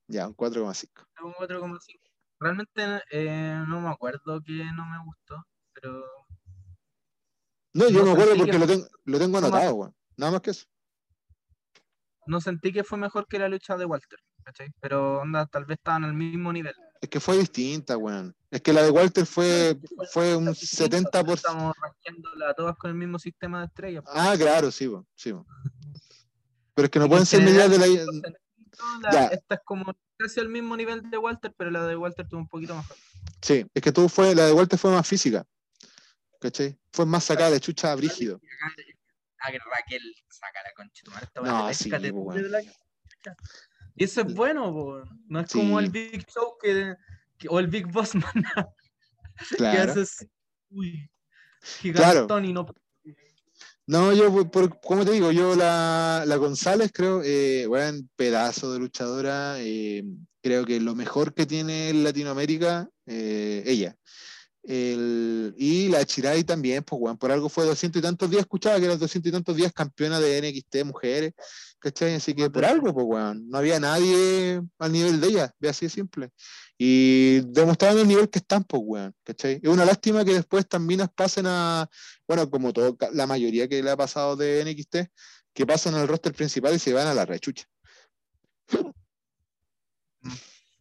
Ya, 0.07 0.27
un 0.27 0.35
4,5. 0.35 1.05
un 1.23 1.33
4,5. 1.33 1.99
Realmente 2.39 3.03
eh, 3.11 3.63
no 3.67 3.81
me 3.81 3.89
acuerdo 3.89 4.41
que 4.41 4.63
no 4.75 4.85
me 4.85 5.03
gustó, 5.05 5.45
pero 5.73 6.03
No, 7.73 7.89
yo 7.89 7.99
No 7.99 8.05
me 8.05 8.11
acuerdo 8.11 8.35
porque 8.37 8.51
que 8.51 8.59
lo, 8.59 8.67
tengo 8.67 8.87
lo 9.05 9.19
tengo 9.19 9.37
anotado, 9.37 9.75
weón. 9.75 9.95
Nada 10.17 10.31
más 10.33 10.41
que 10.41 10.51
eso. 10.51 10.65
no 12.25 12.39
sentí 12.41 12.71
que 12.71 12.83
fue 12.83 12.97
mejor 12.97 13.27
que 13.27 13.39
la 13.39 13.49
lucha 13.49 13.77
de 13.77 13.85
Walter, 13.85 14.19
¿cachai? 14.43 14.71
Pero 14.79 15.21
onda, 15.21 15.45
tal 15.47 15.65
vez 15.65 15.77
estaban 15.77 16.03
al 16.03 16.13
mismo 16.13 16.51
nivel. 16.53 16.75
Es 17.01 17.09
que 17.09 17.19
fue 17.19 17.37
distinta, 17.37 17.97
weón. 17.97 18.35
Es 18.49 18.61
que 18.61 18.71
la 18.71 18.81
de 18.83 18.91
Walter 18.91 19.25
fue, 19.25 19.77
fue 20.11 20.35
un 20.35 20.47
70%. 20.47 21.33
Estamos 21.33 21.73
rankeándola 21.81 22.49
a 22.49 22.53
todas 22.53 22.77
con 22.77 22.91
el 22.91 22.95
mismo 22.95 23.19
sistema 23.19 23.59
de 23.59 23.65
estrellas. 23.65 24.03
Ah, 24.07 24.35
claro, 24.37 24.71
sí, 24.71 24.87
weón. 24.87 25.05
Sí, 25.15 25.31
weón. 25.31 25.45
Pero 26.75 26.85
es 26.85 26.91
que 26.91 26.99
no 26.99 27.05
Y 27.05 27.09
pueden 27.09 27.21
en 27.23 27.25
ser 27.27 27.43
medidas 27.43 27.69
de 27.69 27.77
la. 27.77 27.87
No, 27.87 28.99
la- 29.01 29.11
Ya. 29.11 29.25
esta 29.27 29.55
es 29.55 29.61
como 29.65 29.93
casi 30.17 30.39
al 30.39 30.49
mismo 30.49 30.75
nivel 30.75 31.01
de 31.09 31.17
Walter, 31.17 31.53
pero 31.55 31.69
la 31.69 31.85
de 31.85 31.95
Walter 31.95 32.27
tuvo 32.27 32.39
un 32.39 32.47
poquito 32.47 32.75
mejor. 32.75 32.97
Sí, 33.41 33.65
es 33.73 33.81
que 33.83 33.91
tú 33.91 34.09
fue, 34.09 34.33
la 34.33 34.45
de 34.47 34.53
Walter 34.53 34.79
fue 34.79 34.89
más 34.91 35.07
física. 35.07 35.45
¿Cachai? 36.39 36.77
Fue 36.91 37.05
más 37.05 37.23
sacada 37.23 37.51
de 37.51 37.59
chucha 37.59 37.93
brígido. 37.95 38.39
Ah, 39.39 39.51
que 39.51 39.59
Raquel 39.59 40.01
saca 40.29 40.59
la 40.63 40.71
concha. 40.75 41.03
No, 41.43 41.73
sí, 41.73 41.89
de. 41.89 42.71
Y 43.95 44.03
eso 44.05 44.21
es 44.21 44.33
bueno, 44.33 45.03
no 45.27 45.39
es 45.39 45.51
como 45.51 45.79
el 45.79 45.89
Big 45.89 46.25
Show 46.27 46.57
que, 46.61 46.95
que- 47.37 47.47
o 47.49 47.59
el 47.59 47.67
Big 47.67 47.87
Boss 47.91 48.15
Man 48.15 48.45
que 49.49 49.55
Claro. 49.57 49.91
haces 49.91 50.25
uy, 50.69 51.09
Claro. 51.93 52.11
gigantón 52.27 52.45
y 52.45 52.53
no 52.53 52.65
No, 53.85 54.13
yo, 54.13 54.49
por- 54.49 54.79
como 54.79 55.03
te 55.05 55.11
digo, 55.11 55.31
yo 55.31 55.55
la, 55.55 56.23
la 56.25 56.35
González 56.37 56.91
creo, 56.93 57.21
eh, 57.23 57.67
weón, 57.67 58.09
pedazo 58.15 58.71
de 58.73 58.79
luchadora. 58.79 59.55
eh, 59.59 60.03
creo 60.41 60.65
que 60.65 60.79
lo 60.79 60.93
mejor 60.95 61.33
que 61.33 61.45
tiene 61.45 61.89
en 61.89 62.03
Latinoamérica, 62.03 62.89
eh, 63.05 63.63
ella. 63.65 63.95
El- 64.65 65.53
y 65.57 65.89
la 65.89 66.05
Chirai 66.05 66.43
también, 66.45 66.83
pues, 66.83 67.01
weón, 67.01 67.17
por 67.17 67.31
algo 67.31 67.49
fue 67.49 67.65
200 67.65 67.99
y 67.99 68.03
tantos 68.03 68.29
días, 68.29 68.41
escuchaba 68.43 68.79
que 68.79 68.85
era 68.85 68.95
200 68.95 69.29
y 69.29 69.31
tantos 69.33 69.55
días 69.57 69.73
campeona 69.73 70.19
de 70.21 70.37
NXT 70.37 70.85
mujeres, 70.85 71.33
¿cachai? 71.79 72.15
Así 72.15 72.33
que 72.33 72.49
por 72.49 72.63
algo, 72.63 72.93
pues, 72.93 73.05
weón, 73.05 73.49
no 73.49 73.57
había 73.57 73.77
nadie 73.79 74.61
al 74.79 74.91
nivel 74.91 75.19
de 75.19 75.27
ella, 75.27 75.53
ve 75.59 75.67
así 75.69 75.87
de 75.87 75.89
simple. 75.89 76.29
Y 76.77 77.41
demostraron 77.51 77.99
el 77.99 78.07
nivel 78.07 78.29
que 78.29 78.39
están, 78.39 78.63
pues, 78.63 78.81
weón, 78.85 79.13
¿cachai? 79.23 79.59
Es 79.61 79.69
una 79.69 79.83
lástima 79.83 80.23
que 80.23 80.33
después 80.33 80.63
estas 80.63 80.79
minas 80.81 81.09
pasen 81.13 81.45
a, 81.45 81.89
bueno, 82.25 82.49
como 82.49 82.71
todo, 82.71 82.97
la 83.11 83.27
mayoría 83.27 83.67
que 83.67 83.83
le 83.83 83.91
ha 83.91 83.97
pasado 83.97 84.37
de 84.37 84.61
NXT, 84.61 85.11
que 85.53 85.65
pasan 85.65 85.93
al 85.95 86.07
roster 86.07 86.33
principal 86.33 86.73
y 86.73 86.79
se 86.79 86.93
van 86.93 87.07
a 87.07 87.13
la 87.13 87.25
rechucha. 87.25 87.65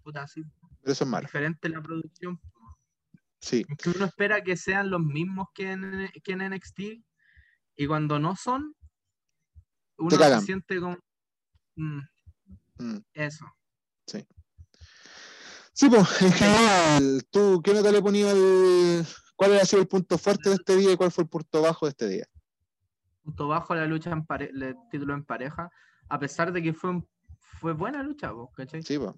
puta 0.02 0.22
así, 0.22 0.42
Pero 0.80 0.92
eso 0.92 1.04
es 1.04 1.10
malo. 1.10 1.26
diferente 1.26 1.68
la 1.68 1.82
producción. 1.82 2.40
Sí, 3.42 3.64
Que 3.64 3.90
uno 3.90 4.04
espera 4.06 4.40
que 4.42 4.56
sean 4.56 4.88
los 4.88 5.00
mismos 5.00 5.48
que 5.52 5.72
en, 5.72 6.08
que 6.22 6.32
en 6.32 6.42
NXT 6.42 6.80
y 7.76 7.86
cuando 7.88 8.18
no 8.20 8.36
son, 8.36 8.74
uno 9.98 10.10
se 10.40 10.46
siente 10.46 10.78
como 10.80 10.96
mm, 11.76 12.00
mm, 12.78 12.98
eso. 13.14 13.44
sí. 14.06 14.24
Sí, 15.74 15.88
pues, 15.88 16.22
en 16.22 16.32
general, 16.32 17.22
¿tú 17.30 17.60
qué 17.64 17.72
nota 17.72 17.90
le 17.90 18.02
ponías 18.02 18.30
al. 18.30 19.06
¿Cuál 19.36 19.58
ha 19.58 19.64
sido 19.64 19.80
el 19.82 19.88
punto 19.88 20.18
fuerte 20.18 20.50
de 20.50 20.56
este 20.56 20.76
día 20.76 20.92
y 20.92 20.96
cuál 20.96 21.10
fue 21.10 21.24
el 21.24 21.30
punto 21.30 21.62
bajo 21.62 21.86
de 21.86 21.90
este 21.90 22.08
día? 22.08 22.26
Punto 23.22 23.48
bajo 23.48 23.74
la 23.74 23.86
lucha 23.86 24.10
en 24.10 24.24
pare- 24.26 24.50
el 24.52 24.76
título 24.90 25.14
en 25.14 25.24
pareja, 25.24 25.70
a 26.08 26.18
pesar 26.18 26.52
de 26.52 26.62
que 26.62 26.74
fue, 26.74 26.90
un- 26.90 27.08
fue 27.38 27.72
buena 27.72 28.02
lucha, 28.02 28.30
vos, 28.32 28.50
¿cachai? 28.54 28.82
Sí, 28.82 28.98
pues. 28.98 29.14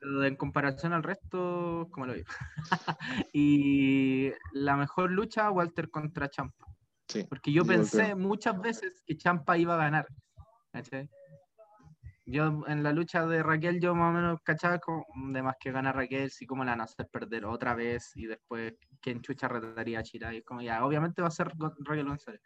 Pero 0.00 0.24
en 0.24 0.36
comparación 0.36 0.92
al 0.92 1.02
resto, 1.02 1.88
como 1.90 2.06
lo 2.06 2.14
digo. 2.14 2.28
y 3.32 4.32
la 4.52 4.76
mejor 4.76 5.10
lucha, 5.10 5.50
Walter 5.50 5.90
contra 5.90 6.28
Champa. 6.28 6.66
Sí. 7.08 7.24
Porque 7.28 7.52
yo 7.52 7.64
pensé 7.64 8.14
muchas 8.14 8.60
veces 8.60 9.02
que 9.06 9.16
Champa 9.16 9.56
iba 9.56 9.74
a 9.74 9.78
ganar. 9.78 10.06
Yo 12.28 12.64
en 12.66 12.82
la 12.82 12.92
lucha 12.92 13.24
de 13.24 13.42
Raquel, 13.42 13.80
yo 13.80 13.94
más 13.94 14.10
o 14.10 14.12
menos 14.12 14.40
cachaba 14.42 14.80
de 15.30 15.42
más 15.42 15.54
que 15.60 15.70
gana 15.70 15.92
Raquel, 15.92 16.30
si 16.30 16.44
como 16.44 16.64
la 16.64 16.72
van 16.72 16.80
a 16.80 16.84
hacer 16.84 17.08
perder 17.08 17.44
otra 17.44 17.74
vez 17.74 18.10
y 18.16 18.26
después 18.26 18.74
quién 19.00 19.22
chucha 19.22 19.46
retaría 19.46 20.00
a 20.00 20.02
Chira. 20.02 20.34
Y 20.34 20.38
es 20.38 20.44
como 20.44 20.60
ya, 20.60 20.84
obviamente 20.84 21.22
va 21.22 21.28
a 21.28 21.30
ser 21.30 21.52
Raquel 21.78 22.06
González. 22.06 22.40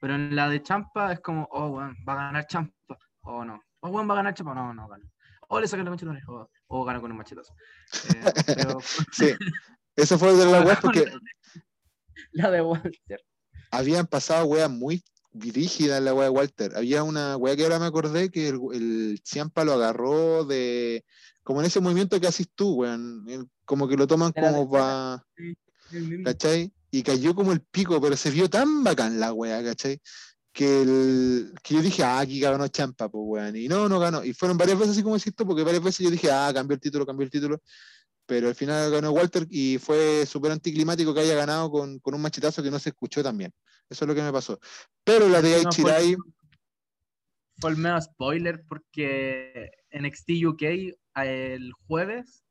Pero 0.00 0.14
en 0.14 0.34
la 0.34 0.48
de 0.48 0.62
Champa 0.62 1.12
es 1.12 1.20
como, 1.20 1.46
oh, 1.50 1.68
weón, 1.68 1.94
va 2.08 2.14
a 2.14 2.16
ganar 2.16 2.46
Champa. 2.46 2.96
O 3.20 3.44
no. 3.44 3.60
Oh, 3.80 3.90
weón, 3.90 4.08
va 4.08 4.14
a 4.14 4.16
ganar 4.16 4.34
Champa. 4.34 4.54
No, 4.54 4.72
no 4.72 4.88
gana. 4.88 5.04
O 5.52 5.58
le 5.58 5.66
sacan 5.66 5.84
la 5.84 5.90
concha 5.90 6.06
o, 6.28 6.48
o 6.68 6.84
gana 6.84 7.00
con 7.00 7.10
un 7.10 7.16
machetazo. 7.16 7.52
Eh, 8.08 8.32
pero 8.46 8.78
Sí. 9.12 9.34
Eso 9.96 10.16
fue 10.18 10.32
de 10.34 10.46
la 10.46 10.62
weas 10.62 10.78
porque 10.82 11.12
la 12.32 12.50
de 12.50 12.62
Walter. 12.62 13.20
habían 13.72 14.06
pasado 14.06 14.46
weas 14.46 14.70
muy 14.70 15.02
rígidas 15.32 15.98
en 15.98 16.04
la 16.04 16.14
wea 16.14 16.24
de 16.24 16.30
Walter. 16.30 16.72
Había 16.76 17.02
una 17.02 17.36
wea 17.36 17.56
que 17.56 17.64
ahora 17.64 17.80
me 17.80 17.86
acordé 17.86 18.30
que 18.30 18.48
el, 18.48 18.60
el 18.72 19.20
Ciampa 19.24 19.64
lo 19.64 19.72
agarró 19.72 20.44
de. 20.44 21.04
Como 21.42 21.60
en 21.60 21.66
ese 21.66 21.80
movimiento 21.80 22.20
que 22.20 22.28
haces 22.28 22.48
tú, 22.54 22.74
weón. 22.74 23.50
Como 23.64 23.88
que 23.88 23.96
lo 23.96 24.06
toman 24.06 24.32
Era 24.36 24.52
como 24.52 24.70
para. 24.70 25.24
Mismo. 25.90 26.24
¿cachai? 26.24 26.72
Y 26.92 27.02
cayó 27.02 27.34
como 27.34 27.52
el 27.52 27.60
pico, 27.60 28.00
pero 28.00 28.16
se 28.16 28.30
vio 28.30 28.48
tan 28.48 28.84
bacán 28.84 29.18
la 29.18 29.32
wea, 29.32 29.62
¿cachai? 29.64 30.00
Que, 30.52 30.82
el, 30.82 31.54
que 31.62 31.74
yo 31.74 31.80
dije, 31.82 32.02
ah, 32.02 32.18
aquí 32.20 32.40
ganó 32.40 32.66
Champa, 32.68 33.08
pues 33.08 33.22
weón. 33.24 33.56
Y 33.56 33.68
no, 33.68 33.88
no 33.88 33.98
ganó. 34.00 34.24
Y 34.24 34.32
fueron 34.34 34.58
varias 34.58 34.78
veces 34.78 34.92
así 34.92 35.02
como 35.02 35.16
decís 35.16 35.32
porque 35.36 35.62
varias 35.62 35.82
veces 35.82 36.04
yo 36.04 36.10
dije, 36.10 36.30
ah, 36.30 36.50
cambió 36.52 36.74
el 36.74 36.80
título, 36.80 37.06
cambió 37.06 37.24
el 37.24 37.30
título. 37.30 37.60
Pero 38.26 38.48
al 38.48 38.54
final 38.54 38.90
ganó 38.90 39.10
Walter 39.12 39.46
y 39.50 39.78
fue 39.78 40.24
súper 40.26 40.52
anticlimático 40.52 41.12
que 41.14 41.20
haya 41.20 41.34
ganado 41.34 41.70
con, 41.70 41.98
con 42.00 42.14
un 42.14 42.22
machetazo 42.22 42.62
que 42.62 42.70
no 42.70 42.78
se 42.78 42.90
escuchó 42.90 43.22
también. 43.22 43.52
Eso 43.88 44.04
es 44.04 44.08
lo 44.08 44.14
que 44.14 44.22
me 44.22 44.32
pasó. 44.32 44.58
Pero 45.04 45.28
la 45.28 45.40
de 45.42 45.62
No, 45.62 45.72
fue- 45.72 45.92
Aichirai, 45.92 46.16
Fue 47.58 47.70
el 47.70 47.76
medio 47.76 48.00
spoiler 48.00 48.62
porque 48.68 49.70
NXT 49.92 50.30
UK 50.46 50.62
el 51.16 51.72
jueves 51.86 52.44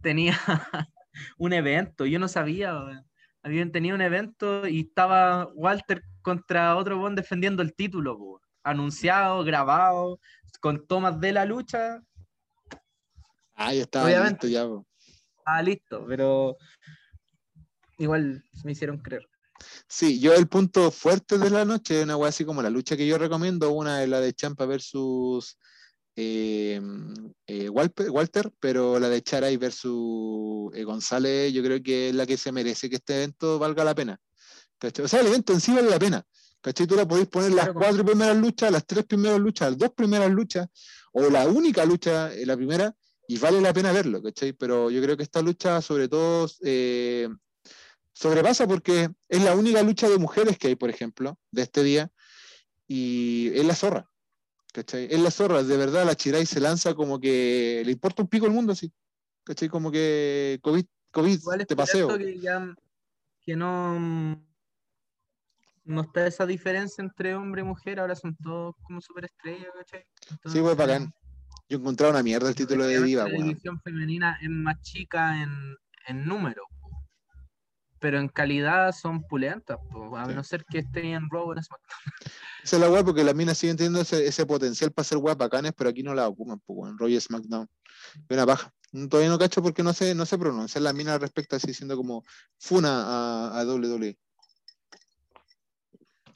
tenía 0.00 0.38
un 1.38 1.52
evento. 1.52 2.06
Yo 2.06 2.18
no 2.18 2.28
sabía, 2.28 2.74
weón. 2.74 3.04
Habían 3.42 3.72
tenido 3.72 3.94
un 3.94 4.02
evento 4.02 4.66
y 4.66 4.80
estaba 4.80 5.48
Walter 5.54 6.02
contra 6.22 6.76
otro 6.76 6.98
buen 6.98 7.14
defendiendo 7.14 7.62
el 7.62 7.74
título, 7.74 8.16
po. 8.16 8.40
anunciado, 8.62 9.42
grabado, 9.44 10.20
con 10.60 10.86
tomas 10.86 11.20
de 11.20 11.32
la 11.32 11.44
lucha. 11.44 12.00
ah, 13.54 13.74
ya 13.74 13.82
estaba 13.82 14.06
Obviamente. 14.06 14.46
listo 14.46 14.48
ya. 14.48 14.66
po. 14.66 14.86
Ah, 15.44 15.62
listo, 15.62 16.04
pero 16.06 16.56
igual 17.98 18.44
me 18.64 18.72
hicieron 18.72 18.98
creer. 18.98 19.26
Sí, 19.88 20.18
yo 20.20 20.34
el 20.34 20.48
punto 20.48 20.90
fuerte 20.90 21.38
de 21.38 21.50
la 21.50 21.64
noche 21.64 21.98
es 21.98 22.04
una 22.04 22.16
wea 22.16 22.30
así 22.30 22.44
como 22.44 22.62
la 22.62 22.70
lucha 22.70 22.96
que 22.96 23.06
yo 23.06 23.18
recomiendo. 23.18 23.70
Una 23.72 24.02
es 24.02 24.08
la 24.08 24.20
de 24.20 24.32
Champa 24.32 24.66
versus 24.66 25.58
eh, 26.16 26.80
eh, 27.46 27.68
Walpe- 27.70 28.10
Walter, 28.10 28.50
pero 28.60 28.98
la 28.98 29.08
de 29.08 29.22
Charay 29.22 29.56
versus 29.56 30.70
eh, 30.74 30.84
González, 30.84 31.52
yo 31.52 31.62
creo 31.62 31.82
que 31.82 32.10
es 32.10 32.14
la 32.14 32.26
que 32.26 32.36
se 32.36 32.52
merece 32.52 32.88
que 32.90 32.96
este 32.96 33.14
evento 33.16 33.58
valga 33.58 33.84
la 33.84 33.94
pena. 33.94 34.20
¿cachai? 34.78 35.04
O 35.04 35.08
sea, 35.08 35.20
el 35.20 35.28
evento 35.28 35.52
en 35.52 35.60
sí 35.60 35.72
vale 35.72 35.88
la 35.90 35.98
pena. 35.98 36.24
¿Cachai? 36.60 36.86
Tú 36.86 36.94
la 36.94 37.06
podéis 37.08 37.28
poner 37.28 37.52
las 37.52 37.68
como- 37.68 37.80
cuatro 37.80 38.04
primeras 38.04 38.36
luchas, 38.36 38.70
las 38.70 38.86
tres 38.86 39.04
primeras 39.04 39.40
luchas, 39.40 39.70
las 39.70 39.78
dos 39.78 39.90
primeras 39.94 40.30
luchas, 40.30 40.68
o 41.12 41.28
la 41.28 41.48
única 41.48 41.84
lucha, 41.84 42.32
eh, 42.32 42.46
la 42.46 42.56
primera, 42.56 42.94
y 43.26 43.38
vale 43.38 43.60
la 43.60 43.72
pena 43.72 43.92
verlo, 43.92 44.22
¿cachai? 44.22 44.52
Pero 44.52 44.90
yo 44.90 45.02
creo 45.02 45.16
que 45.16 45.22
esta 45.24 45.42
lucha, 45.42 45.80
sobre 45.82 46.08
todo, 46.08 46.48
eh, 46.62 47.28
sobrepasa 48.12 48.66
porque 48.68 49.08
es 49.28 49.42
la 49.42 49.54
única 49.56 49.82
lucha 49.82 50.08
de 50.08 50.18
mujeres 50.18 50.58
que 50.58 50.68
hay, 50.68 50.74
por 50.76 50.90
ejemplo, 50.90 51.38
de 51.50 51.62
este 51.62 51.82
día, 51.82 52.10
y 52.86 53.50
es 53.54 53.64
la 53.64 53.74
zorra. 53.74 54.11
¿Cachai? 54.72 55.06
Es 55.10 55.20
la 55.20 55.30
zorra, 55.30 55.62
de 55.62 55.76
verdad, 55.76 56.06
la 56.06 56.14
Chirai 56.14 56.46
se 56.46 56.58
lanza 56.58 56.94
como 56.94 57.20
que 57.20 57.82
le 57.84 57.92
importa 57.92 58.22
un 58.22 58.28
pico 58.28 58.46
el 58.46 58.52
mundo, 58.52 58.72
así. 58.72 58.90
¿Cachai? 59.44 59.68
Como 59.68 59.90
que 59.90 60.58
COVID, 60.62 60.84
COVID 61.10 61.38
Igual 61.38 61.66
te 61.66 61.76
paseo. 61.76 62.16
que 62.16 62.38
ya 62.40 62.74
que 63.44 63.56
no 63.56 64.40
no 65.84 66.00
está 66.02 66.26
esa 66.26 66.46
diferencia 66.46 67.02
entre 67.02 67.34
hombre 67.34 67.62
y 67.62 67.64
mujer, 67.64 68.00
ahora 68.00 68.14
son 68.14 68.36
todos 68.36 68.74
como 68.82 69.00
superestrellas, 69.00 69.68
¿cachai? 69.76 70.04
Sí, 70.46 70.60
pues 70.60 70.76
bacán. 70.76 71.12
Yo 71.68 71.78
encontraba 71.78 72.12
una 72.12 72.22
mierda 72.22 72.48
el 72.48 72.54
título 72.54 72.86
de 72.86 73.02
Diva, 73.02 73.24
La 73.24 73.30
división 73.30 73.80
femenina 73.80 74.38
es 74.40 74.48
más 74.48 74.80
chica 74.82 75.42
en, 75.42 75.76
en 76.06 76.24
número. 76.24 76.62
Pero 78.02 78.18
en 78.18 78.28
calidad 78.28 78.92
son 78.92 79.22
pulentas, 79.22 79.78
po, 79.90 80.16
a 80.18 80.26
Sí. 80.26 80.34
no 80.34 80.42
ser 80.42 80.64
que 80.64 80.78
estén 80.80 81.06
en 81.06 81.30
Raw 81.30 81.52
en 81.52 81.62
SmackDown. 81.62 82.00
Esa 82.64 82.76
es 82.76 82.82
la 82.82 82.90
weá 82.90 83.04
porque 83.04 83.22
las 83.22 83.34
minas 83.34 83.56
siguen 83.56 83.76
teniendo 83.76 84.00
ese, 84.00 84.26
ese 84.26 84.44
potencial 84.44 84.90
para 84.90 85.04
ser 85.04 85.18
weas 85.18 85.38
bacanes, 85.38 85.72
pero 85.76 85.88
aquí 85.88 86.02
no 86.02 86.12
la 86.12 86.26
ocupan, 86.26 86.58
pues, 86.66 86.76
weón. 86.78 86.98
Roy 86.98 87.18
SmackDown. 87.18 87.68
Es 88.28 88.36
una 88.36 88.44
paja. 88.44 88.74
Mm, 88.90 89.06
Todavía 89.06 89.30
no 89.30 89.38
cacho 89.38 89.62
porque 89.62 89.84
no 89.84 89.92
sé, 89.92 90.14
no 90.16 90.26
se 90.26 90.36
pronuncia 90.36 90.80
la 90.80 90.92
mina 90.92 91.14
al 91.14 91.20
respecto, 91.20 91.54
así 91.56 91.72
siendo 91.72 91.96
como 91.96 92.24
funa 92.58 93.04
a, 93.06 93.60
a 93.60 93.64
WWE. 93.64 94.18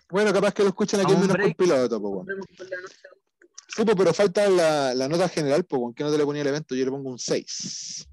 Bueno, 0.09 0.33
capaz 0.33 0.55
que 0.55 0.63
lo 0.63 0.69
escuchan 0.69 1.01
aquí 1.01 1.13
un 1.13 1.21
menos 1.23 1.37
por 1.37 1.57
piloto, 1.57 1.99
noche. 1.99 2.33
Sí, 3.77 3.83
pero 3.85 4.15
falta 4.15 4.49
la, 4.49 4.95
la 4.95 5.09
nota 5.09 5.29
general, 5.29 5.65
pues, 5.65 5.81
¿con 5.83 5.93
qué 5.95 6.05
no 6.05 6.13
te 6.13 6.17
le 6.19 6.25
ponía 6.25 6.43
el 6.43 6.49
evento? 6.49 6.77
Yo 6.77 6.85
le 6.85 6.91
pongo 6.93 7.11
un 7.11 7.19
6. 7.19 8.09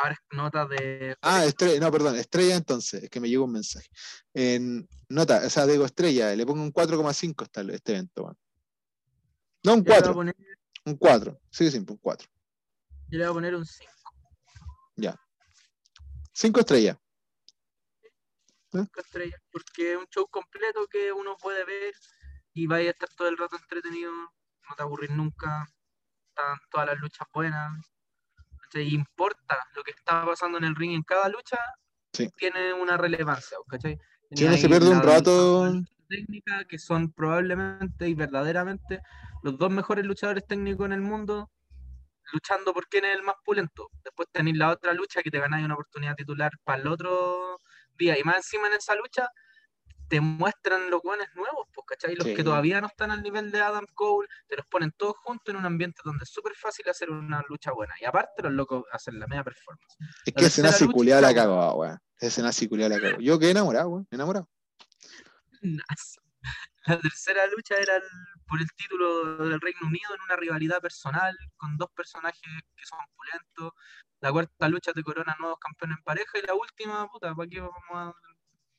Ahora 0.00 0.12
es 0.12 0.36
nota 0.36 0.66
de. 0.66 1.16
Ah, 1.22 1.44
estrella, 1.44 1.80
no, 1.80 1.90
perdón, 1.90 2.16
estrella 2.16 2.56
entonces, 2.56 3.04
es 3.04 3.10
que 3.10 3.20
me 3.20 3.28
llegó 3.28 3.44
un 3.44 3.52
mensaje. 3.52 3.88
En 4.32 4.88
nota, 5.08 5.42
o 5.44 5.50
sea, 5.50 5.66
digo 5.66 5.84
estrella, 5.84 6.34
le 6.36 6.46
pongo 6.46 6.62
un 6.62 6.72
4,5 6.72 7.42
hasta 7.42 7.62
este 7.62 7.92
evento. 7.92 8.36
No, 9.64 9.74
un 9.74 9.84
Yo 9.84 9.94
le 9.94 10.00
voy 10.00 10.08
a 10.10 10.12
4, 10.12 10.14
poner, 10.14 10.36
un 10.84 10.96
4, 10.96 11.40
sí, 11.50 11.70
sí, 11.70 11.78
un 11.78 11.84
4. 11.84 12.28
yo 13.08 13.18
le 13.18 13.24
voy 13.24 13.30
a 13.30 13.34
poner 13.34 13.54
un 13.54 13.66
5. 13.66 13.92
5 16.38 16.60
estrellas. 16.60 16.96
estrellas, 18.96 19.40
porque 19.50 19.94
es 19.94 19.98
un 19.98 20.06
show 20.06 20.28
completo 20.28 20.86
que 20.86 21.12
uno 21.12 21.36
puede 21.36 21.64
ver 21.64 21.92
y 22.54 22.68
vaya 22.68 22.90
a 22.90 22.92
estar 22.92 23.08
todo 23.16 23.26
el 23.26 23.36
rato 23.36 23.56
entretenido, 23.56 24.12
no 24.12 24.76
te 24.76 24.82
aburrir 24.84 25.10
nunca, 25.10 25.66
están 26.28 26.56
todas 26.70 26.86
las 26.86 26.98
luchas 26.98 27.26
buenas. 27.34 27.72
¿Cachai? 28.70 28.94
Importa 28.94 29.56
lo 29.74 29.82
que 29.82 29.90
está 29.92 30.24
pasando 30.24 30.58
en 30.58 30.64
el 30.64 30.76
ring 30.76 30.92
en 30.92 31.02
cada 31.02 31.28
lucha, 31.28 31.58
Sí. 32.12 32.28
tiene 32.36 32.72
una 32.72 32.96
relevancia, 32.96 33.56
¿cachai? 33.68 33.98
Si 34.32 34.44
uno 34.44 34.54
Tenía 34.54 34.58
se 34.58 34.68
pierde 34.68 34.90
un 34.90 35.02
rato, 35.02 35.72
técnica 36.08 36.64
que 36.64 36.78
son 36.78 37.12
probablemente 37.12 38.08
y 38.08 38.14
verdaderamente 38.14 39.00
los 39.42 39.58
dos 39.58 39.70
mejores 39.70 40.04
luchadores 40.06 40.46
técnicos 40.46 40.86
en 40.86 40.92
el 40.92 41.00
mundo 41.02 41.50
luchando 42.32 42.74
por 42.74 42.88
quién 42.88 43.04
es 43.06 43.14
el 43.16 43.22
más 43.22 43.36
pulento. 43.44 43.90
Después 44.04 44.28
tenéis 44.32 44.56
la 44.58 44.70
otra 44.70 44.92
lucha 44.94 45.22
que 45.22 45.30
te 45.30 45.38
ganáis 45.38 45.64
una 45.64 45.74
oportunidad 45.74 46.14
titular 46.14 46.52
para 46.64 46.80
el 46.82 46.88
otro 46.88 47.58
día. 47.98 48.18
Y 48.18 48.24
más 48.24 48.36
encima 48.36 48.68
en 48.68 48.74
esa 48.74 48.94
lucha 48.94 49.28
te 50.08 50.20
muestran 50.20 50.90
los 50.90 51.02
buenos 51.02 51.26
nuevos, 51.34 51.66
pues, 51.74 51.84
¿cachai? 51.86 52.14
Los 52.14 52.26
Sí. 52.26 52.34
que 52.34 52.42
todavía 52.44 52.80
no 52.80 52.86
están 52.86 53.10
al 53.10 53.22
nivel 53.22 53.50
de 53.50 53.60
Adam 53.60 53.86
Cole, 53.94 54.28
te 54.46 54.56
los 54.56 54.66
ponen 54.66 54.92
todos 54.92 55.16
juntos 55.22 55.52
en 55.52 55.56
un 55.60 55.66
ambiente 55.66 56.00
donde 56.04 56.24
es 56.24 56.30
súper 56.30 56.54
fácil 56.54 56.88
hacer 56.88 57.10
una 57.10 57.42
lucha 57.48 57.72
buena. 57.72 57.94
Y 58.00 58.04
aparte 58.04 58.42
los 58.42 58.52
locos 58.52 58.84
hacen 58.92 59.18
la 59.18 59.26
media 59.26 59.44
performance. 59.44 59.96
es 60.24 60.32
que 60.34 60.62
lucha, 60.62 60.86
culiado 60.92 61.20
la 61.22 61.34
cagó, 61.34 61.74
weón. 61.74 61.98
Ese 62.18 62.42
nazi 62.42 62.68
culiado 62.68 62.94
la 62.96 63.00
cagó. 63.00 63.20
Yo 63.20 63.38
quedé 63.38 63.50
enamorado, 63.52 63.88
weón, 63.90 64.08
enamorado. 64.10 64.48
La 66.86 66.98
tercera 66.98 67.46
lucha 67.48 67.76
era 67.76 67.96
el- 67.96 68.02
por 68.46 68.60
el 68.60 68.68
título 68.74 69.36
del 69.46 69.60
Reino 69.60 69.80
Unido 69.86 70.14
en 70.14 70.22
una 70.22 70.36
rivalidad 70.36 70.80
personal 70.80 71.36
con 71.56 71.76
dos 71.76 71.90
personajes 71.94 72.40
que 72.40 72.86
son 72.86 72.98
pulentos. 73.14 73.72
La 74.20 74.32
cuarta 74.32 74.68
lucha 74.68 74.92
te 74.94 75.02
corona 75.02 75.36
nuevos 75.38 75.58
campeones 75.58 75.98
en 75.98 76.04
pareja 76.04 76.38
y 76.38 76.46
la 76.46 76.54
última, 76.54 77.06
puta, 77.10 77.34
¿para 77.34 77.48
qué 77.48 77.60
vamos 77.60 77.74
a 77.92 78.12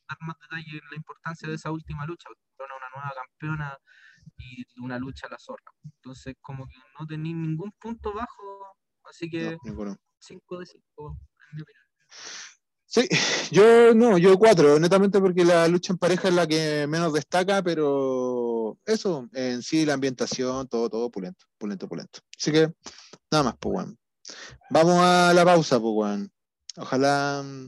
dar 0.09 0.17
más 0.21 0.35
detalle 0.39 0.71
en 0.77 0.89
la 0.89 0.97
importancia 0.97 1.47
de 1.47 1.55
esa 1.55 1.71
última 1.71 2.05
lucha? 2.05 2.29
Una 2.57 2.89
nueva 2.95 3.13
campeona 3.15 3.77
y 4.37 4.65
una 4.81 4.97
lucha 4.97 5.27
a 5.27 5.31
la 5.31 5.39
zorra. 5.39 5.71
Entonces, 5.83 6.35
como 6.41 6.67
que 6.67 6.75
no 6.99 7.05
tenéis 7.05 7.35
ningún 7.35 7.71
punto 7.79 8.13
bajo, 8.13 8.75
así 9.05 9.29
que 9.29 9.51
No, 9.51 9.57
ninguno. 9.63 9.95
5 10.19 10.59
de 10.59 10.65
5, 10.65 11.17
en 11.51 11.55
mi 11.55 11.61
opinión. 11.61 11.83
Sí, 12.91 13.07
yo 13.51 13.93
no, 13.93 14.17
yo 14.17 14.35
cuatro, 14.39 14.79
netamente 14.79 15.19
porque 15.19 15.45
la 15.45 15.67
lucha 15.67 15.93
en 15.93 15.99
pareja 15.99 16.27
es 16.27 16.33
la 16.33 16.47
que 16.47 16.87
menos 16.87 17.13
destaca, 17.13 17.61
pero 17.61 18.79
eso, 18.83 19.29
en 19.33 19.61
sí, 19.61 19.85
la 19.85 19.93
ambientación, 19.93 20.67
todo, 20.67 20.89
todo 20.89 21.11
pulento, 21.11 21.45
pulento, 21.59 21.87
pulento. 21.87 22.19
Así 22.35 22.51
que, 22.51 22.73
nada 23.31 23.43
más, 23.43 23.55
pues. 23.59 23.85
Vamos 24.71 24.99
a 25.03 25.31
la 25.33 25.45
pausa, 25.45 25.79
pues. 25.79 26.27
Ojalá. 26.77 27.43
mm, 27.43 27.67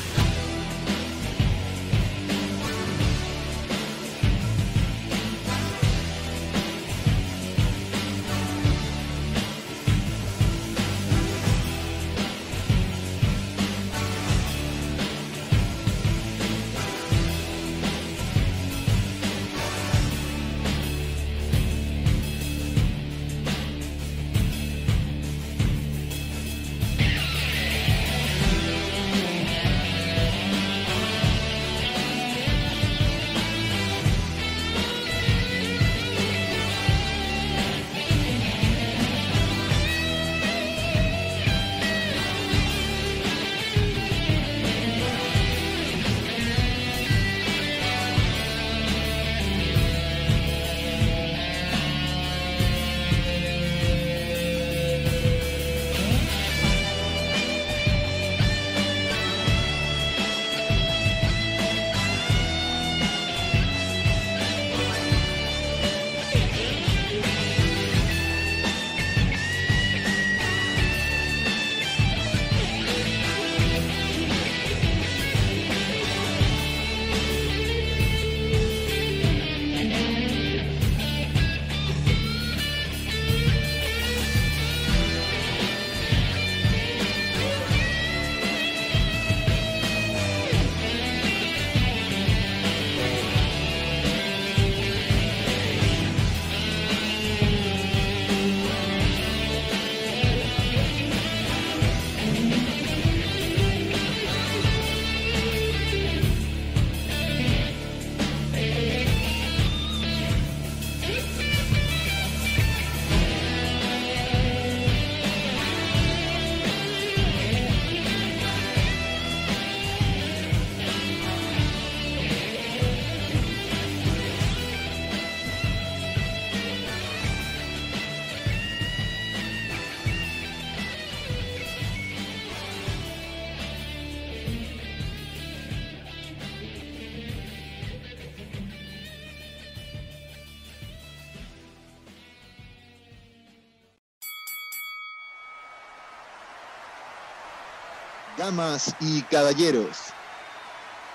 Damas 148.41 148.95
y 148.99 149.21
caballeros, 149.21 149.97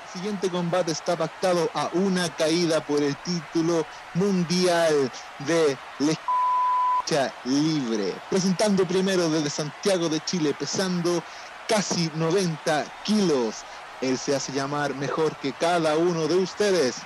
el 0.05 0.13
siguiente 0.13 0.49
combate 0.49 0.93
está 0.93 1.17
pactado 1.17 1.69
a 1.75 1.91
una 1.95 2.29
caída 2.37 2.81
por 2.87 3.03
el 3.03 3.17
título 3.17 3.85
mundial 4.15 5.11
de 5.41 5.77
lucha 5.99 7.35
libre. 7.43 8.15
Presentando 8.31 8.87
primero 8.87 9.29
desde 9.29 9.51
Santiago 9.51 10.09
de 10.09 10.21
Chile, 10.21 10.55
pesando 10.57 11.21
casi 11.67 12.09
90 12.15 12.85
kilos. 13.03 13.57
Él 14.01 14.17
se 14.17 14.37
hace 14.37 14.53
llamar 14.53 14.95
mejor 14.95 15.35
que 15.39 15.53
cada 15.53 15.97
uno 15.97 16.29
de 16.29 16.37
ustedes. 16.37 16.99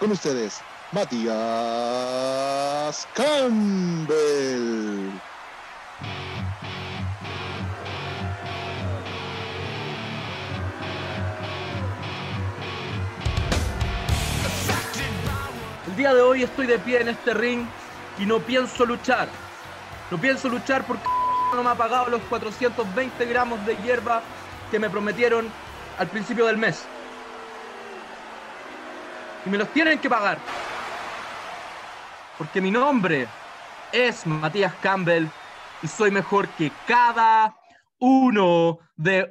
Con 0.00 0.10
ustedes, 0.10 0.54
Matías 0.90 1.30
Campbell. 3.14 4.08
Hoy 16.06 16.44
estoy 16.44 16.66
de 16.66 16.78
pie 16.78 17.00
en 17.00 17.08
este 17.08 17.34
ring 17.34 17.66
y 18.18 18.26
no 18.26 18.38
pienso 18.38 18.86
luchar. 18.86 19.28
No 20.10 20.18
pienso 20.18 20.48
luchar 20.48 20.84
porque 20.84 21.02
no 21.54 21.62
me 21.62 21.70
ha 21.70 21.74
pagado 21.74 22.08
los 22.08 22.22
420 22.22 23.26
gramos 23.26 23.64
de 23.66 23.76
hierba 23.78 24.22
que 24.70 24.78
me 24.78 24.88
prometieron 24.88 25.50
al 25.98 26.06
principio 26.06 26.46
del 26.46 26.56
mes. 26.56 26.84
Y 29.44 29.50
me 29.50 29.58
los 29.58 29.68
tienen 29.68 29.98
que 29.98 30.08
pagar. 30.08 30.38
Porque 32.36 32.60
mi 32.60 32.70
nombre 32.70 33.26
es 33.90 34.24
Matías 34.24 34.74
Campbell 34.80 35.26
y 35.82 35.88
soy 35.88 36.12
mejor 36.12 36.48
que 36.50 36.70
cada 36.86 37.56
uno 37.98 38.78
de 38.96 39.28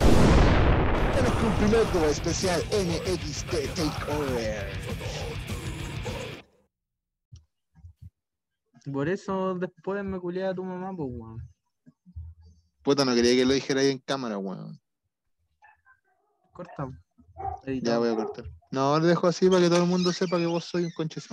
Tenemos 1.16 1.96
un 1.96 2.04
especial 2.04 2.62
NXT 2.72 3.52
Takeover. 3.76 4.87
Por 8.92 9.10
eso 9.10 9.56
después 9.56 10.04
me 10.04 10.20
culé 10.20 10.46
a 10.46 10.54
tu 10.54 10.64
mamá, 10.64 10.96
pues, 10.96 11.10
weón. 11.12 11.50
Puta, 12.84 13.04
no 13.04 13.14
quería 13.14 13.36
que 13.36 13.46
lo 13.46 13.54
dijera 13.54 13.82
ahí 13.82 13.92
en 13.92 14.00
cámara, 14.00 14.38
weón. 14.38 14.80
Corta. 16.54 16.90
Ya 17.84 17.98
voy 18.00 18.10
a 18.10 18.16
cortar. 18.16 18.46
No, 18.72 18.98
lo 19.00 19.06
dejo 19.06 19.28
así 19.28 19.50
para 19.50 19.62
que 19.62 19.70
todo 19.70 19.84
el 19.84 19.90
mundo 19.90 20.12
sepa 20.12 20.38
que 20.38 20.46
vos 20.46 20.66
soy 20.66 20.86
un 20.86 20.92
conche. 20.92 21.20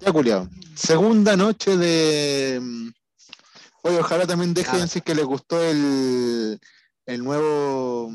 Ya, 0.00 0.10
culiao. 0.12 0.48
Segunda 0.74 1.36
noche 1.36 1.76
de. 1.76 2.58
mm, 2.60 2.88
Oye, 3.84 4.00
ojalá 4.00 4.26
también 4.26 4.52
dejen 4.52 4.80
Ah. 4.82 4.86
si 4.88 4.98
es 4.98 5.04
que 5.04 5.14
les 5.14 5.24
gustó 5.24 5.62
el, 5.62 6.58
el 7.06 7.22
nuevo. 7.22 8.10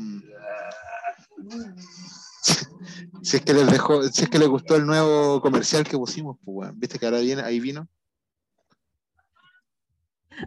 Si 3.22 3.36
es 3.36 3.42
que 3.44 3.52
les 3.54 3.70
dejó, 3.70 4.02
si 4.04 4.24
es 4.24 4.28
que 4.30 4.38
les 4.38 4.48
gustó 4.48 4.76
el 4.76 4.86
nuevo 4.86 5.40
comercial 5.40 5.84
que 5.84 5.96
pusimos, 5.96 6.36
pues. 6.44 6.70
Viste 6.74 6.98
que 6.98 7.06
ahora 7.06 7.20
viene, 7.20 7.42
ahí 7.42 7.60
vino, 7.60 7.88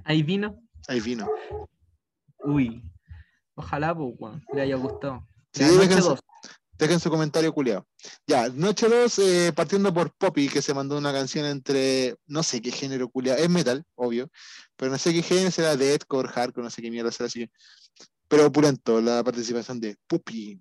Ahí 0.06 0.24
vino. 0.24 0.62
ahí 0.88 1.00
vino. 1.02 1.30
Uy. 2.40 2.84
Ojalá, 3.56 3.94
pues, 3.96 4.16
le 4.54 4.62
haya 4.62 4.76
gustado. 4.78 5.28
Sí, 5.54 5.64
déjense- 5.64 6.02
dos. 6.02 6.20
Dejen 6.78 7.00
su 7.00 7.12
comentario 7.12 7.54
culiado. 7.54 7.86
Ya, 8.26 8.50
noche 8.50 8.88
2, 8.90 9.54
partiendo 9.54 9.94
por 9.94 10.12
Poppy, 10.16 10.50
que 10.50 10.64
se 10.64 10.74
mandó 10.74 10.98
una 10.98 11.12
canción 11.14 11.46
entre, 11.46 12.16
no 12.26 12.42
sé 12.42 12.60
qué 12.60 12.72
género 12.72 13.08
culiado, 13.08 13.38
es 13.38 13.50
metal, 13.52 13.84
obvio, 13.94 14.32
pero 14.76 14.90
no 14.92 14.98
sé 14.98 15.14
qué 15.14 15.22
género 15.22 15.52
será, 15.52 15.76
deathcore, 15.76 16.30
hardcore, 16.30 16.64
no 16.64 16.72
sé 16.72 16.82
qué 16.82 16.90
mierda 16.90 17.12
será 17.12 17.28
así. 17.28 17.48
Pero 18.28 18.48
opulento 18.48 19.00
la 19.00 19.24
participación 19.24 19.80
de 19.80 19.96
Poppy. 20.08 20.60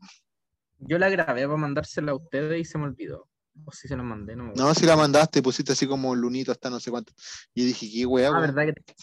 Yo 0.81 0.99
la 0.99 1.09
grabé 1.11 1.45
para 1.45 1.57
mandársela 1.57 2.12
a 2.12 2.16
ustedes 2.16 2.61
y 2.61 2.64
se 2.64 2.78
me 2.78 2.85
olvidó. 2.85 3.28
O 3.64 3.72
si 3.72 3.89
se 3.89 3.97
la 3.97 4.03
mandé, 4.03 4.35
no 4.37 4.45
me. 4.45 4.53
No, 4.55 4.72
si 4.74 4.87
la 4.87 4.97
mandaste, 4.97 5.43
pusiste 5.43 5.72
así 5.72 5.87
como 5.87 6.14
lunito 6.14 6.51
hasta 6.53 6.70
no 6.70 6.81
sé 6.81 6.91
cuánto. 6.91 7.12
Y 7.55 7.64
dije, 7.66 7.91
qué 7.93 8.07
weá, 8.07 8.28
Ah, 8.35 8.41
verdad 8.41 8.64
que. 8.66 8.95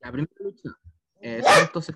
La 0.00 0.12
primera 0.12 0.32
lucha. 0.40 0.70
eh, 1.20 1.42
Santos 1.42 1.92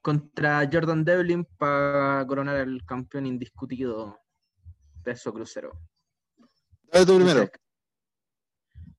contra 0.00 0.68
Jordan 0.72 1.04
Devlin 1.04 1.44
para 1.58 2.24
coronar 2.26 2.56
al 2.56 2.84
campeón 2.86 3.26
indiscutido 3.26 4.18
peso 5.02 5.32
crucero. 5.32 5.78
Dale 6.92 7.04
tú 7.06 7.16
primero. 7.16 7.48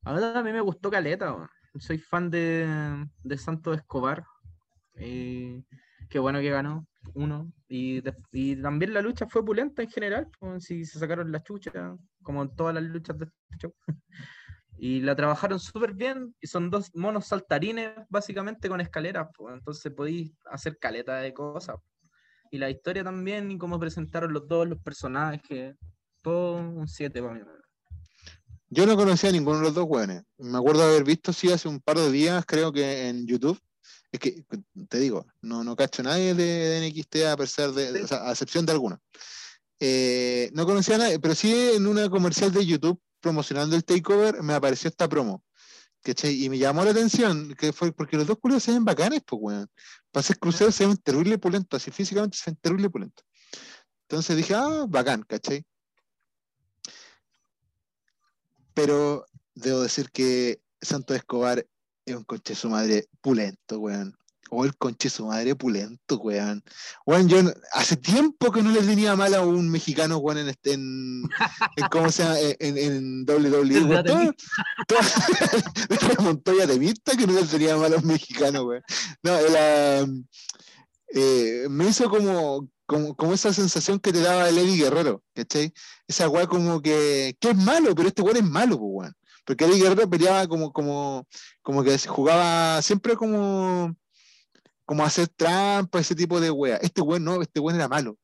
Ahora 0.03 0.39
a 0.39 0.43
mí 0.43 0.51
me 0.51 0.61
gustó 0.61 0.89
Caleta, 0.91 1.49
soy 1.79 1.97
fan 1.97 2.29
de, 2.29 3.05
de 3.23 3.37
Santos 3.37 3.77
Escobar. 3.77 4.25
Eh, 4.97 5.63
qué 6.09 6.19
bueno 6.19 6.39
que 6.39 6.49
ganó 6.49 6.87
uno. 7.13 7.51
Y, 7.67 8.01
y 8.31 8.55
también 8.61 8.93
la 8.93 9.01
lucha 9.01 9.27
fue 9.27 9.41
opulenta 9.41 9.81
en 9.81 9.89
general. 9.89 10.27
pues, 10.39 10.63
si 10.65 10.85
se 10.85 10.99
sacaron 10.99 11.31
la 11.31 11.43
chucha, 11.43 11.95
como 12.21 12.43
en 12.43 12.55
todas 12.55 12.73
las 12.75 12.83
luchas 12.83 13.17
de 13.17 13.25
este 13.25 13.57
show. 13.59 13.73
Y 14.79 15.01
la 15.01 15.15
trabajaron 15.15 15.59
súper 15.59 15.93
bien. 15.93 16.35
Y 16.39 16.45
son 16.45 16.69
dos 16.69 16.91
monos 16.93 17.25
saltarines, 17.25 17.93
básicamente 18.09 18.69
con 18.69 18.79
escaleras. 18.79 19.27
pues, 19.35 19.55
entonces 19.55 19.91
podéis 19.91 20.31
hacer 20.51 20.77
caleta 20.77 21.15
de 21.17 21.33
cosas. 21.33 21.77
Y 22.51 22.59
la 22.59 22.69
historia 22.69 23.03
también, 23.03 23.49
y 23.49 23.57
cómo 23.57 23.79
presentaron 23.79 24.31
los 24.31 24.47
dos, 24.47 24.67
los 24.67 24.79
personajes. 24.79 25.75
Todo 26.21 26.57
un 26.57 26.87
7 26.87 27.21
para 27.21 27.33
mí. 27.33 27.41
Yo 28.69 28.85
no 28.85 28.95
conocía 28.95 29.29
a 29.29 29.33
ninguno 29.33 29.57
de 29.57 29.63
los 29.63 29.73
dos 29.73 29.85
weones. 29.87 30.23
Me 30.37 30.57
acuerdo 30.57 30.83
haber 30.83 31.03
visto, 31.03 31.31
sí, 31.31 31.51
hace 31.51 31.67
un 31.69 31.79
par 31.79 31.97
de 31.97 32.11
días, 32.11 32.45
creo 32.45 32.71
que 32.71 33.07
en 33.07 33.25
YouTube. 33.25 33.59
Es 34.17 34.19
que, 34.19 34.43
te 34.89 34.97
digo, 34.99 35.27
no, 35.41 35.63
no 35.63 35.75
cacho 35.75 36.01
a 36.01 36.05
nadie 36.05 36.33
de, 36.33 36.43
de 36.43 36.89
NXT 36.89 37.15
a 37.27 37.37
pesar 37.37 37.71
de, 37.71 37.91
de- 37.91 38.03
o 38.03 38.07
sea, 38.07 38.27
a 38.27 38.31
excepción 38.31 38.65
de 38.65 38.71
algunos. 38.71 38.99
Eh, 39.79 40.49
no 40.53 40.65
conocía 40.65 40.95
a 40.95 40.97
nadie, 40.97 41.19
pero 41.19 41.35
sí 41.35 41.53
en 41.75 41.85
una 41.85 42.09
comercial 42.09 42.51
de 42.51 42.65
YouTube 42.65 42.99
promocionando 43.19 43.75
el 43.75 43.83
takeover 43.85 44.41
me 44.41 44.53
apareció 44.53 44.89
esta 44.89 45.07
promo. 45.07 45.43
¿cachai? 46.01 46.43
Y 46.43 46.49
me 46.49 46.57
llamó 46.57 46.83
la 46.83 46.91
atención, 46.91 47.53
que 47.55 47.73
fue 47.73 47.91
porque 47.91 48.17
los 48.17 48.25
dos 48.25 48.37
culos 48.39 48.63
se 48.63 48.71
ven 48.71 48.85
bacanes, 48.85 49.21
pues, 49.25 49.39
weón. 49.41 49.69
Para 50.11 50.23
ser 50.23 50.39
cruceros 50.39 50.73
se 50.73 50.87
ven 50.87 50.97
terrible 50.97 51.37
pulentos, 51.37 51.81
así 51.81 51.91
físicamente 51.91 52.37
se 52.37 52.49
ven 52.49 52.57
terrible 52.61 52.89
pulentos. 52.89 53.25
Entonces 54.07 54.35
dije, 54.37 54.55
ah, 54.55 54.85
bacán, 54.87 55.23
¿cachai? 55.23 55.63
Pero 58.73 59.25
debo 59.53 59.81
decir 59.81 60.09
que 60.11 60.61
Santo 60.81 61.13
Escobar 61.13 61.65
es 62.07 62.15
un 62.15 62.23
conche 62.23 62.55
su 62.55 62.69
madre 62.69 63.07
pulento, 63.21 63.79
weón. 63.79 64.15
O 64.49 64.63
el 64.63 64.77
conche 64.77 65.09
su 65.09 65.25
madre 65.25 65.55
pulento, 65.55 66.17
weón. 66.19 66.63
Weón, 67.05 67.27
yo 67.27 67.39
hace 67.73 67.97
tiempo 67.97 68.49
que 68.49 68.63
no 68.63 68.71
le 68.71 68.81
tenía 68.81 69.13
mal 69.17 69.33
a 69.33 69.41
un 69.41 69.69
mexicano, 69.69 70.17
weón, 70.19 70.37
en, 70.37 70.47
este, 70.47 70.71
en, 70.73 71.23
en 71.75 71.87
¿cómo 71.91 72.09
se 72.09 72.23
llama? 72.23 72.37
En, 72.59 72.77
en 72.77 73.25
WWE. 73.25 73.83
weón. 73.83 74.05
Todo- 74.05 74.33
todo- 74.87 76.23
Montoya 76.23 76.65
de 76.65 76.79
Vista 76.79 77.17
que 77.17 77.27
no 77.27 77.33
le 77.33 77.43
tenía 77.45 77.75
mal 77.75 77.93
a 77.93 77.97
un 77.97 78.07
mexicano, 78.07 78.63
weón. 78.63 78.83
No, 79.21 79.39
la, 79.49 80.07
eh, 81.13 81.67
me 81.69 81.89
hizo 81.89 82.09
como, 82.09 82.69
como, 82.85 83.15
como 83.17 83.33
esa 83.33 83.53
sensación 83.53 83.99
que 83.99 84.13
te 84.13 84.21
daba 84.21 84.47
el 84.47 84.57
Eddie 84.57 84.77
Guerrero, 84.83 85.23
¿cachai? 85.35 85.73
Esa 86.07 86.29
weá 86.29 86.47
como 86.47 86.81
que, 86.81 87.35
que 87.41 87.49
es 87.49 87.57
malo, 87.57 87.93
pero 87.95 88.07
este 88.07 88.21
weón 88.21 88.37
es 88.37 88.43
malo, 88.45 88.77
weón. 88.77 89.13
Porque 89.47 89.63
Eddie 89.63 89.81
Guerrero 89.81 90.09
peleaba 90.09 90.45
como, 90.45 90.73
como, 90.73 91.25
como 91.61 91.81
que 91.81 91.97
jugaba 91.99 92.81
siempre 92.81 93.15
como, 93.15 93.95
como 94.83 95.05
hacer 95.05 95.29
trampa, 95.29 96.01
ese 96.01 96.15
tipo 96.15 96.41
de 96.41 96.51
weá. 96.51 96.75
Este 96.77 96.99
weón 96.99 97.23
no, 97.23 97.41
este 97.41 97.61
weón 97.61 97.77
era 97.77 97.87
malo. 97.87 98.17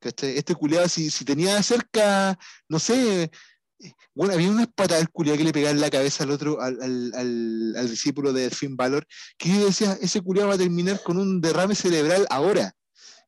¿cachai? 0.00 0.36
Este 0.36 0.56
culiado, 0.56 0.88
si, 0.88 1.08
si 1.08 1.24
tenía 1.24 1.62
cerca, 1.62 2.36
no 2.68 2.80
sé, 2.80 3.30
bueno, 4.12 4.34
había 4.34 4.50
una 4.50 4.66
patada 4.66 4.98
del 4.98 5.10
culiado 5.10 5.38
que 5.38 5.44
le 5.44 5.52
pegaba 5.52 5.70
en 5.70 5.80
la 5.80 5.88
cabeza 5.88 6.24
al 6.24 6.32
otro, 6.32 6.60
al, 6.60 6.82
al, 6.82 7.12
al, 7.14 7.74
al 7.76 7.88
discípulo 7.88 8.32
de 8.32 8.50
Finn 8.50 8.76
Balor, 8.76 9.06
que 9.38 9.48
yo 9.48 9.66
decía, 9.66 9.96
ese 10.00 10.20
culiado 10.20 10.48
va 10.48 10.56
a 10.56 10.58
terminar 10.58 11.00
con 11.00 11.16
un 11.16 11.40
derrame 11.40 11.76
cerebral 11.76 12.26
ahora. 12.28 12.74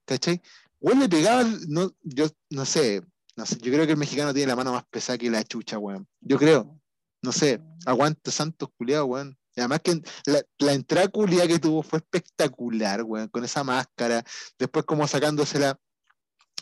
¿Cachai? 0.05 0.43
Weón 0.80 0.99
le 0.99 1.09
pegaba, 1.09 1.45
no, 1.68 1.95
yo 2.03 2.26
no 2.51 2.64
sé, 2.64 3.01
no 3.36 3.47
sé, 3.47 3.59
yo 3.59 3.72
creo 3.72 3.86
que 3.86 3.93
el 3.93 3.99
mexicano 3.99 4.34
tiene 4.34 4.49
la 4.49 4.57
mano 4.57 4.72
más 4.72 4.84
pesada 4.91 5.18
que 5.18 5.30
la 5.30 5.45
chucha, 5.45 5.78
weón. 5.78 6.05
Yo 6.20 6.36
creo. 6.36 6.80
No 7.23 7.33
sé, 7.33 7.61
aguante 7.87 8.31
Santos 8.31 8.69
culiado, 8.77 9.07
weón. 9.07 9.37
Además 9.57 9.81
que 9.83 10.01
la, 10.27 10.41
la 10.59 10.73
entrada 10.73 11.09
culiada 11.09 11.49
que 11.49 11.59
tuvo 11.59 11.83
fue 11.83 11.99
espectacular, 11.99 13.03
weón, 13.03 13.29
con 13.29 13.45
esa 13.45 13.64
máscara, 13.64 14.25
después 14.59 14.85
como 14.85 15.07
sacándosela 15.09 15.77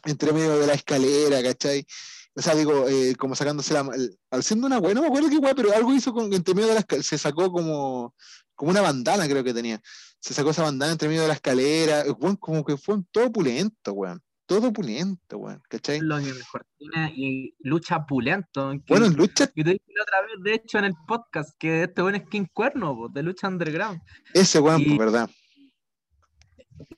entre 0.05 0.33
medio 0.33 0.59
de 0.59 0.67
la 0.67 0.75
escalera, 0.75 1.43
¿cachai? 1.43 1.85
O 2.35 2.43
sea, 2.43 2.55
digo, 2.55 2.87
eh, 2.89 3.15
como 3.19 3.35
sacándosela, 3.35 3.89
el- 3.95 4.19
haciendo 4.31 4.67
una 4.67 4.79
weá, 4.79 4.95
no 4.95 5.01
me 5.03 5.09
acuerdo 5.09 5.29
qué 5.29 5.39
weá, 5.39 5.55
pero 5.55 5.73
algo 5.75 5.93
hizo 5.95 6.13
con, 6.13 6.33
entre 6.33 6.55
medio 6.55 6.69
de 6.69 6.75
la 6.75 6.81
escalera, 6.81 7.03
se 7.03 7.19
sacó 7.19 7.51
como, 7.51 8.15
como 8.55 8.71
una 8.71 8.81
bandana, 8.83 9.27
creo 9.29 9.43
que 9.45 9.55
tenía. 9.55 9.81
Se 10.21 10.33
sacó 10.35 10.51
esa 10.51 10.63
bandana 10.63 10.93
entre 10.93 11.09
medio 11.09 11.23
de 11.23 11.29
la 11.29 11.35
escalera, 11.35 12.05
weón, 12.19 12.37
como 12.37 12.65
que 12.65 12.77
fue 12.77 12.97
todo 13.11 13.31
pulento, 13.33 13.93
weón. 13.93 14.23
Todo 14.47 14.73
pulento, 14.73 15.39
weón, 15.39 15.61
¿cachai? 15.69 16.01
Lo 16.01 16.19
que 16.19 16.33
mejor 16.33 16.65
tiene 16.79 17.13
y 17.17 17.55
lucha 17.61 18.07
pulento. 18.07 18.71
que- 18.73 18.83
Bueno, 18.89 19.07
en 19.07 19.15
lucha, 19.15 19.49
que 19.49 19.65
te 19.65 19.71
dije 19.71 19.85
la 19.95 20.03
otra 20.05 20.21
vez, 20.23 20.31
de 20.45 20.55
hecho, 20.55 20.79
en 20.79 20.85
el 20.85 20.95
podcast, 21.07 21.51
que 21.59 21.83
este 21.85 22.01
buen 22.03 22.15
es 22.15 22.29
King 22.29 22.47
Cuerno, 22.53 22.95
po, 22.95 23.09
de 23.09 23.23
lucha 23.25 23.49
underground. 23.49 24.01
ese 24.33 24.61
weón, 24.61 24.83
y- 24.83 24.97
¿verdad? 24.97 25.29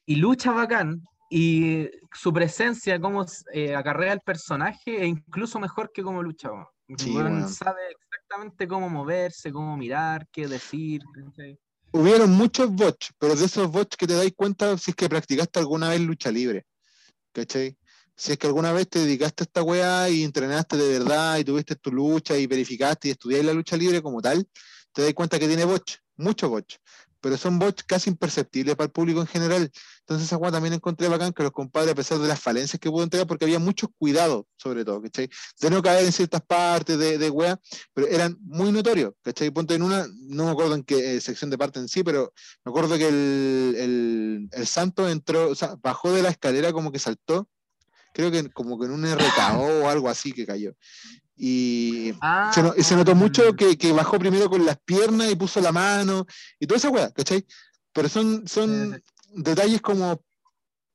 Y 0.04 0.16
lucha 0.16 0.52
bacán, 0.52 1.02
y 1.30 1.88
su 2.12 2.32
presencia, 2.32 3.00
cómo 3.00 3.24
eh, 3.52 3.74
acarrea 3.74 4.12
el 4.12 4.20
personaje, 4.20 5.02
es 5.02 5.08
incluso 5.08 5.58
mejor 5.58 5.90
que 5.92 6.02
como 6.02 6.22
lucha. 6.22 6.50
Sí, 6.96 7.14
weón 7.14 7.32
weón. 7.34 7.48
sabe 7.48 7.80
exactamente 7.90 8.66
cómo 8.66 8.88
moverse, 8.88 9.52
cómo 9.52 9.76
mirar, 9.76 10.26
qué 10.32 10.46
decir. 10.48 11.00
¿cachai? 11.14 11.58
Hubieron 11.92 12.30
muchos 12.32 12.70
bots, 12.70 13.12
pero 13.18 13.34
de 13.34 13.44
esos 13.46 13.70
bots 13.70 13.96
que 13.96 14.06
te 14.06 14.14
dais 14.14 14.32
cuenta 14.34 14.76
si 14.76 14.90
es 14.90 14.94
que 14.96 15.08
practicaste 15.08 15.58
alguna 15.58 15.88
vez 15.90 16.00
lucha 16.00 16.30
libre. 16.30 16.66
¿Cachai? 17.38 17.76
Si 18.16 18.32
es 18.32 18.38
que 18.38 18.48
alguna 18.48 18.72
vez 18.72 18.88
te 18.88 18.98
dedicaste 18.98 19.44
a 19.44 19.46
esta 19.46 19.62
weá 19.62 20.10
y 20.10 20.24
entrenaste 20.24 20.76
de 20.76 20.98
verdad 20.98 21.38
y 21.38 21.44
tuviste 21.44 21.76
tu 21.76 21.92
lucha 21.92 22.36
y 22.36 22.48
verificaste 22.48 23.06
y 23.06 23.10
estudiaste 23.12 23.46
la 23.46 23.52
lucha 23.52 23.76
libre 23.76 24.02
como 24.02 24.20
tal, 24.20 24.44
te 24.92 25.02
das 25.02 25.14
cuenta 25.14 25.38
que 25.38 25.46
tiene 25.46 25.64
bots, 25.64 26.02
muchos 26.16 26.50
bots. 26.50 26.80
Pero 27.20 27.36
son 27.36 27.58
bots 27.58 27.82
casi 27.84 28.10
imperceptibles 28.10 28.76
para 28.76 28.86
el 28.86 28.92
público 28.92 29.20
en 29.20 29.26
general. 29.26 29.70
Entonces 30.00 30.26
esa 30.26 30.36
weá 30.36 30.50
también 30.50 30.74
encontré 30.74 31.08
bacán 31.08 31.32
que 31.32 31.42
los 31.42 31.52
compadres, 31.52 31.92
a 31.92 31.94
pesar 31.94 32.18
de 32.18 32.28
las 32.28 32.40
falencias 32.40 32.80
que 32.80 32.90
pudo 32.90 33.04
entregar, 33.04 33.26
porque 33.26 33.44
había 33.44 33.58
muchos 33.58 33.90
cuidados, 33.98 34.44
sobre 34.56 34.84
todo, 34.84 35.02
¿cachai? 35.02 35.28
De 35.60 35.70
no 35.70 35.82
caer 35.82 36.04
en 36.04 36.12
ciertas 36.12 36.42
partes 36.42 36.98
de, 36.98 37.18
de 37.18 37.30
weá, 37.30 37.58
pero 37.92 38.06
eran 38.06 38.36
muy 38.40 38.72
notorios, 38.72 39.12
¿cachai? 39.22 39.50
Ponte 39.50 39.74
en 39.74 39.82
una, 39.82 40.06
no 40.28 40.46
me 40.46 40.50
acuerdo 40.50 40.74
en 40.74 40.84
qué 40.84 41.16
eh, 41.16 41.20
sección 41.20 41.50
de 41.50 41.58
parte 41.58 41.78
en 41.78 41.88
sí, 41.88 42.02
pero 42.02 42.32
me 42.64 42.70
acuerdo 42.70 42.96
que 42.96 43.08
el, 43.08 43.74
el, 43.78 44.48
el 44.52 44.66
santo 44.66 45.08
entró, 45.08 45.50
o 45.50 45.54
sea, 45.54 45.76
bajó 45.82 46.12
de 46.12 46.22
la 46.22 46.30
escalera 46.30 46.72
como 46.72 46.92
que 46.92 46.98
saltó, 46.98 47.48
creo 48.12 48.30
que 48.30 48.50
como 48.50 48.78
que 48.78 48.86
en 48.86 48.92
un 48.92 49.04
RKO 49.04 49.84
o 49.84 49.88
algo 49.88 50.08
así 50.08 50.32
que 50.32 50.46
cayó. 50.46 50.74
Y 51.40 52.12
Ah, 52.20 52.50
se, 52.52 52.62
no- 52.62 52.72
se 52.72 52.96
notó 52.96 53.14
mucho 53.14 53.54
que, 53.54 53.78
que 53.78 53.92
bajó 53.92 54.18
primero 54.18 54.50
con 54.50 54.66
las 54.66 54.78
piernas 54.80 55.30
y 55.30 55.36
puso 55.36 55.60
la 55.60 55.70
mano 55.72 56.26
y 56.58 56.66
toda 56.66 56.78
esa 56.78 56.90
weá, 56.90 57.10
¿cachai? 57.12 57.46
Pero 57.92 58.08
son, 58.08 58.46
son 58.48 58.94
Eh, 58.94 59.00
detalles 59.34 59.80
como 59.80 60.20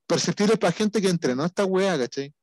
perceptibles 0.06 0.58
para 0.58 0.74
gente 0.74 1.02
que 1.02 1.10
entrenó 1.10 1.46
esta 1.46 1.66
weá, 1.66 1.98
¿cachai? 1.98 2.34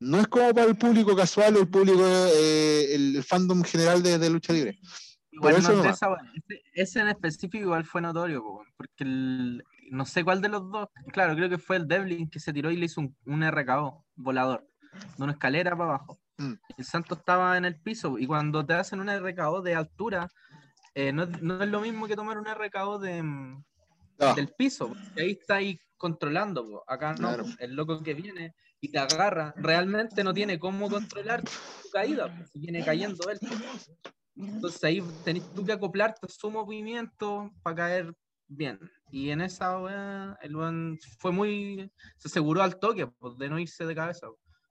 No 0.00 0.18
es 0.18 0.26
como 0.28 0.52
para 0.54 0.66
el 0.66 0.76
público 0.76 1.14
casual 1.14 1.56
o 1.56 1.60
el 1.60 1.68
público, 1.68 2.02
eh, 2.04 2.94
el, 2.94 3.22
fandom 3.22 3.62
general 3.62 4.02
de, 4.02 4.18
de 4.18 4.30
lucha 4.30 4.52
libre. 4.52 4.78
Igual 5.30 5.56
eso 5.56 5.72
nomás. 5.72 5.96
esa 5.96 6.08
weá. 6.10 6.20
ese, 6.34 6.62
ese 6.74 7.00
en 7.00 7.08
específico 7.08 7.58
igual 7.64 7.84
fue 7.84 8.00
notorio, 8.00 8.42
po, 8.42 8.64
porque 8.76 9.04
el- 9.04 9.62
no 9.90 10.04
sé 10.06 10.22
cuál 10.24 10.40
de 10.40 10.48
los 10.48 10.70
dos, 10.70 10.88
claro, 11.12 11.34
creo 11.34 11.48
que 11.48 11.58
fue 11.58 11.76
el 11.76 11.86
Devlin 11.88 12.28
que 12.30 12.38
se 12.40 12.52
tiró 12.52 12.70
y 12.70 12.76
le 12.76 12.86
hizo 12.86 13.00
un, 13.00 13.16
un 13.26 13.42
RKO 13.42 14.04
volador, 14.16 14.64
de 15.18 15.24
una 15.24 15.32
escalera 15.32 15.72
para 15.76 15.94
abajo. 15.94 16.19
Mm. 16.40 16.54
El 16.78 16.84
Santos 16.84 17.18
estaba 17.18 17.56
en 17.56 17.64
el 17.66 17.80
piso 17.80 18.18
y 18.18 18.26
cuando 18.26 18.64
te 18.64 18.74
hacen 18.74 19.00
un 19.00 19.08
RKO 19.10 19.60
de 19.62 19.74
altura, 19.74 20.28
eh, 20.94 21.12
no, 21.12 21.26
no 21.26 21.62
es 21.62 21.68
lo 21.68 21.80
mismo 21.80 22.06
que 22.06 22.16
tomar 22.16 22.38
un 22.38 22.46
RKO 22.46 22.98
de, 22.98 23.22
mm, 23.22 23.64
Ah, 24.22 24.34
del 24.34 24.48
piso, 24.48 24.88
porque 24.88 25.22
ahí 25.22 25.30
está 25.30 25.56
ahí 25.56 25.80
controlando, 25.96 26.66
po. 26.68 26.84
acá 26.86 27.12
no, 27.12 27.28
Claro. 27.28 27.44
po. 27.44 27.50
el 27.58 27.74
loco 27.74 28.02
que 28.02 28.12
viene 28.12 28.54
y 28.80 28.90
te 28.90 28.98
agarra, 28.98 29.54
realmente 29.56 30.22
no 30.22 30.34
tiene 30.34 30.58
cómo 30.58 30.90
controlar 30.90 31.42
tu 31.42 31.90
caída, 31.90 32.26
po, 32.26 32.44
si 32.46 32.58
viene 32.58 32.84
cayendo 32.84 33.30
él. 33.30 33.38
Entonces 34.36 34.84
ahí 34.84 35.02
tenés 35.24 35.50
tú 35.54 35.64
que 35.64 35.72
acoplarte 35.72 36.26
a 36.26 36.28
su 36.28 36.50
movimiento 36.50 37.50
para 37.62 37.76
caer 37.76 38.14
bien. 38.46 38.78
Y 39.10 39.30
en 39.30 39.40
esa 39.40 40.36
el 40.42 40.54
weón 40.54 40.98
fue 41.18 41.32
muy. 41.32 41.90
se 42.18 42.28
aseguró 42.28 42.62
al 42.62 42.78
toque, 42.78 43.10
de 43.38 43.48
no 43.48 43.58
irse 43.58 43.86
de 43.86 43.94
cabeza. 43.94 44.26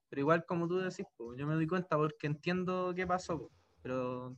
Pero 0.09 0.21
igual 0.21 0.45
como 0.45 0.67
tú 0.67 0.77
decís, 0.77 1.05
yo 1.37 1.47
me 1.47 1.55
doy 1.55 1.67
cuenta 1.67 1.95
porque 1.95 2.27
entiendo 2.27 2.93
qué 2.95 3.05
pasó, 3.05 3.51
pero 3.81 4.35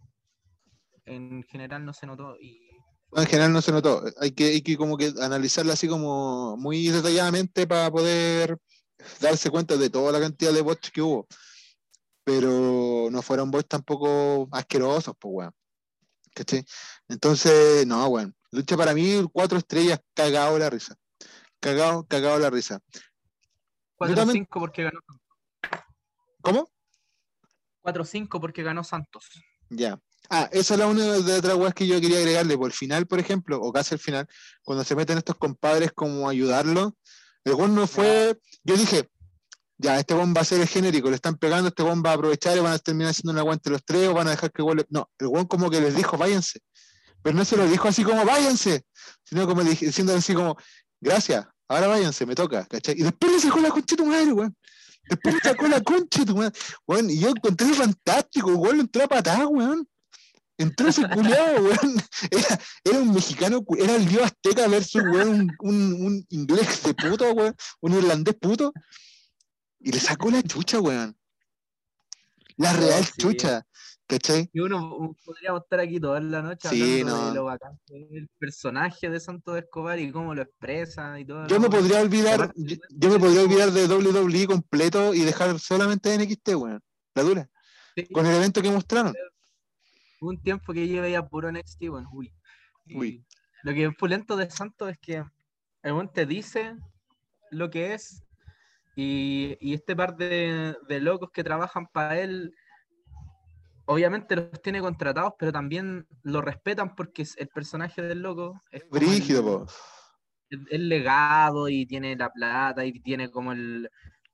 en 1.06 1.44
general 1.44 1.86
no 1.86 1.94
se 1.94 2.06
notó. 2.06 2.38
Y 2.40 2.72
en 3.14 3.26
general 3.26 3.54
no 3.54 3.62
se 3.62 3.72
notó. 3.72 4.04
Hay 4.20 4.32
que, 4.32 4.46
hay 4.46 4.62
que 4.62 4.78
como 4.78 4.98
que 4.98 5.14
analizarla 5.22 5.74
así 5.74 5.88
como 5.88 6.56
muy 6.58 6.88
detalladamente 6.88 7.68
para 7.68 7.92
poder 7.92 8.58
darse 9.20 9.50
cuenta 9.50 9.78
de 9.78 9.90
toda 9.90 10.12
la 10.12 10.20
cantidad 10.20 10.54
de 10.54 10.62
bots 10.62 10.92
que 10.92 11.02
hubo. 11.02 11.28
Pero 12.24 13.10
no 13.12 13.22
fueron 13.22 13.52
bots 13.52 13.68
tampoco 13.68 14.48
asquerosos, 14.52 15.16
pues 15.20 15.34
weón. 15.34 15.54
¿Cachai? 16.34 16.64
Entonces, 17.10 17.86
no, 17.86 18.08
weón. 18.08 18.36
Lucha 18.52 18.78
para 18.78 18.94
mí, 18.94 19.26
cuatro 19.32 19.58
estrellas, 19.58 20.00
cagado 20.14 20.58
la 20.60 20.70
risa. 20.70 20.96
Cagado, 21.60 22.06
cagado 22.06 22.40
la 22.40 22.50
risa. 22.50 22.80
4-5 23.98 24.48
porque 24.50 24.84
ganó 24.84 25.00
¿Cómo? 26.42 26.70
4-5 27.84 28.40
porque 28.40 28.64
ganó 28.64 28.84
Santos. 28.84 29.26
Ya. 29.70 30.00
Ah, 30.30 30.48
esa 30.52 30.76
es 30.76 30.80
la 30.80 30.88
una 30.88 31.04
de 31.04 31.38
otras 31.38 31.56
weas 31.56 31.74
que 31.74 31.88
yo 31.88 32.00
quería 32.00 32.20
agregarle. 32.20 32.58
Por 32.58 32.68
el 32.68 32.74
final, 32.74 33.08
por 33.08 33.20
ejemplo, 33.20 33.60
o 33.60 33.72
casi 33.74 33.96
al 33.96 34.00
final, 34.00 34.28
cuando 34.64 34.84
se 34.84 34.96
meten 34.96 35.18
estos 35.18 35.36
compadres 35.38 35.92
como 35.94 36.30
ayudarlo, 36.30 36.96
el 37.44 37.54
weón 37.56 37.76
no 37.76 37.88
fue. 37.88 38.40
Yo 38.64 38.78
dije, 38.78 39.10
ya, 39.78 40.00
este 40.00 40.14
weón 40.14 40.34
va 40.36 40.42
a 40.42 40.46
ser 40.46 40.62
el 40.62 40.68
genérico, 40.68 41.10
le 41.10 41.16
están 41.16 41.38
pegando, 41.38 41.70
este 41.70 41.84
weón 41.84 42.04
va 42.06 42.12
a 42.12 42.14
aprovechar 42.14 42.56
y 42.56 42.60
van 42.60 42.74
a 42.74 42.80
terminar 42.80 43.12
haciendo 43.12 43.32
un 43.34 43.40
aguante 43.40 43.70
los 43.70 43.84
tres 43.84 44.08
o 44.08 44.14
van 44.14 44.28
a 44.28 44.32
dejar 44.32 44.52
que 44.52 44.62
el 44.62 44.78
le- 44.78 44.86
No, 44.90 45.10
el 45.18 45.28
weón 45.28 45.48
como 45.48 45.70
que 45.70 45.82
les 45.82 45.96
dijo, 45.96 46.18
váyanse. 46.18 46.60
Pero 47.24 47.36
no 47.36 47.44
se 47.46 47.58
lo 47.58 47.68
dijo 47.68 47.88
así 47.88 48.04
como, 48.04 48.24
váyanse, 48.26 48.86
sino 49.26 49.48
como 49.48 49.64
diciendo 49.64 50.14
así 50.16 50.34
como, 50.34 50.56
gracias, 51.00 51.46
ahora 51.68 51.88
váyanse, 51.88 52.26
me 52.26 52.36
toca, 52.36 52.66
¿cachai? 52.66 52.96
Y 52.98 53.04
después 53.04 53.32
le 53.32 53.40
sacó 53.40 53.60
la 53.60 53.70
tu 53.72 54.06
madre, 54.06 54.32
weón. 54.34 54.56
Después 55.10 55.36
le 55.36 55.42
sacó 55.42 55.68
la 55.68 55.82
concha 55.82 56.26
tu 56.26 56.36
madre. 56.38 56.58
Weón, 56.88 57.10
y 57.10 57.20
yo 57.20 57.30
encontré 57.30 57.74
fantástico, 57.74 58.52
weón 58.54 58.78
lo 58.78 58.82
entró 58.84 59.04
a 59.04 59.08
patada, 59.08 59.48
weón. 59.48 59.88
Entró 60.58 60.88
ese 60.90 61.08
culiado, 61.10 61.64
weón. 61.64 62.02
Era, 62.30 62.60
era 62.84 63.00
un 63.00 63.14
mexicano, 63.14 63.64
era 63.78 63.96
el 63.96 64.08
dios 64.08 64.24
azteca 64.24 64.68
versus, 64.68 65.02
weón, 65.04 65.30
un, 65.32 65.58
un, 65.60 66.06
un 66.06 66.26
inglés 66.30 66.84
de 66.84 66.94
puto, 66.94 67.32
weón, 67.34 67.56
un 67.82 67.94
irlandés 67.94 68.36
puto. 68.36 68.72
Y 69.80 69.92
le 69.92 70.00
sacó 70.00 70.30
la 70.30 70.44
chucha, 70.44 70.80
weón. 70.80 71.18
La 72.58 72.74
Oh, 72.74 72.78
real 72.78 73.04
sí. 73.06 73.12
chucha, 73.18 73.66
¿cachai? 74.12 74.50
Y 74.54 74.60
uno 74.60 75.16
podríamos 75.26 75.64
estar 75.64 75.80
aquí 75.80 76.00
toda 76.00 76.20
la 76.20 76.42
noche 76.42 76.70
Sí, 76.70 77.02
hablando 77.02 77.18
no. 77.22 77.28
de 77.30 77.36
lo 77.36 77.44
bacán 77.46 77.80
el 77.90 78.28
personaje 78.38 79.10
de 79.10 79.20
Santos 79.20 79.58
Escobar 79.58 80.00
y 80.00 80.12
cómo 80.12 80.36
lo 80.36 80.42
expresa 80.44 81.20
y 81.20 81.26
todo. 81.26 81.48
Yo 81.48 81.60
me 81.60 81.70
podría 81.70 82.02
olvidar, 82.02 82.52
yo, 82.56 82.76
yo 82.90 83.10
me 83.10 83.20
podría 83.20 83.42
olvidar 83.44 83.72
de 83.72 83.88
WWE 83.88 84.46
completo 84.48 85.14
y 85.14 85.22
dejar 85.22 85.58
solamente 85.60 86.16
NXT, 86.18 86.50
weón. 86.56 86.82
La 87.16 87.24
dura. 87.24 87.50
Sí, 87.96 88.06
Con 88.12 88.26
el 88.26 88.36
evento 88.36 88.62
que 88.62 88.70
mostraron. 88.72 89.14
un 90.22 90.42
tiempo 90.42 90.72
que 90.74 90.88
yo 90.88 91.02
veía 91.02 91.26
puro 91.28 91.52
NXT, 91.52 91.88
bueno, 91.90 92.10
uy. 92.14 92.32
Uy. 92.94 93.26
Lo 93.64 93.74
que 93.74 93.86
es 93.86 93.96
pulento 93.96 94.36
de 94.36 94.50
Santos 94.50 94.90
es 94.92 94.98
que 95.00 95.24
el 95.84 95.94
buen 95.94 96.10
te 96.12 96.26
dice 96.26 96.76
lo 97.52 97.70
que 97.70 97.94
es 97.94 98.24
y, 98.96 99.58
y 99.62 99.74
este 99.74 99.96
par 99.96 100.16
de, 100.18 100.76
de 100.88 101.00
locos 101.00 101.30
que 101.32 101.44
trabajan 101.44 101.88
para 101.88 102.20
él, 102.20 102.54
obviamente 103.86 104.36
los 104.36 104.62
tiene 104.62 104.82
contratados, 104.82 105.34
pero 105.38 105.52
también 105.52 106.06
lo 106.24 106.42
respetan 106.42 106.96
porque 106.96 107.26
el 107.38 107.48
personaje 107.50 108.02
del 108.02 108.22
loco 108.22 108.62
es 108.72 108.84
Brígido, 108.90 109.40
el- 109.40 109.46
po. 109.46 109.66
el, 110.70 110.90
legado 110.90 111.70
y 111.70 111.86
tiene 111.86 112.16
la 112.16 112.30
plata 112.30 112.86
y 112.86 112.94
tiene 113.02 113.30
como 113.30 113.54
el 113.54 113.90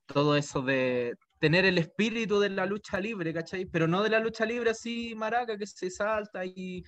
todo 0.06 0.38
eso 0.38 0.62
de 0.62 1.16
tener 1.40 1.66
el 1.66 1.78
espíritu 1.78 2.40
de 2.40 2.50
la 2.50 2.66
lucha 2.66 3.00
libre, 3.00 3.34
¿cachai? 3.34 3.66
Pero 3.66 3.88
no 3.88 4.02
de 4.04 4.10
la 4.10 4.20
lucha 4.20 4.46
libre 4.46 4.72
así 4.72 5.14
maraca 5.16 5.58
que 5.58 5.68
se 5.68 5.90
salta 5.92 6.46
y, 6.46 6.84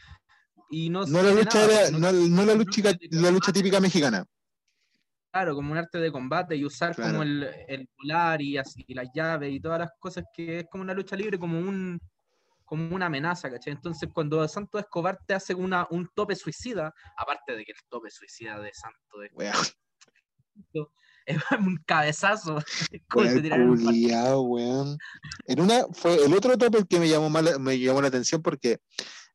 y 0.70 0.90
no 0.90 1.06
No 1.06 1.22
la 1.22 1.32
lucha, 1.34 1.60
nada, 1.60 1.74
era- 1.82 1.86
sino 1.88 2.00
no, 2.00 2.12
no 2.12 2.46
la, 2.46 2.56
lucha, 2.56 2.92
la 3.12 3.32
lucha 3.32 3.52
típica 3.52 3.80
mexicana. 3.80 4.26
Claro, 5.32 5.54
como 5.54 5.72
un 5.74 5.78
arte 5.78 6.00
de 6.00 6.12
combate 6.12 6.56
y 6.56 6.66
usar 6.66 6.96
Claro. 6.96 7.12
como 7.12 7.24
el, 7.24 7.48
el 7.68 7.88
volar 7.98 8.42
y 8.42 8.58
así 8.58 8.84
y 8.88 8.96
las 8.96 9.10
llaves 9.14 9.54
y 9.54 9.60
todas 9.60 9.78
las 9.80 9.92
cosas 10.00 10.24
que 10.34 10.60
es 10.60 10.66
como 10.72 10.82
una 10.84 10.94
lucha 10.96 11.16
libre, 11.16 11.38
como 11.38 11.60
un 11.60 12.00
como 12.70 12.96
una 12.96 13.08
amenaza, 13.08 13.50
¿cachai? 13.50 13.74
Entonces 13.74 14.08
cuando 14.14 14.48
Santos 14.48 14.82
Escobar 14.82 15.20
te 15.26 15.34
hace 15.34 15.56
una, 15.56 15.88
un 15.90 16.08
tope 16.14 16.36
suicida, 16.36 16.94
aparte 17.18 17.56
de 17.56 17.66
que 17.66 17.72
el 17.72 17.80
tope 17.90 18.12
suicida 18.12 18.60
de 18.60 18.72
Santos 18.74 19.26
es 19.26 19.32
Weón, 19.34 19.56
es 21.26 21.38
un 21.60 21.78
cabezazo. 21.86 22.60
culiao, 23.10 24.42
weón. 24.42 24.98
En 25.46 25.62
una, 25.62 25.86
fue 25.94 26.24
el 26.24 26.34
otro 26.34 26.56
tope 26.58 26.86
que 26.88 27.00
me 27.00 27.10
llamó, 27.10 27.30
mal- 27.30 27.60
me 27.60 27.80
llamó 27.80 28.02
la 28.02 28.10
atención 28.10 28.42
porque 28.44 28.80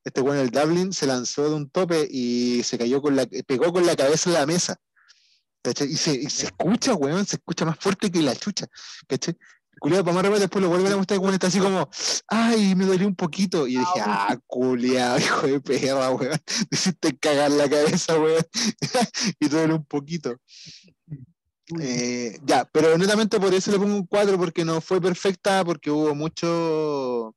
este 0.05 0.21
weón, 0.21 0.39
el 0.39 0.51
Dublin, 0.51 0.93
se 0.93 1.07
lanzó 1.07 1.49
de 1.49 1.57
un 1.57 1.69
tope 1.71 2.07
y 2.09 2.63
se 2.63 2.79
cayó 2.79 3.03
con 3.03 3.17
la, 3.17 3.27
pegó 3.27 3.73
con 3.73 3.85
la 3.85 3.97
cabeza 3.97 4.31
en 4.31 4.35
la 4.35 4.47
mesa. 4.47 4.77
¿Cachai? 5.61 5.89
Y 5.89 5.97
se, 5.97 6.13
y 6.15 6.29
se 6.31 6.47
escucha, 6.47 6.95
weón, 6.95 7.25
se 7.27 7.37
escucha 7.37 7.65
más 7.65 7.79
fuerte 7.79 8.11
que 8.13 8.21
la 8.23 8.37
chucha. 8.37 8.67
¿Cachai? 9.09 9.37
Culiado, 9.85 10.03
para 10.03 10.15
más 10.15 10.23
remate, 10.23 10.41
después 10.41 10.63
lo 10.63 10.71
vuelven 10.71 10.93
a 10.95 10.97
mostrar, 10.97 11.21
weón, 11.21 11.35
está 11.35 11.49
así 11.49 11.59
como, 11.59 11.91
ay, 12.29 12.75
me 12.75 12.87
dolió 12.87 13.07
un 13.07 13.15
poquito. 13.15 13.67
Y 13.67 13.73
dije, 13.73 14.01
ah, 14.01 14.35
culiado, 14.47 15.19
hijo 15.19 15.47
de 15.47 15.61
perra, 15.61 16.11
weón. 16.11 16.41
Hiciste 16.71 17.19
cagar 17.19 17.51
la 17.51 17.69
cabeza, 17.69 18.19
weón. 18.19 18.43
y 19.41 19.47
te 19.47 19.55
duele 19.55 19.75
un 19.75 19.85
poquito. 19.85 20.39
Eh, 21.79 22.39
ya, 22.47 22.65
pero 22.73 22.97
netamente 22.97 23.39
por 23.39 23.53
eso 23.53 23.73
le 23.73 23.79
pongo 23.79 23.95
un 23.95 24.07
4 24.07 24.39
porque 24.39 24.65
no 24.65 24.81
fue 24.81 25.03
perfecta, 25.03 25.63
porque 25.67 25.91
hubo 25.91 26.15
mucho 26.15 27.37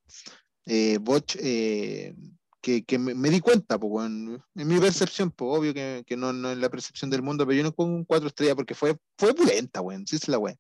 eh, 0.66 1.00
botch 1.02 1.36
eh, 1.42 2.16
que, 2.62 2.86
que 2.86 2.98
me, 2.98 3.14
me 3.14 3.30
di 3.30 3.42
cuenta, 3.42 3.78
pues, 3.78 3.92
weón. 3.92 4.42
en 4.56 4.68
mi 4.70 4.80
percepción, 4.80 5.32
pues 5.32 5.52
obvio 5.52 5.74
que, 5.74 6.06
que 6.08 6.16
no, 6.16 6.32
no 6.32 6.50
es 6.50 6.58
la 6.58 6.70
percepción 6.70 7.10
del 7.10 7.24
mundo, 7.24 7.46
pero 7.46 7.58
yo 7.58 7.64
no 7.64 7.74
pongo 7.74 7.94
un 7.94 8.06
4 8.06 8.26
estrellas 8.26 8.56
porque 8.56 8.74
fue, 8.74 8.96
fue 9.18 9.34
pulenta, 9.34 9.82
weón, 9.82 10.08
sí 10.08 10.16
es 10.16 10.30
la 10.30 10.38
weón. 10.38 10.58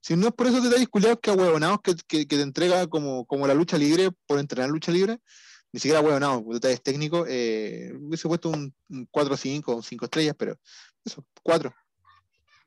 Si 0.00 0.16
no 0.16 0.28
es 0.28 0.32
por 0.32 0.46
esos 0.46 0.62
detalles 0.62 0.88
culiados 0.88 1.18
que 1.20 1.30
ahueonados 1.30 1.80
que, 1.82 1.94
que, 2.06 2.26
que 2.26 2.36
te 2.36 2.42
entrega 2.42 2.86
como, 2.86 3.26
como 3.26 3.46
la 3.46 3.54
lucha 3.54 3.76
libre, 3.76 4.10
por 4.26 4.38
entrenar 4.38 4.70
lucha 4.70 4.92
libre, 4.92 5.18
ni 5.72 5.80
siquiera 5.80 5.98
ahueonados, 5.98 6.42
por 6.42 6.54
detalles 6.54 6.82
técnicos, 6.82 7.26
eh, 7.28 7.92
hubiese 7.98 8.28
puesto 8.28 8.50
un, 8.50 8.74
un 8.88 9.06
4 9.10 9.36
5 9.36 9.76
o 9.76 9.82
5 9.82 10.04
estrellas, 10.04 10.34
pero 10.38 10.58
eso, 11.04 11.24
4. 11.42 11.74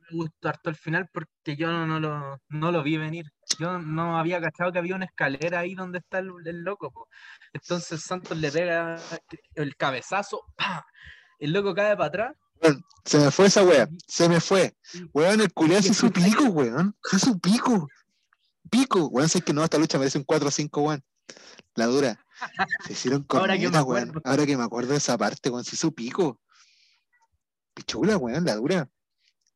me 0.10 0.18
gustó 0.18 0.50
harto 0.50 0.70
el 0.70 0.76
final 0.76 1.10
porque 1.12 1.56
yo 1.56 1.72
no, 1.72 1.88
no 1.88 2.00
lo, 2.00 2.42
no 2.50 2.72
lo 2.72 2.84
vi 2.84 2.98
venir. 2.98 3.32
Yo 3.60 3.80
no 3.80 4.18
había 4.18 4.40
cachado 4.42 4.72
que 4.72 4.80
había 4.80 4.96
una 4.96 5.06
escalera 5.06 5.60
ahí 5.60 5.76
donde 5.76 6.00
está 6.00 6.20
el, 6.20 6.32
el 6.46 6.62
loco. 6.64 6.92
po. 6.92 7.08
Entonces 7.54 8.02
Santos 8.02 8.38
le 8.38 8.52
pega 8.52 8.98
el 9.56 9.76
cabezazo 9.76 10.46
¡pa! 10.56 10.86
el 11.40 11.52
loco 11.52 11.74
cae 11.74 11.96
para 11.96 12.08
atrás. 12.08 12.36
Se 13.04 13.18
me 13.18 13.32
fue 13.32 13.48
esa 13.48 13.64
wea, 13.64 13.90
se 14.08 14.30
me 14.30 14.40
fue. 14.40 14.76
Weón, 15.14 15.42
el 15.42 15.52
culiao 15.54 15.80
hace 15.80 15.94
su 15.94 16.12
pico, 16.12 16.44
weón. 16.46 16.96
Hace 17.04 17.26
su 17.26 17.40
pico. 17.40 17.88
Pico. 18.70 19.08
Weón, 19.08 19.28
sé 19.28 19.42
que 19.42 19.54
no, 19.54 19.64
esta 19.64 19.78
lucha 19.78 19.98
merece 19.98 20.20
un 20.20 20.24
4 20.24 20.48
o 20.48 20.52
5, 20.52 20.82
weón. 20.82 21.04
La 21.76 21.88
dura. 21.88 22.24
Se 22.86 22.94
hicieron 22.94 23.26
Ahora 23.30 23.58
que 23.58 23.70
me 23.70 23.72
corneta, 23.72 23.84
weón. 23.84 24.22
Ahora 24.24 24.46
que 24.46 24.58
me 24.58 24.64
acuerdo 24.64 24.92
de 24.92 24.98
esa 24.98 25.18
parte, 25.18 25.50
weón, 25.50 25.64
se 25.64 25.76
hizo 25.76 25.92
pico. 25.92 26.40
Pichula, 27.74 28.18
weón, 28.18 28.46
la 28.46 28.56
dura. 28.56 28.90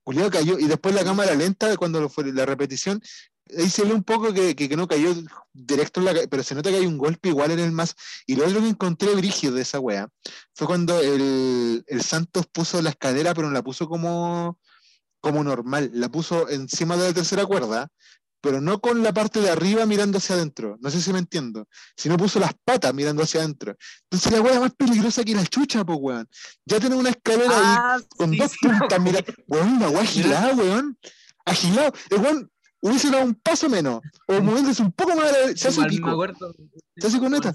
Culiao 0.04 0.32
cayó. 0.32 0.58
Y 0.58 0.68
después 0.68 0.96
la 0.96 1.04
cámara 1.04 1.36
lenta, 1.36 1.76
cuando 1.78 2.02
lo 2.02 2.10
fue 2.10 2.32
la 2.32 2.46
repetición, 2.46 3.02
ahí 3.58 3.70
se 3.70 3.84
ve 3.84 3.94
un 3.94 4.04
poco 4.04 4.34
que, 4.34 4.56
que- 4.56 4.68
que 4.70 4.76
no 4.78 4.88
cayó 4.88 5.14
directo 5.54 6.00
en 6.00 6.06
la 6.06 6.14
pero 6.30 6.44
se 6.44 6.56
nota 6.56 6.70
que 6.70 6.78
hay 6.78 6.86
un 6.86 6.98
golpe 6.98 7.30
igual 7.30 7.52
en 7.52 7.60
el 7.60 7.72
más. 7.72 7.96
Y 8.26 8.36
lo 8.36 8.46
otro 8.46 8.62
que 8.62 8.70
encontré 8.70 9.14
brígido 9.16 9.54
de 9.56 9.62
esa 9.62 9.80
wea 9.80 10.08
fue 10.54 10.68
cuando 10.68 11.00
el, 11.00 11.84
el 11.88 12.02
Santos 12.04 12.46
puso 12.52 12.82
la 12.82 12.90
escalera, 12.92 13.34
pero 13.34 13.48
no 13.48 13.54
la 13.54 13.64
puso 13.64 13.88
como, 13.88 14.60
como 15.20 15.44
normal, 15.44 15.92
la 15.94 16.10
puso 16.10 16.50
encima 16.50 16.98
de 16.98 17.08
la 17.10 17.14
tercera 17.14 17.46
cuerda, 17.46 17.88
pero 18.42 18.62
no 18.62 18.80
con 18.80 19.02
la 19.02 19.12
parte 19.12 19.42
de 19.42 19.50
arriba 19.50 19.86
mirando 19.88 20.20
hacia 20.20 20.36
adentro. 20.36 20.78
No 20.80 20.92
sé 20.92 21.02
si 21.02 21.12
me 21.12 21.18
entiendo. 21.18 21.68
Sino 21.98 22.16
puso 22.16 22.40
las 22.40 22.52
patas 22.64 22.94
mirando 22.94 23.24
hacia 23.24 23.40
adentro. 23.42 23.76
Entonces 24.04 24.32
la 24.32 24.40
wea 24.42 24.60
más 24.60 24.72
peligrosa 24.76 25.24
que 25.24 25.34
la 25.34 25.46
chucha, 25.48 25.84
pues 25.84 25.98
weón. 26.00 26.30
Ya 26.66 26.80
tenemos 26.80 27.00
una 27.00 27.10
escalera 27.10 27.58
ahí 27.58 27.76
Ah, 27.80 27.98
con 28.18 28.30
sí, 28.32 28.38
dos 28.38 28.52
sí, 28.52 28.58
puntas, 28.68 29.00
mira, 29.02 29.24
weón, 29.48 29.70
una 29.78 29.90
weá 29.90 30.02
agilada, 30.04 30.54
weón. 30.54 30.96
Agilado. 31.44 31.92
El 32.12 32.20
weón 32.22 32.52
hubiese 32.90 33.10
dado 33.10 33.26
un 33.26 33.36
paso 33.36 33.70
menos. 33.70 34.02
O 34.28 34.42
moviéndose 34.42 34.82
un 34.82 34.92
poco 34.92 35.16
más, 35.16 35.32
a 35.34 35.48
la- 35.48 35.56
se 35.56 35.68
hace 35.68 35.82
Igual 35.82 35.90
me 35.92 35.96
pico. 35.98 36.10
acuerdo. 36.10 36.56
Se 36.98 37.08
hace 37.08 37.20
coneta. 37.20 37.54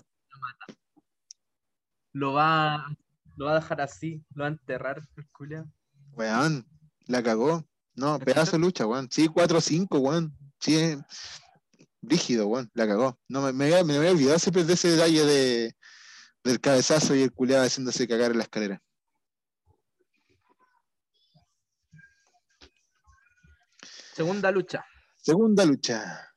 Lo 2.12 2.32
va, 2.32 2.86
lo 3.36 3.44
va 3.46 3.52
a 3.52 3.60
dejar 3.60 3.80
así, 3.80 4.24
lo 4.34 4.42
va 4.42 4.48
a 4.48 4.52
enterrar, 4.52 5.00
el 5.16 5.28
culiao. 5.30 5.64
Weón, 6.12 6.66
la 7.06 7.22
cagó. 7.22 7.64
No, 7.94 8.18
pedazo 8.18 8.52
de 8.52 8.58
lucha, 8.58 8.86
weón. 8.86 9.08
Sí, 9.10 9.28
4-5, 9.28 9.98
weón. 10.00 10.36
Sí, 10.58 10.76
es 10.76 10.98
rígido, 12.02 12.46
weón. 12.48 12.70
La 12.74 12.86
cagó. 12.86 13.18
No, 13.28 13.42
me, 13.42 13.52
me, 13.52 13.84
me 13.84 13.96
había 13.96 14.10
olvidado 14.10 14.36
ese, 14.36 14.50
de 14.50 14.72
ese 14.72 14.88
detalle 14.90 15.24
de, 15.24 15.76
del 16.42 16.60
cabezazo 16.60 17.14
y 17.14 17.22
el 17.22 17.32
culeado 17.32 17.64
haciéndose 17.64 18.08
cagar 18.08 18.32
en 18.32 18.38
la 18.38 18.44
escalera. 18.44 18.82
Segunda 24.14 24.50
lucha. 24.50 24.84
Segunda 25.30 25.64
lucha. 25.64 26.28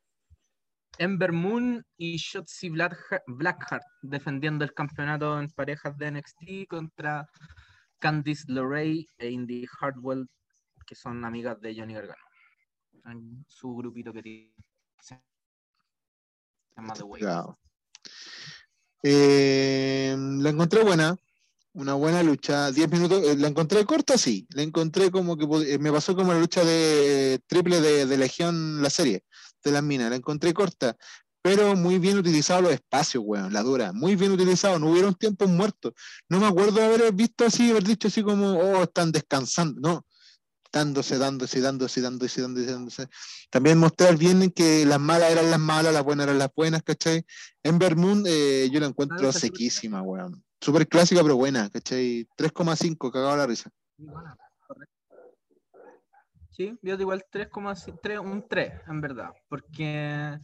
Ember 1.00 1.32
Moon 1.32 1.84
y 1.98 2.18
Shotzi 2.18 2.70
Blackheart, 2.70 3.84
defendiendo 4.04 4.64
el 4.64 4.72
campeonato 4.76 5.40
en 5.40 5.50
parejas 5.50 5.98
de 5.98 6.12
NXT 6.12 6.68
contra 6.70 7.28
Candice 7.98 8.44
LeRae 8.50 9.08
e 9.18 9.32
Indy 9.32 9.66
Hartwell, 9.80 10.30
que 10.86 10.94
son 10.94 11.26
amigas 11.26 11.60
de 11.60 11.76
Johnny 11.76 11.96
Gargano. 11.96 12.22
En 13.06 13.44
su 13.48 13.76
grupito 13.76 14.14
que 14.14 14.22
tiene. 14.22 14.54
Se 15.00 15.20
llama 16.78 16.94
The 16.94 17.04
Way. 17.04 17.24
Eh, 19.02 20.16
la 20.18 20.50
encontré 20.52 20.84
buena, 20.84 21.16
una 21.74 21.94
buena 21.96 22.24
lucha, 22.24 22.72
10 22.72 22.92
minutos, 22.92 23.24
eh, 23.24 23.36
la 23.36 23.48
encontré 23.48 23.84
corta, 23.86 24.18
sí, 24.18 24.48
la 24.52 24.62
encontré 24.62 25.12
como 25.12 25.38
que 25.38 25.46
eh, 25.74 25.80
me 25.80 25.92
pasó 25.92 26.16
como 26.16 26.34
la 26.34 26.40
lucha 26.40 26.64
de 26.64 27.40
triple 27.48 27.82
de, 27.82 28.06
de 28.06 28.18
Legión, 28.18 28.82
la 28.82 28.90
serie 28.90 29.24
de 29.64 29.72
las 29.72 29.84
minas, 29.84 30.10
la 30.10 30.16
encontré 30.16 30.54
corta, 30.54 30.96
pero 31.42 31.76
muy 31.76 32.00
bien 32.00 32.18
utilizado 32.18 32.62
los 32.62 32.74
espacios, 32.74 33.24
weón, 33.26 33.52
la 33.52 33.64
dura, 33.64 33.92
muy 33.92 34.16
bien 34.16 34.32
utilizado, 34.32 34.78
no 34.80 34.92
hubieron 34.92 35.16
tiempos 35.16 35.50
muertos, 35.50 35.94
no 36.30 36.40
me 36.40 36.48
acuerdo 36.48 36.74
de 36.74 36.86
haber 36.86 37.12
visto 37.14 37.46
así, 37.46 37.72
haber 37.72 37.84
dicho 37.84 38.08
así 38.08 38.22
como, 38.24 38.52
oh, 38.52 38.84
están 38.84 39.12
descansando, 39.12 39.82
no, 39.82 40.06
dándose, 40.72 41.18
dándose, 41.18 41.62
dándose, 41.62 42.02
dándose, 42.02 42.42
dándose, 42.42 42.72
dándose. 42.72 43.08
También 43.52 43.78
mostrar 43.78 44.18
bien 44.18 44.50
que 44.52 44.86
las 44.86 45.00
malas 45.00 45.32
eran 45.32 45.52
las 45.52 45.60
malas, 45.60 45.94
las 45.94 46.04
buenas 46.04 46.26
eran 46.26 46.40
las 46.40 46.50
buenas, 46.56 46.82
¿cachai? 46.82 47.24
Ember 47.62 47.96
Moon 47.96 48.24
eh, 48.26 48.70
yo 48.72 48.80
la 48.80 48.88
encuentro 48.88 49.30
Ah, 49.30 49.34
sequísima, 49.34 50.02
weón. 50.02 50.44
Súper 50.64 50.88
clásica, 50.88 51.22
pero 51.22 51.36
buena, 51.36 51.70
¿cachai? 51.70 52.26
3,5, 52.38 53.12
cagado 53.12 53.36
la 53.36 53.46
risa. 53.46 53.70
Sí, 56.52 56.80
yo 56.82 56.96
digo 56.96 57.12
igual 57.12 57.26
3,3, 57.30 58.22
un 58.22 58.48
3, 58.48 58.72
en 58.88 59.02
verdad, 59.02 59.32
porque 59.50 60.40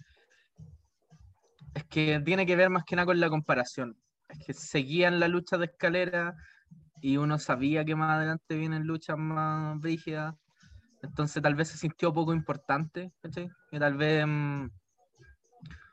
es 1.73 1.83
que 1.85 2.19
tiene 2.25 2.45
que 2.45 2.57
ver 2.57 2.69
más 2.69 2.83
que 2.83 2.97
nada 2.97 3.05
con 3.05 3.21
la 3.21 3.29
comparación. 3.29 3.97
Es 4.27 4.39
que 4.45 4.53
seguían 4.53 5.21
la 5.21 5.29
lucha 5.29 5.57
de 5.57 5.67
escalera 5.67 6.35
y 6.99 7.15
uno 7.15 7.39
sabía 7.39 7.85
que 7.85 7.95
más 7.95 8.17
adelante 8.17 8.57
vienen 8.57 8.83
luchas 8.83 9.17
más 9.17 9.81
rígidas, 9.81 10.35
entonces 11.01 11.41
tal 11.41 11.55
vez 11.55 11.69
se 11.69 11.77
sintió 11.77 12.13
poco 12.13 12.33
importante, 12.33 13.13
¿cachai? 13.21 13.49
Que 13.71 13.79
tal 13.79 13.95
vez 13.95 14.25
mm, 14.27 14.67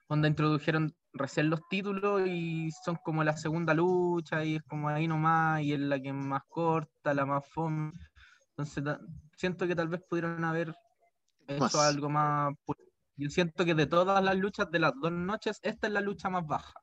donde 0.09 0.27
introdujeron 0.27 0.93
recién 1.19 1.51
los 1.51 1.61
títulos 1.69 2.27
y 2.27 2.71
son 2.85 2.97
como 3.05 3.23
la 3.25 3.37
segunda 3.37 3.75
lucha 3.75 4.45
y 4.45 4.57
es 4.57 4.63
como 4.63 4.89
ahí 4.89 5.07
nomás 5.09 5.63
y 5.63 5.73
es 5.73 5.81
la 5.81 6.01
que 6.01 6.13
más 6.13 6.43
corta, 6.49 7.15
la 7.15 7.25
más 7.27 7.45
fome. 7.49 7.93
Entonces 8.51 8.85
siento 9.37 9.67
que 9.67 9.75
tal 9.77 9.89
vez 9.89 10.01
pudieron 10.09 10.45
haber 10.45 10.75
hecho 11.49 11.61
Más. 11.61 11.75
algo 11.75 12.09
más. 12.09 12.55
Yo 13.17 13.31
siento 13.31 13.65
que 13.65 13.75
de 13.75 13.87
todas 13.87 14.23
las 14.23 14.37
luchas 14.37 14.71
de 14.71 14.79
las 14.79 14.93
dos 15.01 15.13
noches, 15.13 15.59
esta 15.63 15.87
es 15.87 15.93
la 15.93 16.01
lucha 16.01 16.29
más 16.29 16.47
baja. 16.47 16.75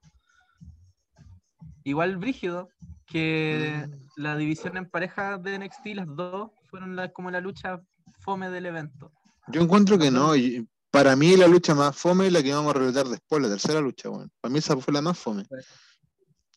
Igual 1.83 2.17
brígido 2.17 2.69
que 3.05 3.85
Mm. 3.87 4.21
la 4.21 4.35
división 4.37 4.77
en 4.77 4.89
pareja 4.89 5.37
de 5.37 5.55
NXT, 5.55 5.95
las 5.95 6.07
dos, 6.07 6.51
fueron 6.69 6.95
la- 6.95 7.11
como 7.11 7.29
la 7.29 7.41
lucha 7.41 7.79
fome 8.19 8.49
del 8.49 8.65
evento. 8.67 9.11
Yo 9.47 9.61
encuentro 9.61 9.97
que 9.99 10.09
no, 10.09 10.35
y 10.35 10.65
para 10.93 11.15
mí 11.15 11.35
la 11.35 11.47
lucha 11.47 11.73
más 11.73 11.97
fome 11.97 12.27
es 12.27 12.33
la 12.33 12.43
que 12.43 12.53
vamos 12.53 12.75
a 12.75 12.77
relatar 12.77 13.07
después, 13.07 13.41
la 13.41 13.49
tercera 13.49 13.81
lucha, 13.81 14.11
weón. 14.11 14.31
Para 14.39 14.51
mí 14.51 14.59
esa 14.59 14.77
fue 14.77 14.93
la 14.93 15.01
más 15.01 15.17
fome. 15.17 15.43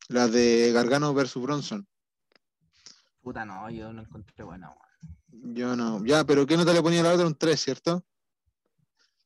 La 0.09 0.29
de 0.29 0.73
Gargano 0.75 1.15
versus 1.15 1.43
Bronson. 1.43 1.89
Puta, 3.23 3.47
no, 3.47 3.71
yo 3.71 3.95
no 3.95 4.03
encontré 4.03 4.45
buena. 4.45 4.69
weón. 4.69 5.55
Yo 5.55 5.75
no. 5.75 6.05
Ya, 6.05 6.23
pero 6.25 6.45
¿qué 6.45 6.55
nota 6.55 6.75
le 6.75 6.83
ponía 6.83 7.01
a 7.01 7.05
la 7.05 7.15
otra? 7.15 7.27
Un 7.27 7.35
3, 7.35 7.59
¿cierto? 7.59 8.05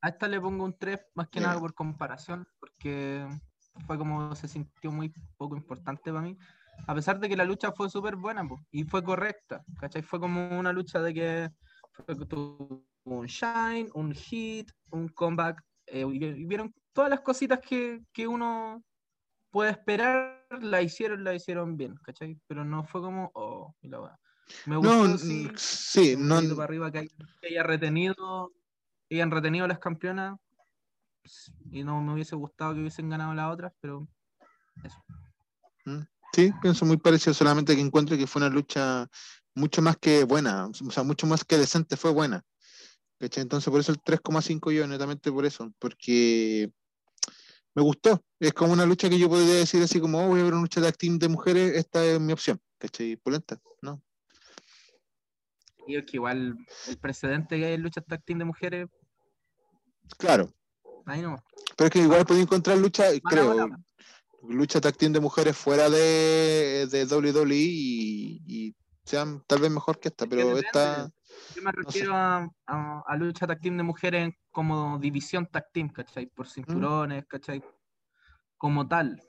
A 0.01 0.11
esta 0.11 0.29
le 0.29 0.41
pongo 0.41 0.65
un 0.65 0.79
3 0.79 1.01
más 1.17 1.29
que 1.29 1.41
nada 1.41 1.59
por 1.59 1.75
comparación, 1.75 2.47
porque 2.61 3.27
fue 3.89 3.99
como 3.99 4.37
se 4.37 4.47
sintió 4.47 4.93
muy 4.93 5.13
poco 5.37 5.57
importante 5.57 6.13
para 6.13 6.23
mí. 6.23 6.39
A 6.87 6.95
pesar 6.95 7.19
de 7.19 7.29
que 7.29 7.37
la 7.37 7.45
lucha 7.45 7.73
fue 7.73 7.91
súper 7.91 8.15
buena 8.15 8.47
po, 8.47 8.61
y 8.71 8.85
fue 8.85 9.03
correcta, 9.03 9.65
¿cachai? 9.81 10.03
Fue 10.03 10.21
como 10.21 10.57
una 10.57 10.73
lucha 10.73 11.01
de 11.01 11.13
que 11.13 11.51
fue 11.91 12.17
un 13.05 13.27
shine, 13.27 13.89
un 13.95 14.13
hit, 14.13 14.71
un 14.91 15.09
comeback, 15.09 15.63
eh, 15.87 16.05
vieron 16.05 16.75
todas 16.93 17.11
las 17.11 17.21
cositas 17.21 17.61
que, 17.61 18.03
que 18.13 18.27
uno 18.27 18.83
puede 19.51 19.71
esperar, 19.73 20.47
la 20.61 20.83
hicieron, 20.83 21.25
la 21.25 21.35
hicieron 21.35 21.77
bien, 21.77 21.97
¿cachai? 21.97 22.39
Pero 22.47 22.65
no 22.65 22.85
fue 22.85 23.01
como, 23.01 23.31
oh, 23.35 23.75
la. 23.83 24.19
Me 24.67 24.75
No, 24.75 24.81
gustó, 24.81 25.19
sí, 25.19 25.49
mm, 25.51 25.57
sí, 25.57 26.15
un 26.17 26.29
no. 26.29 26.37
dedito 26.37 26.57
para 26.57 26.65
arriba 26.65 26.91
que 26.91 26.99
hay- 26.99 27.09
que 27.41 27.49
haya 27.49 27.63
retenido, 27.63 28.53
que 29.09 29.17
hayan 29.17 29.31
retenido 29.31 29.67
las 29.67 29.79
campeonas. 29.79 30.39
Y 31.71 31.85
no 31.85 32.01
me 32.01 32.15
hubiese 32.15 32.35
gustado 32.35 32.75
que 32.75 32.81
hubiesen 32.81 33.09
ganado 33.09 33.35
las 33.35 33.53
otras, 33.53 33.73
pero 33.81 34.09
eso. 34.83 35.03
Sí, 36.33 36.53
pienso 36.63 36.87
muy 36.87 36.97
parecido, 36.97 37.35
solamente 37.35 37.75
que 37.75 37.81
encuentro 37.83 38.17
que 38.17 38.27
fue 38.27 38.41
una 38.41 38.49
lucha 38.49 39.09
mucho 39.55 39.83
más 39.83 39.97
que 39.97 40.25
buena, 40.25 40.67
o 40.67 40.91
sea, 40.91 41.03
mucho 41.03 41.27
más 41.27 41.45
que 41.45 41.59
decente, 41.59 41.97
fue 41.97 42.13
buena. 42.13 42.45
¿Cachai? 43.21 43.43
Entonces, 43.43 43.71
por 43.71 43.81
eso 43.81 43.93
el 43.93 43.99
3,5 43.99 44.73
yo, 44.73 44.87
netamente 44.87 45.31
por 45.31 45.45
eso, 45.45 45.71
porque 45.79 46.73
me 47.75 47.83
gustó. 47.83 48.25
Es 48.41 48.53
como 48.53 48.73
una 48.73 48.87
lucha 48.87 49.09
que 49.09 49.19
yo 49.19 49.29
podría 49.29 49.55
decir 49.55 49.83
así 49.83 50.01
como, 50.01 50.25
oh, 50.25 50.29
voy 50.29 50.41
a 50.41 50.45
ver 50.45 50.55
una 50.55 50.63
lucha 50.63 50.81
de 50.81 50.91
team 50.93 51.19
de 51.19 51.29
mujeres, 51.29 51.77
esta 51.77 52.05
es 52.05 52.19
mi 52.19 52.33
opción, 52.33 52.59
¿cachai? 52.79 53.17
Polenta, 53.17 53.61
¿no? 53.83 54.03
Y 55.87 55.97
es 55.97 56.05
que 56.05 56.17
igual 56.17 56.57
el 56.89 56.99
precedente 56.99 57.59
que 57.59 57.67
hay 57.67 57.75
en 57.75 57.83
luchas 57.83 58.05
tag 58.07 58.23
team 58.25 58.39
de 58.39 58.45
mujeres, 58.45 58.89
Claro, 60.19 60.53
ahí 61.07 61.23
no. 61.23 61.37
pero 61.77 61.87
es 61.87 61.93
que 61.93 62.01
igual 62.01 62.27
podía 62.27 62.43
encontrar 62.43 62.77
lucha, 62.79 63.05
creo, 63.23 63.69
lucha 64.49 64.81
tag 64.81 64.97
team 64.97 65.13
de 65.13 65.21
mujeres 65.21 65.57
fuera 65.57 65.89
de, 65.89 66.89
de 66.91 67.05
WWE 67.05 67.55
y, 67.55 68.43
y 68.45 68.75
sean 69.05 69.45
tal 69.47 69.61
vez 69.61 69.71
mejor 69.71 70.01
que 70.01 70.09
esta, 70.09 70.27
pero 70.27 70.59
esta... 70.59 71.13
Yo 71.55 71.63
me 71.63 71.73
refiero 71.73 72.15
a, 72.15 72.49
a, 72.67 73.03
a 73.07 73.17
lucha 73.17 73.47
tag 73.47 73.61
team 73.61 73.77
de 73.77 73.83
mujeres 73.83 74.35
como 74.51 74.99
división 74.99 75.47
tag 75.47 75.71
team, 75.73 75.89
¿cachai? 75.89 76.27
Por 76.27 76.49
cinturones, 76.49 77.25
¿cachai? 77.27 77.63
Como 78.57 78.87
tal. 78.87 79.21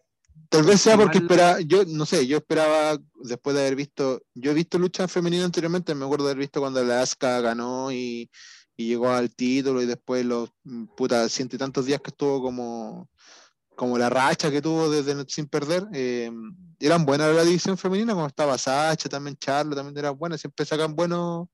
Tal 0.49 0.63
vez 0.63 0.81
sea 0.81 0.97
porque 0.97 1.19
esperaba, 1.19 1.61
yo 1.61 1.83
no 1.85 2.05
sé, 2.05 2.27
yo 2.27 2.37
esperaba 2.37 2.97
después 3.23 3.55
de 3.55 3.61
haber 3.61 3.75
visto, 3.75 4.21
yo 4.33 4.51
he 4.51 4.53
visto 4.53 4.77
lucha 4.77 5.07
femenina 5.07 5.45
anteriormente, 5.45 5.95
me 5.95 6.05
acuerdo 6.05 6.25
de 6.25 6.31
haber 6.31 6.41
visto 6.41 6.59
cuando 6.59 6.83
la 6.83 7.01
Asuka 7.01 7.39
ganó 7.41 7.91
y, 7.91 8.29
y 8.75 8.87
llegó 8.87 9.09
al 9.09 9.33
título 9.33 9.81
y 9.81 9.85
después 9.85 10.25
los 10.25 10.49
mm, 10.63 10.85
puta 10.95 11.27
ciento 11.29 11.55
y 11.55 11.59
tantos 11.59 11.85
días 11.85 12.01
que 12.01 12.09
estuvo 12.09 12.41
como 12.41 13.09
como 13.75 13.97
la 13.97 14.09
racha 14.09 14.51
que 14.51 14.61
tuvo 14.61 14.91
desde 14.91 15.25
sin 15.27 15.47
perder, 15.47 15.87
eh, 15.93 16.31
eran 16.79 17.03
buenas 17.05 17.33
la 17.33 17.43
división 17.43 17.77
femenina, 17.77 18.13
como 18.13 18.27
estaba 18.27 18.57
Sacha, 18.57 19.09
también 19.09 19.37
Charlo, 19.37 19.75
también 19.75 19.97
era 19.97 20.11
buena, 20.11 20.37
siempre 20.37 20.65
sacan 20.65 20.95
buenos, 20.95 21.47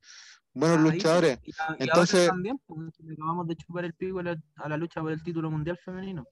buenos 0.57 0.77
sí, 0.89 0.95
luchadores. 0.95 1.39
y 1.43 1.51
a- 1.51 1.75
y 1.79 1.83
Entonces- 1.83 2.27
también, 2.27 2.59
pues, 2.65 2.79
le 2.99 3.13
acabamos 3.13 3.47
de 3.47 3.55
chupar 3.55 3.85
el 3.85 3.93
pico 3.93 4.19
a 4.19 4.23
la, 4.23 4.37
a 4.57 4.69
la 4.69 4.77
lucha 4.77 5.01
por 5.01 5.11
el 5.11 5.21
título 5.23 5.49
mundial 5.51 5.77
femenino. 5.83 6.25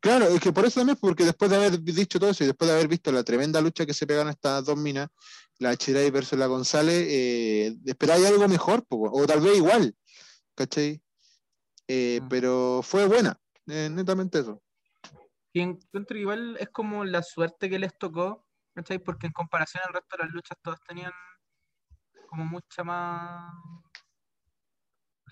Claro, 0.00 0.26
es 0.26 0.40
que 0.40 0.52
por 0.52 0.64
eso 0.64 0.78
también, 0.80 0.96
porque 1.00 1.24
después 1.24 1.50
de 1.50 1.56
haber 1.56 1.80
dicho 1.80 2.20
todo 2.20 2.30
eso 2.30 2.44
y 2.44 2.46
después 2.46 2.68
de 2.70 2.74
haber 2.76 2.86
visto 2.88 3.10
la 3.10 3.24
tremenda 3.24 3.60
lucha 3.60 3.84
que 3.84 3.92
se 3.94 4.06
pegaron 4.06 4.28
estas 4.30 4.64
dos 4.64 4.76
minas, 4.76 5.08
la 5.58 5.76
Chiray 5.76 6.10
versus 6.10 6.38
la 6.38 6.46
González, 6.46 7.04
eh, 7.08 7.76
esperáis 7.84 8.24
algo 8.26 8.46
mejor, 8.46 8.84
o 8.90 9.26
tal 9.26 9.40
vez 9.40 9.56
igual, 9.56 9.96
¿cachai? 10.54 11.02
Eh, 11.88 12.20
Mm. 12.22 12.28
Pero 12.28 12.80
fue 12.84 13.06
buena, 13.06 13.40
eh, 13.66 13.88
netamente 13.90 14.38
eso. 14.38 14.62
Y 15.52 15.60
encuentro 15.60 16.16
igual 16.16 16.56
es 16.60 16.68
como 16.68 17.04
la 17.04 17.22
suerte 17.24 17.68
que 17.68 17.80
les 17.80 17.96
tocó, 17.98 18.46
¿cachai? 18.74 19.00
Porque 19.00 19.26
en 19.26 19.32
comparación 19.32 19.82
al 19.88 19.94
resto 19.94 20.16
de 20.16 20.24
las 20.24 20.32
luchas 20.32 20.58
todas 20.62 20.78
tenían 20.86 21.10
como 22.28 22.44
mucha 22.44 22.84
más... 22.84 23.52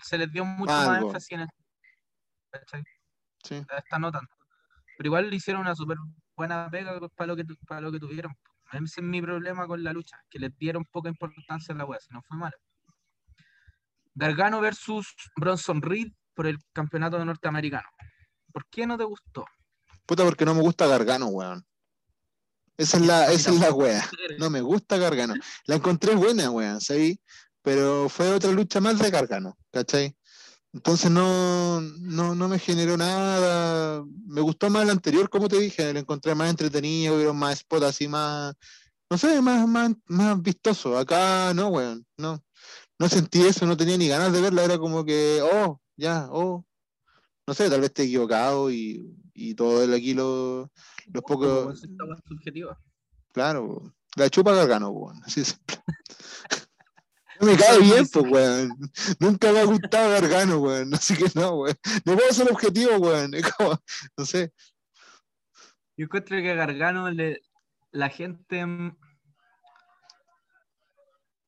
Se 0.01 0.17
les 0.17 0.31
dio 0.31 0.45
mucho 0.45 0.73
más 0.73 1.01
énfasis 1.01 1.31
en 1.31 1.39
esto, 1.41 1.63
¿cachai? 2.51 2.83
Sí. 3.43 3.55
A 3.69 3.77
Esta 3.77 3.97
no 3.97 4.11
tanto. 4.11 4.35
Pero 4.97 5.07
igual 5.07 5.29
le 5.29 5.35
hicieron 5.35 5.61
una 5.61 5.75
súper 5.75 5.97
buena 6.35 6.69
pega 6.69 6.99
para 7.15 7.27
lo, 7.27 7.35
que, 7.35 7.45
para 7.67 7.81
lo 7.81 7.91
que 7.91 7.99
tuvieron. 7.99 8.35
Ese 8.71 8.83
es 9.01 9.03
mi 9.03 9.21
problema 9.21 9.65
con 9.65 9.83
la 9.83 9.93
lucha, 9.93 10.17
que 10.29 10.39
les 10.39 10.55
dieron 10.57 10.85
poca 10.85 11.09
importancia 11.09 11.73
a 11.73 11.77
la 11.77 11.85
wea, 11.85 11.99
si 11.99 12.13
no 12.13 12.21
fue 12.21 12.37
mala. 12.37 12.55
Gargano 14.13 14.59
versus 14.59 15.15
Bronson 15.35 15.81
Reed 15.81 16.11
por 16.33 16.47
el 16.47 16.57
campeonato 16.73 17.23
norteamericano. 17.23 17.87
¿Por 18.51 18.67
qué 18.67 18.85
no 18.85 18.97
te 18.97 19.03
gustó? 19.03 19.45
Puta, 20.05 20.23
porque 20.23 20.45
no 20.45 20.53
me 20.55 20.61
gusta 20.61 20.87
Gargano, 20.87 21.27
weón. 21.27 21.65
Esa 22.77 22.97
es 22.97 23.05
la, 23.05 23.31
esa 23.31 23.51
es 23.51 23.59
la 23.59 23.71
wea. 23.71 24.07
No 24.37 24.49
me 24.49 24.61
gusta 24.61 24.97
Gargano. 24.97 25.33
La 25.65 25.75
encontré 25.75 26.15
buena, 26.15 26.51
weón, 26.51 26.79
¿sabí? 26.79 27.19
Pero 27.63 28.07
fue 28.07 28.31
otra 28.31 28.51
lucha 28.51 28.79
más 28.79 28.99
de 28.99 29.09
Gargano, 29.09 29.57
¿cachai? 29.71 30.15
Entonces 30.73 31.09
no, 31.09 31.81
no, 31.81 32.35
no 32.35 32.47
me 32.47 32.59
generó 32.59 32.95
nada. 32.97 34.03
Me 34.27 34.41
gustó 34.41 34.69
más 34.69 34.83
el 34.83 34.91
anterior, 34.91 35.27
como 35.29 35.47
te 35.47 35.59
dije, 35.59 35.91
lo 35.91 35.99
encontré 35.99 36.35
más 36.35 36.51
entretenido, 36.51 37.15
hubieron 37.15 37.37
más 37.37 37.59
spots 37.59 37.85
así 37.85 38.07
más, 38.07 38.53
no 39.09 39.17
sé, 39.17 39.41
más, 39.41 39.67
más, 39.67 39.91
más 40.05 40.39
vistoso. 40.41 40.97
Acá 40.97 41.53
no, 41.55 41.69
weón, 41.69 42.05
no. 42.17 42.43
No 42.99 43.09
sentí 43.09 43.41
eso, 43.41 43.65
no 43.65 43.77
tenía 43.77 43.97
ni 43.97 44.07
ganas 44.07 44.31
de 44.33 44.41
verla, 44.41 44.63
era 44.63 44.77
como 44.77 45.03
que, 45.03 45.41
oh, 45.41 45.81
ya, 45.95 46.27
oh. 46.31 46.65
No 47.47 47.53
sé, 47.53 47.69
tal 47.69 47.79
vez 47.79 47.89
esté 47.89 48.03
equivocado 48.03 48.69
y, 48.69 49.15
y 49.33 49.55
todo 49.55 49.81
el 49.81 49.93
aquí 49.93 50.13
lo, 50.13 50.69
los 51.13 51.23
pocos. 51.23 51.81
Es 51.81 51.89
subjetiva. 52.27 52.77
Claro, 53.31 53.93
la 54.17 54.29
chupa 54.29 54.53
Gargano, 54.53 54.89
weón. 54.89 55.23
Así 55.23 55.43
simple. 55.43 55.77
No 57.39 57.45
me 57.45 57.55
cae 57.55 57.79
bien, 57.79 58.07
pues, 58.11 58.25
weón. 58.31 58.71
Nunca 59.19 59.51
me 59.51 59.59
ha 59.59 59.65
gustado 59.65 60.09
Gargano, 60.09 60.57
weón. 60.57 60.91
Así 60.95 61.15
que 61.15 61.25
no, 61.35 61.53
weón. 61.57 61.75
No 62.03 62.15
puedo 62.15 62.33
ser 62.33 62.51
objetivo, 62.51 62.97
weón. 62.97 63.35
Es 63.35 63.53
como, 63.53 63.79
no 64.17 64.25
sé. 64.25 64.51
Yo 65.95 66.05
encuentro 66.05 66.35
que 66.37 66.49
a 66.49 66.55
Gargano 66.55 67.11
le, 67.11 67.43
la 67.91 68.09
gente 68.09 68.65
mm, 68.65 68.97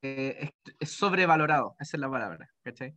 eh, 0.03 0.37
es, 0.41 0.73
es 0.79 0.91
sobrevalorado, 0.91 1.75
esa 1.79 1.97
es 1.97 2.01
la 2.01 2.09
palabra, 2.09 2.49
¿cachai? 2.63 2.95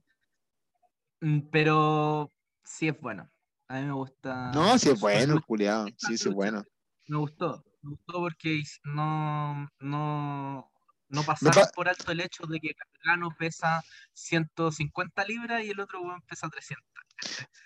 Mm, 1.20 1.48
Pero 1.50 2.30
sí 2.64 2.88
es 2.88 3.00
bueno. 3.00 3.30
A 3.68 3.80
mí 3.80 3.86
me 3.86 3.92
gusta. 3.92 4.50
No, 4.52 4.78
si 4.78 4.90
es 4.90 5.00
bueno, 5.00 5.40
culiado. 5.46 5.86
Sí, 5.96 6.16
sí 6.18 6.28
es 6.28 6.34
bueno. 6.34 6.62
Me 7.08 7.16
gustó. 7.18 7.64
Me 7.82 7.90
gustó 7.90 8.12
porque 8.20 8.62
no, 8.84 9.68
no, 9.80 10.70
no 11.08 11.22
pa- 11.22 11.34
pasaron 11.34 11.68
por 11.74 11.88
alto 11.88 12.12
el 12.12 12.20
hecho 12.20 12.46
de 12.46 12.60
que 12.60 12.74
Gargano 13.04 13.34
pesa 13.38 13.82
150 14.12 15.24
libras 15.24 15.64
y 15.64 15.70
el 15.70 15.80
otro 15.80 16.00
weón 16.02 16.20
pesa 16.22 16.48
300. 16.48 16.84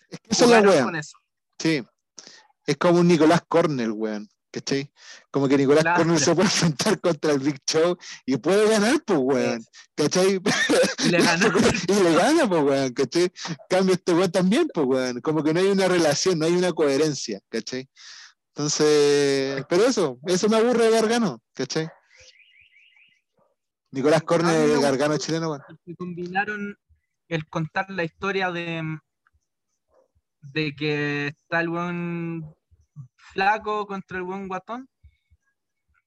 Es 0.08 0.20
que 0.20 0.30
esa 0.30 0.44
es 0.44 0.50
la 0.50 0.60
weón. 0.60 0.96
eso. 0.96 1.18
Sí. 1.58 1.84
Es 2.66 2.76
como 2.78 3.00
un 3.00 3.08
Nicolás 3.08 3.42
Cornell, 3.48 3.92
weón. 3.92 4.28
¿Cachai? 4.56 4.90
Como 5.30 5.48
que 5.48 5.58
Nicolás 5.58 5.82
Claro. 5.82 6.18
Se 6.18 6.34
puede 6.34 6.48
enfrentar 6.48 6.98
contra 6.98 7.32
el 7.32 7.40
Big 7.40 7.58
Show 7.66 7.98
y 8.24 8.38
puede 8.38 8.66
ganar, 8.66 9.02
pues, 9.04 9.18
weón. 9.20 9.64
¿Cachai? 9.94 10.40
Y 11.04 11.08
le 11.10 11.22
ganó. 11.22 11.48
y 11.88 12.02
le 12.02 12.14
gana, 12.14 12.48
pues, 12.48 12.62
weón, 12.62 12.94
¿cachai? 12.94 13.30
Cambio 13.68 13.94
este 13.96 14.14
weón 14.14 14.32
también, 14.32 14.66
pues, 14.72 14.86
weón. 14.86 15.20
Como 15.20 15.44
que 15.44 15.52
no 15.52 15.60
hay 15.60 15.66
una 15.66 15.88
relación, 15.88 16.38
no 16.38 16.46
hay 16.46 16.54
una 16.54 16.72
coherencia, 16.72 17.38
¿cachai? 17.50 17.86
Entonces, 18.54 19.62
pero 19.68 19.84
eso, 19.84 20.18
eso 20.24 20.48
me 20.48 20.56
aburre 20.56 20.84
de 20.84 20.90
Gargano, 20.90 21.42
¿cachai? 21.52 21.90
Nicolás 23.90 24.22
Corne, 24.22 24.48
A 24.48 24.52
mí 24.52 24.68
me 24.68 24.72
el. 24.72 24.80
Gargano 24.80 25.18
chileno, 25.18 25.50
weón. 25.50 25.62
que 25.84 25.94
combinaron 25.96 26.78
el 27.28 27.46
contar 27.46 27.90
la 27.90 28.04
historia 28.04 28.50
de, 28.50 28.82
de 30.40 30.74
que 30.74 31.26
está 31.26 31.60
el 31.60 31.68
buen 31.68 32.56
flaco 33.32 33.86
contra 33.86 34.18
el 34.18 34.24
buen 34.24 34.48
guatón 34.48 34.88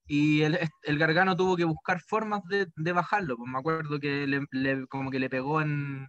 y 0.08 0.42
el, 0.42 0.58
el 0.84 0.98
gargano 0.98 1.36
tuvo 1.36 1.56
que 1.56 1.66
buscar 1.66 2.00
formas 2.02 2.42
de, 2.50 2.68
de 2.76 2.92
bajarlo. 2.94 3.38
Pues 3.38 3.50
me 3.52 3.60
acuerdo 3.60 4.00
que 4.00 4.26
le, 4.28 4.42
le- 4.52 4.88
como 4.88 5.12
que 5.12 5.20
le 5.20 5.30
pegó 5.30 5.62
en, 5.62 6.08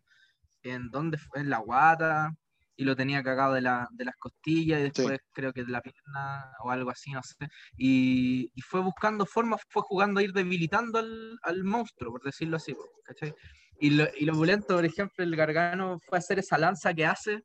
en 0.63 0.91
dónde 0.91 1.19
fue, 1.19 1.41
en 1.43 1.51
la 1.51 1.59
guata 1.59 2.33
y 2.77 2.85
lo 2.85 2.97
tenía 2.97 3.23
cagado 3.23 3.55
de, 3.55 3.63
la, 3.63 3.89
de 3.93 4.05
las 4.07 4.17
costillas 4.17 4.81
y 4.81 4.85
después 4.85 5.21
creo 5.33 5.53
que 5.53 5.65
de 5.65 5.73
la 5.73 5.83
pierna 5.83 6.53
o 6.65 6.71
algo 6.71 6.91
así, 6.91 7.13
no 7.13 7.23
sé. 7.23 7.37
Y, 7.77 8.51
y 8.55 8.63
fue 8.63 8.81
buscando 8.83 9.27
formas, 9.27 9.63
fue 9.69 9.83
jugando 9.85 10.21
a 10.21 10.25
ir 10.25 10.33
debilitando 10.33 10.99
al, 11.01 11.39
al 11.43 11.65
monstruo, 11.65 12.13
por 12.13 12.23
decirlo 12.23 12.57
así. 12.59 12.75
po, 12.75 12.85
¿cachai? 13.05 13.35
Y 13.81 13.91
lo, 13.91 14.07
y 14.19 14.25
lo 14.27 14.35
bulento, 14.37 14.77
por 14.77 14.85
ejemplo, 14.87 15.25
el 15.25 15.37
Gargano 15.37 15.99
fue 16.09 16.19
a 16.19 16.21
hacer 16.21 16.39
esa 16.41 16.59
lanza 16.59 16.95
que 16.95 17.07
hace. 17.07 17.43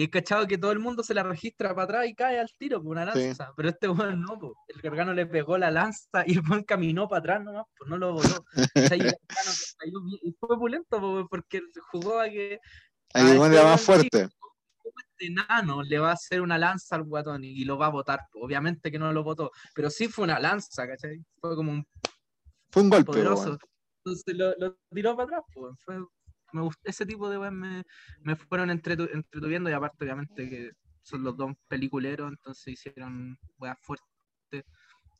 Y 0.00 0.08
cachado 0.10 0.46
que 0.46 0.58
todo 0.58 0.70
el 0.70 0.78
mundo 0.78 1.02
se 1.02 1.12
la 1.12 1.24
registra 1.24 1.70
para 1.74 1.82
atrás 1.82 2.06
y 2.06 2.14
cae 2.14 2.38
al 2.38 2.48
tiro 2.56 2.80
por 2.80 2.92
una 2.92 3.12
Sí. 3.12 3.18
lanza. 3.20 3.52
Pero 3.56 3.68
este 3.70 3.88
weón 3.88 4.20
no, 4.22 4.38
po. 4.38 4.54
el 4.68 4.80
Gargano 4.80 5.12
le 5.12 5.26
pegó 5.26 5.58
la 5.58 5.72
lanza 5.72 6.22
y 6.24 6.34
el 6.34 6.42
weón 6.48 6.62
caminó 6.62 7.08
para 7.08 7.18
atrás 7.18 7.42
nomás, 7.42 7.66
pues 7.76 7.90
no 7.90 7.98
lo 7.98 8.14
Gargano 8.74 9.52
cayó 9.76 10.00
bien- 10.04 10.20
y 10.22 10.32
fue 10.38 10.56
pulento 10.56 11.00
po, 11.00 11.26
porque 11.28 11.62
jugó 11.90 12.20
a 12.20 12.28
que 12.28 12.60
este 13.12 13.46
era 13.46 13.64
más 13.64 13.80
fuerte. 13.82 14.28
este 14.28 15.26
enano 15.26 15.82
le 15.82 15.98
va 15.98 16.10
a 16.10 16.14
hacer 16.14 16.42
una 16.42 16.58
lanza 16.58 16.94
al 16.94 17.02
guatón 17.02 17.42
y, 17.42 17.48
y 17.48 17.64
lo 17.64 17.76
va 17.76 17.86
a 17.86 17.90
botar. 17.90 18.20
po. 18.30 18.38
Obviamente 18.44 18.92
que 18.92 19.00
no 19.00 19.12
lo 19.12 19.24
votó, 19.24 19.50
pero 19.74 19.90
sí 19.90 20.06
fue 20.06 20.22
una 20.24 20.38
lanza, 20.38 20.86
¿cachai? 20.86 21.24
Fue 21.40 21.56
como 21.56 21.72
un 21.72 21.84
Fue 22.70 22.82
un 22.84 22.90
golpe, 22.90 23.06
poderoso. 23.06 23.58
Entonces 24.04 24.36
lo, 24.36 24.54
lo 24.58 24.76
tiró 24.94 25.16
para 25.16 25.24
atrás. 25.38 25.42
po. 25.52 25.74
Fue, 25.84 25.96
me 26.52 26.62
gust- 26.62 26.80
ese 26.84 27.06
tipo 27.06 27.28
de 27.28 27.38
weas 27.38 27.52
me, 27.52 27.84
me 28.22 28.36
fueron 28.36 28.70
entretu- 28.70 29.10
entretuviendo 29.12 29.70
y 29.70 29.72
aparte 29.72 30.04
obviamente 30.04 30.48
que 30.48 30.70
son 31.02 31.22
los 31.22 31.36
dos 31.36 31.52
peliculeros, 31.68 32.30
entonces 32.30 32.74
hicieron 32.74 33.38
weas 33.58 33.78
fuertes 33.80 34.06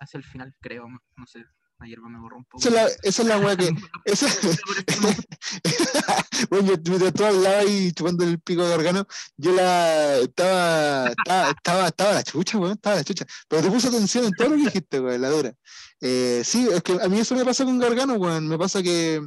hacia 0.00 0.18
el 0.18 0.24
final, 0.24 0.54
creo, 0.60 0.86
no 0.88 1.26
sé. 1.26 1.44
Ayer 1.80 2.00
me 2.00 2.18
borró 2.18 2.38
un 2.38 2.44
poco. 2.44 2.58
Esa 2.58 2.68
es 2.70 2.74
la, 2.74 2.86
esa 3.08 3.22
es 3.22 3.28
la 3.28 3.38
weá 3.38 3.56
que. 3.56 3.68
Esa, 4.04 4.26
bueno, 6.50 6.72
mientras 6.84 7.12
tú 7.14 7.24
hablabas 7.24 7.66
y 7.68 7.92
chupando 7.92 8.24
el 8.24 8.40
pico 8.40 8.64
de 8.64 8.70
Gargano, 8.70 9.06
yo 9.36 9.52
la 9.52 10.16
estaba, 10.18 11.08
estaba, 11.08 11.50
estaba, 11.50 11.86
estaba 11.86 12.12
la 12.14 12.22
chucha, 12.24 12.58
weón, 12.58 12.72
estaba 12.72 12.96
la 12.96 13.04
chucha. 13.04 13.26
Pero 13.46 13.62
te 13.62 13.70
puse 13.70 13.88
atención 13.88 14.24
en 14.24 14.32
todo 14.32 14.48
lo 14.48 14.56
que 14.56 14.62
dijiste, 14.62 15.00
weón, 15.00 15.20
la 15.20 15.30
dura. 15.30 15.54
Eh, 16.00 16.42
sí, 16.44 16.68
es 16.68 16.82
que 16.82 16.98
a 17.00 17.08
mí 17.08 17.20
eso 17.20 17.36
me 17.36 17.44
pasa 17.44 17.64
con 17.64 17.78
Gargano, 17.78 18.14
weón. 18.14 18.48
Me 18.48 18.58
pasa 18.58 18.82
que, 18.82 19.24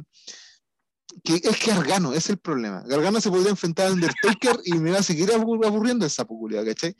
que 1.24 1.34
es 1.36 1.58
que 1.58 1.70
Gargano, 1.72 2.12
es 2.14 2.30
el 2.30 2.38
problema. 2.38 2.82
Gargano 2.86 3.20
se 3.20 3.30
podría 3.30 3.50
enfrentar 3.50 3.88
a 3.88 3.92
Undertaker 3.92 4.56
y 4.64 4.74
me 4.74 4.90
va 4.90 4.98
a 4.98 5.02
seguir 5.02 5.28
abur- 5.30 5.64
aburriendo 5.66 6.06
esa 6.06 6.24
popular, 6.24 6.64
¿cachai? 6.64 6.96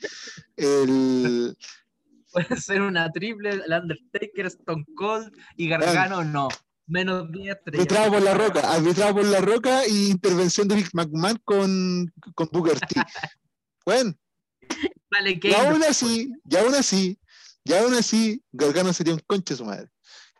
El, 0.55 1.55
Puede 2.31 2.57
ser 2.59 2.81
una 2.81 3.11
triple, 3.11 3.49
el 3.51 3.71
Undertaker, 3.71 4.45
Stone 4.47 4.85
Cold 4.95 5.31
y 5.55 5.67
Gargano 5.69 6.23
no. 6.23 6.47
Menos 6.85 7.31
10 7.31 7.55
estrellas. 7.55 7.79
arbitrado 7.79 8.11
por 8.11 8.21
la 8.21 8.33
roca, 8.33 8.73
arbitrado 8.73 9.13
por 9.13 9.25
la 9.25 9.39
roca 9.39 9.87
y 9.87 10.09
intervención 10.09 10.67
de 10.67 10.75
Big 10.75 10.89
McMahon 10.93 11.39
con, 11.45 12.11
con 12.35 12.49
Booker 12.51 12.79
T. 12.79 12.95
Bueno, 13.85 14.13
Vale, 15.11 15.39
y 15.43 15.53
aún 15.53 15.83
así, 15.83 16.31
y 16.49 16.55
aún 16.55 16.73
así, 16.73 17.19
y 17.65 17.73
aún 17.73 17.93
así, 17.93 18.41
Gargano 18.51 18.93
sería 18.93 19.13
un 19.13 19.21
conche 19.27 19.55
su 19.55 19.65
madre. 19.65 19.89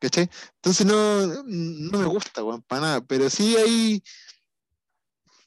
Entonces 0.07 0.85
no, 0.85 1.43
no 1.43 1.97
me 1.99 2.05
gusta, 2.05 2.43
weón, 2.43 2.61
para 2.63 2.81
nada. 2.81 3.01
Pero 3.01 3.29
sí 3.29 3.55
hay. 3.57 4.03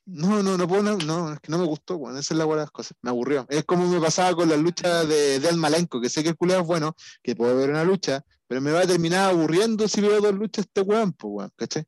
No, 0.05 0.41
no, 0.43 0.57
no 0.57 0.69
puedo, 0.69 0.83
no, 0.83 1.33
es 1.33 1.41
que 1.41 1.51
no 1.51 1.59
me 1.59 1.65
gustó, 1.67 1.97
weón. 1.97 2.17
Esa 2.17 2.35
es 2.35 2.39
la 2.39 2.45
buena 2.45 2.61
de 2.61 2.67
las 2.67 2.71
cosas. 2.71 2.97
Me 3.03 3.11
aburrió. 3.11 3.45
Es 3.49 3.65
como 3.65 3.89
me 3.89 4.01
pasaba 4.01 4.35
con 4.37 4.49
la 4.49 4.57
lucha 4.57 5.05
de, 5.05 5.41
de 5.41 5.49
Almalenko, 5.49 6.01
que 6.01 6.09
sé 6.09 6.23
que 6.23 6.29
el 6.31 6.37
culiao 6.37 6.61
es 6.61 6.67
bueno, 6.67 6.95
que 7.23 7.35
puedo 7.35 7.57
ver 7.57 7.71
una 7.71 7.83
lucha, 7.85 8.25
pero 8.47 8.61
me 8.61 8.71
va 8.71 8.81
a 8.83 8.87
terminar 8.87 9.31
aburriendo 9.31 9.89
si 9.89 10.01
veo 10.01 10.21
dos 10.21 10.35
luchas 10.35 10.65
este 10.67 10.81
weón, 10.83 11.13
pues 11.13 11.31
weón, 11.35 11.51
¿cachai? 11.57 11.85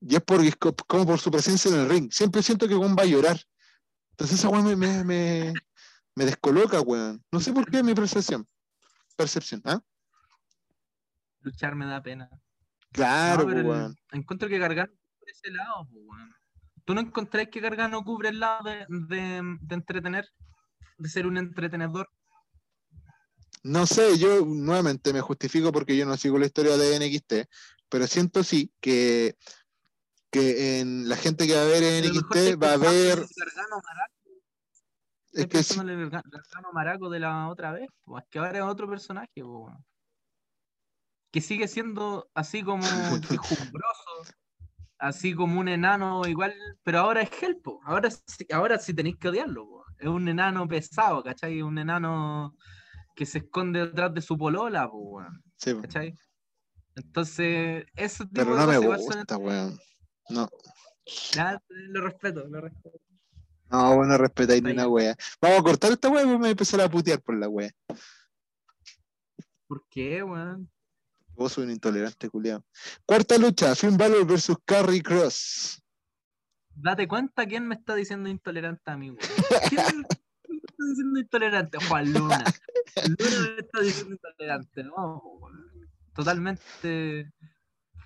Y 0.00 0.16
es 0.16 0.56
co- 0.56 0.74
como 0.86 1.06
por 1.06 1.20
su 1.20 1.30
presencia 1.30 1.70
en 1.70 1.78
el 1.78 1.88
ring. 1.88 2.12
Siempre 2.12 2.42
siento 2.42 2.66
que 2.66 2.74
va 2.74 3.02
a 3.02 3.06
llorar. 3.06 3.40
Entonces 4.10 4.38
esa 4.38 4.48
weón 4.48 4.76
me, 4.78 5.04
Me 6.16 6.24
descoloca, 6.24 6.80
weón. 6.80 7.22
No 7.30 7.38
sé 7.38 7.52
por 7.52 7.70
qué 7.70 7.84
mi 7.84 7.94
percepción. 7.94 8.44
Percepción, 9.16 9.62
¿ah? 9.64 9.80
Luchar 11.48 11.74
me 11.74 11.86
da 11.86 12.02
pena. 12.02 12.28
Claro, 12.92 13.42
No, 13.44 13.48
pero 13.48 13.62
pues, 13.66 13.80
el- 14.12 14.18
encuentro 14.20 14.48
que 14.48 14.58
Gargano 14.58 14.92
cubre 14.92 15.32
ese 15.32 15.50
lado, 15.50 15.86
weón. 15.90 16.34
¿Tú 16.84 16.94
no 16.94 17.00
encontrás 17.00 17.48
que 17.50 17.60
Gargano 17.60 18.02
cubre 18.04 18.28
el 18.30 18.40
lado 18.40 18.64
de, 18.64 18.86
de- 18.88 19.56
de 19.60 19.74
entretener? 19.74 20.26
De 20.98 21.08
ser 21.08 21.26
un 21.26 21.36
entretenedor. 21.38 22.08
No 23.62 23.86
sé, 23.86 24.18
yo 24.18 24.44
nuevamente 24.44 25.12
me 25.12 25.20
justifico 25.20 25.72
porque 25.72 25.96
yo 25.96 26.06
no 26.06 26.16
sigo 26.16 26.38
la 26.38 26.46
historia 26.46 26.76
de 26.76 26.96
NXT, 26.98 27.48
pero 27.88 28.06
siento 28.06 28.42
sí 28.44 28.72
que, 28.80 29.36
que 30.30 30.80
en 30.80 31.08
la 31.08 31.16
gente 31.16 31.46
que 31.46 31.54
va 31.54 31.62
a 31.62 31.66
ver 31.66 31.82
NXT 32.04 32.62
va 32.62 32.72
a 32.72 32.76
ver. 32.76 33.18
en 33.18 33.26
Gargano 33.36 33.76
Maraco, 33.84 34.14
Es 35.32 35.46
que 35.46 35.58
Garga- 35.58 36.22
Gargano 36.24 36.72
Maraco 36.72 37.10
de 37.10 37.20
la 37.20 37.48
otra 37.48 37.72
vez, 37.72 37.88
po, 38.04 38.18
es 38.18 38.24
que 38.30 38.38
ahora 38.38 38.58
es 38.58 38.64
otro 38.64 38.88
personaje, 38.88 39.42
weón. 39.42 39.84
Que 41.30 41.40
sigue 41.40 41.68
siendo 41.68 42.30
así 42.34 42.62
como 42.62 42.82
quejumbroso, 43.28 44.10
así 44.98 45.34
como 45.34 45.60
un 45.60 45.68
enano 45.68 46.26
igual, 46.26 46.54
pero 46.82 47.00
ahora 47.00 47.22
es 47.22 47.30
Helpo, 47.42 47.80
ahora, 47.84 48.10
sí- 48.10 48.46
ahora 48.52 48.78
sí 48.78 48.94
tenéis 48.94 49.16
que 49.16 49.28
odiarlo, 49.28 49.66
po. 49.66 49.84
es 49.98 50.08
un 50.08 50.28
enano 50.28 50.66
pesado, 50.66 51.22
¿cachai? 51.22 51.62
Un 51.62 51.78
enano 51.78 52.54
que 53.14 53.26
se 53.26 53.38
esconde 53.38 53.86
detrás 53.86 54.14
de 54.14 54.20
su 54.22 54.36
polola, 54.38 54.88
po, 54.88 54.96
weón, 54.98 55.42
sí, 55.56 55.74
¿cachai? 55.80 56.14
Entonces, 56.96 57.84
ese 57.94 58.24
tipo 58.24 58.34
pero 58.34 58.54
de 58.54 58.60
no 58.60 58.66
me 58.66 58.74
igual 58.74 58.98
son- 59.00 59.16
gusta, 59.16 59.36
weón. 59.36 59.78
No, 60.30 60.48
Ya, 61.34 61.60
lo 61.68 62.00
respeto, 62.02 62.46
lo 62.48 62.60
respeto. 62.60 62.98
no, 63.70 63.96
bueno, 63.96 64.18
respetáis 64.18 64.62
ni 64.62 64.72
una 64.72 64.88
wea. 64.88 65.16
Vamos 65.40 65.60
a 65.60 65.62
cortar 65.62 65.92
esta 65.92 66.08
wea 66.10 66.22
y 66.22 66.26
vamos 66.26 66.46
a 66.46 66.50
empezar 66.50 66.80
a 66.80 66.88
putear 66.90 67.20
por 67.22 67.36
la 67.38 67.48
wea. 67.48 67.70
¿Por 69.66 69.84
qué, 69.90 70.22
weón? 70.22 70.70
Vos 71.38 71.52
soy 71.52 71.66
un 71.66 71.70
intolerante, 71.70 72.28
culiao. 72.28 72.64
Cuarta 73.06 73.38
lucha, 73.38 73.72
Finn 73.76 73.96
Balor 73.96 74.26
versus 74.26 74.56
Carrie 74.64 75.00
Cross. 75.00 75.80
Date 76.74 77.06
cuenta 77.06 77.46
quién 77.46 77.68
me 77.68 77.76
está 77.76 77.94
diciendo 77.94 78.28
intolerante 78.28 78.90
a 78.90 78.96
mí, 78.96 79.10
weón. 79.10 79.20
¿Quién 79.70 79.98
me 80.50 80.58
está 80.58 80.84
diciendo 80.84 81.20
intolerante? 81.20 81.78
Juan 81.86 82.12
Luna. 82.12 82.44
Luna 83.06 83.50
me 83.54 83.60
está 83.60 83.80
diciendo 83.80 84.14
intolerante, 84.14 84.82
no. 84.82 85.22
Totalmente 86.12 87.32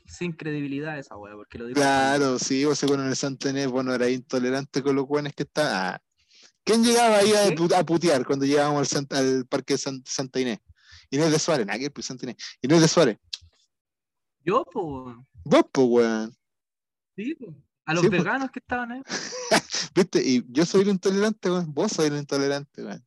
sin 0.04 0.32
credibilidad 0.32 0.98
esa 0.98 1.16
weá, 1.16 1.34
porque 1.34 1.56
lo 1.56 1.64
Luna. 1.64 1.74
Claro, 1.74 2.38
sí, 2.38 2.66
vos 2.66 2.82
en 2.82 3.00
el 3.00 3.16
Santo 3.16 3.48
Inés, 3.48 3.68
bueno, 3.68 3.94
era 3.94 4.10
intolerante 4.10 4.82
con 4.82 4.94
los 4.94 5.06
buenos 5.06 5.32
que 5.32 5.44
está. 5.44 5.94
Ah. 5.94 6.02
¿Quién 6.64 6.84
llegaba 6.84 7.16
ahí 7.16 7.32
a, 7.32 7.82
putear 7.84 8.26
cuando 8.26 8.44
llegábamos 8.44 8.94
al, 8.94 9.06
al 9.10 9.46
parque 9.46 9.78
Santa 9.78 10.38
Inés? 10.38 10.58
Inés 11.12 11.30
de 11.30 11.38
Suárez, 11.38 11.66
nada 11.66 11.78
que 11.78 11.84
ver, 11.84 11.92
pues 11.92 12.10
Inés. 12.10 12.36
Inés 12.62 12.80
de 12.80 12.88
Suárez. 12.88 13.18
Yo, 14.44 14.64
pues, 14.64 14.84
weón. 14.84 15.26
Vos, 15.44 15.64
pues, 15.72 15.86
weón. 15.88 16.36
Sí, 17.16 17.34
po. 17.34 17.54
A 17.84 17.94
los 17.94 18.02
Sí, 18.02 18.08
po. 18.08 18.16
veganos 18.16 18.50
que 18.50 18.58
estaban 18.60 18.92
ahí. 18.92 19.02
¿Viste? 19.94 20.22
Y 20.24 20.44
yo 20.48 20.64
soy 20.64 20.82
el 20.82 20.88
intolerante, 20.88 21.50
weón. 21.50 21.72
Vos 21.72 21.92
sois 21.92 22.10
el 22.10 22.18
intolerante, 22.18 22.82
weón. 22.84 23.04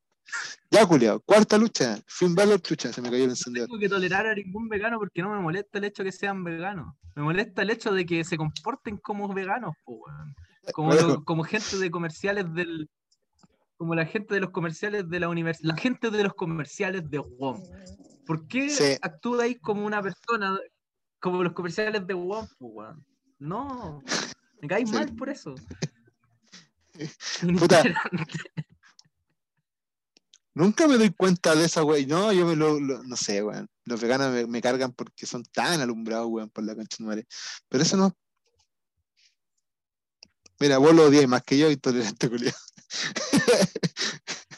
Ya, 0.71 0.85
culiao. 0.85 1.19
Cuarta 1.21 1.57
lucha. 1.57 1.97
Finn 2.07 2.33
Balor, 2.35 2.59
chucha, 2.61 2.91
se 2.91 3.01
me 3.01 3.09
cayó 3.09 3.23
el 3.23 3.27
No 3.29 3.33
encendedor. 3.33 3.67
tengo 3.67 3.79
que 3.79 3.89
tolerar 3.89 4.25
a 4.27 4.35
ningún 4.35 4.67
vegano 4.67 4.97
porque 4.97 5.21
no 5.21 5.29
me 5.29 5.39
molesta 5.41 5.77
el 5.77 5.85
hecho 5.85 6.03
que 6.03 6.11
sean 6.11 6.43
veganos. 6.43 6.93
Me 7.15 7.23
molesta 7.23 7.61
el 7.61 7.69
hecho 7.69 7.91
de 7.93 8.05
que 8.05 8.23
se 8.23 8.35
comporten 8.37 8.97
como 8.97 9.31
veganos, 9.33 9.75
po, 9.83 9.93
weón. 9.93 10.35
Como, 10.73 10.93
lo- 10.93 11.23
como 11.23 11.43
gente 11.43 11.77
de 11.77 11.91
comerciales 11.91 12.51
del. 12.53 12.89
Como 13.77 13.93
la 13.95 14.05
gente 14.05 14.33
de 14.33 14.39
los 14.41 14.51
comerciales 14.51 15.09
de 15.09 15.19
la 15.19 15.29
universidad. 15.29 15.69
La 15.75 15.77
gente 15.77 16.09
de 16.09 16.23
los 16.23 16.33
comerciales 16.33 17.09
de 17.09 17.19
WOM. 17.19 17.61
¿Por 18.25 18.47
qué 18.47 18.69
Sí. 18.69 18.97
actúas 19.01 19.47
como 19.61 19.85
una 19.85 20.01
persona 20.01 20.57
como 21.19 21.43
los 21.43 21.53
comerciales 21.53 22.05
de 22.07 22.13
WOM? 22.13 22.47
No. 23.39 24.01
Me 24.61 24.67
caes 24.67 24.89
Sí. 24.89 24.95
mal 24.95 25.13
por 25.15 25.29
eso. 25.29 25.53
Puta. 27.59 27.83
Nunca 30.53 30.87
me 30.87 30.97
doy 30.97 31.09
cuenta 31.11 31.53
de 31.53 31.65
esa, 31.65 31.83
weón. 31.83 32.07
No, 32.07 32.31
yo 32.31 32.45
me 32.45 32.55
lo, 32.55 32.79
lo- 32.79 33.03
no 33.03 33.17
sé, 33.17 33.43
weón. 33.43 33.67
Los 33.83 33.99
veganos 33.99 34.31
me, 34.31 34.47
me 34.47 34.61
cargan 34.61 34.93
porque 34.93 35.25
son 35.25 35.43
tan 35.43 35.81
alumbrados, 35.81 36.27
weón, 36.29 36.49
por 36.49 36.63
la 36.63 36.75
concha 36.75 36.95
de 36.99 37.03
madre. 37.05 37.27
Pero 37.67 37.83
eso 37.83 37.97
no. 37.97 38.15
Mira, 40.61 40.77
vos 40.77 40.95
lo 40.95 41.03
odias 41.07 41.27
más 41.27 41.43
que 41.43 41.57
yo, 41.57 41.69
intolerante, 41.69 42.29
culiao. 42.29 42.53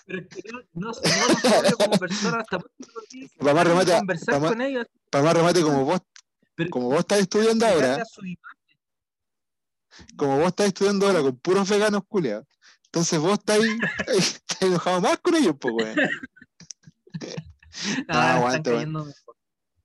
Pero 0.06 0.22
es 0.22 0.28
que 0.28 0.42
no, 0.52 0.60
no, 0.74 0.92
no 0.92 1.28
los 1.28 1.46
odio 1.46 1.78
como 1.78 1.98
personas 1.98 2.42
hasta 2.42 2.60
Pa' 3.40 3.54
más 3.54 3.68
remate, 3.68 3.92
conversar 3.98 4.36
pa' 4.36 4.40
más- 4.40 4.52
con 4.52 4.62
ellos. 4.62 4.86
Para 5.10 5.24
más 5.24 5.34
remate, 5.34 5.62
como 5.62 5.86
vos, 5.86 6.00
Pero 6.56 6.70
como 6.70 6.88
vos 6.88 7.00
estás 7.00 7.20
estudiando 7.20 7.66
ahora, 7.66 8.04
como 10.16 10.38
vos 10.38 10.48
estás 10.48 10.68
estudiando 10.68 11.08
ahora 11.08 11.22
con 11.22 11.38
puros 11.38 11.70
veganos, 11.70 12.04
culiao. 12.08 12.46
Entonces 12.86 13.20
vos 13.20 13.34
estás, 13.40 13.60
estás 14.08 14.62
enojado 14.62 15.02
más 15.02 15.18
con 15.20 15.36
ellos, 15.36 15.56
pues, 15.60 15.74
weón. 15.76 15.96
Ah, 18.08 18.60
cayendo 18.64 19.06
mejor. 19.06 19.36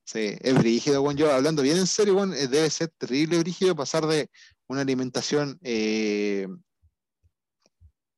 Sí, 0.05 0.35
es 0.41 0.55
brígido, 0.55 1.03
weón. 1.03 1.17
Yo 1.17 1.31
hablando 1.31 1.63
bien 1.63 1.77
en 1.77 1.87
serio, 1.87 2.15
weón, 2.17 2.33
eh, 2.33 2.47
debe 2.47 2.71
ser 2.71 2.89
terrible 2.97 3.39
brígido 3.39 3.77
pasar 3.77 4.07
de 4.07 4.31
una 4.67 4.81
alimentación 4.81 5.59
eh, 5.63 6.47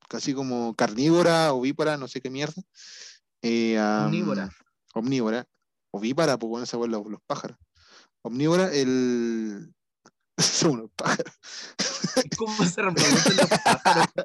casi 0.07 0.33
como 0.33 0.73
carnívora, 0.75 1.53
ovípara, 1.53 1.97
no 1.97 2.07
sé 2.07 2.21
qué 2.21 2.29
mierda. 2.29 2.61
eh, 3.41 3.77
a, 3.77 4.05
Omnívora. 4.05 4.49
Omnívora. 4.93 5.45
Ovípara, 5.91 6.37
pues 6.37 6.49
bueno, 6.49 6.63
esa 6.63 6.77
los, 6.77 7.05
los 7.05 7.21
pájaros. 7.25 7.57
Omnívora, 8.21 8.73
el. 8.73 9.73
Son 10.37 10.71
unos 10.71 10.91
pájaros. 10.95 11.33
¿Y 12.23 12.29
¿Cómo 12.35 12.65
se 12.65 12.81
reproducen 12.81 13.37
los 13.37 13.49
pájaros? 13.49 14.07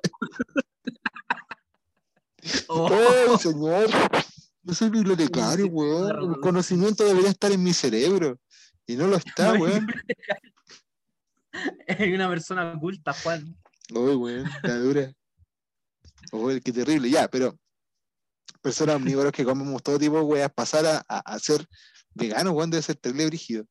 Oh, 2.68 2.88
¡Oh, 3.28 3.38
señor! 3.38 3.90
Yo 4.62 4.74
soy 4.74 4.88
bibliotecario, 4.88 5.66
weón. 5.66 6.32
El 6.34 6.40
conocimiento 6.40 7.04
debería 7.04 7.28
estar 7.28 7.52
en 7.52 7.62
mi 7.62 7.74
cerebro. 7.74 8.40
Y 8.86 8.96
no 8.96 9.06
lo 9.08 9.16
está, 9.16 9.52
weón. 9.52 9.86
Hay 11.98 12.12
una 12.14 12.28
persona 12.28 12.72
oculta, 12.72 13.12
Juan. 13.12 13.56
Uy, 13.92 14.14
weón, 14.14 14.46
está 14.46 14.78
dura. 14.78 15.12
Uy, 16.32 16.60
qué 16.60 16.72
terrible. 16.72 17.10
Ya, 17.10 17.28
pero 17.28 17.56
personas 18.62 18.96
omnívoras 18.96 19.32
que 19.32 19.44
comemos 19.44 19.82
todo 19.82 19.98
tipo 19.98 20.16
de 20.16 20.22
weas, 20.22 20.52
pasar 20.52 20.84
a, 20.86 21.18
a, 21.18 21.38
ser 21.38 21.66
veganos, 22.14 22.52
weón, 22.52 22.70
debe 22.70 22.82
ser 22.82 22.96
terrible 22.96 23.26
brígido. 23.26 23.64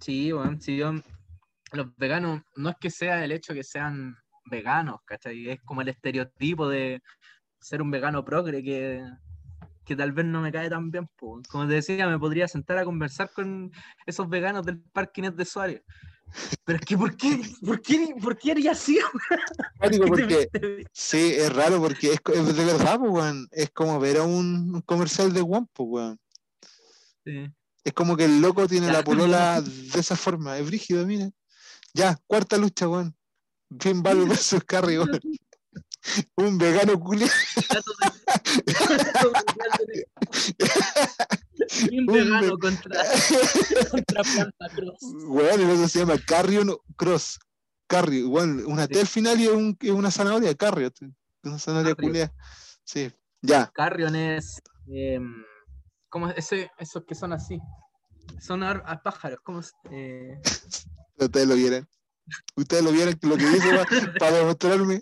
Sí, 0.00 0.32
bueno, 0.32 0.58
sí, 0.60 0.76
yo- 0.76 0.92
los 1.72 1.96
veganos, 1.96 2.42
no 2.56 2.70
es 2.70 2.76
que 2.80 2.90
sea 2.90 3.24
el 3.24 3.32
hecho 3.32 3.52
que 3.52 3.64
sean 3.64 4.16
veganos, 4.44 5.00
¿cachai? 5.04 5.48
Es 5.48 5.60
como 5.62 5.80
el 5.82 5.88
estereotipo 5.88 6.68
de 6.68 7.02
ser 7.60 7.82
un 7.82 7.90
vegano 7.90 8.24
progre 8.24 8.62
que, 8.62 9.04
que 9.84 9.96
tal 9.96 10.12
vez 10.12 10.24
no 10.26 10.40
me 10.40 10.52
cae 10.52 10.68
tan 10.70 10.90
bien. 10.90 11.08
po. 11.16 11.40
Como 11.48 11.66
te 11.66 11.74
decía, 11.74 12.06
me 12.06 12.18
podría 12.18 12.46
sentar 12.46 12.78
a 12.78 12.84
conversar 12.84 13.30
con 13.32 13.72
esos 14.06 14.28
veganos 14.28 14.64
del 14.64 14.80
Parque 14.80 15.20
Inés 15.20 15.36
de 15.36 15.44
Suárez. 15.44 15.82
Pero 16.64 16.78
es 16.78 16.84
que, 16.84 16.96
¿por 16.96 17.16
qué? 17.16 17.42
¿Por 17.64 17.80
qué, 17.80 18.14
por 18.20 18.36
qué 18.36 18.52
haría 18.52 18.72
así? 18.72 18.98
Pánico, 19.78 20.04
porque 20.08 20.48
sí, 20.92 21.34
es 21.36 21.52
raro 21.52 21.80
porque 21.80 22.12
es, 22.12 22.56
de 22.56 22.64
verdad, 22.64 22.98
pues, 22.98 23.12
weón. 23.12 23.48
Es 23.52 23.70
como 23.70 24.00
ver 24.00 24.18
a 24.18 24.24
un, 24.24 24.82
comercial 24.82 25.32
de 25.32 25.42
One, 25.42 25.66
pues, 25.72 25.88
weón. 25.88 26.20
Sí. 27.24 27.50
Es 27.84 27.92
como 27.92 28.16
que 28.16 28.24
el 28.24 28.40
loco 28.40 28.66
tiene 28.66 28.90
la 28.90 29.04
polola 29.04 29.60
de 29.60 30.00
esa 30.00 30.16
forma. 30.16 30.58
Es 30.58 30.66
brígido, 30.66 31.06
mira. 31.06 31.30
Ya, 31.92 32.18
cuarta 32.26 32.56
lucha, 32.56 32.88
weón. 32.88 33.14
Finn 33.78 34.02
Balor 34.02 34.28
versus 34.28 34.64
Carrie, 34.64 34.98
weón. 34.98 35.20
Un 36.36 36.58
vegano 36.58 37.00
culiado. 37.00 37.32
Un 41.92 42.06
vegano 42.06 42.40
ve- 42.52 42.58
contra, 42.60 43.00
contra 43.90 44.22
Planta 44.22 44.68
Cross. 44.74 44.98
Weón, 45.26 45.60
el 45.60 45.70
otro 45.70 45.88
se 45.88 45.98
llama 46.00 46.16
Carrion 46.26 46.76
Cross. 46.96 47.38
Carrio, 47.86 48.18
igual, 48.20 48.64
una 48.64 48.88
T 48.88 48.98
al 49.00 49.06
final 49.06 49.38
y 49.40 49.46
un- 49.46 49.76
y 49.80 49.90
una 49.90 50.10
zanahoria, 50.10 50.54
Carrio. 50.54 50.90
Una 51.42 51.58
zanahoria 51.58 51.94
culia. 51.94 52.32
Sí, 52.84 53.12
ya. 53.42 53.70
Carrion 53.74 54.16
es. 54.16 54.60
em, 54.86 55.44
¿Cómo 56.08 56.30
es? 56.30 56.38
Ese, 56.38 56.70
esos 56.78 57.04
que 57.06 57.14
son 57.14 57.32
así. 57.32 57.58
Son 58.40 58.62
a 58.62 59.02
pájaros. 59.02 59.38
¿Cómo 59.42 59.60
es? 59.60 59.72
Eh, 59.90 60.40
Ustedes 61.18 61.46
lo 61.46 61.54
vieran. 61.54 61.86
Ustedes 62.56 62.82
lo 62.82 62.90
vieran 62.90 63.18
lo 63.22 63.36
que 63.36 63.44
hizo 63.44 63.68
pa- 63.70 63.86
para 64.18 64.36
demostrarme. 64.38 65.00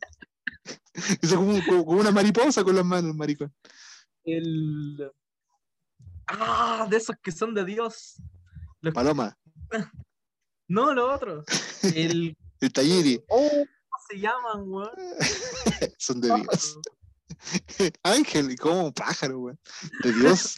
Como, 1.30 1.64
como- 1.64 1.86
como 1.86 2.00
una 2.00 2.10
mariposa 2.10 2.64
con 2.64 2.74
las 2.76 2.84
manos, 2.84 3.14
maricón. 3.14 3.52
el. 4.24 5.10
Ah, 6.26 6.86
de 6.90 6.96
esos 6.96 7.16
que 7.22 7.32
son 7.32 7.54
de 7.54 7.64
Dios. 7.64 8.16
Los- 8.80 8.94
Paloma, 8.94 9.36
no, 10.68 10.92
los 10.94 11.14
otros. 11.14 11.44
El. 11.94 12.36
el 12.60 13.24
Oh, 13.28 13.48
¿Cómo 13.50 14.02
se 14.08 14.18
llaman, 14.20 14.62
weón? 14.66 14.90
son 15.98 16.20
de 16.20 16.28
Dios. 16.34 16.78
Ángel, 18.04 18.52
y 18.52 18.56
como 18.56 18.92
pájaro, 18.92 19.38
weón. 19.40 19.60
De 20.02 20.12
Dios. 20.12 20.56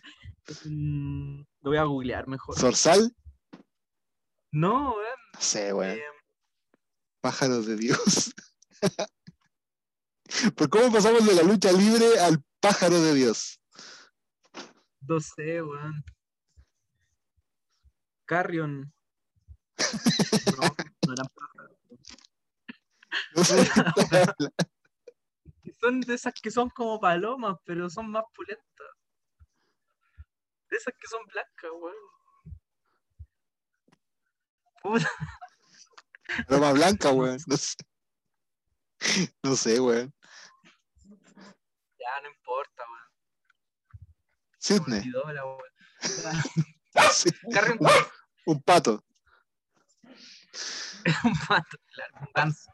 Mm, 0.67 1.41
lo 1.63 1.71
voy 1.71 1.79
a 1.79 1.85
googlear 1.85 2.29
mejor. 2.29 2.59
Zorzal. 2.59 3.15
No, 4.53 4.95
weón. 4.95 5.19
No 5.33 5.41
sé, 5.41 5.73
weón. 5.73 5.97
eh, 5.97 6.03
Pájaro 7.23 7.63
de 7.63 7.77
Dios. 7.77 8.35
¿Por 10.57 10.69
cómo 10.69 10.93
pasamos 10.93 11.25
de 11.27 11.35
la 11.35 11.43
lucha 11.43 11.73
libre 11.73 12.19
al 12.21 12.43
pájaro 12.61 13.01
de 13.01 13.15
Dios? 13.15 13.61
No 15.09 15.21
sé, 15.21 15.63
weón. 15.63 16.05
Carrion. 18.27 18.93
No, 20.57 20.63
no 21.07 21.13
eran 21.13 21.27
pájaros. 21.35 21.79
No 23.35 23.45
sé. 23.45 23.57
Son 25.81 26.01
de 26.01 26.15
esas 26.15 26.33
que 26.41 26.51
son 26.51 26.71
como 26.71 26.99
palomas, 27.01 27.57
pero 27.65 27.91
son 27.91 28.11
más 28.11 28.25
pulentas. 28.35 28.65
De 30.71 30.77
esas 30.77 30.95
que 30.99 31.07
son 31.07 31.25
blancas, 31.27 31.71
weón. 31.79 31.95
Puta, 34.83 35.11
Roma 36.49 36.73
blanca, 36.73 37.11
weón. 37.11 37.39
No 37.47 37.57
sé. 37.57 37.75
No 39.43 39.57
sé, 39.57 39.81
weón. 39.81 40.13
ya 41.99 42.21
no 42.23 42.29
importa, 42.29 42.83
weón. 42.91 43.04
Sí. 47.13 47.29
Carrion 47.53 47.79
Un 48.47 48.63
pato. 48.63 49.05
un 51.25 51.35
pato, 51.47 51.77
claro, 51.93 52.15
un 52.21 52.29
ganso. 52.35 52.71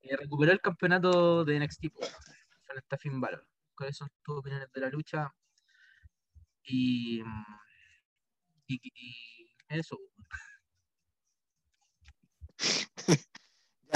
Eh, 0.00 0.16
recuperó 0.16 0.50
el 0.50 0.60
campeonato 0.60 1.44
de 1.44 1.60
NXT 1.60 1.90
po, 1.92 2.00
frente 2.66 2.94
a 2.94 2.98
Finn 2.98 3.20
Balor. 3.20 3.46
¿Cuáles 3.76 3.96
son 3.96 4.10
tus 4.22 4.38
opiniones 4.38 4.72
de 4.72 4.80
la 4.80 4.88
lucha? 4.88 5.32
Y, 6.64 7.20
y, 8.66 8.80
y 8.82 9.54
eso. 9.68 9.98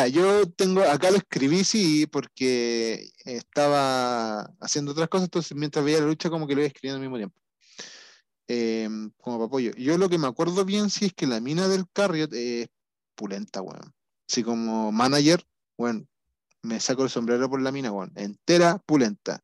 Yo 0.05 0.47
tengo, 0.51 0.83
acá 0.83 1.11
lo 1.11 1.17
escribí, 1.17 1.65
sí, 1.65 2.07
porque 2.07 3.11
estaba 3.25 4.43
haciendo 4.61 4.93
otras 4.93 5.09
cosas, 5.09 5.25
entonces 5.25 5.57
mientras 5.57 5.85
veía 5.85 6.01
la 6.01 6.07
lucha 6.07 6.29
como 6.29 6.47
que 6.47 6.55
lo 6.55 6.61
iba 6.61 6.69
escribiendo 6.69 6.97
al 6.97 7.01
mismo 7.01 7.17
tiempo. 7.17 7.41
Em, 8.49 9.11
como 9.17 9.43
apoyo. 9.45 9.73
Yo 9.77 9.97
lo 9.99 10.09
que 10.09 10.19
me 10.19 10.29
acuerdo 10.29 10.65
bien 10.65 10.91
sí 10.91 11.07
es 11.07 11.15
que 11.15 11.27
la 11.27 11.41
mina 11.41 11.67
del 11.67 11.89
Carriot 11.93 12.33
es 12.35 12.69
pulenta, 13.15 13.63
weón. 13.63 13.95
Así 14.29 14.43
como 14.43 14.93
manager, 14.93 15.43
bueno, 15.79 16.07
me 16.63 16.79
saco 16.79 17.05
el 17.05 17.11
sombrero 17.11 17.49
por 17.49 17.63
la 17.63 17.73
mina, 17.73 17.91
weón. 17.91 18.13
Entera 18.17 18.79
pulenta. 18.79 19.43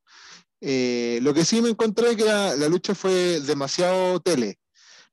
Eh, 0.61 1.19
lo 1.23 1.35
que 1.35 1.45
sí 1.45 1.63
me 1.63 1.71
encontré 1.71 2.11
es 2.11 2.17
que 2.17 2.25
la, 2.25 2.55
la 2.57 2.69
lucha 2.69 2.95
fue 2.95 3.41
demasiado 3.41 4.21
tele. 4.21 4.59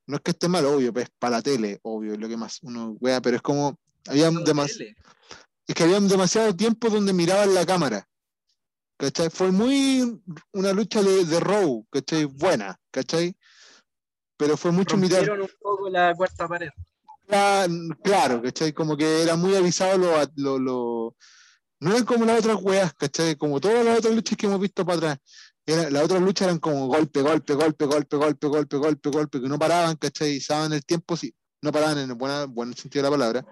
No 0.06 0.18
es 0.18 0.22
que 0.22 0.32
esté 0.32 0.48
mal, 0.50 0.66
obvio, 0.66 0.94
pues 0.94 1.08
para 1.18 1.38
la 1.38 1.42
tele, 1.42 1.80
obvio, 1.84 2.14
es 2.14 2.20
lo 2.20 2.28
que 2.28 2.38
más 2.38 2.60
uno 2.64 2.98
wea, 3.00 3.22
pero 3.22 3.38
es 3.38 3.42
como 3.42 3.80
había 4.08 4.30
demas- 4.32 4.78
Tele. 4.78 4.96
es 5.68 5.76
que 5.76 5.84
había 5.84 6.00
demasiado 6.00 6.56
tiempo 6.56 6.90
donde 6.90 7.14
miraban 7.14 7.54
la 7.54 7.66
cámara. 7.66 8.06
¿Cachai? 8.98 9.30
Fue 9.30 9.52
muy 9.52 10.22
una 10.52 10.74
lucha 10.74 11.02
de, 11.02 11.24
de 11.26 11.40
Raw, 11.40 11.86
¿cachai? 11.90 12.26
Buena, 12.26 12.78
¿cachai? 12.92 13.34
Pero 14.36 14.58
fue 14.58 14.72
mucho 14.72 14.98
mirar. 14.98 15.20
Rompieron 15.26 15.42
un 15.44 15.50
poco 15.62 15.90
la 15.90 16.14
cuarta 16.16 16.48
pared. 16.48 16.70
Cla- 17.28 17.98
Claro, 18.04 18.42
¿cachai? 18.42 18.74
Como 18.74 18.98
que 18.98 19.24
era 19.24 19.36
muy 19.38 19.56
avisado 19.56 19.98
lo, 19.98 20.18
lo, 20.36 20.60
lo- 20.60 21.16
No 21.80 21.92
eran 21.92 22.04
como 22.06 22.26
las 22.26 22.40
otras 22.40 22.58
weas, 22.62 22.94
¿cachai? 22.94 23.38
Como 23.38 23.62
todas 23.62 23.86
las 23.86 24.00
otras 24.00 24.14
luchas 24.14 24.38
que 24.38 24.48
hemos 24.48 24.60
visto 24.60 24.86
para 24.86 24.98
atrás. 24.98 25.18
Era, 25.66 25.90
las 25.90 26.04
otras 26.04 26.22
luchas 26.22 26.48
eran 26.48 26.60
como 26.60 26.88
golpe, 26.88 27.22
golpe, 27.22 27.54
golpe, 27.54 27.86
golpe, 27.86 28.16
golpe, 28.18 28.48
golpe, 28.48 28.78
golpe, 28.80 29.10
golpe, 29.12 29.42
que 29.42 29.48
no 29.48 29.58
paraban, 29.60 29.96
¿cachai? 29.96 30.32
Y 30.38 30.42
saben 30.42 30.74
el 30.74 30.84
tiempo, 30.84 31.16
sí, 31.16 31.34
no 31.62 31.72
paraban 31.72 32.00
en 32.00 32.10
el 32.10 32.16
buena- 32.16 32.46
buen 32.46 32.76
sentido 32.76 33.04
de 33.04 33.10
la 33.12 33.18
palabra. 33.18 33.46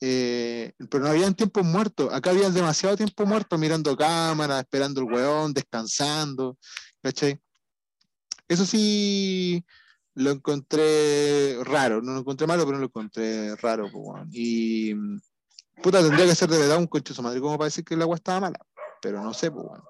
Eh, 0.00 0.72
pero 0.90 1.04
no 1.04 1.10
habían 1.10 1.34
tiempos 1.34 1.64
muertos. 1.64 2.12
Acá 2.12 2.30
había 2.30 2.50
demasiado 2.50 2.96
tiempo 2.96 3.24
muerto 3.26 3.56
mirando 3.58 3.96
cámara, 3.96 4.60
esperando 4.60 5.00
el 5.00 5.12
weón, 5.12 5.52
descansando, 5.52 6.58
¿cachai? 7.02 7.40
Eso 8.48 8.64
sí 8.64 9.64
lo 10.14 10.30
encontré 10.30 11.62
raro, 11.64 12.00
no 12.00 12.12
lo 12.12 12.20
encontré 12.20 12.46
malo, 12.46 12.64
pero 12.64 12.78
lo 12.78 12.86
encontré 12.86 13.54
raro, 13.56 13.88
weón. 13.92 14.28
Y 14.32 14.94
puta, 15.82 16.00
tendría 16.00 16.26
que 16.26 16.34
ser 16.34 16.48
de 16.48 16.58
verdad 16.58 16.78
un 16.78 16.86
coche 16.86 17.14
su 17.14 17.22
madre 17.22 17.40
como 17.40 17.58
para 17.58 17.66
decir 17.66 17.84
que 17.84 17.96
la 17.96 18.04
agua 18.04 18.16
estaba 18.16 18.40
mala, 18.40 18.58
pero 19.00 19.22
no 19.22 19.34
sé, 19.34 19.50
pues, 19.50 19.66
weón. 19.66 19.82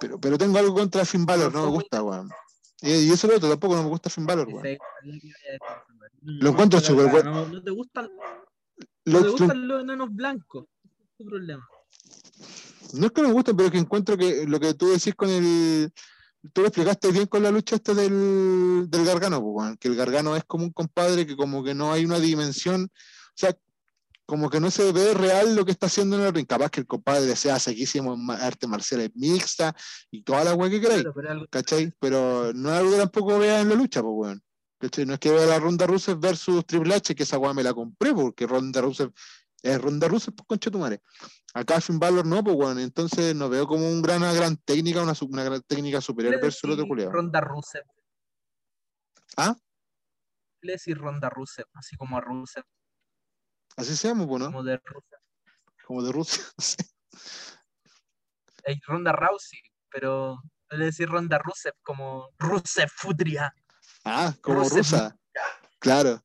Pero, 0.00 0.20
pero 0.20 0.36
tengo 0.36 0.58
algo 0.58 0.74
contra 0.74 1.04
Finn 1.04 1.24
Balor, 1.24 1.52
no 1.52 1.64
me 1.64 1.70
gusta, 1.70 2.02
weón. 2.02 2.30
Y, 2.80 3.10
eso 3.10 3.26
es 3.26 3.30
lo 3.32 3.36
otro, 3.36 3.48
tampoco 3.48 3.76
no 3.76 3.84
me 3.84 3.88
gusta 3.88 4.10
Finn 4.10 4.26
Balor, 4.26 4.48
weón. 4.48 4.78
Lo 6.22 6.50
encuentro 6.50 6.80
súper 6.80 7.10
bueno. 7.10 7.30
No, 7.32 7.46
no 7.46 7.62
te 7.62 7.70
gustan, 7.70 8.08
Lo- 9.04 9.12
no 9.12 9.18
te 9.20 9.24
lo- 9.24 9.32
gustan 9.32 9.68
los 9.68 9.82
enanos 9.82 10.08
blancos. 10.14 10.64
Es 10.84 11.16
tu 11.16 11.24
problema. 11.24 11.66
No 12.94 13.06
es 13.06 13.12
que 13.12 13.22
me 13.22 13.32
guste, 13.32 13.54
pero 13.54 13.70
que 13.70 13.78
encuentro 13.78 14.16
que 14.16 14.46
lo 14.46 14.58
que 14.60 14.74
tú 14.74 14.88
decís 14.88 15.14
con 15.14 15.28
el. 15.28 15.92
Tú 16.52 16.60
lo 16.62 16.68
explicaste 16.68 17.10
bien 17.10 17.26
con 17.26 17.42
la 17.42 17.50
lucha 17.50 17.76
esta 17.76 17.92
del, 17.94 18.86
del 18.88 19.04
Gargano, 19.04 19.42
pues, 19.42 19.76
que 19.78 19.88
el 19.88 19.96
Gargano 19.96 20.36
es 20.36 20.44
como 20.44 20.64
un 20.64 20.70
compadre 20.72 21.26
que 21.26 21.36
como 21.36 21.64
que 21.64 21.74
no 21.74 21.92
hay 21.92 22.04
una 22.04 22.20
dimensión, 22.20 22.84
o 22.84 23.32
sea, 23.34 23.54
como 24.24 24.48
que 24.48 24.60
no 24.60 24.70
se 24.70 24.92
ve 24.92 25.14
real 25.14 25.56
lo 25.56 25.64
que 25.64 25.72
está 25.72 25.86
haciendo 25.86 26.16
en 26.16 26.22
el 26.26 26.32
ring. 26.32 26.46
Capaz 26.46 26.70
que 26.70 26.80
el 26.80 26.86
compadre 26.86 27.34
sea 27.34 27.58
sequísimo 27.58 28.14
en 28.14 28.24
ma- 28.24 28.36
artes 28.36 28.68
marciales 28.68 29.10
mixta 29.16 29.74
y 30.10 30.22
toda 30.22 30.44
la 30.44 30.54
weá 30.54 30.70
que 30.70 30.80
queráis, 30.80 31.02
Claro, 31.02 31.14
pero. 31.50 31.92
Pero 31.98 32.52
no 32.54 32.70
es 32.72 32.78
algo 32.78 32.90
que 32.92 32.98
tampoco 32.98 33.38
vea 33.38 33.60
en 33.60 33.68
la 33.70 33.74
lucha, 33.74 34.00
pues, 34.00 34.12
weón. 34.16 34.42
¿Cachai? 34.78 35.06
No 35.06 35.14
es 35.14 35.20
que 35.20 35.30
vea 35.30 35.46
la 35.46 35.58
Ronda 35.58 35.86
Rusev 35.86 36.18
versus 36.18 36.64
Triple 36.66 36.94
H, 36.94 37.14
que 37.14 37.24
esa 37.24 37.38
weá 37.38 37.52
me 37.52 37.62
la 37.62 37.74
compré, 37.74 38.14
porque 38.14 38.46
Ronda 38.46 38.80
Rusev 38.80 39.12
es 39.62 39.80
Ronda 39.80 40.06
Rusev, 40.06 40.34
pues 40.34 40.46
concha 40.46 40.70
tu 40.70 40.78
madre. 40.78 41.02
Acá 41.52 41.80
Finn 41.80 41.98
Balor 41.98 42.26
no, 42.26 42.44
pues 42.44 42.54
bueno, 42.54 42.80
entonces 42.80 43.34
no 43.34 43.48
veo 43.48 43.66
como 43.66 43.88
un 43.88 44.00
gran, 44.00 44.22
una 44.22 44.32
gran 44.32 44.56
técnica, 44.58 45.02
una, 45.02 45.14
una 45.28 45.44
gran 45.44 45.62
técnica 45.62 46.00
superior 46.00 46.34
¿Qué 46.34 46.36
le 46.36 46.42
versus 46.42 46.64
el 46.64 46.70
otro 46.72 46.86
culiao. 46.86 47.10
Ronda 47.10 47.40
Rusev. 47.40 47.82
¿Ah? 49.36 49.56
¿Qué 50.60 50.66
le 50.66 50.72
decís 50.74 50.96
Ronda 50.96 51.28
Rusev? 51.28 51.66
Así 51.74 51.96
como 51.96 52.16
a 52.16 52.20
Rusev, 52.20 52.64
Así 53.76 53.94
se 53.94 54.08
llama, 54.08 54.26
pues, 54.26 54.40
¿no? 54.40 54.46
como 54.46 54.64
de 54.64 54.76
Rusev. 54.84 55.20
Como 55.86 56.02
de 56.02 56.24
sé. 56.24 56.42
Es 58.64 58.80
Ronda 58.86 59.12
Rousey, 59.12 59.62
pero 59.88 60.42
le 60.70 60.86
decís 60.86 61.08
Ronda 61.08 61.38
Rusev 61.38 61.72
como 61.82 62.28
Rusev 62.38 62.90
Futria. 62.90 63.54
Ah, 64.08 64.34
como 64.40 64.68
rusa. 64.68 65.16
Claro. 65.78 66.22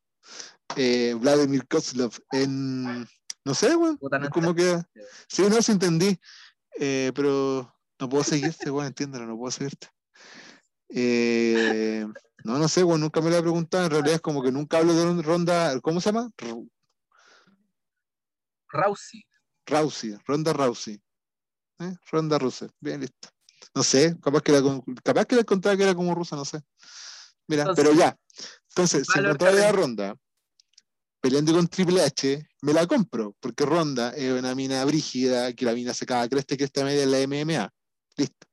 Eh, 0.76 1.16
Vladimir 1.20 1.68
Kozlov. 1.68 2.14
En... 2.32 3.08
No 3.46 3.54
sé, 3.54 3.76
no 3.76 3.98
¿Cómo 4.32 4.56
queda? 4.56 4.90
Sí, 5.28 5.44
no, 5.50 5.62
sí 5.62 5.74
entendí. 5.74 6.18
Eh, 6.80 7.12
pero 7.14 7.76
no 8.00 8.10
puedo 8.10 8.24
seguirte, 8.24 8.72
weón, 8.72 8.88
entiéndelo, 8.88 9.26
no 9.26 9.38
puedo 9.38 9.52
seguirte. 9.52 9.90
Eh, 10.90 12.08
no, 12.46 12.58
no 12.58 12.68
sé, 12.70 12.84
weón, 12.84 13.02
nunca 13.02 13.20
me 13.20 13.30
lo 13.30 13.38
he 13.38 13.42
preguntado. 13.42 13.86
En 13.86 13.92
realidad 13.92 14.16
es 14.16 14.22
como 14.22 14.42
que 14.42 14.52
nunca 14.52 14.78
hablo 14.78 14.94
de 14.94 15.22
ronda. 15.22 15.80
¿Cómo 15.82 16.00
se 16.00 16.12
llama? 16.12 16.32
Rousey. 18.70 19.26
Rousey, 19.66 20.18
Ronda 20.26 20.54
Rousey. 20.54 21.02
Ronda 22.12 22.40
rusa. 22.40 22.68
Bien, 22.80 23.02
listo. 23.02 23.30
No 23.76 23.84
sé, 23.84 24.18
capaz 24.22 24.42
que 24.42 24.52
la, 24.52 24.62
capaz 25.04 25.26
que 25.26 25.36
la 25.36 25.42
encontraba 25.42 25.76
que 25.76 25.84
era 25.84 25.96
como 25.96 26.14
rusa, 26.14 26.36
no 26.36 26.46
sé. 26.46 26.62
Mira, 27.48 27.64
Entonces, 27.64 27.84
pero 27.84 27.98
ya. 27.98 28.18
Entonces, 28.70 29.08
si 29.12 29.20
encontrara 29.20 29.56
la. 29.56 29.72
Ronda 29.72 30.16
peleando 31.24 31.54
con 31.54 31.70
Triple 31.70 32.02
H, 32.04 32.46
me 32.64 32.74
la 32.74 32.86
compro, 32.86 33.34
porque 33.40 33.66
Ronda 33.66 34.10
es 34.10 34.38
una 34.38 34.54
mina 34.56 34.84
brígida, 34.84 35.54
que 35.54 35.64
la 35.64 35.74
mina 35.74 35.94
se 35.94 36.06
caga 36.06 36.28
cresta 36.28 36.54
y 36.54 36.58
cresta 36.58 36.84
media 36.84 37.04
en 37.04 37.12
la 37.12 37.20
MMA. 37.26 37.74
Listo. 38.18 38.48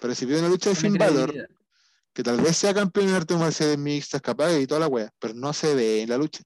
Pero 0.00 0.14
si 0.14 0.24
pido 0.24 0.38
una 0.38 0.48
lucha 0.48 0.70
de 0.70 0.76
Finn 0.76 0.94
Balor, 0.94 1.34
que 2.12 2.22
tal 2.22 2.40
vez 2.40 2.56
sea 2.56 2.72
campeón 2.72 3.08
en 3.08 3.16
artes 3.16 3.36
marciales 3.36 3.78
mixtas, 3.78 4.22
capaz 4.22 4.56
y 4.56 4.66
toda 4.68 4.78
la 4.78 4.86
wea, 4.86 5.10
pero 5.18 5.34
no 5.34 5.52
se 5.52 5.74
ve 5.74 6.02
en 6.02 6.10
la 6.10 6.18
lucha. 6.18 6.44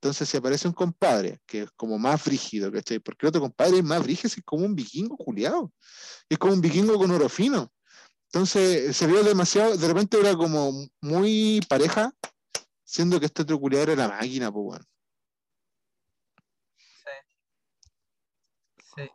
Entonces, 0.00 0.28
si 0.28 0.36
aparece 0.36 0.66
un 0.66 0.74
compadre 0.74 1.38
que 1.46 1.62
es 1.62 1.70
como 1.76 1.96
más 1.96 2.20
frígido, 2.20 2.72
¿cachai? 2.72 2.98
Porque 2.98 3.26
el 3.26 3.28
otro 3.28 3.40
compadre 3.40 3.78
es 3.78 3.84
más 3.84 4.02
frígido, 4.02 4.26
es 4.26 4.42
como 4.44 4.66
un 4.66 4.74
vikingo 4.74 5.16
culiado. 5.16 5.72
Es 6.28 6.36
como 6.36 6.54
un 6.54 6.60
vikingo 6.60 6.98
con 6.98 7.12
oro 7.12 7.28
fino. 7.28 7.72
Entonces, 8.32 8.94
se 8.96 9.06
vio 9.06 9.22
demasiado, 9.24 9.76
de 9.76 9.88
repente 9.88 10.20
era 10.20 10.34
como 10.36 10.70
muy 11.00 11.60
pareja, 11.68 12.12
siendo 12.84 13.18
que 13.18 13.26
este 13.26 13.42
otro 13.42 13.58
culiado 13.58 13.84
era 13.92 13.96
la 13.96 14.08
máquina, 14.08 14.52
pues, 14.52 14.64
weón. 14.66 14.86
Sí. 18.94 19.10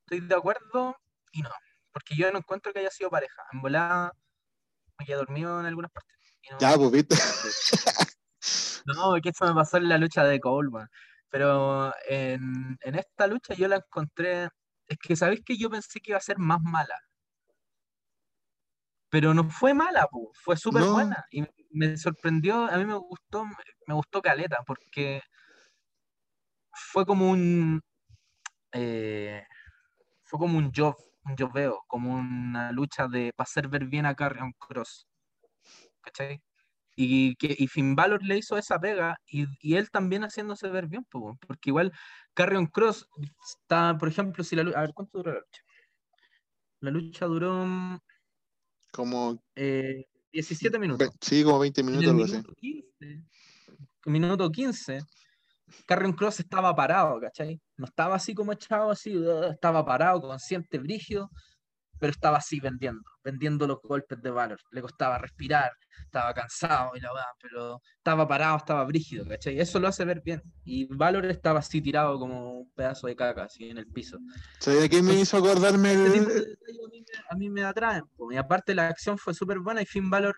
Estoy 0.00 0.20
de 0.26 0.34
acuerdo 0.34 0.96
y 1.32 1.42
no. 1.42 1.50
Porque 1.92 2.16
yo 2.16 2.30
no 2.32 2.38
encuentro 2.38 2.72
que 2.72 2.80
haya 2.80 2.90
sido 2.90 3.10
pareja. 3.10 3.42
En 3.52 3.60
volada 3.62 4.12
me 4.98 5.06
quedé 5.06 5.16
dormido 5.16 5.60
en 5.60 5.66
algunas 5.66 5.90
partes. 5.90 6.16
no- 6.50 6.58
Ya, 6.58 6.76
pues, 6.76 6.90
viste. 6.90 7.16
No, 8.86 9.12
porque 9.12 9.30
eso 9.30 9.46
me 9.46 9.54
pasó 9.54 9.78
en 9.78 9.88
la 9.88 9.96
lucha 9.96 10.24
de 10.24 10.38
Coleman. 10.40 10.86
Pero 11.30 11.90
en, 12.06 12.76
en 12.82 12.94
esta 12.94 13.26
lucha 13.26 13.54
yo 13.54 13.66
la 13.66 13.76
encontré 13.76 14.50
es 14.86 14.98
que 15.00 15.16
sabéis 15.16 15.40
que 15.42 15.56
yo 15.56 15.70
pensé 15.70 16.00
que 16.00 16.10
iba 16.10 16.18
a 16.18 16.20
ser 16.20 16.36
más 16.38 16.60
mala. 16.60 16.94
Pero 19.14 19.32
no 19.32 19.44
fue 19.48 19.74
mala, 19.74 20.08
po, 20.10 20.32
fue 20.34 20.56
súper 20.56 20.82
No. 20.82 20.92
buena. 20.92 21.24
Y 21.30 21.44
me 21.70 21.96
sorprendió, 21.96 22.64
a 22.64 22.76
mí 22.78 22.84
me 22.84 22.96
gustó, 22.96 23.44
me 23.86 23.94
gustó 23.94 24.20
Caleta, 24.20 24.64
porque 24.66 25.22
fue 26.72 27.06
como 27.06 27.30
un 27.30 27.80
eh, 28.72 29.44
fue 30.24 30.38
como 30.40 30.58
un 30.58 30.72
job, 30.74 30.96
un 31.24 31.36
joveo, 31.38 31.84
como 31.88 32.14
una 32.16 32.72
lucha 32.72 33.08
de 33.08 33.32
para 33.36 33.44
hacer 33.44 33.68
ver 33.68 33.86
bien 33.86 34.06
a 34.06 34.14
Carrion 34.16 34.52
Cross. 34.58 35.06
¿Cachai? 36.02 36.42
Y, 36.96 37.36
que, 37.36 37.54
y 37.58 37.68
Finn 37.68 37.96
Balor 37.96 38.22
le 38.24 38.38
hizo 38.38 38.58
esa 38.58 38.78
pega 38.80 39.16
y, 39.26 39.46
y 39.60 39.76
él 39.76 39.90
también 39.90 40.24
haciéndose 40.24 40.68
ver 40.70 40.88
bien, 40.88 41.04
po, 41.10 41.36
porque 41.46 41.70
igual 41.70 41.92
Carrion 42.34 42.66
Cross 42.66 43.08
está, 43.48 43.96
por 43.98 44.08
ejemplo, 44.08 44.44
si 44.44 44.56
la 44.56 44.64
lucha. 44.64 44.78
A 44.78 44.82
ver, 44.82 44.94
¿cuánto 44.94 45.18
duró 45.18 45.32
la 45.34 45.40
lucha? 45.40 45.62
La 46.80 46.90
lucha 46.92 47.26
duró 47.26 47.66
mm, 47.66 47.98
Como, 48.94 49.42
eh, 49.56 50.06
17 50.32 50.78
minutos. 50.78 51.10
sí, 51.20 51.42
como 51.42 51.58
20 51.58 51.80
En 51.80 51.86
minutos, 51.86 52.10
algo 52.12 52.24
así. 52.24 52.32
minuto 52.36 52.54
15, 52.54 53.24
minuto 54.06 54.50
15, 54.50 55.00
Carrion 55.86 56.12
Cross 56.12 56.40
estaba 56.40 56.74
parado, 56.76 57.20
¿cachai? 57.20 57.60
No 57.76 57.86
estaba 57.86 58.14
así 58.14 58.34
como 58.34 58.52
echado, 58.52 58.90
así, 58.92 59.16
uh, 59.16 59.44
estaba 59.50 59.84
parado, 59.84 60.20
consciente, 60.20 60.78
brígido, 60.78 61.28
pero 61.98 62.10
estaba 62.10 62.38
así 62.38 62.60
vendiendo, 62.60 63.02
vendiendo 63.22 63.66
los 63.66 63.78
golpes 63.82 64.20
de 64.22 64.30
Valor. 64.30 64.60
Le 64.70 64.82
costaba 64.82 65.18
respirar, 65.18 65.72
estaba 66.04 66.32
cansado 66.34 66.96
y 66.96 67.00
la 67.00 67.12
weá, 67.12 67.26
pero 67.40 67.80
estaba 67.96 68.26
parado, 68.26 68.56
estaba 68.56 68.84
brígido, 68.84 69.26
¿cachai? 69.26 69.58
Eso 69.58 69.78
lo 69.80 69.88
hace 69.88 70.04
ver 70.04 70.20
bien. 70.22 70.42
Y 70.64 70.86
Valor 70.94 71.26
estaba 71.26 71.60
así 71.60 71.80
tirado 71.80 72.18
como 72.18 72.60
un 72.60 72.70
pedazo 72.72 73.06
de 73.06 73.16
caca, 73.16 73.44
así 73.44 73.70
en 73.70 73.78
el 73.78 73.86
piso. 73.86 74.18
¿Sabes 74.58 74.82
de 74.82 74.90
qué 74.90 75.02
me 75.02 75.14
hizo 75.14 75.36
acordarme 75.36 75.92
Este 75.92 76.18
el, 76.18 76.24
a 76.24 76.86
mí 76.88 77.00
me, 77.00 77.04
a 77.30 77.36
mí 77.36 77.50
me 77.50 77.64
atraen. 77.64 78.04
po. 78.16 78.30
Y 78.32 78.36
aparte 78.36 78.74
la 78.74 78.88
acción 78.88 79.18
fue 79.18 79.34
súper 79.34 79.58
buena 79.60 79.82
y 79.82 79.86
Finn 79.86 80.10
Balor, 80.10 80.36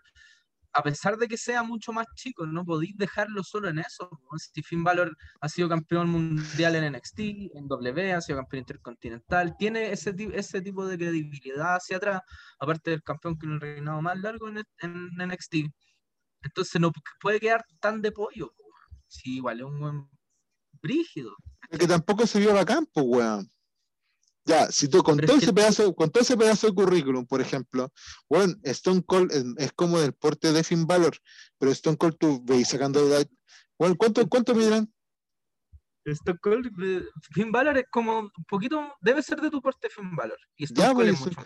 a 0.77 0.83
pesar 0.83 1.17
de 1.17 1.27
que 1.27 1.39
sea 1.39 1.63
mucho 1.63 1.91
más 1.91 2.07
chico, 2.15 2.47
no 2.47 2.63
podéis 2.63 2.95
dejarlo 2.99 3.43
solo 3.43 3.69
en 3.71 3.79
eso. 3.79 4.11
Si 4.37 4.63
Finn 4.63 4.85
Balor 4.85 5.17
ha 5.41 5.49
sido 5.49 5.71
campeón 5.71 6.11
mundial 6.11 6.77
en 6.77 6.93
NXT, 6.93 7.19
en 7.55 7.67
W, 7.67 8.13
ha 8.13 8.21
sido 8.21 8.37
campeón 8.37 8.61
intercontinental, 8.61 9.57
tiene 9.59 9.91
ese, 9.91 10.15
ese 10.35 10.61
tipo 10.61 10.87
de 10.87 10.99
credibilidad 10.99 11.77
hacia 11.77 11.97
atrás, 11.97 12.21
aparte 12.59 12.91
del 12.91 13.03
campeón 13.03 13.39
que 13.39 13.47
el 13.47 13.59
reinado 13.59 14.03
más 14.03 14.19
largo 14.21 14.49
en, 14.49 14.63
NXT. 15.17 15.55
Entonces 16.43 16.79
no 16.79 16.93
puede 17.23 17.41
quedar 17.41 17.65
tan 17.81 18.03
de 18.03 18.13
pollo. 18.13 18.53
po. 18.55 18.65
Sí, 19.09 19.37
igual 19.37 19.61
es 19.61 19.65
un 19.65 19.81
buen 19.81 20.11
brígido. 20.83 21.35
que 21.71 21.87
tampoco 21.87 22.27
se 22.27 22.39
vio 22.39 22.53
bacán, 22.53 22.87
pues, 22.93 23.07
weón. 23.09 23.51
Ya, 24.47 24.71
si 24.71 24.87
tú 24.89 25.03
con 25.03 25.17
Pero 25.17 25.27
todo, 25.27 25.37
es 25.39 25.41
que- 25.41 25.47
ese 25.47 25.53
pedazo, 25.53 25.95
con 25.95 26.09
todo 26.09 26.23
ese 26.23 26.37
pedazo 26.37 26.69
de 26.69 26.73
currículum, 26.75 27.27
por 27.27 27.41
ejemplo, 27.41 27.93
bueno, 28.29 28.55
Stone 28.63 29.03
Cold 29.05 29.33
es, 29.33 29.45
es 29.59 29.73
como 29.73 29.99
del 29.99 30.13
porte 30.13 30.53
de 30.53 30.63
Finn 30.63 30.87
Balor, 30.87 31.17
pero 31.59 31.73
Stone 31.73 31.97
Cold 31.97 32.17
tú 32.17 32.41
veis 32.45 32.69
sacando 32.69 33.07
de 33.09 33.29
bueno, 33.77 33.97
¿cuánto, 33.99 34.27
cuánto 34.29 34.55
miran? 34.55 34.91
Stone 36.05 36.39
Cold, 36.41 36.67
eh, 36.81 37.05
Finn 37.35 37.51
Balor 37.51 37.77
es 37.79 37.87
como 37.91 38.21
un 38.21 38.45
poquito, 38.49 38.95
debe 39.01 39.21
ser 39.21 39.41
de 39.41 39.51
tu 39.51 39.61
porte 39.61 39.91
Finn 39.91 40.15
Balor. 40.15 40.39
Y 40.57 40.65
Stone 40.65 40.87
Ya, 40.89 40.95
Cold 40.95 41.09
es 41.09 41.21
mucho. 41.21 41.45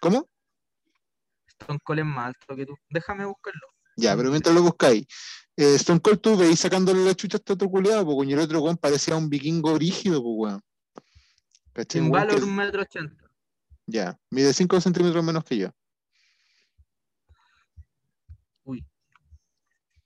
¿Cómo? 0.00 0.28
Stone 1.46 1.78
Cold 1.84 2.00
es 2.00 2.06
más 2.06 2.26
alto 2.26 2.56
que 2.56 2.66
tú. 2.66 2.74
Déjame 2.90 3.24
buscarlo. 3.24 3.60
Ya, 3.96 4.16
pero 4.16 4.30
mientras 4.30 4.52
lo 4.52 4.62
buscáis, 4.62 5.06
eh, 5.56 5.76
Stone 5.76 6.00
Cold 6.00 6.20
tú 6.20 6.36
veis 6.36 6.58
sacándole 6.58 7.04
la 7.04 7.14
chucha 7.14 7.36
a 7.36 7.38
este 7.38 7.52
otro 7.52 7.68
culiado, 7.68 8.24
y 8.24 8.32
el 8.32 8.38
otro 8.40 8.60
weón 8.60 8.76
parecía 8.76 9.14
un 9.16 9.28
vikingo 9.28 9.78
rígido, 9.78 10.20
pues, 10.20 10.34
weón. 10.36 10.62
¿Cachai? 11.72 12.08
Balor 12.08 12.36
que- 12.36 12.44
un 12.44 12.54
metro 12.56 12.82
ochenta. 12.82 13.30
Ya, 13.86 14.18
mide 14.30 14.52
5 14.52 14.80
centímetros 14.80 15.24
menos 15.24 15.44
que 15.44 15.56
yo. 15.58 15.70
Uy. 18.64 18.84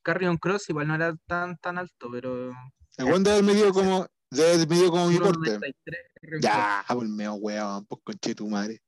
Carrion 0.03 0.37
Cross 0.39 0.71
igual 0.71 0.89
no 0.89 0.95
era 0.95 1.15
tan 1.27 1.57
tan 1.59 1.79
alto, 1.79 2.09
pero. 2.11 2.53
El 2.97 3.05
weón 3.05 3.23
debe 3.23 3.43
medido 3.43 3.73
como, 3.73 4.07
debe 4.31 4.67
medido 4.67 4.91
como 4.91 5.09
mi 5.09 5.19
porte. 5.19 5.59
1.93, 5.59 5.75
Carrion 6.15 6.41
Cross. 6.41 6.43
Ya, 6.43 6.85
por 6.89 7.09
meo, 7.09 7.35
weón, 7.35 7.85
pues 7.87 8.01
conche 8.05 8.35
tu 8.35 8.49
madre. 8.49 8.81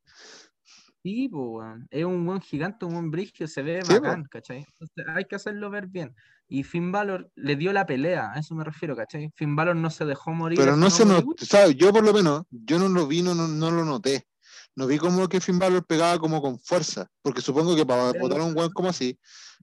Sí, 1.02 1.28
po. 1.28 1.62
Es 1.90 2.04
un 2.04 2.26
buen 2.26 2.40
gigante, 2.40 2.84
un 2.84 2.92
buen 2.92 3.10
brillo, 3.10 3.46
se 3.46 3.62
ve 3.62 3.80
Sí, 3.82 3.94
po. 3.94 4.00
bacán, 4.00 4.24
¿cachai? 4.24 4.58
Entonces 4.78 5.04
hay 5.14 5.24
que 5.24 5.36
hacerlo 5.36 5.70
ver 5.70 5.86
bien. 5.86 6.14
Y 6.48 6.64
Finn 6.64 6.90
Balor 6.90 7.30
le 7.36 7.56
dio 7.56 7.72
la 7.72 7.86
pelea, 7.86 8.32
a 8.32 8.38
eso 8.40 8.54
me 8.54 8.64
refiero, 8.64 8.96
¿cachai? 8.96 9.30
Finn 9.36 9.54
Balor 9.54 9.76
no 9.76 9.90
se 9.90 10.04
dejó 10.04 10.32
morir. 10.32 10.58
Pero 10.58 10.76
no 10.76 10.90
se 10.90 11.04
notó, 11.06 11.32
¿sabes? 11.44 11.76
Yo 11.76 11.92
por 11.92 12.04
lo 12.04 12.12
menos, 12.12 12.42
yo 12.50 12.78
no 12.78 12.88
lo 12.88 13.06
vi, 13.06 13.22
no, 13.22 13.34
no, 13.34 13.46
no 13.46 13.70
lo 13.70 13.84
noté. 13.84 14.26
No 14.74 14.86
vi 14.86 14.96
como 14.98 15.28
que 15.28 15.40
Finn 15.40 15.58
Balor 15.58 15.84
pegaba 15.86 16.18
como 16.18 16.40
con 16.40 16.58
fuerza, 16.58 17.06
porque 17.22 17.40
supongo 17.42 17.74
que 17.76 17.84
para 17.86 18.12
Pero- 18.12 18.22
botar 18.24 18.40
a 18.40 18.44
un 18.44 18.56
weón 18.56 18.72
como 18.72 18.88
así, 18.88 19.18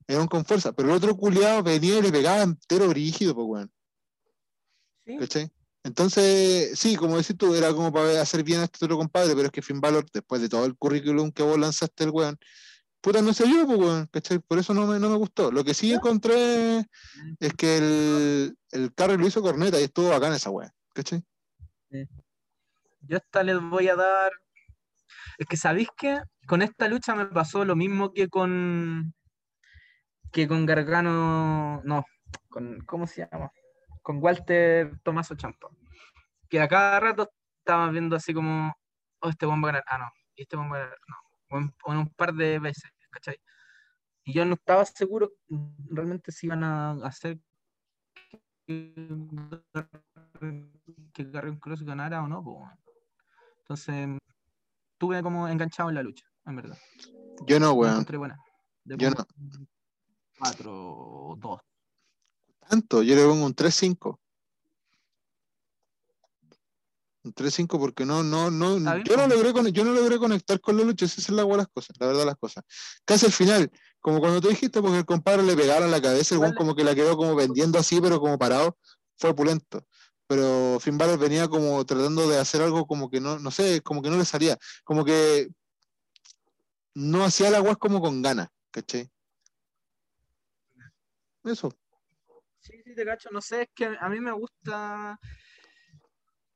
era 0.07 0.21
un 0.21 0.27
con 0.27 0.45
fuerza. 0.45 0.73
Pero 0.73 0.89
el 0.89 0.95
otro 0.95 1.15
culiado 1.15 1.63
venía 1.63 1.97
y 1.99 2.01
le 2.01 2.11
pegaba 2.11 2.43
entero 2.43 2.87
brígido, 2.89 3.33
pues 3.33 3.47
weón. 3.47 3.71
sí, 5.05 5.17
¿Cachai? 5.17 5.51
Entonces, 5.85 6.79
sí, 6.79 6.95
como 6.95 7.15
decís 7.15 7.37
tú, 7.37 7.53
era 7.53 7.71
como 7.71 7.93
para 7.93 8.19
hacer 8.19 8.43
bien 8.43 8.59
a 8.59 8.63
este 8.63 8.83
otro 8.85 8.97
compadre, 8.97 9.35
pero 9.35 9.45
es 9.45 9.51
que 9.51 9.61
Finn 9.61 9.79
Balor, 9.79 10.03
después 10.11 10.41
de 10.41 10.49
todo 10.49 10.65
el 10.65 10.75
currículum 10.75 11.31
que 11.31 11.43
vos 11.43 11.59
lanzaste 11.59 12.05
el 12.05 12.09
weón, 12.09 12.39
puta 13.01 13.21
no 13.21 13.35
se 13.35 13.45
vio, 13.45 13.67
pues 13.67 13.77
weón, 13.77 14.07
¿cachai? 14.07 14.39
Por 14.39 14.57
eso 14.57 14.73
no 14.73 14.87
me, 14.87 14.97
no 14.97 15.11
me 15.11 15.15
gustó. 15.15 15.51
Lo 15.51 15.63
que 15.63 15.75
sí 15.75 15.93
encontré 15.93 16.79
es 17.39 17.53
que 17.53 17.77
el, 17.77 18.57
el 18.71 18.95
carry 18.95 19.15
lo 19.15 19.27
hizo 19.27 19.43
corneta 19.43 19.79
y 19.79 19.83
estuvo 19.83 20.09
bacán 20.09 20.33
esa 20.33 20.49
weón, 20.49 20.71
¿cachai? 20.91 21.23
Yo 21.91 23.17
esta 23.17 23.43
les 23.43 23.61
voy 23.61 23.87
a 23.87 23.95
dar. 23.95 24.31
Es 25.37 25.45
que 25.45 25.55
sabéis 25.55 25.89
que 25.95 26.19
con 26.47 26.63
esta 26.63 26.87
lucha 26.87 27.13
me 27.13 27.27
pasó 27.27 27.63
lo 27.63 27.75
mismo 27.75 28.11
que 28.11 28.27
con 28.27 29.13
que 30.31 30.47
con 30.47 30.65
Gargano. 30.65 31.83
No, 31.83 32.07
con 32.49 32.79
¿cómo 32.87 33.05
se 33.05 33.27
llama? 33.31 33.51
Con 34.05 34.21
Walter 34.21 34.99
Tomaso 35.01 35.33
Champa. 35.33 35.67
Que 36.47 36.61
a 36.61 36.67
cada 36.67 36.99
rato 36.99 37.27
estaba 37.57 37.89
viendo 37.89 38.15
así 38.15 38.35
como, 38.35 38.71
oh, 39.19 39.29
este 39.29 39.47
buen 39.47 39.63
va 39.63 39.69
a 39.69 39.71
ganar. 39.71 39.83
Ah, 39.87 39.97
no, 39.97 40.11
y 40.35 40.43
este 40.43 40.55
buen 40.55 40.71
va 40.71 40.75
a 40.75 40.79
ganar. 40.81 40.97
No, 41.07 41.15
o 41.49 41.57
en, 41.59 41.73
o 41.85 41.91
en 41.91 41.97
un 41.97 42.09
par 42.09 42.31
de 42.31 42.59
veces, 42.59 42.91
¿cachai? 43.09 43.41
Y 44.23 44.33
yo 44.33 44.45
no 44.45 44.53
estaba 44.53 44.85
seguro 44.85 45.31
realmente 45.89 46.31
si 46.31 46.45
iban 46.45 46.63
a 46.63 46.91
hacer 47.03 47.39
que, 48.67 48.93
Carrion 51.31 51.57
Cross 51.57 51.81
ganara 51.81 52.21
o 52.21 52.27
no, 52.27 52.41
weón. 52.41 52.69
Entonces, 53.61 54.19
estuve 54.93 55.23
como 55.23 55.47
enganchado 55.47 55.89
en 55.89 55.95
la 55.95 56.03
lucha, 56.03 56.27
en 56.45 56.57
verdad. 56.57 56.77
Yo 57.47 57.59
no, 57.59 57.73
weón. 57.73 58.05
Le 58.83 58.97
Yo 58.97 59.07
un 59.07 59.67
4 60.37 60.71
o 60.71 61.35
2. 61.37 61.61
Tanto, 62.69 63.03
yo 63.03 63.15
le 63.15 63.23
pongo 63.23 63.45
un 63.45 63.55
3-5. 63.55 64.19
Un 67.23 67.33
3-5 67.33 67.79
porque 67.79 68.05
no, 68.05 68.23
no, 68.23 68.51
no, 68.51 68.77
yo 69.03 69.17
no 69.17 69.27
pues. 69.27 69.29
logré 69.29 69.71
yo 69.71 69.83
no 69.83 69.93
logré 69.93 70.17
conectar 70.17 70.59
con 70.61 70.77
la 70.77 70.83
lucha, 70.83 71.05
esa 71.05 71.21
es 71.21 71.29
la 71.29 71.41
agua 71.41 71.57
las 71.57 71.67
cosas, 71.67 71.95
la 71.99 72.07
verdad 72.07 72.25
las 72.25 72.35
cosas. 72.35 72.63
Casi 73.03 73.25
al 73.25 73.31
final, 73.31 73.71
como 73.99 74.19
cuando 74.19 74.41
tú 74.41 74.49
dijiste, 74.49 74.81
porque 74.81 74.99
el 74.99 75.05
compadre 75.05 75.43
le 75.43 75.55
pegaron 75.55 75.89
la 75.89 76.01
cabeza, 76.01 76.35
el 76.35 76.55
como 76.55 76.75
que 76.75 76.83
la 76.83 76.93
quedó 76.93 77.17
como 77.17 77.35
vendiendo 77.35 77.79
así, 77.79 77.99
pero 77.99 78.19
como 78.19 78.37
parado, 78.37 78.77
fue 79.17 79.31
opulento. 79.31 79.85
Pero 80.27 80.79
Finn 80.79 80.97
Balor 80.97 81.19
venía 81.19 81.47
como 81.47 81.85
tratando 81.85 82.27
de 82.27 82.39
hacer 82.39 82.61
algo 82.61 82.85
como 82.87 83.09
que 83.09 83.19
no, 83.19 83.39
no 83.39 83.51
sé, 83.51 83.81
como 83.81 84.01
que 84.01 84.09
no 84.09 84.17
le 84.17 84.25
salía, 84.25 84.57
como 84.83 85.05
que 85.05 85.49
no 86.95 87.23
hacía 87.23 87.49
la 87.51 87.57
agua 87.57 87.75
como 87.75 88.01
con 88.01 88.21
ganas, 88.21 88.49
¿cachai? 88.71 89.09
Eso. 91.43 91.71
Cacho. 93.03 93.29
No 93.31 93.41
sé, 93.41 93.63
es 93.63 93.69
que 93.73 93.97
a 93.99 94.09
mí 94.09 94.19
me 94.19 94.31
gusta. 94.31 95.19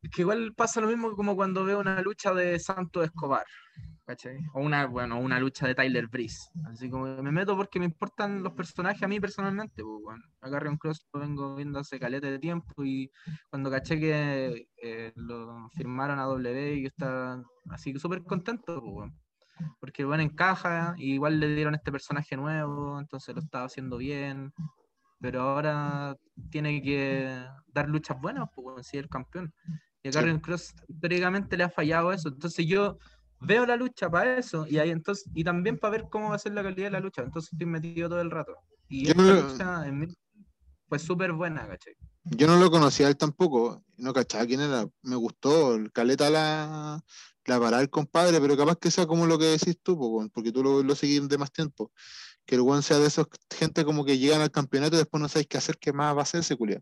Es 0.02 0.10
que 0.12 0.22
igual 0.22 0.54
pasa 0.56 0.80
lo 0.80 0.88
mismo 0.88 1.14
como 1.16 1.36
cuando 1.36 1.66
veo 1.66 1.80
una 1.80 2.02
lucha 2.02 2.34
de 2.34 2.58
Santos 2.60 3.06
Escobar. 3.06 3.46
¿Cachai? 4.06 4.38
O 4.54 4.62
una, 4.62 4.88
bueno, 4.88 5.20
una 5.20 5.40
lucha 5.40 5.68
de 5.68 5.76
Tyler 5.76 6.08
Breeze. 6.08 6.50
Así 6.72 6.90
como 6.90 7.06
me 7.22 7.32
meto 7.32 7.56
porque 7.58 7.80
me 7.80 7.86
importan 7.86 8.42
los 8.42 8.54
personajes 8.54 9.04
a 9.04 9.08
mí 9.08 9.20
personalmente. 9.20 9.84
Pues, 9.84 10.02
bueno. 10.02 10.78
Cross 10.80 11.06
lo 11.14 11.20
vengo 11.20 11.56
viendo 11.56 11.80
hace 11.80 12.00
caleta 12.00 12.28
de 12.32 12.40
tiempo 12.40 12.84
y 12.84 13.12
cuando 13.50 13.70
caché 13.70 14.00
que 14.00 14.68
eh, 14.82 15.12
lo 15.16 15.70
firmaron 15.76 16.18
a 16.18 16.24
W 16.24 16.74
y 16.76 16.82
yo 16.84 16.88
estaba 16.88 17.44
así 17.70 17.94
súper 18.00 18.24
contento. 18.24 18.82
Pues. 18.82 19.12
Porque 19.80 20.06
bueno, 20.06 20.24
encaja, 20.24 20.96
y 20.98 21.14
igual 21.14 21.40
le 21.40 21.54
dieron 21.54 21.76
este 21.76 21.92
personaje 21.92 22.38
nuevo, 22.38 23.00
entonces 23.00 23.36
lo 23.36 23.42
estaba 23.42 23.66
haciendo 23.66 23.98
bien 23.98 24.54
pero 25.20 25.42
ahora 25.42 26.16
tiene 26.50 26.82
que 26.82 27.46
dar 27.74 27.88
luchas 27.90 28.20
buenas, 28.22 28.50
pues 28.56 28.64
bueno, 28.64 28.84
si 28.84 28.98
es 28.98 29.04
el 29.04 29.10
campeón. 29.10 29.54
Y 30.02 30.08
a 30.10 30.12
Sí. 30.12 30.18
Karrion 30.18 30.40
Cross 30.40 30.74
históricamente 30.88 31.58
le 31.58 31.64
ha 31.66 31.70
fallado 31.70 32.12
eso. 32.14 32.30
Entonces 32.30 32.66
yo 32.66 32.98
veo 33.42 33.66
la 33.66 33.76
lucha 33.76 34.10
para 34.10 34.38
eso 34.38 34.66
y 34.68 34.78
ahí 34.80 34.90
entonces 34.92 35.30
y 35.34 35.44
también 35.44 35.78
para 35.78 35.92
ver 35.92 36.06
cómo 36.10 36.30
va 36.30 36.36
a 36.36 36.40
ser 36.40 36.54
la 36.54 36.64
calidad 36.64 36.88
de 36.88 36.92
la 36.92 37.00
lucha. 37.00 37.22
Entonces 37.22 37.52
estoy 37.52 37.68
metido 37.68 38.08
todo 38.10 38.22
el 38.22 38.32
rato. 38.32 38.54
Y 38.88 39.06
Yo 39.06 39.12
esta 39.12 39.24
no- 39.24 39.42
lucha 39.42 39.88
en 39.88 40.00
mí 40.00 40.08
fue 40.88 41.00
súper 41.00 41.34
buena, 41.34 41.68
¿cachai? 41.68 41.94
Yo 42.24 42.48
no 42.48 42.58
lo 42.58 42.70
conocía 42.70 43.08
él 43.08 43.18
tampoco, 43.18 43.84
no 43.98 44.14
cachaba 44.14 44.46
quién 44.46 44.62
era. 44.62 44.88
Me 45.02 45.16
gustó, 45.16 45.76
el 45.76 45.92
caleta 45.92 46.30
la, 46.30 47.02
la 47.46 47.60
parada 47.60 47.82
el 47.82 47.90
compadre, 47.90 48.40
pero 48.40 48.56
capaz 48.58 48.76
que 48.78 48.92
sea 48.92 49.06
como 49.08 49.26
lo 49.26 49.38
que 49.40 49.46
decís 49.46 49.80
tú, 49.82 50.30
porque 50.34 50.52
tú 50.52 50.64
lo, 50.64 50.84
lo 50.84 50.96
seguís 50.96 51.28
de 51.28 51.38
más 51.38 51.52
tiempo. 51.52 51.92
Que 52.50 52.56
el 52.56 52.62
weón 52.62 52.82
sea 52.82 52.98
de 52.98 53.06
esos 53.06 53.28
gente 53.56 53.86
como 53.86 54.04
que 54.04 54.18
llegan 54.18 54.42
al 54.42 54.50
campeonato 54.50 54.96
y 54.96 54.98
después 54.98 55.22
no 55.22 55.30
sabéis 55.30 55.46
qué 55.48 55.60
hacer, 55.60 55.78
qué 55.78 55.94
más 55.94 56.16
va 56.16 56.22
a 56.22 56.24
hacer 56.24 56.40
ese 56.40 56.56
culiao. 56.56 56.82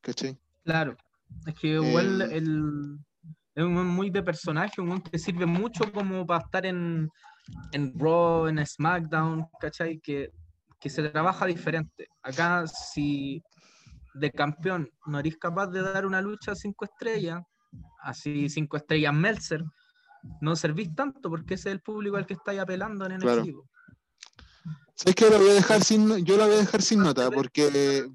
¿Cachai? 0.00 0.38
Claro. 0.64 0.96
Es 1.44 1.54
que 1.56 1.66
igual 1.66 2.22
Eh, 2.22 2.36
el, 2.36 2.96
es 3.56 3.64
un 3.64 3.88
muy 3.88 4.08
de 4.10 4.22
personaje, 4.22 4.80
un 4.80 5.00
que 5.00 5.18
sirve 5.18 5.46
mucho 5.46 5.90
como 5.92 6.24
para 6.24 6.44
estar 6.44 6.64
en, 6.64 7.08
en 7.72 7.92
Raw, 7.98 8.46
en 8.46 8.64
SmackDown, 8.64 9.46
¿cachai? 9.60 9.98
Que, 9.98 10.30
que 10.78 10.90
se 10.90 11.08
trabaja 11.08 11.44
diferente. 11.46 12.06
Acá, 12.22 12.68
si 12.68 13.42
de 14.14 14.30
campeón 14.30 14.88
no 15.06 15.18
eres 15.18 15.36
capaz 15.38 15.66
de 15.66 15.82
dar 15.82 16.06
una 16.06 16.20
lucha 16.22 16.52
a 16.52 16.54
cinco 16.54 16.84
estrellas, 16.84 17.42
así 18.00 18.48
cinco 18.48 18.76
estrellas 18.76 19.12
Meltzer, 19.12 19.64
no 20.40 20.54
servís 20.54 20.94
tanto 20.94 21.30
porque 21.30 21.54
ese 21.54 21.70
es 21.70 21.72
el 21.74 21.80
público 21.80 22.16
al 22.16 22.26
que 22.26 22.34
estáis 22.34 22.60
apelando 22.60 23.06
en 23.06 23.18
Claro. 23.18 23.42
NXT. 23.42 23.75
¿Sabes 24.94 25.14
qué? 25.14 25.28
La 25.30 25.38
voy 25.38 25.50
a 25.50 25.54
dejar 25.54 25.84
sin, 25.84 26.24
yo 26.24 26.36
la 26.36 26.46
voy 26.46 26.54
a 26.54 26.58
dejar 26.58 26.82
sin 26.82 27.00
nota 27.00 27.30
porque 27.30 28.08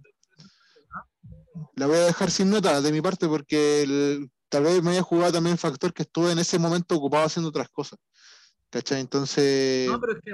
la 1.75 1.87
voy 1.87 1.97
a 1.97 2.05
dejar 2.05 2.31
sin 2.31 2.49
nota 2.49 2.81
de 2.81 2.91
mi 2.91 3.01
parte 3.01 3.27
porque 3.27 3.83
el- 3.83 4.29
tal 4.49 4.63
vez 4.63 4.81
me 4.83 4.91
haya 4.91 5.01
jugado 5.01 5.31
también 5.31 5.53
el 5.53 5.59
factor 5.59 5.93
que 5.93 6.03
estuve 6.03 6.31
en 6.31 6.39
ese 6.39 6.59
momento 6.59 6.95
ocupado 6.95 7.25
haciendo 7.25 7.49
otras 7.49 7.69
cosas. 7.69 7.99
¿Cachai? 8.69 9.01
Entonces 9.01 9.89
No, 9.89 9.99
pero 9.99 10.13
es 10.13 10.19
que 10.23 10.33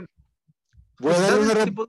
voy 0.99 1.13
a 1.13 1.19
date 1.19 1.39
una 1.39 1.53
tiempo 1.63 1.87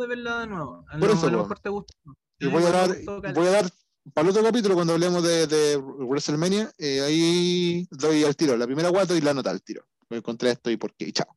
de 0.00 0.06
verla 0.06 0.40
de 0.40 0.46
nuevo. 0.48 0.84
A 0.88 0.98
Por 0.98 1.10
eso, 1.10 1.26
a 1.26 1.30
lo 1.30 1.38
mejor 1.38 1.58
te 1.60 1.68
gusta. 1.68 1.92
y 2.38 2.46
voy 2.46 2.64
a 2.64 2.70
dar, 2.70 2.96
voy 3.34 3.46
a 3.46 3.50
dar 3.50 3.70
para 4.14 4.24
el 4.28 4.30
otro 4.30 4.42
capítulo 4.42 4.74
cuando 4.74 4.94
hablemos 4.94 5.22
de, 5.22 5.46
de 5.46 5.76
WrestleMania, 5.76 6.72
eh, 6.78 7.00
ahí 7.02 7.86
doy 7.90 8.24
al 8.24 8.34
tiro. 8.34 8.56
La 8.56 8.66
primera 8.66 8.88
guata 8.88 9.14
y 9.14 9.20
la 9.20 9.34
nota 9.34 9.50
al 9.50 9.62
tiro. 9.62 9.84
Me 10.08 10.16
encontré 10.18 10.50
esto 10.50 10.70
y 10.70 10.76
por 10.76 10.94
qué. 10.94 11.06
Y 11.08 11.12
chao. 11.12 11.36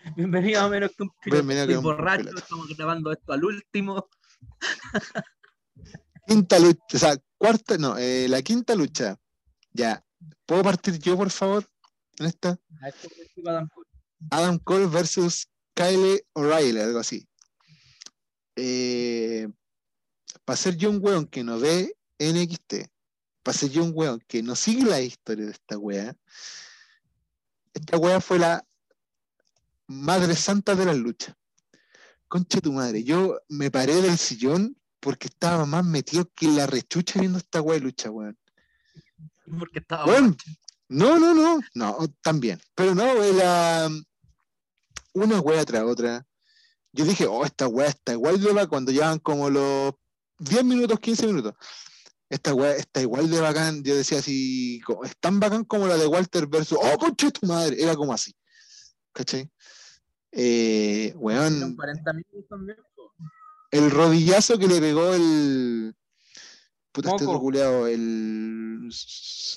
Bienvenido 0.16 0.60
a 0.60 0.68
menos 0.68 0.90
que 0.96 1.02
un 1.02 1.10
piloto. 1.22 1.78
Un 1.78 1.82
borracho, 1.82 2.36
estamos 2.36 2.68
grabando 2.76 3.12
esto 3.12 3.32
al 3.32 3.44
último. 3.44 4.08
Quinta 6.26 6.58
lucha, 6.58 6.80
o 6.94 6.98
sea, 6.98 7.16
cuarta, 7.38 7.76
no, 7.76 7.98
eh, 7.98 8.28
la 8.28 8.40
quinta 8.42 8.74
lucha. 8.74 9.18
Ya. 9.72 10.04
¿Puedo 10.46 10.62
partir 10.62 10.98
yo, 10.98 11.16
por 11.16 11.30
favor? 11.30 11.66
En 12.18 12.26
esta. 12.26 12.58
Decía 12.80 13.42
Adam 13.46 13.68
Cole. 13.68 13.88
Adam 14.30 14.58
Cole 14.58 14.86
versus 14.86 15.48
Kyle 15.74 16.24
O'Reilly, 16.34 16.78
algo 16.78 17.00
así. 17.00 17.26
para 20.44 20.56
ser 20.56 20.76
yo 20.76 20.90
un 20.90 21.00
weón 21.02 21.26
que 21.26 21.42
no 21.42 21.58
ve 21.58 21.96
NXT, 22.18 22.88
para 23.42 23.58
ser 23.58 23.70
yo 23.70 23.82
un 23.82 23.92
weón 23.94 24.20
que 24.28 24.42
no 24.42 24.54
sigue 24.54 24.84
la 24.84 25.00
historia 25.00 25.46
de 25.46 25.52
esta 25.52 25.78
wea, 25.78 26.14
esta 27.74 27.96
wea 27.96 28.20
fue 28.20 28.38
la 28.38 28.64
madre 29.90 30.36
santa 30.36 30.74
de 30.74 30.86
las 30.86 30.96
luchas. 30.96 31.34
Concha 32.28 32.60
tu 32.60 32.72
madre, 32.72 33.02
yo 33.02 33.40
me 33.48 33.70
paré 33.70 34.00
del 34.00 34.16
sillón 34.16 34.76
porque 35.00 35.26
estaba 35.28 35.66
más 35.66 35.84
metido 35.84 36.30
que 36.34 36.46
la 36.46 36.66
rechucha 36.66 37.18
viendo 37.18 37.38
esta 37.38 37.60
wea 37.60 37.78
de 37.78 37.84
lucha, 37.84 38.10
weón. 38.10 38.38
Porque 39.58 39.80
estaba 39.80 40.06
no, 40.88 41.18
no, 41.20 41.34
no, 41.34 41.60
no, 41.74 41.98
también. 42.20 42.60
Pero 42.74 42.94
no, 42.94 43.22
era 43.22 43.88
una 45.12 45.40
wea 45.40 45.64
tras 45.64 45.84
otra. 45.84 46.26
Yo 46.92 47.04
dije, 47.04 47.26
oh, 47.26 47.44
esta 47.44 47.68
wea 47.68 47.88
está 47.88 48.12
igual 48.12 48.40
de 48.40 48.52
bacán 48.52 48.68
cuando 48.68 48.92
llevan 48.92 49.20
como 49.20 49.48
los 49.50 49.94
10 50.38 50.64
minutos, 50.64 50.98
15 50.98 51.26
minutos. 51.28 51.54
Esta 52.28 52.54
wea 52.54 52.76
está 52.76 53.00
igual 53.00 53.30
de 53.30 53.40
bacán. 53.40 53.84
Yo 53.84 53.94
decía 53.94 54.18
así, 54.18 54.80
es 55.04 55.16
tan 55.20 55.38
bacán 55.38 55.64
como 55.64 55.86
la 55.86 55.96
de 55.96 56.06
Walter 56.06 56.48
versus, 56.48 56.78
oh, 56.80 56.98
concha 56.98 57.30
tu 57.30 57.46
madre. 57.46 57.80
Era 57.80 57.94
como 57.94 58.12
así. 58.12 58.34
¿Cachai? 59.12 59.48
Eh, 60.32 61.14
Fueron 61.20 61.62
weón, 61.62 61.76
40 61.76 62.12
minutos 62.12 62.48
también. 62.48 62.78
po. 62.94 63.12
el 63.70 63.90
rodillazo 63.90 64.58
que 64.58 64.68
le 64.68 64.80
pegó 64.80 65.14
el. 65.14 65.94
Puta, 66.92 67.10
este 67.10 67.24
Moco. 67.24 67.30
otro 67.36 67.40
culiao, 67.40 67.86
el. 67.86 68.90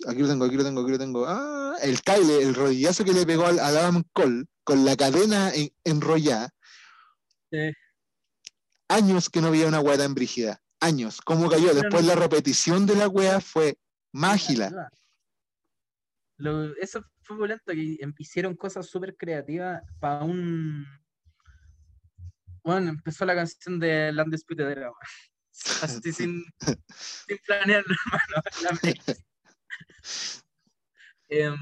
Aquí 0.08 0.20
lo 0.22 0.28
tengo, 0.28 0.46
aquí 0.46 0.56
lo 0.56 0.64
tengo, 0.64 0.82
aquí 0.82 0.92
lo 0.92 0.98
tengo. 1.00 1.26
Ah, 1.28 1.76
el 1.82 2.02
Kyle, 2.02 2.42
el 2.42 2.54
rodillazo 2.56 3.04
que 3.06 3.14
le 3.14 3.26
pegó 3.26 3.46
al, 3.46 3.60
al 3.60 3.78
Adam 3.78 4.04
Cole 4.14 4.46
con 4.64 4.86
la 4.86 4.96
cadena 4.96 5.52
en- 5.54 5.72
enrollada. 5.84 6.50
Sí. 7.52 7.72
Años 8.90 9.30
que 9.30 9.42
no 9.42 9.48
había 9.48 9.68
una 9.68 9.80
weá 9.80 9.98
tan 9.98 10.14
brígida. 10.14 10.62
Años. 10.80 11.22
¿Cómo 11.22 11.50
cayó? 11.50 11.74
Después 11.74 12.06
la 12.06 12.16
repetición 12.16 12.86
de 12.86 12.96
la 12.96 13.08
weá 13.08 13.40
fue 13.42 13.78
mágila. 14.12 14.90
Lo- 16.38 16.76
eso 16.78 17.04
fue 17.24 17.38
violento 17.38 17.72
que 17.74 17.98
em- 18.00 18.14
hicieron 18.18 18.56
cosas 18.56 18.88
súper 18.88 19.16
creativas 19.16 19.82
para 20.00 20.24
un. 20.24 20.86
Bueno, 22.64 22.90
empezó 22.92 23.26
la 23.26 23.36
canción 23.36 23.80
de 23.80 24.12
Landisputed 24.12 24.70
Era, 24.70 24.92
weón. 24.92 24.96
Así 25.82 26.14
sin, 26.14 26.44
sin 27.28 27.38
planearlo, 27.46 27.96
hermano. 28.14 28.44
la 28.64 28.72
playlist. 28.80 29.26
Em, 31.30 31.56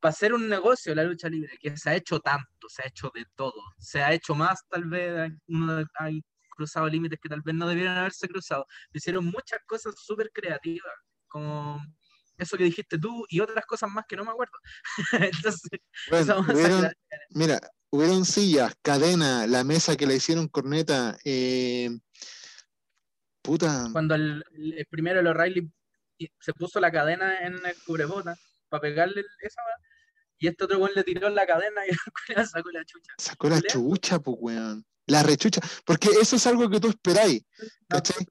para 0.00 0.10
hacer 0.10 0.32
un 0.32 0.48
negocio 0.48 0.94
la 0.94 1.04
lucha 1.04 1.28
libre, 1.28 1.58
que 1.60 1.76
se 1.76 1.90
ha 1.90 1.96
hecho 1.96 2.20
tanto, 2.20 2.68
se 2.68 2.82
ha 2.82 2.86
hecho 2.86 3.10
de 3.14 3.24
todo, 3.34 3.60
se 3.78 4.02
ha 4.02 4.12
hecho 4.12 4.34
más, 4.34 4.66
tal 4.68 4.84
vez 4.84 5.30
uno 5.48 5.84
hay 5.94 6.22
cruzado 6.48 6.88
límites 6.88 7.18
que 7.20 7.28
tal 7.28 7.42
vez 7.42 7.54
no 7.54 7.68
debieran 7.68 7.96
haberse 7.96 8.28
cruzado. 8.28 8.66
Hicieron 8.92 9.24
muchas 9.26 9.60
cosas 9.66 9.94
súper 9.96 10.30
creativas, 10.32 10.92
como 11.28 11.80
eso 12.38 12.56
que 12.56 12.64
dijiste 12.64 12.98
tú 12.98 13.24
y 13.28 13.40
otras 13.40 13.66
cosas 13.66 13.90
más 13.90 14.04
que 14.08 14.16
no 14.16 14.24
me 14.24 14.30
acuerdo. 14.30 14.52
Entonces, 15.12 15.70
Bueno, 16.10 16.34
a 16.34 16.40
hubieron- 16.40 16.82
sacar- 16.82 16.96
mira, 17.30 17.60
hubieron 17.90 18.24
sillas, 18.24 18.74
cadena, 18.82 19.46
la 19.46 19.64
mesa 19.64 19.96
que 19.96 20.06
le 20.06 20.16
hicieron 20.16 20.48
corneta. 20.48 21.18
eh, 21.24 21.90
puta. 23.42 23.88
cuando 23.92 24.14
el, 24.14 24.44
el 24.54 24.86
primero 24.90 25.20
el 25.20 25.26
O'Reilly 25.26 25.70
se 26.40 26.52
puso 26.52 26.80
la 26.80 26.90
cadena 26.90 27.38
en 27.46 27.54
el 27.64 27.74
cubrebota 27.86 28.36
para 28.68 28.80
pegarle 28.82 29.24
esa 29.40 29.62
y 30.40 30.46
este 30.48 30.64
otro 30.64 30.78
weón 30.78 30.92
le 30.94 31.02
tiró 31.04 31.28
la 31.30 31.46
cadena 31.46 31.80
y 31.86 31.90
el 32.36 32.46
sacó 32.46 32.70
la 32.70 32.84
chucha. 32.84 33.12
Sacó 33.18 33.48
la 33.48 33.60
chucha, 33.62 34.18
pues, 34.20 34.36
weón. 34.40 34.84
La 35.06 35.22
rechucha. 35.22 35.60
Porque 35.86 36.10
eso 36.20 36.36
es 36.36 36.46
algo 36.46 36.68
que 36.68 36.78
tú 36.78 36.88
esperáis. 36.90 37.42
¿Cachai? 37.88 38.24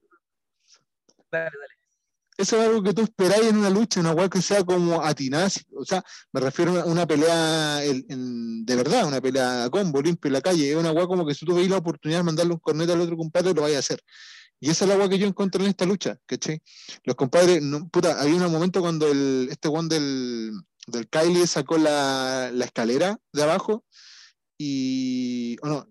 Dale, 1.32 1.46
dale. 1.46 1.77
Eso 2.38 2.62
es 2.62 2.68
algo 2.68 2.84
que 2.84 2.94
tú 2.94 3.02
esperáis 3.02 3.48
en 3.48 3.58
una 3.58 3.72
lucha, 3.72 4.00
una 4.00 4.12
weá 4.12 4.30
que 4.30 4.42
sea 4.44 4.64
como 4.64 5.04
atinada. 5.04 5.50
O 5.76 5.84
sea, 5.84 6.04
me 6.32 6.40
refiero 6.40 6.80
a 6.80 6.86
una 6.86 7.08
pelea 7.08 7.80
de 7.80 8.76
verdad, 8.76 9.08
una 9.08 9.20
pelea 9.20 9.64
a 9.66 9.70
combo, 9.72 10.02
limpio 10.02 10.30
en 10.30 10.34
la 10.34 10.42
calle. 10.42 10.70
Es 10.70 10.76
una 10.76 10.92
weá 10.92 11.08
como 11.08 11.26
que 11.26 11.34
si 11.34 11.46
tú 11.46 11.56
veis 11.56 11.70
la 11.70 11.78
oportunidad 11.78 12.20
de 12.20 12.24
mandarle 12.24 12.54
un 12.54 12.60
corneta 12.60 12.94
al 12.94 13.02
otro 13.02 13.18
compadre, 13.18 13.54
lo 13.56 13.64
vais 13.64 13.76
a 13.76 13.80
hacer. 13.80 14.02
Y 14.60 14.70
esa 14.70 14.86
es 14.86 14.90
la 14.90 14.98
weá 14.98 15.10
que 15.10 15.18
yo 15.18 15.28
encontré 15.28 15.64
en 15.64 15.70
esta 15.70 15.86
lucha, 15.86 16.20
¿cachai? 16.28 16.62
Los 17.04 17.16
compadres, 17.16 17.62
puta, 17.92 18.22
había 18.22 18.36
un 18.36 18.52
momento 18.52 18.82
cuando 18.82 19.08
el, 19.12 19.48
este 19.50 19.68
weón 19.68 19.90
del, 19.90 20.52
del 20.88 21.10
Kylie 21.10 21.48
sacó 21.48 21.78
la, 21.80 22.52
la 22.54 22.66
escalera 22.66 23.20
de 23.34 23.44
abajo 23.44 23.84
y. 24.60 25.58
O 25.64 25.68
no. 25.68 25.88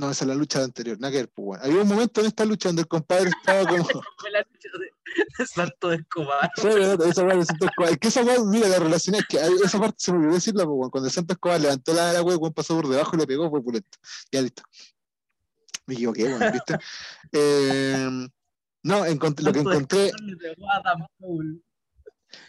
No, 0.00 0.10
esa 0.10 0.24
es 0.24 0.28
la 0.28 0.34
lucha 0.34 0.64
anterior, 0.64 0.98
nada 0.98 1.10
que 1.10 1.18
ver, 1.18 1.28
pues, 1.28 1.46
weón. 1.46 1.60
Había 1.62 1.82
un 1.82 1.88
momento 1.88 2.22
en 2.22 2.28
esta 2.28 2.46
lucha 2.46 2.70
donde 2.70 2.82
el 2.82 2.88
compadre 2.88 3.28
estaba 3.28 3.68
como. 3.68 3.84
Fue 4.16 4.30
la 4.30 4.40
lucha 4.40 4.68
de, 4.78 5.24
de 5.38 5.46
Santo 5.46 5.88
de 5.90 5.96
Escobar. 5.96 6.50
Fue 6.56 6.74
verdad, 6.74 7.06
esa 7.06 7.22
weá 7.22 7.36
de 7.36 7.44
Santo 7.44 7.66
Escobar. 7.66 7.92
Es 7.92 7.98
que 7.98 8.08
esa 8.08 8.22
weá, 8.22 8.42
mira, 8.42 8.66
la 8.68 8.78
relación 8.78 9.16
es 9.16 9.26
que 9.26 9.36
esa 9.36 9.78
parte 9.78 9.96
se 9.98 10.12
me 10.12 10.18
olvidó 10.20 10.34
decirla, 10.36 10.64
pues, 10.64 10.74
weón. 10.74 10.90
cuando 10.90 11.08
el 11.08 11.12
Santo 11.12 11.34
Escobar 11.34 11.60
levantó 11.60 11.92
la, 11.92 12.14
la 12.14 12.22
weón 12.22 12.52
pasó 12.54 12.76
por 12.76 12.88
debajo 12.88 13.14
y 13.14 13.18
le 13.18 13.26
pegó, 13.26 13.50
fue 13.50 13.62
pulento. 13.62 13.98
Ya 14.32 14.40
listo. 14.40 14.62
Me 15.84 15.92
equivoqué, 15.92 16.24
weón, 16.24 16.50
¿viste? 16.50 16.78
Eh, 17.32 18.08
no, 18.82 18.98
lo 19.00 19.04
que 19.04 19.10
encontré, 19.60 20.12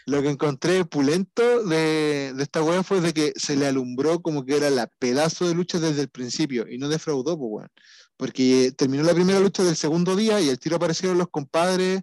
lo 0.06 0.22
que 0.22 0.30
encontré 0.30 0.86
pulento 0.86 1.64
de, 1.64 2.34
de 2.36 2.44
esta 2.44 2.64
weá 2.64 2.84
fue 2.84 3.02
de 3.02 3.14
que 3.14 3.34
se 3.36 3.56
le 3.56 3.68
alumbró 3.68 4.22
como 4.22 4.46
que 4.46 4.58
era 4.58 4.70
la 4.70 4.88
pedazo 4.88 5.48
de 5.48 5.56
lucha 5.56 5.80
desde 5.80 6.02
el 6.02 6.10
principio 6.10 6.68
y 6.68 6.78
no 6.78 6.90
defraudó, 6.90 7.38
pues 7.38 7.50
weón. 7.52 7.70
Porque 8.18 8.72
terminó 8.78 9.04
la 9.04 9.14
primera 9.14 9.40
lucha 9.40 9.64
del 9.64 9.76
segundo 9.76 10.16
día 10.16 10.40
y 10.40 10.50
al 10.50 10.60
tiro 10.60 10.76
aparecieron 10.76 11.18
los 11.18 11.30
compadres 11.30 12.02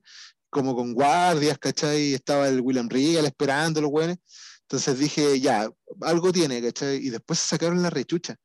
como 0.51 0.75
con 0.75 0.95
guardias, 0.95 1.59
¿cachai? 1.59 2.15
Estaba 2.15 2.49
el 2.49 2.61
William 2.61 2.89
Regal 2.89 3.27
esperando 3.27 3.81
los 3.81 3.91
weones. 3.91 4.19
Entonces 4.63 4.99
dije, 4.99 5.41
ya, 5.41 5.71
algo 6.03 6.33
tiene, 6.33 6.61
¿cachai? 6.63 6.97
Y 6.97 7.11
después 7.11 7.39
sacaron 7.39 7.83
la 7.83 7.91
rechucha. 7.91 8.37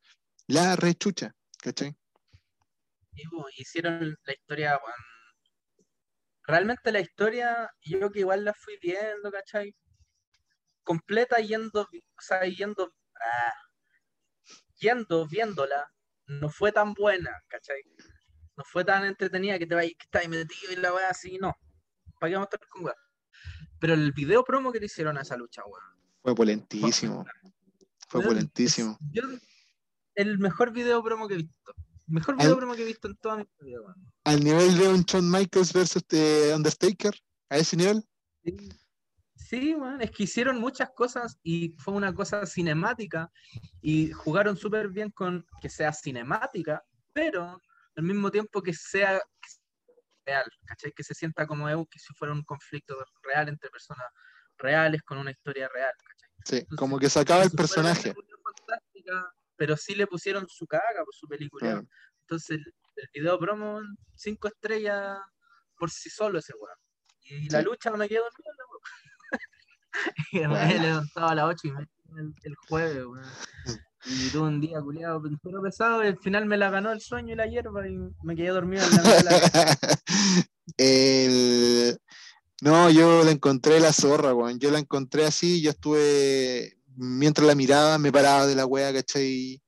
La 0.48 0.76
rechucha, 0.76 1.34
¿cachai? 1.62 1.96
Bo, 3.32 3.46
hicieron 3.58 4.18
la 4.26 4.34
historia. 4.34 4.80
Realmente 6.46 6.92
la 6.92 7.00
historia, 7.00 7.70
yo 7.82 8.12
que 8.12 8.20
igual 8.20 8.44
la 8.46 8.54
fui 8.54 8.78
viendo, 8.82 9.32
¿cachai? 9.32 9.76
Completa 10.84 11.38
yendo, 11.38 11.82
o 11.82 12.22
sea, 12.22 12.44
yendo, 12.46 12.94
ah, 13.22 13.54
yendo, 14.78 15.26
viéndola, 15.28 15.90
no 16.28 16.50
fue 16.50 16.72
tan 16.72 16.94
buena, 16.94 17.32
¿cachai? 17.48 17.82
No 18.58 18.64
fue 18.66 18.84
tan 18.84 19.06
entretenida 19.06 19.58
que 19.58 19.66
te 19.66 19.76
vayas, 19.76 19.94
que 19.98 20.04
estáis 20.06 20.28
metido 20.30 20.74
y 20.74 20.76
la 20.76 20.94
weá 20.94 21.10
así, 21.10 21.38
no. 21.40 21.56
¿Para 22.20 22.30
qué 22.30 22.36
vamos 22.36 22.50
a 22.52 22.56
estar 22.56 22.68
con 22.70 22.86
weá? 22.86 22.96
Pero 23.80 23.94
el 23.94 24.12
video 24.12 24.44
promo 24.44 24.72
que 24.72 24.80
le 24.80 24.86
hicieron 24.88 25.18
a 25.18 25.22
esa 25.22 25.38
lucha, 25.38 25.64
weón. 25.66 25.84
Fue 26.22 26.36
polentísimo. 26.36 27.26
Fue 28.10 28.22
polentísimo. 28.22 28.98
yo- 29.12 29.24
el 30.16 30.38
mejor 30.38 30.72
video 30.72 31.02
promo 31.04 31.28
que 31.28 31.34
he 31.34 31.38
visto. 31.38 31.74
Mejor 32.08 32.36
Al- 32.36 32.42
video 32.42 32.58
promo 32.58 32.74
que 32.76 32.82
he 32.84 32.86
visto 32.86 33.08
en 33.08 33.16
toda 33.18 33.38
mi 33.38 33.46
vida, 33.60 33.82
weón. 33.82 33.96
Al 34.26 34.44
nivel 34.44 34.78
de 34.78 34.88
un 34.90 35.02
Shawn 35.04 35.30
Michaels 35.30 35.74
versus 35.74 35.98
este 35.98 36.54
Undertaker, 36.56 37.14
a 37.50 37.58
ese 37.58 37.78
nivel. 37.78 38.04
Sí, 38.44 38.70
Sí, 39.36 39.76
weón, 39.76 40.02
es 40.02 40.10
que 40.12 40.24
hicieron 40.24 40.60
muchas 40.60 40.90
cosas 40.96 41.38
y 41.44 41.74
fue 41.78 41.94
una 41.94 42.14
cosa 42.14 42.46
cinemática 42.46 43.30
y 43.82 44.12
jugaron 44.12 44.56
súper 44.58 44.90
bien 44.90 45.12
con 45.12 45.46
que 45.62 45.70
sea 45.70 45.92
cinemática, 45.94 46.84
pero 47.12 47.60
al 47.96 48.04
mismo 48.04 48.32
tiempo 48.32 48.62
que 48.64 48.74
sea 48.74 49.22
real, 50.26 50.46
¿cachai? 50.66 50.92
Que 50.94 51.04
se 51.04 51.14
sienta 51.14 51.46
como 51.46 51.70
eu- 51.70 51.88
que 51.90 52.00
si 52.00 52.14
fuera 52.14 52.34
un 52.34 52.44
conflicto 52.44 52.96
real 53.22 53.50
entre 53.50 53.70
personas 53.70 54.08
reales 54.58 55.02
con 55.04 55.18
una 55.18 55.32
historia 55.32 55.70
real, 55.74 55.92
¿cachai? 55.98 56.30
Sí, 56.46 56.56
Entonces, 56.58 56.78
como 56.78 56.98
que 57.00 57.10
sacaba 57.10 57.44
el 57.44 57.52
personaje. 57.52 58.14
fantástica, 58.44 59.34
pero 59.64 59.78
sí 59.78 59.96
le 59.96 60.08
pusieron 60.08 60.46
su 60.50 60.68
caga 60.68 61.06
por 61.06 61.16
su 61.16 61.26
película. 61.26 61.82
Entonces, 62.24 62.60
el, 62.60 63.10
video 63.14 63.40
promo, 63.40 63.80
cinco 64.14 64.50
estrellas 64.50 65.18
por 65.80 65.90
sí 65.90 66.10
solo 66.10 66.40
ese 66.40 66.52
weón. 66.60 66.76
Y 67.46 67.50
la 67.50 67.62
lucha 67.62 67.90
me 67.92 68.10
quedé 68.10 68.20
dormido 68.20 68.52
y 70.34 70.40
me 70.42 70.48
Bueno. 70.48 70.70
he 70.70 70.80
levantado 70.80 71.28
a 71.30 71.36
las 71.36 71.46
8 71.46 71.60
y 71.64 71.72
media 71.72 71.90
el, 72.18 72.34
el 72.44 72.56
jueves, 72.68 73.06
weón. 73.06 73.24
Y 74.06 74.30
tuve 74.32 74.48
un 74.50 74.60
día 74.60 74.82
culiado, 74.82 75.24
pero 75.42 75.62
pesado, 75.62 76.04
y 76.04 76.08
al 76.08 76.18
final 76.18 76.46
me 76.46 76.58
la 76.58 76.70
ganó 76.70 76.92
el 76.92 77.00
sueño 77.00 77.32
y 77.32 77.38
la 77.38 77.48
hierba 77.48 77.88
y 77.88 77.98
me 78.22 78.36
quedé 78.36 78.50
dormido 78.50 78.84
en 78.84 78.92
la 78.92 78.98
mitad 78.98 79.18
de 79.18 79.24
la 79.24 79.98
El- 80.76 81.98
No, 82.62 82.90
yo 82.90 83.24
la 83.24 83.32
encontré 83.32 83.80
la 83.80 83.94
zorra, 83.94 84.34
weón. 84.34 84.60
Yo 84.60 84.72
la 84.72 84.80
encontré 84.80 85.26
así, 85.26 85.62
yo 85.62 85.70
estuve, 85.70 86.76
mientras 86.96 87.48
la 87.48 87.56
miraba, 87.56 87.98
me 87.98 88.12
paraba 88.12 88.48
de 88.48 88.56
la 88.56 88.66
wea, 88.66 88.94
¿cachai? 88.94 89.62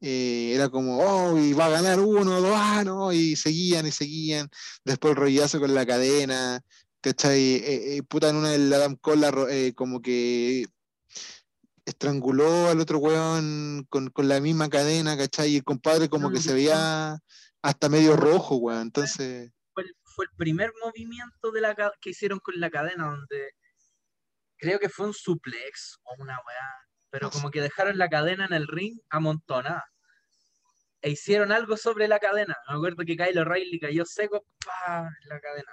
Eh, 0.00 0.52
era 0.54 0.68
como, 0.68 0.98
oh, 0.98 1.38
y 1.38 1.52
va 1.52 1.66
a 1.66 1.70
ganar 1.70 2.00
uno, 2.00 2.40
dos, 2.40 2.54
ah, 2.56 2.82
no, 2.84 3.12
y 3.12 3.36
seguían 3.36 3.86
y 3.86 3.92
seguían. 3.92 4.48
Después 4.84 5.12
el 5.12 5.16
rollazo 5.16 5.60
con 5.60 5.74
la 5.74 5.86
cadena, 5.86 6.60
¿cachai? 7.00 7.38
Eh, 7.56 7.96
eh, 7.96 8.02
puta, 8.02 8.30
en 8.30 8.36
una 8.36 8.50
del 8.50 8.72
Adam 8.72 8.96
Cole 8.96 9.28
eh, 9.50 9.74
como 9.74 10.00
que 10.00 10.66
estranguló 11.84 12.68
al 12.68 12.80
otro 12.80 12.98
weón 12.98 13.86
con, 13.88 14.08
con 14.10 14.28
la 14.28 14.40
misma 14.40 14.68
cadena, 14.68 15.16
¿cachai? 15.16 15.50
Y 15.50 15.56
el 15.56 15.64
compadre 15.64 16.08
como 16.08 16.30
que 16.30 16.40
se 16.40 16.54
veía 16.54 17.18
hasta 17.60 17.88
medio 17.88 18.16
rojo, 18.16 18.56
weón. 18.56 18.82
Entonces, 18.82 19.50
fue 19.74 19.84
el, 19.84 19.94
fue 20.04 20.24
el 20.26 20.36
primer 20.36 20.72
movimiento 20.84 21.50
de 21.52 21.60
la 21.60 21.74
que 22.00 22.10
hicieron 22.10 22.38
con 22.38 22.58
la 22.58 22.70
cadena, 22.70 23.10
donde 23.10 23.52
creo 24.62 24.78
que 24.78 24.88
fue 24.88 25.06
un 25.06 25.12
suplex 25.12 25.98
o 26.04 26.14
una 26.22 26.34
weá, 26.46 26.68
pero 27.10 27.30
sé. 27.30 27.36
como 27.38 27.50
que 27.50 27.60
dejaron 27.60 27.98
la 27.98 28.08
cadena 28.08 28.46
en 28.46 28.52
el 28.52 28.68
ring 28.68 28.96
amontonada. 29.10 29.84
E 31.00 31.10
hicieron 31.10 31.50
algo 31.50 31.76
sobre 31.76 32.06
la 32.06 32.20
cadena. 32.20 32.56
Me 32.68 32.76
acuerdo 32.76 32.98
que 33.04 33.16
Kyle 33.16 33.36
O'Reilly 33.38 33.80
cayó 33.80 34.04
seco 34.06 34.46
¡pah! 34.64 35.00
en 35.00 35.28
la 35.28 35.40
cadena. 35.40 35.72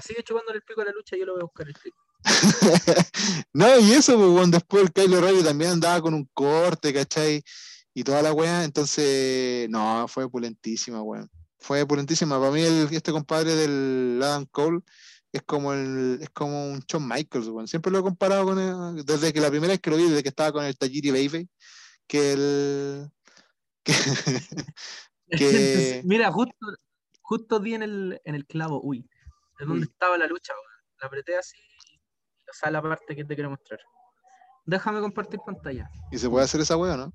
Sigue 0.00 0.22
chupándole 0.22 0.56
el 0.56 0.62
pico 0.62 0.80
a 0.80 0.86
la 0.86 0.92
lucha, 0.92 1.14
yo 1.16 1.26
lo 1.26 1.32
voy 1.34 1.42
a 1.42 1.44
buscar 1.44 1.68
el 1.68 1.74
clip. 1.74 1.94
no, 3.52 3.78
y 3.80 3.92
eso, 3.92 4.16
pues, 4.16 4.28
weón, 4.30 4.50
después 4.50 4.84
el 4.84 4.92
Kylo 4.92 5.20
Rayo 5.20 5.44
también 5.44 5.72
andaba 5.72 6.00
con 6.00 6.14
un 6.14 6.28
corte, 6.32 6.94
¿cachai? 6.94 7.42
Y 7.92 8.02
toda 8.02 8.22
la 8.22 8.32
weá, 8.32 8.64
entonces, 8.64 9.68
no, 9.68 10.06
fue 10.08 10.30
pulentísima, 10.30 11.02
weón. 11.02 11.28
Fue 11.58 11.84
pulentísima. 11.86 12.38
Para 12.38 12.50
mí, 12.52 12.62
el- 12.62 12.88
este 12.90 13.12
compadre 13.12 13.54
del 13.56 14.20
Adam 14.22 14.46
Cole 14.50 14.80
es 15.32 15.42
como 15.42 15.72
el, 15.72 16.18
es 16.20 16.30
como 16.30 16.70
un 16.70 16.80
Shawn 16.80 17.06
Michaels, 17.06 17.48
weón. 17.48 17.68
Siempre 17.68 17.92
lo 17.92 17.98
he 17.98 18.02
comparado 18.02 18.44
con 18.44 18.58
él, 18.58 19.04
desde 19.04 19.32
que 19.32 19.40
la 19.40 19.50
primera 19.50 19.72
vez 19.72 19.80
que 19.80 19.90
lo 19.90 19.96
vi, 19.96 20.08
desde 20.08 20.22
que 20.22 20.28
estaba 20.28 20.52
con 20.52 20.64
el 20.64 20.76
Tajiri 20.76 21.10
Baby, 21.10 21.48
que 22.06 22.32
el 22.32 23.10
que, 25.30 25.36
que- 25.36 26.02
Mira, 26.04 26.30
justo, 26.32 26.54
justo 27.22 27.60
di 27.60 27.74
en 27.74 27.82
el, 27.82 28.20
en 28.24 28.34
el 28.34 28.46
clavo, 28.46 28.80
uy, 28.82 29.08
es 29.58 29.66
donde 29.66 29.86
Uy. 29.86 29.90
estaba 29.92 30.18
la 30.18 30.26
lucha. 30.26 30.52
La 31.00 31.06
apreté 31.06 31.36
así, 31.38 31.56
o 32.50 32.52
sea, 32.52 32.70
la 32.70 32.82
parte 32.82 33.16
que 33.16 33.24
te 33.24 33.34
quiero 33.34 33.50
mostrar. 33.50 33.80
Déjame 34.66 35.00
compartir 35.00 35.40
pantalla. 35.44 35.88
y 36.10 36.18
se 36.18 36.28
puede 36.28 36.44
hacer 36.44 36.60
esa 36.60 36.76
weá, 36.76 36.96
¿no? 36.96 37.12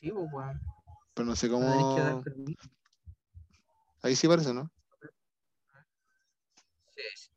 Sí, 0.00 0.10
pues, 0.10 0.26
weón. 0.32 0.60
Pero 1.14 1.26
no 1.26 1.36
sé 1.36 1.48
cómo. 1.48 1.66
Ahí 4.02 4.16
sí 4.16 4.26
parece, 4.28 4.54
¿no? 4.54 4.70
Sí, 6.94 7.02
sí. 7.16 7.30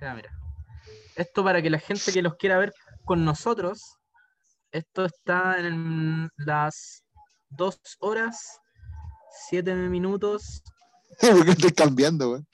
Ya, 0.00 0.14
mira. 0.14 0.30
Esto 1.16 1.42
para 1.42 1.62
que 1.62 1.70
la 1.70 1.78
gente 1.78 2.12
que 2.12 2.22
los 2.22 2.36
quiera 2.36 2.58
ver 2.58 2.72
con 3.04 3.24
nosotros, 3.24 3.96
esto 4.72 5.04
está 5.04 5.58
en 5.58 6.28
las 6.36 7.04
2 7.50 7.80
horas, 8.00 8.60
7 9.48 9.74
minutos, 9.74 10.62
Porque 11.20 11.50
estoy 11.52 11.72
cambiando, 11.72 12.30
weón. 12.30 12.46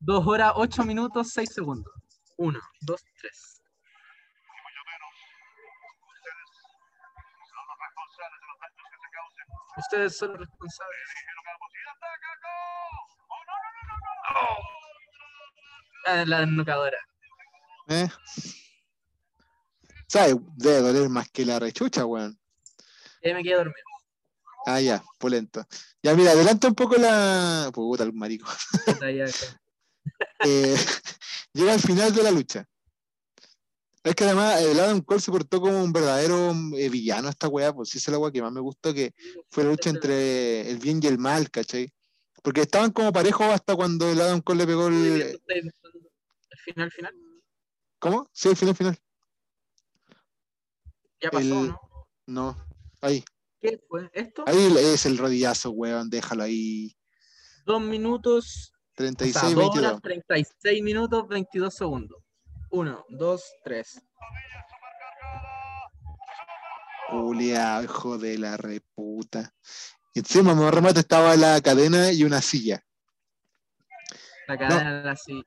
2 0.00 0.26
horas, 0.26 0.52
8 0.54 0.84
minutos, 0.84 1.30
6 1.32 1.52
segundos. 1.52 1.92
1, 2.36 2.60
2, 2.82 3.04
3. 3.20 3.62
Ustedes 9.78 10.16
son 10.16 10.30
los 10.30 10.40
responsables. 10.40 10.96
Ah, 16.06 16.24
La 16.24 16.40
desnucadora. 16.40 16.98
¿Eh? 17.88 18.08
¿Sabes? 20.06 20.36
Debe 20.56 20.80
doler 20.80 21.08
más 21.08 21.28
que 21.30 21.44
la 21.44 21.58
rechucha, 21.58 22.04
weón. 22.04 22.38
Ya 23.22 23.34
me 23.34 23.42
quedé 23.42 23.56
dormido. 23.56 23.86
Ah, 24.66 24.80
ya, 24.80 25.02
polento. 25.18 25.66
Ya, 26.02 26.14
mira, 26.14 26.32
adelanta 26.32 26.68
un 26.68 26.74
poco 26.74 26.96
la. 26.96 27.70
Puta, 27.72 28.04
el 28.04 28.12
marico. 28.12 28.48
Eh, 30.44 30.76
llega 31.52 31.72
al 31.72 31.80
final 31.80 32.14
de 32.14 32.22
la 32.22 32.30
lucha. 32.30 32.64
Es 34.04 34.14
que 34.14 34.22
además 34.22 34.60
el 34.62 34.78
Adam 34.78 35.00
Cole 35.00 35.20
se 35.20 35.32
portó 35.32 35.60
como 35.60 35.82
un 35.82 35.92
verdadero 35.92 36.54
eh, 36.76 36.88
villano 36.88 37.28
esta 37.28 37.48
weá, 37.48 37.74
pues 37.74 37.88
sí, 37.88 37.98
es 37.98 38.06
la 38.06 38.18
weá 38.18 38.30
que 38.30 38.40
más 38.40 38.52
me 38.52 38.60
gustó, 38.60 38.94
que 38.94 39.12
fue 39.50 39.64
la 39.64 39.70
lucha 39.70 39.90
entre 39.90 40.70
el 40.70 40.78
bien 40.78 41.00
y 41.02 41.08
el 41.08 41.18
mal, 41.18 41.50
¿cachai? 41.50 41.92
Porque 42.42 42.60
estaban 42.60 42.92
como 42.92 43.12
parejos 43.12 43.46
hasta 43.48 43.74
cuando 43.74 44.08
el 44.12 44.20
Adam 44.20 44.42
Cole 44.42 44.58
le 44.58 44.66
pegó 44.66 44.86
el... 44.86 45.40
Final, 46.66 46.90
final. 46.90 47.14
¿Cómo? 48.00 48.28
Sí, 48.32 48.54
final, 48.56 48.74
final. 48.74 48.98
Ya 51.20 51.30
pasó, 51.30 51.44
El- 51.44 51.68
¿no? 51.68 51.80
No, 52.26 52.56
ahí. 53.00 53.24
¿Qué 53.60 53.80
fue? 53.88 54.10
¿Esto? 54.12 54.42
Ahí 54.48 54.74
es 54.76 55.06
el 55.06 55.16
rodillazo, 55.16 55.70
weón, 55.70 56.10
déjalo 56.10 56.42
ahí. 56.42 56.96
Dos 57.64 57.80
minutos, 57.80 58.72
o 58.74 58.94
36, 58.96 59.32
sea, 59.32 59.42
dos 59.50 59.58
22. 59.58 59.86
horas, 59.86 60.02
36 60.02 60.82
minutos, 60.82 61.28
22 61.28 61.72
segundos. 61.74 62.18
Uno, 62.70 63.04
dos, 63.10 63.44
tres. 63.62 64.02
Julia, 67.08 67.80
hijo 67.84 68.18
de 68.18 68.38
la 68.38 68.56
reputa. 68.56 69.54
Encima 70.14 70.52
me 70.54 70.68
remate 70.70 71.00
estaba 71.00 71.36
la 71.36 71.60
cadena 71.60 72.10
y 72.10 72.24
una 72.24 72.42
silla. 72.42 72.84
La 74.48 74.58
cadena 74.58 75.00
era 75.00 75.12
así. 75.12 75.32
Sí, 75.32 75.46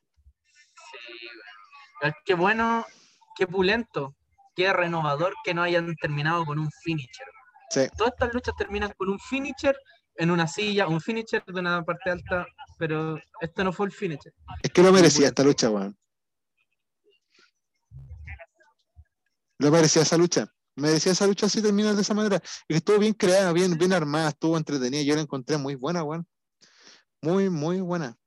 que 2.25 2.33
bueno, 2.33 2.85
qué 3.35 3.47
pulento, 3.47 4.15
qué 4.55 4.71
renovador 4.73 5.33
que 5.43 5.53
no 5.53 5.63
hayan 5.63 5.95
terminado 5.95 6.45
con 6.45 6.59
un 6.59 6.69
finisher. 6.83 7.27
Sí. 7.69 7.81
Todas 7.97 8.13
estas 8.13 8.33
luchas 8.33 8.55
terminan 8.57 8.91
con 8.97 9.09
un 9.09 9.19
finisher 9.19 9.77
en 10.15 10.31
una 10.31 10.47
silla, 10.47 10.87
un 10.87 10.99
finisher 10.99 11.43
de 11.45 11.59
una 11.59 11.83
parte 11.83 12.11
alta, 12.11 12.45
pero 12.77 13.17
esto 13.39 13.63
no 13.63 13.71
fue 13.71 13.85
el 13.85 13.91
finisher. 13.91 14.33
Es 14.61 14.71
que 14.71 14.83
lo 14.83 14.91
merecía 14.91 15.27
esta 15.27 15.43
lucha, 15.43 15.69
weón. 15.69 15.97
Lo 19.59 19.71
merecía 19.71 20.01
esa 20.01 20.17
lucha. 20.17 20.51
Merecía 20.75 21.11
esa 21.11 21.27
lucha 21.27 21.45
así 21.45 21.61
terminar 21.61 21.95
de 21.95 22.01
esa 22.01 22.13
manera. 22.13 22.41
Y 22.67 22.73
que 22.73 22.77
estuvo 22.77 22.97
bien 22.97 23.13
creada, 23.13 23.51
bien, 23.51 23.77
bien 23.77 23.93
armada, 23.93 24.29
estuvo 24.29 24.57
entretenida. 24.57 25.03
Yo 25.03 25.15
la 25.15 25.21
encontré 25.21 25.57
muy 25.57 25.75
buena, 25.75 26.03
weón. 26.03 26.27
Muy, 27.21 27.49
muy 27.49 27.81
buena. 27.81 28.17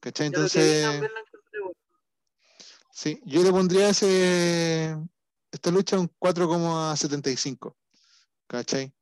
¿Cachai? 0.00 0.28
Entonces, 0.28 0.82
también 0.82 1.12
lo 1.12 1.20
encontré 1.20 1.60
bueno. 1.60 1.76
Sí, 2.92 3.20
yo 3.24 3.42
le 3.42 3.50
pondría 3.50 3.90
ese, 3.90 4.96
esta 5.50 5.70
lucha 5.70 5.98
un 5.98 6.10
4,75. 6.18 7.74
¿Cachai? 8.46 8.92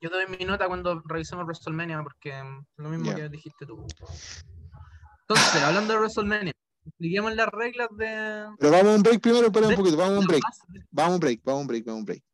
Yo 0.00 0.10
doy 0.10 0.26
mi 0.26 0.44
nota 0.44 0.66
cuando 0.66 1.00
revisemos 1.06 1.44
WrestleMania, 1.44 2.02
porque 2.02 2.42
lo 2.76 2.88
mismo 2.88 3.14
que 3.14 3.28
dijiste 3.28 3.64
tú. 3.66 3.86
Entonces, 5.20 5.62
hablando 5.62 5.92
de 5.92 5.98
WrestleMania, 6.00 6.52
expliquemos 6.84 7.34
las 7.36 7.48
reglas 7.48 7.88
de. 7.96 8.48
Pero 8.58 8.72
vamos 8.72 8.92
a 8.92 8.96
un 8.96 9.02
break 9.02 9.20
primero, 9.20 9.46
espera 9.46 9.68
un 9.68 9.76
poquito, 9.76 9.96
vamos 9.96 10.16
a 10.16 10.18
un 10.20 10.26
break. 10.26 10.42
Vamos 10.90 11.12
a 11.12 11.14
un 11.14 11.20
break, 11.20 11.40
vamos 11.44 11.58
a 11.58 11.60
un 11.60 11.66
break, 11.68 11.84
vamos 11.84 11.98
a 11.98 12.00
un 12.00 12.04
break. 12.04 12.24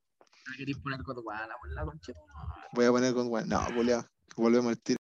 No 0.46 0.52
queréis 0.56 0.78
poner 0.78 1.00
la 1.74 1.84
concha. 1.84 2.12
Voy 2.72 2.84
a 2.86 2.90
poner 2.90 3.12
con 3.12 3.30
No, 3.48 3.66
volvemos, 3.74 4.06
volvemos 4.34 4.70
al 4.70 4.80
tiro. 4.80 4.98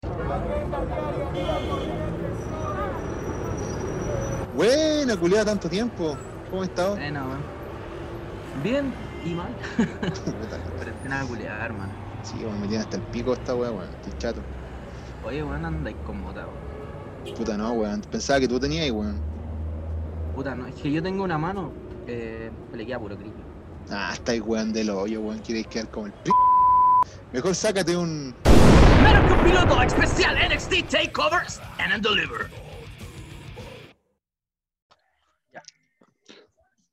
Buena, 4.56 5.18
culiada, 5.18 5.46
tanto 5.46 5.70
tiempo. 5.70 6.16
¿Cómo 6.50 6.62
has 6.62 6.70
estado? 6.70 6.96
Bueno, 6.96 7.28
weón. 7.28 7.42
Bien 8.64 8.94
y 9.26 9.34
mal. 9.34 9.50
Pero 9.78 10.92
es 10.92 11.10
nada 11.10 11.26
culiar, 11.26 11.62
hermano. 11.62 11.92
Sí, 12.24 12.38
bueno, 12.42 12.60
me 12.60 12.68
tiene 12.68 12.84
hasta 12.84 12.96
el 12.96 13.04
pico 13.04 13.34
esta 13.34 13.54
weá, 13.54 13.70
weón. 13.72 13.90
Estoy 13.96 14.18
chato. 14.18 14.42
Oye, 15.26 15.44
weón, 15.44 15.66
anda 15.66 15.92
incómoda, 15.92 16.46
weón. 16.46 17.36
Puta, 17.36 17.58
no, 17.58 17.74
weón. 17.74 18.00
Pensaba 18.10 18.40
que 18.40 18.48
tú 18.48 18.58
tenías, 18.58 18.90
weón. 18.92 19.20
Puta, 20.34 20.56
no, 20.56 20.68
es 20.68 20.76
que 20.76 20.90
yo 20.90 21.04
tengo 21.04 21.26
una 21.26 21.38
mano, 21.38 21.72
eh, 22.08 22.50
le 22.74 22.86
queda 22.86 22.98
puro 22.98 23.18
grillo. 23.18 23.34
Ah, 23.90 24.12
estáis 24.14 24.42
weón 24.42 24.72
del 24.72 24.90
hoyo, 24.90 25.20
weón. 25.20 25.40
Quieres 25.40 25.68
quedar 25.68 25.90
como 25.90 26.06
el 26.06 26.14
p. 26.14 26.32
Mejor 27.34 27.54
sácate 27.56 27.98
un. 27.98 28.34
Menos 29.04 29.28
que 29.28 29.34
un 29.34 29.44
piloto 29.44 29.82
especial 29.82 30.38
NXT 30.50 30.90
Takeover 30.90 31.46
Stand 31.46 31.92
and 31.92 32.04
Deliver. 32.04 32.65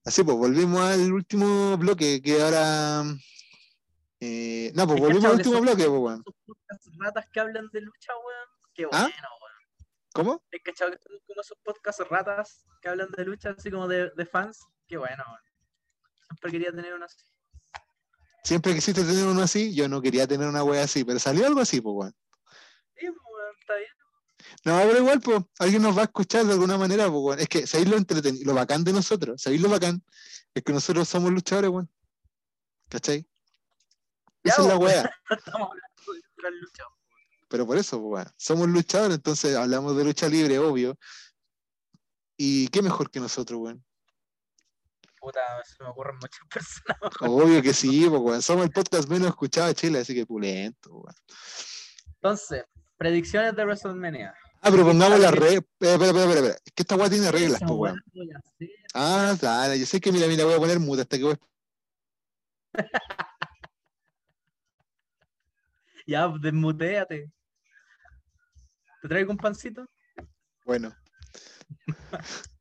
Así 0.05 0.25
pues, 0.25 0.37
volvimos 0.37 0.81
al 0.81 1.13
último 1.13 1.77
bloque 1.77 2.21
que 2.21 2.43
ahora. 2.43 3.05
Eh, 4.19 4.73
no, 4.75 4.87
pues 4.87 5.01
volvimos 5.01 5.25
al 5.27 5.37
último 5.37 5.61
bloque, 5.61 5.85
pues, 5.85 6.01
weón. 6.01 6.25
Esos 6.71 6.97
ratas 6.99 7.27
que 7.33 7.41
hablan 7.41 7.69
de 7.73 7.81
lucha, 7.83 8.13
weón. 8.17 8.49
Qué 8.75 8.85
¿Ah? 8.91 9.03
bueno, 9.03 9.29
weón. 9.41 9.53
¿Cómo? 10.15 10.43
¿Hay 10.53 10.61
cachado 10.61 10.91
que 10.91 10.99
son 10.99 11.19
como 11.27 11.41
esos 11.41 11.59
podcasts 11.63 12.09
ratas 12.09 12.67
que 12.81 12.89
hablan 12.89 13.09
de 13.17 13.25
lucha, 13.25 13.55
así 13.57 13.71
como 13.71 13.87
de, 13.87 14.11
de 14.11 14.27
fans? 14.27 14.67
Qué 14.89 14.97
bueno, 14.97 15.23
weón. 15.27 15.43
Siempre 16.27 16.51
quería 16.51 16.73
tener 16.73 16.95
uno 16.95 17.05
así. 17.05 17.19
Siempre 18.43 18.75
quisiste 18.75 19.05
tener 19.05 19.27
uno 19.27 19.43
así, 19.43 19.73
yo 19.73 19.89
no 19.89 20.03
quería 20.03 20.27
tener 20.27 20.49
una 20.49 20.65
wea 20.65 20.83
así, 20.83 21.05
pero 21.05 21.21
salió 21.21 21.47
algo 21.47 21.61
así, 21.61 21.81
pues, 21.81 21.95
weón. 21.95 22.15
Sí, 22.97 23.07
pues. 23.07 23.32
No, 24.65 24.79
pero 24.79 24.99
igual, 24.99 25.21
pues, 25.21 25.43
alguien 25.59 25.83
nos 25.83 25.97
va 25.97 26.03
a 26.03 26.05
escuchar 26.05 26.45
de 26.45 26.53
alguna 26.53 26.79
manera, 26.79 27.11
pues. 27.11 27.41
Es 27.41 27.49
que, 27.49 27.67
¿sabéis 27.67 27.89
lo 27.89 27.97
entretenido? 27.97 28.45
Lo 28.45 28.55
bacán 28.55 28.85
de 28.85 28.93
nosotros? 28.93 29.41
¿Sabéis 29.43 29.61
lo 29.61 29.69
bacán? 29.69 30.03
Es 30.55 30.63
que 30.63 30.73
nosotros 30.73 31.09
somos 31.09 31.33
luchadores, 31.33 31.71
weón. 31.71 31.91
¿Cachai? 32.89 33.27
Ya, 34.45 34.53
Esa 34.53 34.63
es 34.63 34.69
la 34.69 34.77
wea. 34.77 35.11
Estamos 35.31 35.69
hablando 35.71 36.61
de. 36.67 36.85
Pero 37.49 37.67
por 37.67 37.79
eso, 37.79 38.01
pues, 38.01 38.13
weón. 38.13 38.35
Somos 38.37 38.69
luchadores, 38.69 39.17
entonces 39.17 39.57
hablamos 39.57 39.97
de 39.97 40.05
lucha 40.05 40.29
libre, 40.29 40.59
obvio. 40.59 40.99
Y 42.37 42.69
qué 42.69 42.83
mejor 42.83 43.11
que 43.11 43.21
nosotros, 43.21 43.61
weón. 43.61 43.85
Puta, 45.21 45.41
se 45.65 45.83
me 45.83 45.91
ocurren 45.91 46.17
muchas 46.17 46.47
personas. 46.49 46.99
Obvio 47.21 47.63
que 47.63 47.73
sí, 47.73 48.07
pues, 48.09 48.21
weón. 48.21 48.43
Somos 48.43 48.65
el 48.67 48.73
podcast 48.73 49.09
menos 49.09 49.29
escuchado 49.29 49.69
de 49.69 49.75
Chile, 49.75 50.01
así 50.01 50.15
que 50.15 50.27
pulento, 50.27 50.91
weón. 50.91 51.15
Entonces, 52.17 52.65
predicciones 52.97 53.57
de 53.57 53.65
WrestleMania. 53.65 54.35
Ah, 54.65 54.71
pero 54.71 54.85
pongamos 54.85 55.19
para 55.19 55.31
las 55.31 55.33
que- 55.33 55.41
reglas. 55.41 55.65
Espera, 55.81 55.93
espera, 55.95 56.11
espera, 56.11 56.35
espera. 56.35 56.57
Es 56.65 56.73
que 56.73 56.83
esta 56.83 56.97
weá 56.97 57.11
tiene 57.11 57.31
reglas, 57.33 57.61
pues, 57.61 57.73
weón. 57.73 58.03
Ah, 58.95 59.37
dale, 59.41 59.79
yo 59.79 59.87
sé 59.87 60.01
que 60.01 60.13
mira, 60.13 60.27
mira, 60.29 60.45
voy 60.45 60.55
a 60.55 60.59
poner 60.59 60.79
muda 60.79 61.03
hasta 61.03 61.19
que 61.19 61.25
voy. 61.25 61.37
Ya, 66.07 66.29
desmuteate. 66.29 67.31
¿Te 69.03 69.09
traigo 69.09 69.31
un 69.31 69.37
pancito? 69.39 69.87
Bueno. 70.65 70.95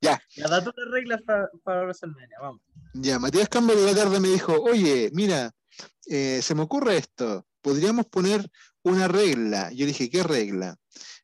ya, 0.00 0.20
Ya, 0.34 0.48
da 0.48 0.62
tú 0.62 0.72
las 0.76 0.90
reglas 0.90 1.22
para, 1.22 1.48
para 1.64 1.82
WrestleMania, 1.82 2.36
vamos. 2.40 2.60
ya, 2.94 3.18
Matías 3.18 3.48
Campbell 3.48 3.76
de 3.78 3.86
la 3.86 3.94
tarde 3.94 4.20
me 4.20 4.28
dijo, 4.28 4.52
oye, 4.60 5.10
mira, 5.12 5.50
eh, 6.06 6.40
se 6.42 6.54
me 6.54 6.62
ocurre 6.62 6.96
esto, 6.98 7.46
podríamos 7.60 8.06
poner 8.06 8.48
una 8.86 9.08
regla. 9.08 9.70
Yo 9.72 9.84
dije, 9.84 10.08
¿qué 10.08 10.22
regla? 10.22 10.76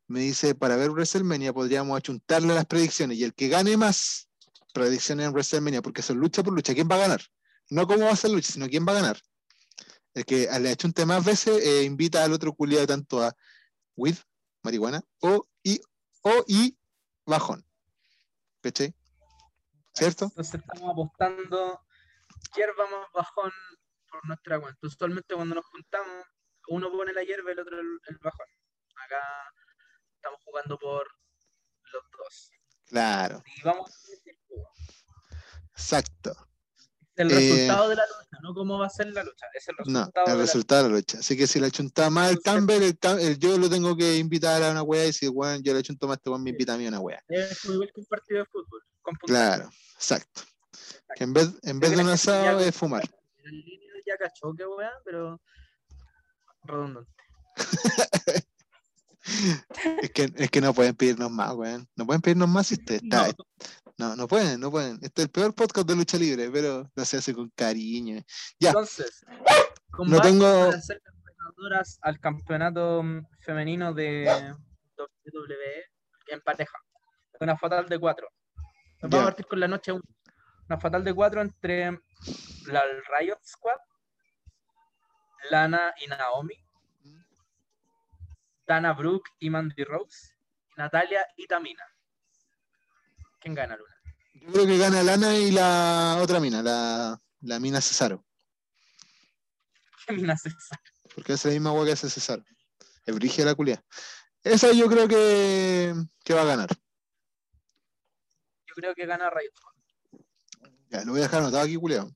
Me 0.08 0.20
dice, 0.20 0.54
para 0.54 0.76
ver 0.76 0.90
WrestleMania 0.90 1.52
podríamos 1.52 1.96
achuntarle 1.96 2.54
las 2.54 2.66
predicciones 2.66 3.16
y 3.18 3.24
el 3.24 3.34
que 3.34 3.48
gane 3.48 3.76
más 3.76 4.28
predicciones 4.74 5.26
en 5.26 5.32
WrestleMania, 5.32 5.80
porque 5.80 6.02
son 6.02 6.18
lucha 6.18 6.42
por 6.42 6.52
lucha, 6.52 6.74
¿quién 6.74 6.88
va 6.90 6.96
a 6.96 7.06
ganar? 7.06 7.22
No 7.70 7.86
cómo 7.86 8.04
va 8.04 8.10
a 8.10 8.16
ser 8.16 8.30
lucha, 8.30 8.52
sino 8.52 8.68
quién 8.68 8.84
va 8.86 8.92
a 8.92 8.96
ganar. 8.96 9.20
El 10.14 10.24
que 10.24 10.48
le 10.60 10.70
achunte 10.70 11.06
más 11.06 11.24
veces 11.24 11.64
eh, 11.64 11.84
invita 11.84 12.24
al 12.24 12.32
otro 12.32 12.52
culiado 12.52 12.86
tanto 12.86 13.22
a 13.22 13.32
with, 13.96 14.18
marihuana, 14.62 15.00
o 15.20 15.46
y, 15.62 15.80
o 16.22 16.44
y 16.48 16.76
bajón. 17.24 17.64
¿Cachai? 18.60 18.94
¿Cierto? 19.94 20.26
Entonces 20.26 20.54
estamos 20.54 20.90
apostando 20.90 21.80
hierba 22.56 22.90
más 22.90 23.06
bajón 23.14 23.52
por 24.10 24.26
nuestra 24.26 24.60
cuenta. 24.60 24.86
Usualmente 24.86 25.34
cuando 25.34 25.54
nos 25.54 25.64
juntamos, 25.66 26.26
uno 26.68 26.90
pone 26.90 27.12
la 27.12 27.22
hierba 27.24 27.50
y 27.50 27.52
el 27.52 27.60
otro 27.60 27.78
el, 27.80 27.86
el 28.08 28.18
bajón. 28.18 28.46
Acá 29.04 29.20
estamos 30.16 30.40
jugando 30.44 30.78
por 30.78 31.06
los 31.92 32.02
dos. 32.18 32.50
Claro, 32.86 33.42
Y 33.56 33.62
vamos 33.62 33.90
a 33.90 33.92
exacto. 35.74 36.34
el 37.16 37.30
Eh, 37.30 37.34
resultado 37.34 37.88
de 37.88 37.96
la 37.96 38.06
lucha, 38.06 38.38
no 38.42 38.54
cómo 38.54 38.78
va 38.78 38.86
a 38.86 38.90
ser 38.90 39.06
la 39.08 39.22
lucha. 39.24 39.46
Es 39.54 39.68
el 39.68 39.74
No, 39.86 40.00
resultado 40.00 40.26
el 40.26 40.32
de 40.32 40.36
la 40.38 40.42
resultado 40.44 40.82
de 40.84 40.88
la 40.90 40.96
lucha. 40.96 41.18
Así 41.18 41.36
que 41.36 41.46
si 41.46 41.60
le 41.60 41.66
achuntaba 41.66 42.10
más 42.10 42.30
el 42.30 42.40
Campbell, 42.40 42.82
el, 42.82 42.98
el- 43.20 43.38
yo 43.38 43.58
lo 43.58 43.68
tengo 43.68 43.96
que 43.96 44.16
invitar 44.16 44.62
a 44.62 44.70
una 44.70 44.82
wea 44.82 45.06
y 45.06 45.12
si 45.12 45.28
weón, 45.28 45.62
yo 45.62 45.72
le 45.72 45.80
achunto 45.80 46.06
más, 46.06 46.16
este 46.18 46.30
weón 46.30 46.42
me 46.42 46.50
invita 46.50 46.74
a 46.74 46.78
mí 46.78 46.86
a 46.86 46.88
una 46.88 47.00
wea. 47.00 47.22
Es 47.28 47.64
igual 47.64 47.90
que 47.92 48.00
un 48.00 48.06
partido 48.06 48.40
de 48.40 48.46
fútbol. 48.46 48.82
Con. 49.02 49.14
Claro, 49.16 49.70
exacto. 49.94 50.42
Que 51.16 51.24
en 51.24 51.32
vez, 51.32 51.50
en 51.62 51.80
vez 51.80 51.90
de 51.90 51.96
un 51.98 52.06
la 52.06 52.12
asado 52.14 52.60
es 52.60 52.74
fumar. 52.76 53.02
El 53.44 53.50
línea 53.50 53.92
ya 54.06 54.16
cachó 54.16 54.54
que 54.54 54.64
weá, 54.66 54.92
pero 55.04 55.40
redundante. 56.64 57.10
Es 60.02 60.10
que, 60.10 60.32
es 60.36 60.50
que 60.50 60.60
no 60.60 60.74
pueden 60.74 60.94
pedirnos 60.96 61.30
más, 61.30 61.52
weón. 61.54 61.88
No 61.96 62.04
pueden 62.06 62.20
pedirnos 62.22 62.48
más 62.48 62.66
si 62.66 62.74
usted 62.74 62.96
está. 63.02 63.28
No. 63.28 63.34
No, 63.98 64.16
no 64.16 64.26
pueden, 64.26 64.58
no 64.58 64.70
pueden. 64.70 64.94
Este 65.02 65.22
es 65.22 65.26
el 65.26 65.30
peor 65.30 65.54
podcast 65.54 65.86
de 65.86 65.94
lucha 65.94 66.16
libre, 66.18 66.50
pero 66.50 66.90
lo 66.94 67.04
se 67.04 67.18
hace 67.18 67.32
con 67.34 67.48
cariño. 67.50 68.20
Ya. 68.58 68.70
Entonces, 68.70 69.24
No 69.28 69.96
combate 69.96 70.28
tengo- 70.28 70.66
para 70.70 70.82
ser 70.82 71.00
al 72.00 72.18
campeonato 72.18 73.04
femenino 73.40 73.92
de 73.94 74.54
WWE 74.96 75.84
en 76.28 76.40
pareja. 76.40 76.76
Una 77.40 77.56
fatal 77.56 77.88
de 77.88 77.98
cuatro. 77.98 78.28
Nos 79.02 79.10
Vamos 79.10 79.20
a 79.20 79.28
partir 79.30 79.46
con 79.46 79.60
la 79.60 79.68
noche 79.68 79.92
uno. 79.92 80.02
Una 80.68 80.80
fatal 80.80 81.04
de 81.04 81.14
cuatro 81.14 81.40
entre 81.42 81.90
la 82.66 82.82
Riot 83.18 83.38
Squad, 83.44 83.78
Lana 85.50 85.94
y 86.00 86.06
Naomi, 86.06 86.54
Dana 88.66 88.92
Brooke 88.92 89.30
y 89.40 89.50
Mandy 89.50 89.84
Rose, 89.84 90.34
Natalia 90.76 91.26
y 91.36 91.46
Tamina. 91.46 91.84
¿Quién 93.40 93.54
gana, 93.54 93.76
Luna? 93.76 93.94
Yo 94.34 94.52
creo 94.52 94.66
que 94.66 94.78
gana 94.78 95.02
Lana 95.02 95.36
y 95.36 95.50
la 95.50 96.18
otra 96.20 96.40
mina, 96.40 96.62
la, 96.62 97.18
la 97.40 97.60
mina 97.60 97.80
Cesaro. 97.80 98.24
¿Qué 100.06 100.14
mina 100.14 100.34
es 100.34 100.46
esa? 100.46 100.80
Porque 101.14 101.34
es 101.34 101.44
la 101.44 101.50
misma 101.50 101.72
wea 101.72 101.86
que 101.86 101.92
hace 101.92 102.08
Cesaro. 102.08 102.44
Es 103.04 103.14
brigia 103.14 103.44
la 103.44 103.54
culia. 103.54 103.84
Esa 104.42 104.72
yo 104.72 104.88
creo 104.88 105.06
que, 105.06 105.94
que 106.24 106.34
va 106.34 106.42
a 106.42 106.46
ganar. 106.46 106.68
Yo 108.66 108.74
creo 108.74 108.94
que 108.94 109.06
gana 109.06 109.28
Squad. 109.28 109.72
Ya, 110.88 111.04
lo 111.04 111.12
voy 111.12 111.20
a 111.20 111.24
dejar 111.24 111.40
anotado 111.40 111.64
aquí, 111.64 111.76
culiao. 111.76 112.08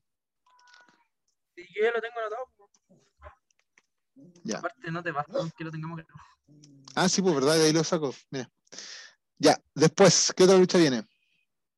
Y 1.55 1.73
yo 1.73 1.83
ya 1.83 1.91
lo 1.91 2.01
tengo 2.01 2.19
anotado. 2.19 2.56
Ya. 4.47 4.59
Aparte, 4.59 4.91
no 4.91 5.03
te 5.03 5.11
basta 5.11 5.33
que 5.57 5.63
lo 5.65 5.71
tengamos 5.71 5.99
que. 5.99 6.05
Ah, 6.95 7.09
sí, 7.09 7.21
pues 7.21 7.35
verdad, 7.35 7.55
de 7.55 7.65
ahí 7.65 7.73
lo 7.73 7.83
saco. 7.83 8.13
Mira. 8.31 8.49
Ya, 9.37 9.61
después, 9.75 10.33
¿qué 10.35 10.45
otra 10.45 10.57
lucha 10.57 10.77
viene? 10.77 11.05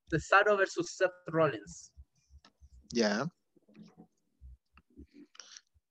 Cesaro 0.10 0.56
versus 0.56 0.92
Seth 0.92 1.12
Rollins. 1.28 1.92
Ya. 2.92 3.28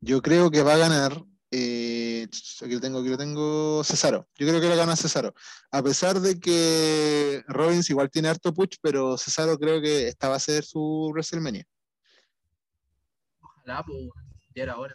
Yo 0.01 0.23
creo 0.23 0.51
que 0.51 0.63
va 0.63 0.75
a 0.75 0.79
ganar. 0.79 1.25
eh, 1.51 2.29
aquí 2.63 2.75
lo 2.75 2.81
tengo, 2.81 3.01
aquí 3.01 3.09
lo 3.09 3.19
tengo. 3.19 3.83
Cesaro. 3.85 4.29
Yo 4.37 4.47
creo 4.47 4.61
que 4.61 4.69
va 4.69 4.75
a 4.75 4.77
ganar 4.85 4.97
Cesaro. 4.97 5.35
A 5.73 5.83
pesar 5.83 6.21
de 6.21 6.39
que 6.39 7.43
Rollins 7.49 7.91
igual 7.91 8.11
tiene 8.11 8.29
harto 8.29 8.55
push, 8.55 8.77
pero 8.81 9.19
Cesaro 9.19 9.59
creo 9.59 9.81
que 9.81 10.09
esta 10.09 10.29
va 10.29 10.37
a 10.37 10.41
ser 10.41 10.65
su 10.65 11.11
WrestleMania. 11.13 11.65
Ojalá, 13.41 13.83
pues, 13.85 13.99
ya 14.55 14.63
era 14.63 14.79
hora. 14.79 14.95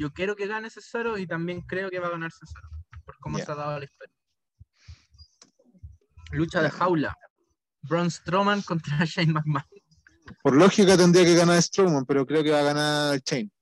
Yo 0.00 0.10
quiero 0.14 0.34
que 0.34 0.46
gane 0.46 0.70
Cesaro 0.70 1.18
y 1.18 1.26
también 1.26 1.60
creo 1.60 1.90
que 1.90 1.98
va 1.98 2.06
a 2.06 2.12
ganar 2.12 2.32
Cesaro. 2.32 2.66
Por 3.04 3.18
cómo 3.18 3.36
se 3.36 3.52
ha 3.52 3.54
dado 3.54 3.78
la 3.78 3.84
historia. 3.84 4.14
Lucha 6.32 6.62
de 6.62 6.70
jaula. 6.70 7.14
Braun 7.82 8.10
Strowman 8.10 8.62
contra 8.66 9.04
Shane 9.04 9.30
McMahon. 9.34 9.66
Por 10.42 10.56
lógica 10.56 10.96
tendría 10.96 11.24
que 11.26 11.34
ganar 11.34 11.60
Strowman, 11.60 12.06
pero 12.06 12.24
creo 12.24 12.42
que 12.42 12.50
va 12.50 12.60
a 12.60 12.62
ganar 12.62 13.20
Chain. 13.20 13.52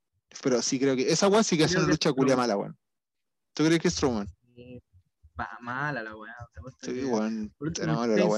Pero 0.41 0.63
sí 0.63 0.79
creo 0.79 0.95
que. 0.95 1.11
Esa 1.11 1.27
weá 1.27 1.43
sí 1.43 1.59
que 1.59 1.65
es 1.65 1.75
una 1.75 1.89
lucha 1.89 2.13
culia 2.13 2.37
mala, 2.37 2.57
weón. 2.57 2.79
¿Tú 3.53 3.65
crees 3.65 3.81
que 3.81 3.89
es 3.89 3.95
Strowman? 3.95 4.29
Va 5.41 5.59
mala 5.61 6.05
la 6.05 6.15
weá. 6.15 6.37
te 6.55 6.61
apuesto 6.61 6.87
Sí, 6.87 7.05
weón. 7.05 7.53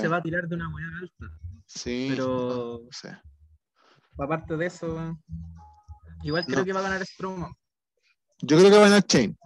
se 0.01 0.09
va 0.09 0.16
a 0.16 0.22
tirar 0.22 0.48
de 0.48 0.55
una 0.55 0.68
weá 0.74 0.86
alta. 1.02 1.27
Sí. 1.66 2.06
Pero 2.12 2.81
no 2.82 2.93
sé. 2.93 3.14
aparte 4.16 4.56
de 4.56 4.66
eso, 4.66 5.18
igual 6.22 6.47
creo 6.47 6.60
No. 6.60 6.64
que 6.64 6.72
va 6.72 6.81
a 6.81 6.85
ganar 6.85 7.05
Strowman. 7.06 7.52
Yo 8.42 8.56
creo 8.56 8.70
que 8.70 8.76
va 8.76 8.86
a 8.86 8.88
ganar 8.88 9.02
Chain. 9.04 9.36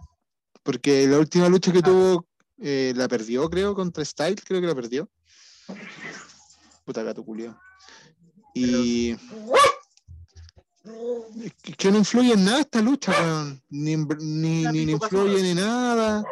Porque 0.63 1.07
la 1.07 1.19
última 1.19 1.47
lucha 1.49 1.71
que 1.71 1.81
tuvo 1.81 2.25
eh, 2.57 2.93
la 2.95 3.07
perdió, 3.07 3.49
creo, 3.49 3.75
contra 3.75 4.03
Style, 4.03 4.41
creo 4.43 4.61
que 4.61 4.67
la 4.67 4.75
perdió. 4.75 5.09
Puta 6.85 7.03
gato 7.03 7.23
culiao. 7.23 7.59
Y. 8.53 9.11
Es 11.43 11.75
que 11.77 11.91
no 11.91 11.97
influye 11.97 12.33
en 12.33 12.45
nada 12.45 12.61
esta 12.61 12.81
lucha, 12.81 13.11
weón. 13.11 13.61
Ni, 13.69 13.95
ni, 13.95 14.65
ni, 14.65 14.85
ni 14.85 14.93
pico 14.93 15.05
influye 15.05 15.41
ni 15.41 15.53
nada. 15.53 16.23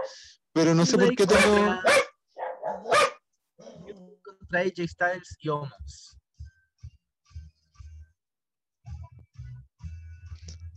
Pero 0.53 0.73
no 0.73 0.85
sé 0.85 0.97
por 0.97 1.15
qué 1.15 1.25
tengo. 1.27 1.75
Contra 4.23 4.59
AJ 4.61 4.87
Styles 4.87 5.37
y 5.39 5.49
Omos. 5.49 6.17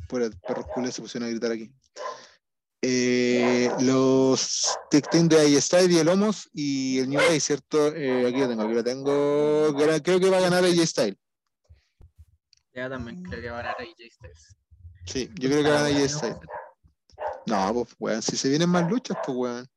Por 0.08 0.22
el 0.22 0.38
perro 0.40 0.66
culiao 0.66 0.92
se 0.92 1.02
pusieron 1.02 1.28
a 1.28 1.30
gritar 1.30 1.52
aquí. 1.52 1.75
Eh, 2.88 3.68
los 3.80 4.78
Team 5.10 5.28
de 5.28 5.40
AJ 5.40 5.90
y 5.90 5.98
el 5.98 6.08
Homos 6.08 6.48
y 6.52 7.00
el 7.00 7.08
New 7.08 7.18
Day, 7.18 7.40
¿cierto? 7.40 7.92
Eh, 7.92 8.28
aquí 8.28 8.38
lo 8.38 8.48
tengo, 8.48 8.62
aquí 8.62 8.74
lo 8.74 8.84
tengo. 8.84 9.74
Creo 10.04 10.20
que 10.20 10.30
va 10.30 10.36
a 10.36 10.42
ganar 10.42 10.64
AJ 10.64 10.86
Styles. 10.86 11.18
Ya 12.72 12.88
también 12.88 13.24
creo 13.24 13.42
que 13.42 13.50
va 13.50 13.58
a 13.58 13.62
ganar 13.62 13.76
AJ 13.80 14.12
Styles. 14.12 14.56
Sí, 15.04 15.28
yo 15.34 15.48
creo 15.48 15.64
que 15.64 15.70
va 15.70 15.80
a 15.80 15.82
ganar 15.82 16.00
AJ 16.00 16.08
Styles. 16.08 16.38
No, 17.46 17.74
pues, 17.74 17.96
weón, 17.98 18.22
si 18.22 18.36
se 18.36 18.48
vienen 18.50 18.68
más 18.68 18.88
luchas, 18.88 19.16
pues, 19.26 19.36
weón. 19.36 19.68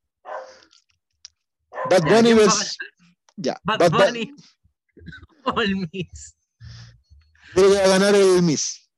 Bad 1.89 2.01
Bunny 2.01 2.21
¿quién 2.21 2.37
va 2.37 2.41
a 2.41 2.45
versus. 2.45 2.77
Ya, 3.37 3.59
Bad 3.63 3.91
Bunny 3.91 4.35
o 5.45 5.61
el 5.61 5.75
Miz. 5.77 6.35
Creo 7.55 7.71
que 7.71 7.77
va 7.77 7.85
a 7.85 7.87
ganar 7.87 8.13
el 8.13 8.43
Miss. 8.43 8.88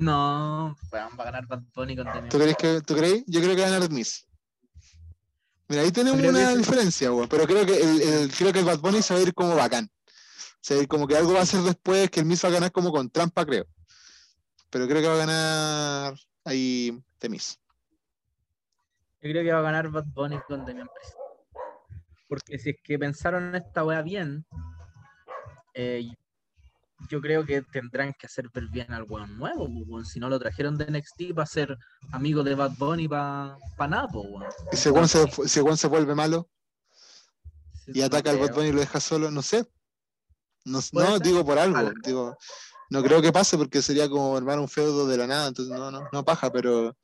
No, 0.00 0.76
va 0.92 1.04
a 1.06 1.24
ganar 1.24 1.46
Bad 1.46 1.62
Bunny 1.74 1.94
con. 1.94 2.06
¿Tú 2.30 2.38
crees 2.38 2.56
que, 2.56 2.80
¿Tú 2.80 2.96
crees? 2.96 3.22
Yo 3.26 3.40
creo 3.40 3.54
que 3.54 3.60
va 3.60 3.66
a 3.68 3.70
ganar 3.70 3.88
el 3.88 3.94
Miss. 3.94 4.26
Mira, 5.68 5.82
ahí 5.82 5.92
tenemos 5.92 6.20
una 6.20 6.54
diferencia, 6.54 7.12
weón. 7.12 7.28
Pero 7.28 7.46
creo 7.46 7.66
que 7.66 7.80
el, 7.80 8.00
el- 8.00 8.32
creo 8.32 8.52
que 8.52 8.60
el 8.60 8.64
Bad 8.64 8.80
Bunny 8.80 9.02
se 9.02 9.12
va 9.14 9.20
a 9.20 9.22
ir 9.22 9.34
como 9.34 9.54
bacán. 9.54 9.88
Se 10.62 10.74
va 10.74 10.80
a 10.80 10.82
ir 10.82 10.88
como 10.88 11.06
que 11.06 11.16
algo 11.16 11.34
va 11.34 11.40
a 11.40 11.42
hacer 11.42 11.60
después, 11.60 12.10
que 12.10 12.20
el 12.20 12.26
Miss 12.26 12.42
va 12.44 12.48
a 12.48 12.52
ganar 12.52 12.72
como 12.72 12.90
con 12.90 13.10
trampa, 13.10 13.44
creo. 13.44 13.66
Pero 14.70 14.88
creo 14.88 15.02
que 15.02 15.08
va 15.08 15.14
a 15.14 15.26
ganar 15.26 16.14
ahí 16.44 16.98
The 17.18 17.28
Miss. 17.28 17.58
Yo 19.22 19.30
creo 19.30 19.44
que 19.44 19.52
va 19.52 19.58
a 19.58 19.62
ganar 19.62 19.90
Bad 19.90 20.06
Bunny 20.14 20.38
con 20.48 20.64
Priest. 20.64 21.14
Porque 22.26 22.58
si 22.58 22.70
es 22.70 22.76
que 22.82 22.98
pensaron 22.98 23.54
esta 23.54 23.84
wea 23.84 24.00
bien, 24.00 24.46
eh, 25.74 26.08
yo 27.08 27.20
creo 27.20 27.44
que 27.44 27.62
tendrán 27.62 28.14
que 28.14 28.26
hacer 28.26 28.48
ver 28.52 28.66
bien 28.68 28.92
al 28.92 29.04
weón 29.04 29.36
nuevo, 29.38 29.64
weón. 29.64 30.04
Si 30.04 30.20
no 30.20 30.28
lo 30.28 30.38
trajeron 30.38 30.76
de 30.76 30.86
NXT 30.86 31.34
para 31.34 31.46
ser 31.46 31.76
amigo 32.12 32.42
de 32.42 32.54
Bad 32.54 32.72
Bunny 32.76 33.08
para 33.08 33.56
pa 33.76 33.88
nada, 33.88 34.08
po, 34.08 34.22
weón. 34.22 34.50
Y 34.72 34.76
si 34.76 34.90
weón 34.90 35.08
se, 35.08 35.26
si 35.48 35.58
el 35.58 35.64
weón 35.64 35.76
se 35.76 35.88
vuelve 35.88 36.14
malo 36.14 36.48
Sí, 37.86 37.92
y 37.94 38.02
ataca 38.02 38.30
al 38.30 38.38
Bad. 38.38 38.54
Bunny 38.54 38.68
y 38.68 38.72
lo 38.72 38.80
deja 38.80 39.00
solo, 39.00 39.30
no 39.30 39.42
sé. 39.42 39.66
No, 40.64 40.80
no 40.92 41.18
digo 41.18 41.44
por 41.44 41.58
algo, 41.58 41.90
digo, 42.04 42.36
no 42.90 43.02
creo 43.02 43.22
que 43.22 43.32
pase 43.32 43.56
porque 43.56 43.80
sería 43.80 44.08
como 44.10 44.36
armar 44.36 44.58
un 44.58 44.68
feudo 44.68 45.06
de 45.06 45.16
la 45.16 45.26
nada, 45.26 45.48
entonces 45.48 45.74
no, 45.74 45.90
no, 45.90 46.06
no 46.12 46.24
paja, 46.24 46.52
pero, 46.52 46.96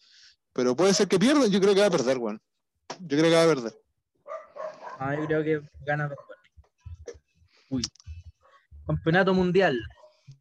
pero 0.52 0.76
puede 0.76 0.92
ser 0.92 1.08
que 1.08 1.18
pierda, 1.18 1.46
yo 1.46 1.58
creo 1.60 1.74
que 1.74 1.80
va 1.80 1.86
a 1.86 1.90
perder, 1.90 2.18
weón. 2.18 2.40
Yo 3.00 3.16
creo 3.18 3.30
que 3.30 3.34
va 3.34 3.44
a 3.44 3.54
perder. 3.54 3.82
Ah, 4.98 5.14
yo 5.16 5.26
creo 5.26 5.42
que 5.42 5.62
gana 5.84 6.08
Bad 6.08 6.16
Bunny. 6.16 7.20
Uy. 7.70 7.82
Campeonato 8.86 9.34
mundial. 9.34 9.78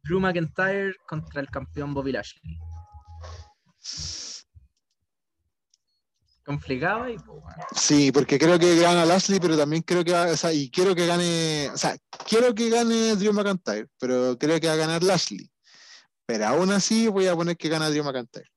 Drew 0.04 0.20
McIntyre 0.20 0.94
contra 1.06 1.40
el 1.40 1.48
campeón 1.48 1.94
Bobby 1.94 2.12
Lashley. 2.12 2.58
Complicado 6.44 7.06
po, 7.24 7.32
weón. 7.34 7.54
Sí, 7.74 8.12
porque 8.12 8.38
creo 8.38 8.56
que 8.58 8.78
gana 8.78 9.04
Lashley, 9.04 9.40
pero 9.40 9.56
también 9.56 9.82
creo 9.82 10.04
que 10.04 10.12
va, 10.12 10.26
o 10.30 10.36
sea, 10.36 10.52
y 10.52 10.70
quiero 10.70 10.94
que 10.94 11.04
gane, 11.06 11.68
o 11.70 11.76
sea, 11.76 11.96
quiero 12.28 12.54
que 12.54 12.70
gane 12.70 13.16
Drew 13.16 13.32
McIntyre, 13.32 13.88
pero 13.98 14.36
creo 14.38 14.60
que 14.60 14.68
va 14.68 14.74
a 14.74 14.76
ganar 14.76 15.02
Lashley. 15.02 15.50
Pero 16.24 16.46
aún 16.46 16.70
así 16.70 17.08
voy 17.08 17.26
a 17.26 17.34
poner 17.34 17.56
que 17.56 17.68
gana 17.68 17.90
Drew 17.90 18.04
McIntyre. 18.04 18.48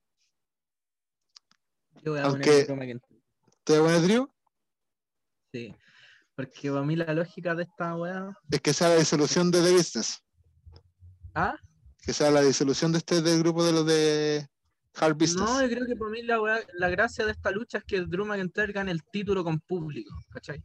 Yo 2.04 2.12
voy 2.12 2.20
a 2.20 2.24
Aunque- 2.26 2.42
poner 2.52 2.66
Drew 2.68 2.76
McIntyre. 2.76 3.22
¿Te 3.64 3.80
voy 3.80 3.80
a 3.80 3.84
poner 3.94 4.02
Drew? 4.08 4.34
Sí. 5.52 5.76
Porque 6.40 6.72
para 6.72 6.84
mí 6.86 6.96
la 6.96 7.14
lógica 7.14 7.54
de 7.54 7.64
esta 7.64 7.98
weá. 7.98 8.32
Es 8.50 8.62
que 8.62 8.72
sea 8.72 8.88
la 8.88 8.96
disolución 8.96 9.52
de 9.52 9.62
The 9.62 9.74
Business. 9.74 10.24
¿Ah? 11.36 11.54
Que 12.02 12.14
sea 12.14 12.32
la 12.32 12.40
disolución 12.40 12.94
de 12.94 13.00
este 13.00 13.22
del 13.22 13.40
grupo 13.40 13.66
de 13.66 13.74
los 13.74 13.86
de 13.86 14.48
Hard 14.96 15.16
Business. 15.16 15.50
No, 15.50 15.62
yo 15.62 15.68
creo 15.68 15.86
que 15.86 15.98
para 15.98 16.12
mí 16.12 16.22
la, 16.22 16.40
weá- 16.40 16.66
la 16.76 16.88
gracia 16.88 17.26
de 17.26 17.34
esta 17.34 17.52
lucha 17.52 17.80
es 17.80 17.84
que 17.84 18.00
Drew 18.06 18.26
McIntyre 18.26 18.72
gane 18.72 18.92
el 18.92 19.04
título 19.12 19.44
con 19.44 19.60
público, 19.60 20.12
¿cachai? 20.30 20.64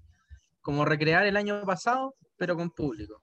Como 0.61 0.85
recrear 0.85 1.27
el 1.27 1.37
año 1.37 1.61
pasado, 1.65 2.15
pero 2.37 2.55
con 2.55 2.71
público. 2.71 3.21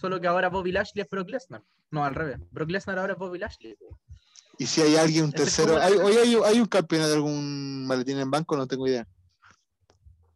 Solo 0.00 0.20
que 0.20 0.28
ahora 0.28 0.50
Bobby 0.50 0.70
Lashley 0.70 1.02
es 1.02 1.08
Brock 1.10 1.30
Lesnar. 1.30 1.64
No, 1.90 2.04
al 2.04 2.14
revés. 2.14 2.38
Brock 2.52 2.70
Lesnar 2.70 3.00
ahora 3.00 3.14
es 3.14 3.18
Bobby 3.18 3.40
Lashley. 3.40 3.76
Y 4.56 4.66
si 4.66 4.82
hay 4.82 4.94
alguien, 4.94 5.24
un 5.24 5.32
tercero. 5.32 5.78
¿Hay, 5.80 5.94
hoy 5.94 6.14
hay, 6.14 6.36
hay 6.44 6.60
un 6.60 6.66
campeonato 6.66 7.08
de 7.10 7.16
algún 7.16 7.88
maletín 7.88 8.18
en 8.20 8.30
banco? 8.30 8.56
No 8.56 8.68
tengo 8.68 8.86
idea. 8.86 9.04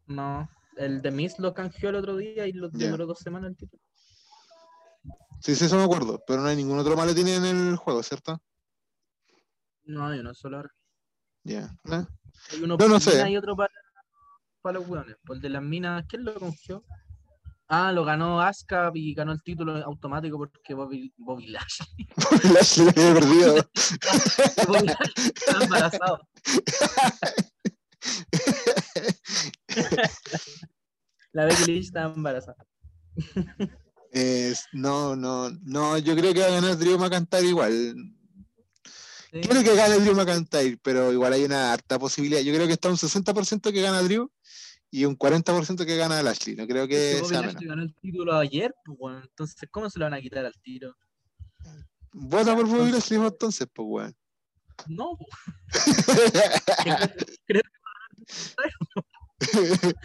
No, 0.08 0.48
el 0.76 1.02
de 1.02 1.10
Miz 1.10 1.38
lo 1.38 1.52
canjeó 1.54 1.90
el 1.90 1.96
otro 1.96 2.16
día 2.16 2.46
y 2.46 2.52
lo 2.52 2.70
Ya. 2.72 2.86
demoró 2.86 3.06
dos 3.06 3.18
semanas 3.18 3.50
el 3.50 3.56
título. 3.56 3.82
Sí, 5.40 5.54
sí, 5.54 5.66
eso 5.66 5.76
me 5.76 5.84
acuerdo. 5.84 6.22
Pero 6.26 6.40
no 6.42 6.48
hay 6.48 6.56
ningún 6.56 6.78
otro 6.78 6.96
maletín 6.96 7.28
en 7.28 7.44
el 7.44 7.76
juego, 7.76 8.02
¿cierto? 8.02 8.40
No, 9.84 10.06
hay 10.06 10.18
uno 10.20 10.34
solo 10.34 10.56
ahora. 10.58 10.70
Ya. 11.44 11.70
¿eh? 11.92 12.04
Hay 12.52 12.58
uno 12.58 12.68
No, 12.68 12.78
para 12.78 12.88
no 12.90 13.00
sé. 13.00 13.12
minas 13.12 13.30
y 13.30 13.36
otro 13.36 13.54
para, 13.56 13.72
para 14.62 14.78
los 14.80 14.88
hueones. 14.88 15.16
Por 15.24 15.36
el 15.36 15.42
de 15.42 15.48
las 15.50 15.62
minas, 15.62 16.04
¿quién 16.08 16.24
lo 16.24 16.34
canjeó? 16.38 16.84
Ah, 17.68 17.90
lo 17.92 18.04
ganó 18.04 18.40
Asuka 18.40 18.90
y 18.94 19.12
ganó 19.14 19.32
el 19.32 19.42
título 19.42 19.76
automático 19.84 20.38
porque 20.38 20.74
Bobby, 20.74 21.12
Bobby 21.16 21.48
Lashley. 21.48 22.08
Lashley 22.54 22.86
lo 22.96 23.02
había 23.02 23.14
perdido. 23.14 23.54
Bobby 24.66 24.86
Lashley 24.86 25.32
estaba 25.34 25.64
embarazado. 25.64 26.20
La 31.32 31.44
Becky 31.44 31.64
Lynch 31.66 31.86
estaba 31.86 32.14
embarazada. 32.14 32.66
No, 34.72 35.14
no, 35.16 35.50
no, 35.50 35.98
yo 35.98 36.16
creo 36.16 36.32
que 36.32 36.40
va 36.40 36.46
a 36.46 36.60
ganar 36.60 36.78
Drew 36.78 36.98
McIntyre 36.98 37.46
igual. 37.46 37.94
Sí. 39.30 39.40
Quiero 39.42 39.62
que 39.62 39.74
gane 39.74 39.98
Drew 39.98 40.14
McIntyre, 40.14 40.78
pero 40.82 41.12
igual 41.12 41.34
hay 41.34 41.44
una 41.44 41.72
harta 41.72 41.98
posibilidad. 41.98 42.40
Yo 42.40 42.54
creo 42.54 42.66
que 42.66 42.72
está 42.72 42.88
un 42.88 42.96
60% 42.96 43.72
que 43.72 43.82
gana 43.82 44.02
Drew 44.02 44.30
y 44.90 45.04
un 45.04 45.18
40% 45.18 45.84
que 45.84 45.96
gana 45.96 46.22
Lashley. 46.22 46.56
No 46.56 46.66
creo 46.66 46.88
que 46.88 47.22
sea 47.24 47.42
menos. 47.42 47.56
Ganó 47.56 47.82
el 47.82 47.94
título 47.96 48.34
ayer, 48.36 48.74
pues, 48.84 48.96
weón. 48.98 49.22
entonces, 49.22 49.68
¿cómo 49.70 49.90
se 49.90 49.98
lo 49.98 50.06
van 50.06 50.14
a 50.14 50.20
quitar 50.20 50.46
al 50.46 50.58
tiro? 50.62 50.96
Vota 52.12 52.54
por 52.56 52.66
Bobby 52.66 52.92
Lashley 52.92 53.20
entonces, 53.20 53.66
pues, 53.70 53.86
weón. 53.86 54.16
No, 54.86 55.18
pues. 55.18 55.30
Creo 57.46 57.62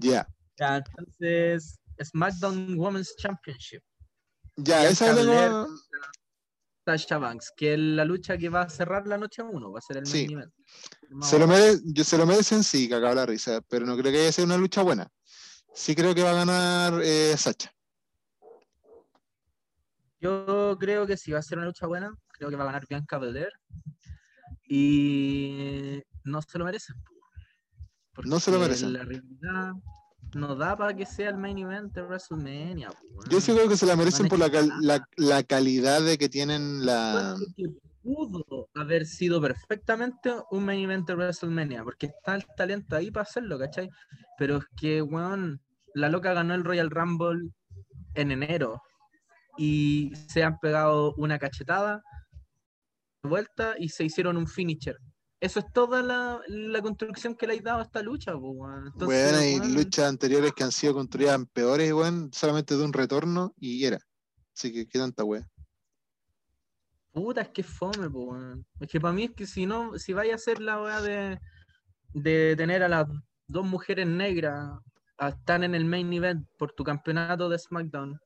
Ya, 0.00 0.28
Ya, 0.58 0.76
entonces, 0.76 1.78
SmackDown 2.02 2.78
Women's 2.78 3.16
Championship. 3.16 3.82
ya, 4.56 4.88
esa 4.88 5.08
la 5.08 5.14
Belair. 5.14 5.50
tengo. 5.50 5.66
Sasha 6.84 7.18
Banks, 7.18 7.52
que 7.56 7.74
es 7.74 7.78
la 7.80 8.04
lucha 8.04 8.38
que 8.38 8.48
va 8.48 8.62
a 8.62 8.68
cerrar 8.70 9.06
la 9.06 9.18
noche 9.18 9.42
1, 9.42 9.70
va 9.72 9.78
a 9.78 9.82
ser 9.82 9.98
el 9.98 10.06
Sí. 10.06 10.26
main 10.26 10.38
event. 10.38 10.52
Se 11.22 11.38
lo, 11.38 11.46
mere- 11.46 11.78
yo, 11.84 12.02
se 12.04 12.16
lo 12.16 12.24
merecen, 12.26 12.62
sí, 12.64 12.88
cagado 12.88 13.14
la 13.14 13.26
risa, 13.26 13.60
pero 13.68 13.84
no 13.84 13.96
creo 13.96 14.10
que 14.12 14.18
vaya 14.18 14.28
a 14.30 14.32
ser 14.32 14.44
una 14.46 14.56
lucha 14.56 14.82
buena. 14.82 15.10
Sí 15.74 15.94
creo 15.94 16.14
que 16.14 16.22
va 16.22 16.30
a 16.30 16.44
ganar 16.44 17.00
eh, 17.04 17.36
Sacha. 17.36 17.72
Yo 20.20 20.76
creo 20.80 21.06
que 21.06 21.16
sí 21.16 21.30
va 21.30 21.38
a 21.40 21.42
ser 21.42 21.58
una 21.58 21.66
lucha 21.66 21.86
buena. 21.86 22.10
Creo 22.32 22.50
que 22.50 22.56
va 22.56 22.64
a 22.64 22.66
ganar 22.66 22.86
Bianca 22.88 23.18
Belair. 23.18 23.52
Y 24.66 26.02
no 26.24 26.40
se 26.42 26.58
lo 26.58 26.64
merecen. 26.64 26.96
No 28.24 28.40
se 28.40 28.50
lo 28.50 28.58
merecen. 28.58 28.92
La 28.92 29.04
realidad 29.04 29.72
no 30.34 30.54
da 30.56 30.76
para 30.76 30.94
que 30.94 31.06
sea 31.06 31.30
el 31.30 31.38
main 31.38 31.58
event 31.58 31.92
de 31.94 32.02
WrestleMania. 32.02 32.90
Yo 33.30 33.40
sí 33.40 33.52
creo 33.52 33.68
que 33.68 33.76
se 33.76 33.86
la 33.86 33.96
merecen 33.96 34.28
por 34.28 34.38
la, 34.38 34.50
cal- 34.50 34.72
la, 34.80 35.06
la 35.16 35.42
calidad 35.42 36.02
de 36.02 36.18
que 36.18 36.28
tienen 36.28 36.84
la... 36.84 37.36
Pudo 38.02 38.70
haber 38.74 39.04
sido 39.04 39.40
perfectamente 39.40 40.32
un 40.50 40.64
main 40.64 40.80
event 40.84 41.06
de 41.06 41.14
WrestleMania, 41.14 41.84
porque 41.84 42.06
está 42.06 42.36
el 42.36 42.44
talento 42.56 42.96
ahí 42.96 43.10
para 43.10 43.24
hacerlo, 43.24 43.58
¿cachai? 43.58 43.90
Pero 44.38 44.58
es 44.58 44.64
que, 44.76 45.02
weón, 45.02 45.60
la 45.94 46.08
loca 46.08 46.32
ganó 46.32 46.54
el 46.54 46.64
Royal 46.64 46.90
Rumble 46.90 47.50
en 48.14 48.30
enero 48.30 48.80
y 49.58 50.12
se 50.28 50.42
han 50.42 50.58
pegado 50.58 51.12
una 51.18 51.38
cachetada 51.38 52.02
de 53.22 53.28
vuelta 53.28 53.74
y 53.78 53.90
se 53.90 54.04
hicieron 54.04 54.36
un 54.36 54.46
finisher. 54.46 54.96
Eso 55.40 55.60
es 55.60 55.72
toda 55.72 56.02
la, 56.02 56.40
la 56.48 56.82
construcción 56.82 57.34
que 57.34 57.46
le 57.46 57.54
hay 57.54 57.60
dado 57.60 57.80
a 57.80 57.84
esta 57.84 58.02
lucha. 58.02 58.32
Entonces, 58.32 59.08
Weón, 59.08 59.34
hay 59.34 59.72
luchas 59.72 60.08
anteriores 60.08 60.52
que 60.52 60.64
han 60.64 60.72
sido 60.72 60.94
construidas 60.94 61.40
peores, 61.52 61.92
weón, 61.92 62.30
solamente 62.32 62.76
de 62.76 62.84
un 62.84 62.92
retorno 62.92 63.54
y 63.56 63.84
era. 63.84 63.98
Así 64.54 64.72
que 64.72 64.88
qué 64.88 64.98
tanta 64.98 65.22
weá. 65.22 65.48
Puta, 67.12 67.42
es 67.42 67.50
que 67.50 67.62
fome, 67.62 68.10
po, 68.10 68.32
weón. 68.32 68.66
Es 68.80 68.88
que 68.88 69.00
para 69.00 69.14
mí 69.14 69.24
es 69.24 69.30
que 69.30 69.46
si 69.46 69.64
no, 69.64 69.96
si 69.98 70.12
vaya 70.12 70.32
a 70.32 70.36
hacer 70.36 70.60
la 70.60 70.82
weá 70.82 71.00
de, 71.00 71.38
de 72.14 72.54
tener 72.56 72.82
a 72.82 72.88
las 72.88 73.06
dos 73.46 73.64
mujeres 73.64 74.06
negras 74.06 74.78
a 75.18 75.28
estar 75.28 75.62
en 75.62 75.74
el 75.74 75.84
main 75.84 76.12
event 76.12 76.48
por 76.58 76.72
tu 76.72 76.82
campeonato 76.82 77.48
de 77.48 77.58
SmackDown, 77.58 78.18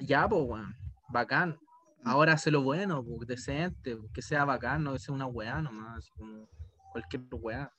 ya, 0.00 0.26
pues, 0.26 0.42
weón, 0.46 0.74
bacán. 1.10 1.58
Ahora 2.04 2.34
hace 2.34 2.50
lo 2.50 2.62
bueno, 2.62 3.04
decente, 3.26 3.98
que 4.14 4.22
sea 4.22 4.44
bacán, 4.44 4.84
no 4.84 4.92
que 4.92 4.98
sea 4.98 5.14
una 5.14 5.26
weá 5.26 5.60
nomás, 5.60 6.08
como 6.16 6.48
cualquier 6.92 7.22
weá. 7.32 7.72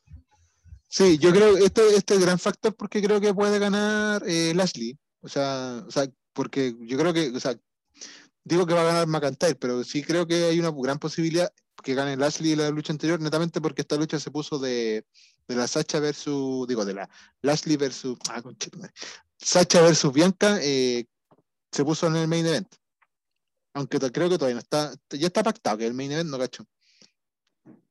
Sí, 0.88 1.18
yo 1.18 1.32
creo 1.32 1.56
que 1.56 1.66
este, 1.66 1.96
este 1.96 2.16
es 2.16 2.20
gran 2.20 2.40
factor 2.40 2.76
porque 2.76 3.02
creo 3.02 3.22
que 3.22 3.34
puede 3.34 3.60
ganar 3.60 4.24
eh, 4.26 4.54
Lashley. 4.56 4.98
O 5.22 5.30
sea, 5.30 5.84
o 5.88 5.92
sea, 5.92 6.08
porque 6.34 6.76
yo 6.82 6.98
creo 6.98 7.14
que, 7.14 7.30
o 7.30 7.40
sea, 7.40 7.56
digo 8.44 8.66
que 8.66 8.74
va 8.74 8.82
a 8.82 8.86
ganar 8.86 9.08
McIntyre, 9.08 9.56
pero 9.56 9.84
sí 9.84 10.04
creo 10.04 10.26
que 10.26 10.46
hay 10.46 10.60
una 10.60 10.72
gran 10.72 10.98
posibilidad 10.98 11.52
que 11.84 11.94
gane 11.94 12.18
Lashley 12.18 12.56
la 12.56 12.70
lucha 12.70 12.92
anterior, 12.92 13.20
netamente 13.22 13.62
porque 13.62 13.82
esta 13.82 13.96
lucha 13.96 14.20
se 14.20 14.32
puso 14.32 14.60
de, 14.60 15.06
de 15.48 15.56
la 15.56 15.68
Sacha 15.68 16.00
versus, 16.00 16.68
digo, 16.68 16.86
de 16.86 16.94
la 16.94 17.10
Lashley 17.42 17.78
versus, 17.78 18.18
ah. 18.30 18.42
Sacha 19.38 19.82
versus 19.82 20.12
Bianca, 20.12 20.60
eh, 20.62 21.06
se 21.72 21.86
puso 21.86 22.08
en 22.08 22.16
el 22.18 22.28
main 22.28 22.46
event. 22.46 22.68
Aunque 23.80 23.98
creo 24.12 24.30
que 24.30 24.38
todavía 24.38 24.56
no 24.56 24.60
está, 24.60 24.94
ya 25.10 25.28
está 25.28 25.42
pactado 25.42 25.78
que 25.78 25.88
el 25.88 25.94
main 25.94 26.12
event, 26.12 26.30
no 26.30 26.38
cacho. 26.38 26.66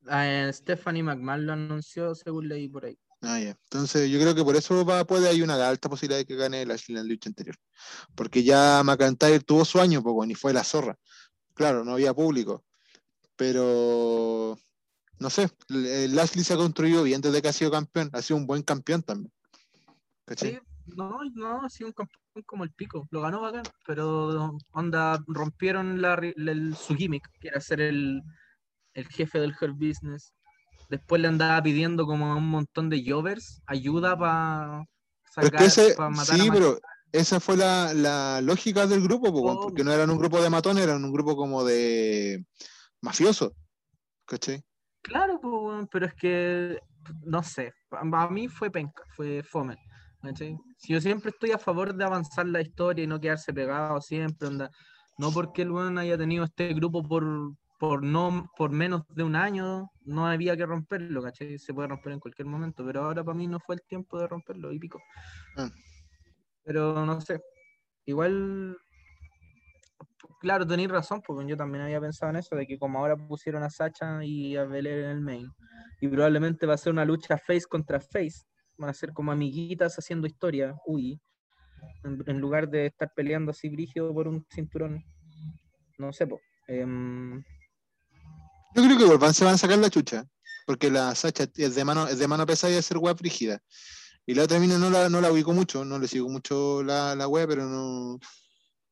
Ah, 0.07 0.51
Stephanie 0.53 1.03
McMahon 1.03 1.47
lo 1.47 1.55
anunció 1.55 2.15
según 2.15 2.47
leí 2.47 2.69
por 2.69 2.85
ahí. 2.85 2.99
Ah, 3.23 3.41
ya. 3.41 3.57
Entonces 3.65 4.11
yo 4.11 4.21
creo 4.21 4.35
que 4.35 4.45
por 4.45 4.55
eso 4.55 4.85
va, 4.85 5.07
puede 5.07 5.31
hay 5.31 5.41
una 5.41 5.67
alta 5.67 5.89
posibilidad 5.89 6.19
de 6.19 6.27
que 6.27 6.37
gane 6.37 6.67
Lashley 6.67 6.99
en 6.99 7.03
la 7.03 7.09
lucha 7.09 7.31
anterior. 7.31 7.57
Porque 8.15 8.45
ya 8.45 8.83
McIntyre 8.85 9.41
tuvo 9.41 9.65
su 9.65 9.81
año, 9.81 10.03
poco, 10.03 10.27
ni 10.27 10.35
fue 10.35 10.53
la 10.53 10.63
zorra. 10.63 10.95
Claro, 11.55 11.87
no 11.87 11.95
había 11.95 12.13
público. 12.13 12.67
Pero 13.35 14.59
no 15.19 15.31
sé, 15.31 15.49
eh, 15.71 16.07
Lashley 16.11 16.45
se 16.45 16.53
ha 16.53 16.59
construido 16.59 17.03
bien 17.03 17.23
desde 17.23 17.41
que 17.41 17.49
ha 17.49 17.53
sido 17.55 17.71
campeón. 17.71 18.11
Ha 18.13 18.21
sido 18.21 18.37
un 18.37 18.47
buen 18.47 18.63
campeón 18.63 19.03
también. 19.03 19.33
¿Cachai? 20.27 20.51
Sí, 20.51 20.61
no, 20.97 21.19
no, 21.35 21.63
ha 21.65 21.71
sido 21.71 21.89
un 21.89 21.93
campeón 21.93 22.23
como 22.47 22.65
el 22.65 22.73
pico, 22.73 23.07
lo 23.11 23.21
ganó 23.23 23.41
bacán, 23.41 23.65
pero 23.87 24.57
onda, 24.73 25.19
rompieron 25.27 26.01
la, 26.01 26.17
ri- 26.17 26.35
la- 26.37 26.53
el- 26.53 26.77
su 26.77 26.95
gimmick, 26.95 27.29
que 27.41 27.49
era 27.49 27.61
ser 27.61 27.81
el, 27.81 28.23
el 28.95 29.07
jefe 29.09 29.41
del 29.41 29.55
Hurt 29.61 29.75
Business. 29.77 30.33
Después 30.89 31.21
le 31.21 31.29
andaba 31.29 31.63
pidiendo 31.63 32.07
como 32.07 32.33
a 32.33 32.37
un 32.37 32.49
montón 32.49 32.89
de 32.89 33.05
jovers 33.07 33.61
ayuda 33.67 34.17
para 34.19 34.85
Pero 35.35 35.59
es 35.59 35.75
sacar, 35.75 35.89
que 35.89 35.95
para 35.95 36.11
matar 36.11 36.37
sí, 36.37 36.49
a 36.49 36.53
pero 36.53 36.79
esa 37.13 37.41
fue 37.41 37.57
la, 37.57 37.93
la 37.95 38.41
lógica 38.41 38.87
del 38.87 39.03
grupo, 39.03 39.29
Oh. 39.29 39.61
porque 39.63 39.85
no 39.85 39.93
eran 39.93 40.11
un 40.11 40.19
grupo 40.19 40.41
de 40.41 40.51
matones, 40.51 40.85
eran 40.85 41.05
un 41.05 41.13
grupo 41.13 41.37
como 41.37 41.65
de 41.65 42.45
mafiosos. 43.03 43.53
¿Cachai? 44.27 44.63
Claro, 45.03 45.41
pero 45.91 46.07
es 46.07 46.15
que, 46.15 46.79
no 47.25 47.43
sé, 47.43 47.73
a 47.91 48.29
mí 48.29 48.49
fue 48.49 48.71
penca, 48.71 49.03
fue 49.17 49.43
fome. 49.43 49.77
¿Cachai? 50.23 50.57
Si 50.77 50.93
yo 50.93 51.01
siempre 51.01 51.31
estoy 51.31 51.53
a 51.53 51.59
favor 51.59 51.95
de 51.95 52.05
avanzar 52.05 52.47
la 52.47 52.61
historia 52.61 53.05
y 53.05 53.07
no 53.07 53.21
quedarse 53.21 53.53
pegado 53.53 54.01
siempre, 54.01 54.49
onda, 54.49 54.71
no 55.19 55.33
porque 55.33 55.63
el 55.63 55.71
weón 55.71 55.99
haya 55.99 56.17
tenido 56.17 56.45
este 56.45 56.73
grupo 56.75 57.03
por, 57.03 57.25
por, 57.79 58.03
no, 58.03 58.51
por 58.57 58.71
menos 58.71 59.03
de 59.15 59.23
un 59.23 59.37
año, 59.37 59.91
no 60.05 60.27
había 60.27 60.57
que 60.57 60.67
romperlo, 60.67 61.23
¿cachai? 61.23 61.59
Se 61.59 61.75
puede 61.75 61.89
romper 61.89 62.13
en 62.13 62.21
cualquier 62.21 62.47
momento, 62.47 62.85
pero 62.85 63.03
ahora 63.03 63.25
para 63.25 63.37
mí 63.37 63.47
no 63.47 63.61
fue 63.61 63.77
el 63.77 63.83
tiempo 63.83 64.19
de 64.19 64.27
romperlo 64.27 64.73
y 64.73 64.79
pico. 64.79 65.01
Ah. 65.57 65.69
Pero 66.65 67.07
no 67.07 67.21
sé, 67.21 67.41
igual, 68.05 68.77
claro, 70.41 70.67
tenéis 70.67 70.91
razón, 70.91 71.23
porque 71.27 71.49
yo 71.49 71.57
también 71.57 71.85
había 71.85 72.01
pensado 72.01 72.31
en 72.31 72.37
eso, 72.37 72.57
de 72.57 72.67
que 72.67 72.79
como 72.79 72.99
ahora 72.99 73.17
pusieron 73.17 73.63
a 73.63 73.71
Sacha 73.71 74.25
y 74.25 74.57
a 74.57 74.65
Belair 74.65 75.05
en 75.05 75.11
el 75.11 75.21
main, 75.21 75.49
y 76.01 76.09
probablemente 76.09 76.67
va 76.67 76.75
a 76.75 76.79
ser 76.79 76.93
una 76.93 77.05
lucha 77.05 77.39
face 77.39 77.65
contra 77.69 78.01
face, 78.01 78.43
van 78.79 78.91
a 78.91 78.95
ser 78.95 79.13
como 79.13 79.33
amiguitas 79.33 79.99
haciendo 79.99 80.27
historia, 80.27 80.75
uy, 80.87 81.21
en, 82.05 82.41
lugar 82.41 82.69
de 82.69 82.87
estar 82.87 83.13
peleando 83.15 83.51
así 83.51 83.69
brígido 83.69 84.13
por 84.15 84.29
un 84.29 84.47
cinturón, 84.53 85.05
no 85.99 86.13
sé, 86.13 86.27
po. 86.27 86.41
em, 86.67 87.43
Yo 88.75 88.83
creo 88.83 88.97
que 88.97 89.05
igual 89.05 89.35
se 89.35 89.45
van 89.45 89.55
a 89.55 89.59
sacar 89.59 89.79
la 89.79 89.91
chucha, 89.91 90.25
porque 90.67 90.91
la 90.91 91.15
Sacha 91.15 91.47
es 91.57 91.75
de 91.75 91.85
mano, 91.85 92.07
es 92.09 92.19
de 92.19 92.29
mano 92.29 92.47
pesada 92.47 92.73
y 92.73 92.77
de 92.77 92.83
ser 92.83 92.99
web 92.99 93.17
frígida. 93.17 93.61
Y 94.27 94.35
la 94.35 94.45
otra 94.45 94.59
mina 94.59 94.77
no 94.77 94.91
la, 94.91 95.09
no 95.09 95.21
la 95.21 95.33
ubico 95.33 95.53
mucho, 95.53 95.85
no 95.85 95.99
le 95.99 96.07
sigo 96.07 96.29
mucho 96.29 96.83
la, 96.83 97.15
la 97.15 97.27
web, 97.27 97.49
pero 97.49 97.65
no. 97.65 98.19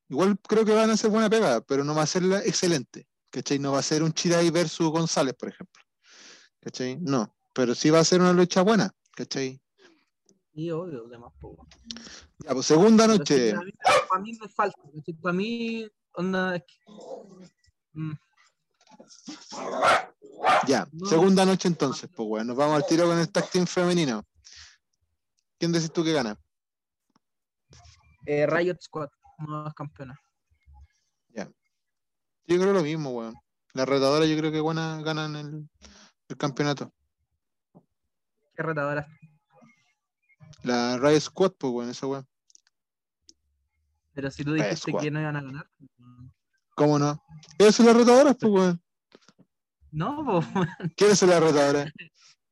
Igual 0.09 0.39
creo 0.41 0.65
que 0.65 0.73
van 0.73 0.89
a 0.89 0.95
hacer 0.95 1.11
buena 1.11 1.29
pega, 1.29 1.61
pero 1.61 1.85
no 1.85 1.95
va 1.95 2.03
a 2.03 2.07
ser 2.07 2.23
la 2.23 2.39
excelente. 2.39 3.07
¿Cachai? 3.31 3.59
No 3.59 3.73
va 3.73 3.81
a 3.81 3.83
ser 3.83 4.03
un 4.03 4.13
Chirai 4.13 4.49
versus 4.51 4.89
González, 4.89 5.35
por 5.35 5.51
ejemplo. 5.51 5.83
¿Cachai? 6.61 6.97
No. 7.03 7.37
Pero 7.53 7.75
sí 7.75 7.91
va 7.91 7.99
a 7.99 8.05
ser 8.05 8.23
una 8.23 8.33
lucha 8.33 8.63
buena. 8.63 8.91
¿Cachai? 9.15 9.61
Y 10.57 10.71
obvio, 10.71 11.05
demás, 11.05 11.33
po. 11.39 11.67
Ya, 12.39 12.53
pues 12.53 12.67
segunda 12.67 13.07
noche. 13.07 13.53
para, 13.53 13.65
mí, 13.65 13.73
para 14.09 14.23
mí 14.23 14.33
me 14.41 14.49
falta, 14.49 14.79
para 15.23 15.33
mí, 15.35 15.87
onda, 16.13 16.63
mm, 17.93 18.13
Ya, 20.67 20.89
No. 20.93 21.07
segunda 21.07 21.45
noche 21.45 21.69
entonces, 21.69 22.09
pues 22.15 22.29
bueno, 22.29 22.47
nos 22.47 22.57
vamos 22.57 22.77
al 22.77 22.87
tiro 22.87 23.07
con 23.07 23.19
el 23.19 23.31
tag 23.31 23.51
team 23.51 23.67
femenino. 23.67 24.25
¿Quién 25.59 25.73
decís 25.73 25.93
tú 25.93 26.03
que 26.03 26.13
gana? 26.13 26.37
eh, 28.27 28.47
Riot 28.47 28.79
Squad, 28.81 29.09
nuevas 29.39 29.75
campeonas. 29.75 30.19
Yo 32.49 32.61
creo 32.61 32.73
lo 32.73 32.83
mismo, 32.83 33.11
weón. 33.11 33.35
La 33.73 33.85
retadora 33.85 34.25
yo 34.25 34.39
creo 34.39 34.53
que 34.53 34.61
buena 34.61 35.03
ganan 35.03 35.35
el, 35.35 35.69
el 36.29 36.37
campeonato. 36.37 36.93
Qué 38.55 38.63
retadora. 38.63 39.05
La 40.63 40.99
Riot 40.99 41.21
Squad, 41.21 41.53
pues 41.59 41.73
weón, 41.73 41.91
esa 41.91 42.07
weón. 42.07 42.27
Pero 44.15 44.31
si 44.31 44.45
tú 44.45 44.55
dijiste 44.55 44.93
que 44.99 45.11
no 45.11 45.21
iban 45.21 45.37
a 45.37 45.43
ganar. 45.43 45.71
mm, 45.99 46.29
¿Cómo 46.75 46.99
no? 46.99 47.23
¿Quiénes 47.57 47.75
son 47.75 47.87
las 47.87 47.97
retadoras, 47.97 48.37
pues 48.41 48.53
weón? 48.53 48.83
No, 49.93 50.25
po, 50.25 50.41
¿Quiénes 50.97 51.19
son 51.19 51.31
las 51.31 51.41
retadoras? 51.43 51.93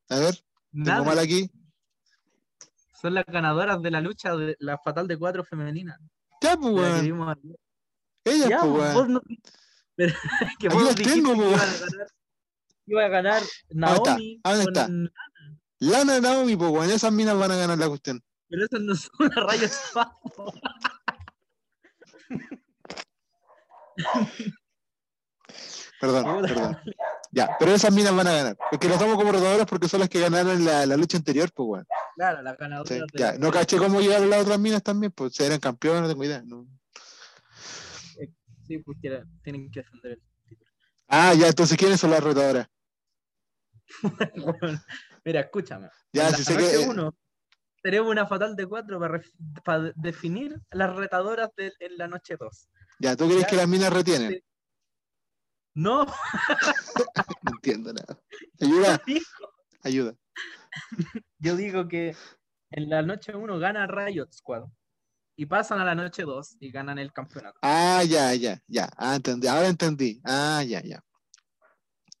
A 0.09 0.19
ver, 0.19 0.35
tengo 0.71 1.05
mal 1.05 1.19
aquí. 1.19 1.49
Son 3.01 3.13
las 3.13 3.25
ganadoras 3.25 3.81
de 3.81 3.91
la 3.91 4.01
lucha 4.01 4.35
de 4.35 4.55
la 4.59 4.77
fatal 4.79 5.07
de 5.07 5.17
cuatro 5.17 5.43
femenina. 5.43 5.99
Ya, 6.41 6.55
pues 6.57 6.73
weón. 6.73 7.55
Ellas, 8.23 8.49
Ya, 8.49 8.59
pues 8.61 8.71
po, 8.71 8.77
weón. 8.77 8.93
vos 8.93 9.09
no- 9.09 9.21
Pero, 9.95 10.13
que 10.59 10.67
Aquí 10.67 10.75
vos 10.75 10.83
las 10.85 10.95
dijiste 10.95 11.21
tengo, 11.21 11.33
que 11.33 11.39
po. 11.41 11.45
iban 11.49 11.59
a 11.59 11.77
ganar, 11.77 12.07
iba 12.87 13.05
a 13.05 13.07
ganar 13.07 13.43
Naomi. 13.69 14.41
¿Dónde 14.43 14.63
está? 14.63 14.85
con- 14.87 15.11
Lana 15.79 16.19
Naomi, 16.21 16.55
pues 16.55 16.71
weón. 16.71 16.89
Esas 16.91 17.11
minas 17.11 17.37
van 17.37 17.51
a 17.51 17.55
ganar 17.55 17.77
la 17.77 17.87
cuestión. 17.87 18.23
Pero 18.49 18.65
esas 18.65 18.81
no 18.81 18.95
son 18.95 19.11
las 19.19 19.35
rayas. 19.47 19.91
Perdón, 25.99 26.41
perdón. 26.45 26.77
Ya, 27.31 27.55
pero 27.59 27.71
esas 27.73 27.93
minas 27.93 28.15
van 28.15 28.27
a 28.27 28.33
ganar. 28.33 28.57
Porque 28.69 28.87
las 28.87 28.99
damos 28.99 29.15
como 29.17 29.31
retadoras 29.31 29.65
porque 29.65 29.87
son 29.87 29.99
las 30.01 30.09
que 30.09 30.19
ganaron 30.19 30.63
la, 30.63 30.85
la 30.85 30.97
lucha 30.97 31.17
anterior, 31.17 31.49
pues 31.53 31.67
weón. 31.67 31.87
Claro, 32.15 32.41
las 32.41 32.57
ganadoras. 32.57 32.87
Sí, 32.89 32.95
de- 32.95 33.05
ya, 33.19 33.37
no 33.37 33.51
caché 33.51 33.77
cómo 33.77 33.99
llegaron 33.99 34.29
las 34.29 34.41
otras 34.43 34.59
minas 34.59 34.83
también, 34.83 35.11
pues 35.11 35.37
eran 35.39 35.59
campeones, 35.59 36.01
no 36.03 36.07
tengo 36.09 36.23
idea. 36.23 36.41
no. 36.45 36.65
Sí, 38.67 38.79
pues 38.79 38.97
tienen 39.43 39.69
que 39.69 39.81
defender 39.81 40.13
el 40.13 40.21
título. 40.49 40.71
Ah, 41.07 41.33
ya, 41.35 41.47
entonces 41.49 41.77
¿quiénes 41.77 41.99
son 41.99 42.09
las 42.11 42.23
retadoras? 42.23 42.67
Bueno, 44.35 44.81
mira, 45.25 45.41
escúchame. 45.41 45.89
Ya, 46.13 46.31
si 46.31 46.43
sé 46.43 46.53
noche 46.53 46.71
que. 46.71 46.87
uno, 46.87 47.15
tenemos 47.81 48.09
una 48.09 48.25
fatal 48.25 48.55
de 48.55 48.65
cuatro 48.65 48.99
para, 49.63 49.91
definir 49.95 50.59
las 50.71 50.95
retadoras 50.95 51.49
de, 51.55 51.73
en 51.79 51.97
la 51.97 52.07
noche 52.07 52.35
2. 52.39 52.69
Ya, 52.99 53.15
¿tú 53.15 53.25
crees 53.25 53.41
Ya, 53.41 53.47
que 53.47 53.55
las 53.57 53.67
minas 53.67 53.91
retienen? 53.91 54.31
sí. 54.31 54.43
No, 55.75 56.05
No 57.43 57.51
entiendo 57.51 57.91
nada. 57.93 58.17
Ayuda, 58.61 59.01
ayuda. 59.83 60.15
yo 61.37 61.55
digo 61.57 61.87
que 61.87 62.15
en 62.71 62.89
la 62.89 63.01
noche 63.01 63.35
1 63.35 63.59
gana 63.59 63.85
Riot 63.85 64.31
Squad 64.31 64.63
y 65.35 65.45
pasan 65.45 65.79
a 65.79 65.85
la 65.85 65.93
noche 65.93 66.23
2 66.23 66.57
y 66.59 66.71
ganan 66.71 66.97
el 66.97 67.11
campeonato. 67.11 67.59
Ah, 67.61 68.03
ya, 68.03 68.33
ya, 68.33 68.61
ya. 68.67 68.89
Ah, 68.97 69.15
entendí. 69.15 69.47
Ahora 69.47 69.67
entendí. 69.67 70.21
Ah, 70.23 70.63
ya, 70.65 70.81
ya. 70.81 71.03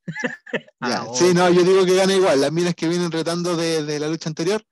Ah, 0.81 1.07
sí, 1.15 1.33
no, 1.33 1.49
yo 1.49 1.63
digo 1.63 1.85
que 1.85 1.95
gana 1.95 2.13
igual. 2.13 2.39
Las 2.39 2.51
minas 2.51 2.75
que 2.75 2.87
vienen 2.87 3.11
retando 3.11 3.55
de, 3.55 3.83
de 3.83 3.99
la 3.99 4.07
lucha 4.07 4.29
anterior, 4.29 4.63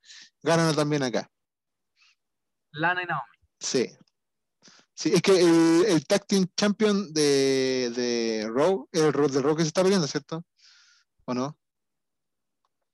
ganan 0.43 0.75
también 0.75 1.01
acá. 1.01 1.29
Lana 2.71 3.01
y 3.03 3.05
Naomi. 3.05 3.37
Sí. 3.59 3.89
Sí, 4.93 5.11
es 5.13 5.21
que 5.21 5.39
el, 5.39 5.85
el 5.87 6.05
Tag 6.05 6.25
Team 6.27 6.45
Champion 6.55 7.11
de, 7.13 7.91
de 7.95 8.49
Raw, 8.53 8.87
el 8.91 9.11
Raw, 9.11 9.27
de 9.27 9.41
Raw 9.41 9.55
que 9.55 9.63
se 9.63 9.69
está 9.69 9.81
peleando, 9.81 10.07
¿cierto? 10.07 10.45
¿O 11.25 11.33
no? 11.33 11.57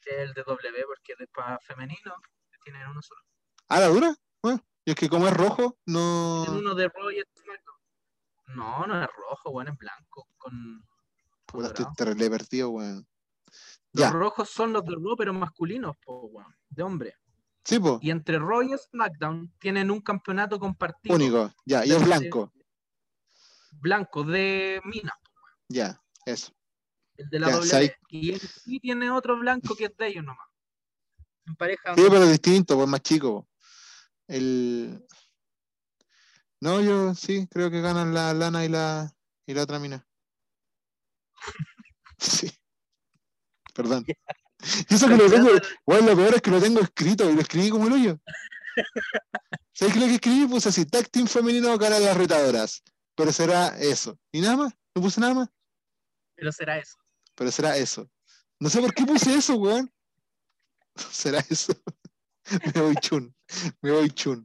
el 0.10 0.34
de 0.34 0.44
W, 0.44 0.86
porque 0.88 1.14
es 1.20 1.30
para 1.30 1.60
femenino, 1.60 2.16
tienen 2.64 2.88
uno 2.88 3.02
solo. 3.02 3.22
¿Ah, 3.68 3.80
la 3.80 3.88
dura? 3.88 4.16
Bueno, 4.42 4.60
y 4.86 4.92
es 4.92 4.96
que 4.96 5.10
como 5.10 5.28
es 5.28 5.34
rojo, 5.34 5.78
no. 5.86 6.44
Tienen 6.46 6.66
uno 6.66 6.76
de 6.76 6.90
Raw 6.90 7.12
y 7.12 7.22
SmackDown. 7.22 7.78
No, 8.48 8.88
no 8.88 9.04
es 9.04 9.10
rojo, 9.16 9.52
weón, 9.52 9.68
es 9.68 9.78
blanco. 9.78 10.28
Con, 10.38 10.84
terrible 11.98 12.30
perdido, 12.30 12.70
weón. 12.70 13.08
Los 13.92 14.04
Ya, 14.06 14.12
rojos 14.12 14.50
son 14.50 14.74
los 14.74 14.84
de 14.86 14.94
Raw, 14.96 15.16
pero 15.18 15.34
masculinos, 15.34 15.96
po, 16.06 16.28
weón, 16.28 16.56
de 16.70 16.84
hombre. 16.84 17.16
sí, 17.64 17.80
po, 17.80 18.00
Y 18.02 18.12
entre 18.12 18.38
Raw 18.40 18.62
y 18.62 18.78
SmackDown 18.78 19.52
tienen 19.60 19.90
un 19.92 20.02
campeonato 20.02 20.60
compartido. 20.60 21.16
único. 21.16 21.52
Ya, 21.66 21.86
y 21.86 21.92
es 21.92 22.00
de- 22.00 22.06
blanco. 22.06 22.52
Blanco 23.72 24.24
de 24.24 24.82
mina, 24.86 25.14
Ya, 25.68 26.02
eso. 26.26 26.52
el 27.18 27.30
de 27.30 27.40
la 27.40 27.48
Ya. 27.50 27.62
¿sabes? 27.64 27.92
Y 28.10 28.32
él 28.34 28.40
sí 28.40 28.80
tiene 28.80 29.10
otro 29.12 29.38
blanco 29.38 29.76
que 29.76 29.86
es 29.86 29.98
de 29.98 30.08
ellos 30.08 30.24
nomás. 30.24 30.48
En 31.46 31.56
pareja. 31.56 31.96
Sí, 31.96 32.04
pero 32.10 32.26
distinto, 32.28 32.76
pues 32.76 32.88
más 32.88 33.02
chico. 33.02 33.48
El. 34.28 35.06
No, 36.62 36.82
yo 36.82 37.14
sí, 37.16 37.48
creo 37.50 37.72
que 37.72 37.82
ganan 37.82 38.14
la 38.14 38.34
lana 38.34 38.66
y 38.66 38.70
la, 38.70 39.12
y 39.46 39.54
la 39.54 39.64
otra 39.64 39.80
mina. 39.80 40.06
Sí. 42.18 42.52
Perdón. 43.74 44.06
Y 44.08 44.94
eso 44.94 45.08
que 45.08 45.16
lo 45.16 45.30
tengo, 45.30 45.50
bueno, 45.86 46.08
lo 46.10 46.16
peor 46.18 46.36
es 46.36 46.42
que 46.42 46.52
lo 46.52 46.60
tengo 46.60 46.82
escrito 46.82 47.30
y 47.30 47.34
lo 47.34 47.42
escribí 47.42 47.70
como 47.70 47.88
el 47.88 47.94
hoyo. 47.94 48.20
¿Sabes 49.74 49.94
qué 49.94 50.00
lo 50.00 50.08
que 50.08 50.16
escribí? 50.16 50.48
Puse 50.48 50.70
así, 50.70 50.86
tag 50.86 51.10
team 51.10 51.28
femenino 51.28 51.78
gana 51.78 52.00
las 52.00 52.18
retadoras. 52.18 52.84
Pero 53.16 53.32
será 53.32 53.78
eso. 53.80 54.18
Y 54.32 54.42
nada 54.42 54.58
más, 54.58 54.74
no 54.96 55.02
puse 55.02 55.22
nada 55.22 55.34
más, 55.34 55.50
Pero 56.36 56.52
será 56.52 56.78
eso. 56.78 56.98
pero 57.36 57.52
será 57.52 57.78
eso. 57.78 58.10
No 58.60 58.70
sé 58.70 58.82
por 58.82 58.94
qué 58.94 59.06
puse 59.06 59.34
eso, 59.34 59.56
weón. 59.56 59.92
Será 61.12 61.40
eso. 61.50 61.74
Me 62.76 62.82
voy 62.82 62.96
chun. 62.96 63.34
Me 63.82 63.92
voy 63.92 64.10
chun. 64.10 64.44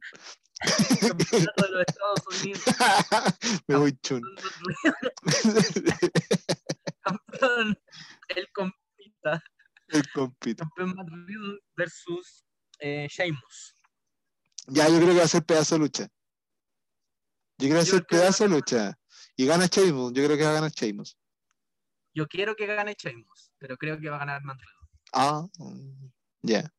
Campeonato 1.00 1.62
de 1.62 1.68
los 1.70 1.84
Estados 1.86 2.42
Unidos. 2.42 2.62
Me 3.68 3.76
voy 3.76 3.92
chun. 4.02 4.22
Campeón. 7.02 7.78
El 8.28 8.52
compita. 8.52 9.42
El 9.88 10.08
compito. 10.12 10.64
Campeón 10.64 10.94
Madrid 10.96 11.36
versus 11.76 12.44
eh, 12.78 13.06
Sheamus. 13.10 13.74
Ya, 14.66 14.88
yo 14.88 14.96
creo 14.96 15.08
que 15.10 15.18
va 15.18 15.24
a 15.24 15.28
ser 15.28 15.44
pedazo 15.44 15.74
de 15.74 15.80
lucha. 15.80 16.08
Yo 17.58 17.68
creo 17.68 17.70
que 17.70 17.74
va 17.74 17.82
a 17.82 17.86
ser 17.86 18.06
pedazo 18.06 18.44
de 18.44 18.50
lucha. 18.50 18.98
Y 19.36 19.46
gana 19.46 19.66
Sheamus. 19.66 20.12
Yo 20.12 20.24
creo 20.24 20.36
que 20.36 20.44
va 20.44 20.50
a 20.50 20.54
ganar 20.54 20.70
Sheamus. 20.70 21.16
Yo 22.14 22.28
quiero 22.28 22.54
que 22.54 22.66
gane 22.66 22.94
Sheamus, 22.96 23.52
pero 23.58 23.76
creo 23.76 23.98
que 23.98 24.08
va 24.08 24.16
a 24.16 24.20
ganar 24.20 24.42
Madrid. 24.44 24.64
Ah, 25.12 25.46
mm, 25.58 26.06
ya. 26.42 26.72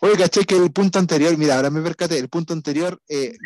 Oye, 0.00 0.16
caché 0.16 0.44
que 0.44 0.56
el 0.56 0.72
punto 0.72 0.98
anterior, 0.98 1.36
mira, 1.36 1.56
ahora 1.56 1.70
me 1.70 1.80
percaté, 1.82 2.18
el 2.18 2.28
punto 2.28 2.52
anterior 2.52 3.00
eh, 3.08 3.36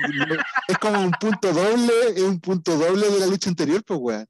es 0.68 0.78
como 0.78 1.00
un 1.00 1.10
punto 1.12 1.52
doble, 1.52 1.92
es 2.14 2.22
un 2.22 2.40
punto 2.40 2.76
doble 2.76 3.08
de 3.10 3.20
la 3.20 3.26
lucha 3.26 3.50
anterior, 3.50 3.82
pues, 3.84 4.00
weón. 4.00 4.26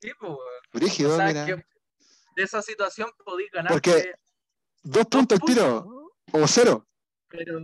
Sí, 0.00 0.10
pues, 0.18 0.30
weón. 0.32 0.38
Brígido, 0.72 1.12
O 1.14 1.16
sea, 1.16 1.26
mira. 1.26 1.46
que 1.46 1.54
de 1.54 2.42
esa 2.42 2.62
situación 2.62 3.10
podéis 3.24 3.50
ganar. 3.52 3.72
Porque- 3.72 4.14
Dos 4.84 5.06
puntos 5.06 5.38
al 5.40 5.46
tiro, 5.46 6.12
o 6.32 6.48
cero. 6.48 6.88
Pero, 7.28 7.60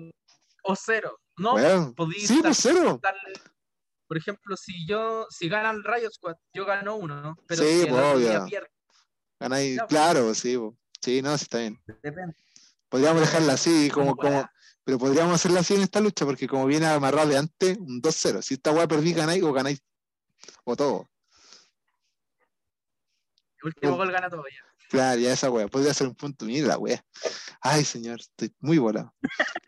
o 0.62 0.76
cero. 0.76 1.18
No, 1.36 1.54
Weón. 1.54 1.94
podéis 1.94 2.28
Sí, 2.28 2.38
pues 2.42 2.58
cero. 2.60 3.00
darle- 3.02 3.32
Por 4.06 4.16
ejemplo, 4.16 4.56
si 4.56 4.86
yo, 4.86 5.26
si 5.30 5.48
ganan 5.48 5.82
Riot 5.84 6.10
Squad, 6.12 6.36
yo 6.54 6.64
gano 6.64 6.94
uno, 6.96 7.20
¿no? 7.20 7.36
Pero 7.46 7.62
Sí, 7.64 7.80
si 7.82 7.86
pues, 7.86 8.02
obvio. 8.14 8.46
Ganáis, 9.40 9.78
pues. 9.78 9.88
claro, 9.88 10.32
sí, 10.34 10.56
po. 10.56 10.76
sí, 11.00 11.20
no, 11.22 11.36
sí 11.36 11.42
está 11.44 11.58
bien. 11.58 11.78
depende. 12.02 12.34
Podríamos 12.88 13.20
dejarla 13.20 13.54
así, 13.54 13.90
como, 13.90 14.16
Como 14.16 14.48
pero 14.88 14.98
podríamos 14.98 15.34
hacerla 15.34 15.60
así 15.60 15.74
en 15.74 15.82
esta 15.82 16.00
lucha, 16.00 16.24
porque 16.24 16.48
como 16.48 16.64
viene 16.64 16.86
amarrado 16.86 17.28
de 17.28 17.36
antes, 17.36 17.76
un 17.76 18.00
2-0. 18.00 18.40
Si 18.40 18.54
esta 18.54 18.72
weá 18.72 18.88
perdí, 18.88 19.12
ganáis 19.12 19.42
o 19.42 19.52
ganáis, 19.52 19.82
o 20.64 20.76
todo. 20.76 21.10
El 23.60 23.66
último 23.66 23.96
gol 23.98 24.10
gana 24.10 24.30
todo 24.30 24.44
ya. 24.44 24.64
Claro, 24.88 25.20
ya 25.20 25.34
esa 25.34 25.50
weá, 25.50 25.68
podría 25.68 25.92
ser 25.92 26.06
un 26.06 26.14
punto. 26.14 26.46
Mira 26.46 26.68
la 26.68 26.78
weá. 26.78 27.04
Ay, 27.60 27.84
señor, 27.84 28.20
estoy 28.20 28.54
muy 28.60 28.78
volado. 28.78 29.14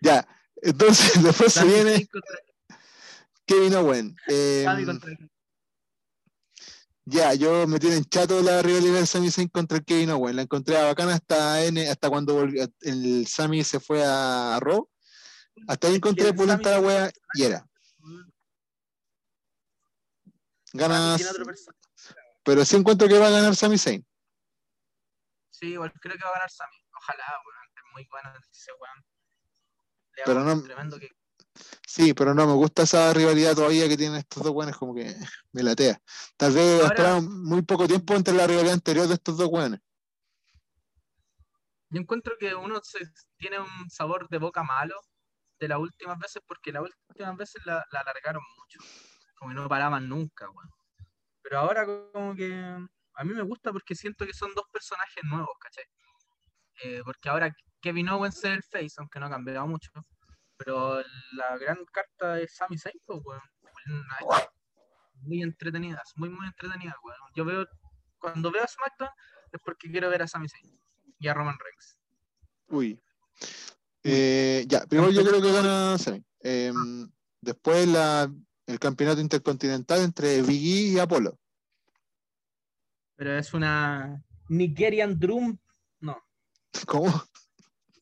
ya, 0.00 0.26
entonces 0.62 1.12
después 1.22 1.52
se 1.52 1.66
viene 1.66 2.08
Kevin 3.44 3.74
Owen. 3.74 4.16
Eh, 4.28 4.64
ya, 7.04 7.34
yo 7.34 7.66
me 7.66 7.78
tienen 7.78 8.04
chato 8.04 8.40
la 8.42 8.62
rivalidad 8.62 9.00
de 9.00 9.06
Sami 9.06 9.30
Zayn 9.30 9.48
contra 9.48 9.78
el 9.78 9.84
Kevin 9.84 10.10
Owen. 10.10 10.36
La 10.36 10.42
encontré 10.42 10.80
bacana 10.82 11.14
hasta, 11.14 11.64
N, 11.64 11.88
hasta 11.88 12.08
cuando 12.08 12.34
volvió- 12.34 12.68
el 12.82 13.26
Sami 13.26 13.64
se 13.64 13.80
fue 13.80 14.04
a 14.04 14.58
Raw. 14.60 14.88
Hasta 15.66 15.88
ahí 15.88 15.96
encontré 15.96 16.32
pulenta 16.32 16.70
la 16.70 16.80
weá 16.80 17.10
y 17.34 17.42
era. 17.42 17.66
Gana, 20.72 21.16
Tiene 21.16 21.30
otro 21.32 21.44
personaje. 21.44 21.78
pero 22.44 22.64
sí 22.64 22.76
encuentro 22.76 23.08
que 23.08 23.18
va 23.18 23.26
a 23.26 23.30
ganar 23.30 23.56
Sami 23.56 23.76
Zayn. 23.76 24.06
Sí, 25.50 25.72
igual 25.72 25.92
creo 26.00 26.16
que 26.16 26.22
va 26.24 26.30
a 26.30 26.34
ganar 26.34 26.50
Sami. 26.50 26.76
Ojalá, 26.96 27.24
weón. 27.44 27.66
Es 27.76 27.82
muy 27.92 28.06
bueno 28.10 28.32
ese 28.52 28.70
weón. 28.72 29.04
Pero 30.24 30.40
no- 30.44 30.62
Tremendo 30.62 30.98
que. 30.98 31.08
Sí, 31.86 32.14
pero 32.14 32.34
no 32.34 32.46
me 32.46 32.54
gusta 32.54 32.82
esa 32.82 33.12
rivalidad 33.12 33.54
todavía 33.54 33.88
que 33.88 33.96
tienen 33.96 34.18
estos 34.18 34.42
dos 34.42 34.52
buenos, 34.52 34.76
como 34.76 34.94
que 34.94 35.14
me 35.52 35.62
latea. 35.62 36.00
Tal 36.36 36.52
vez 36.52 36.82
esperaron 36.82 37.44
muy 37.44 37.62
poco 37.62 37.86
tiempo 37.86 38.14
entre 38.14 38.34
la 38.34 38.46
rivalidad 38.46 38.74
anterior 38.74 39.06
de 39.06 39.14
estos 39.14 39.36
dos 39.36 39.48
buenos. 39.48 39.80
Yo 41.88 42.00
encuentro 42.00 42.34
que 42.38 42.54
uno 42.54 42.80
se, 42.82 43.00
tiene 43.36 43.58
un 43.58 43.90
sabor 43.90 44.28
de 44.28 44.38
boca 44.38 44.62
malo 44.62 44.94
de 45.58 45.68
las 45.68 45.78
últimas 45.78 46.18
veces 46.18 46.42
porque 46.46 46.72
las 46.72 46.84
últimas 47.08 47.36
veces 47.36 47.60
la, 47.64 47.84
la 47.90 48.00
alargaron 48.00 48.42
mucho. 48.58 48.78
Como 49.36 49.50
que 49.50 49.54
no 49.56 49.68
paraban 49.68 50.08
nunca, 50.08 50.48
weón. 50.50 50.70
Pero 51.42 51.58
ahora 51.58 51.84
como 51.84 52.34
que 52.36 52.52
a 53.14 53.24
mí 53.24 53.34
me 53.34 53.42
gusta 53.42 53.72
porque 53.72 53.94
siento 53.94 54.24
que 54.24 54.32
son 54.32 54.54
dos 54.54 54.64
personajes 54.72 55.24
nuevos, 55.24 55.56
¿cachai? 55.60 55.84
Eh, 56.82 57.02
porque 57.04 57.28
ahora 57.28 57.54
Kevin 57.80 58.08
Owens 58.08 58.38
es 58.38 58.44
el 58.44 58.62
face, 58.62 58.94
aunque 58.98 59.18
no 59.20 59.26
ha 59.26 59.30
cambiado 59.30 59.66
mucho. 59.66 59.90
Pero 60.62 61.02
la 61.32 61.56
gran 61.58 61.78
carta 61.86 62.38
es 62.38 62.54
Sami 62.54 62.76
Zayn, 62.76 63.00
pues, 63.06 63.20
weón. 63.24 63.40
Muy 65.22 65.42
entretenidas, 65.42 66.12
muy, 66.16 66.28
muy 66.28 66.46
entretenidas, 66.46 66.96
weón. 67.02 67.18
Yo 67.34 67.44
veo, 67.46 67.66
cuando 68.18 68.50
veo 68.50 68.62
a 68.62 68.66
SmackDown 68.66 69.10
es 69.52 69.60
porque 69.64 69.90
quiero 69.90 70.10
ver 70.10 70.22
a 70.22 70.28
Sami 70.28 70.48
Zayn 70.50 70.78
y 71.18 71.28
a 71.28 71.34
Roman 71.34 71.56
Reigns. 71.58 71.98
Uy. 72.68 73.02
Eh, 74.02 74.66
ya, 74.68 74.84
primero 74.86 75.10
yo 75.10 75.24
creo 75.24 75.40
que 75.40 75.52
gana 75.52 75.96
Sami. 75.96 76.22
Em, 76.40 77.10
después 77.40 77.88
la, 77.88 78.30
el 78.66 78.78
campeonato 78.78 79.22
intercontinental 79.22 80.00
entre 80.00 80.42
Big 80.42 80.62
E 80.62 80.92
y 80.92 80.98
Apolo. 80.98 81.38
Pero 83.16 83.38
es 83.38 83.54
una 83.54 84.22
Nigerian 84.50 85.18
Drum, 85.18 85.56
no, 86.00 86.22
¿Cómo? 86.86 87.24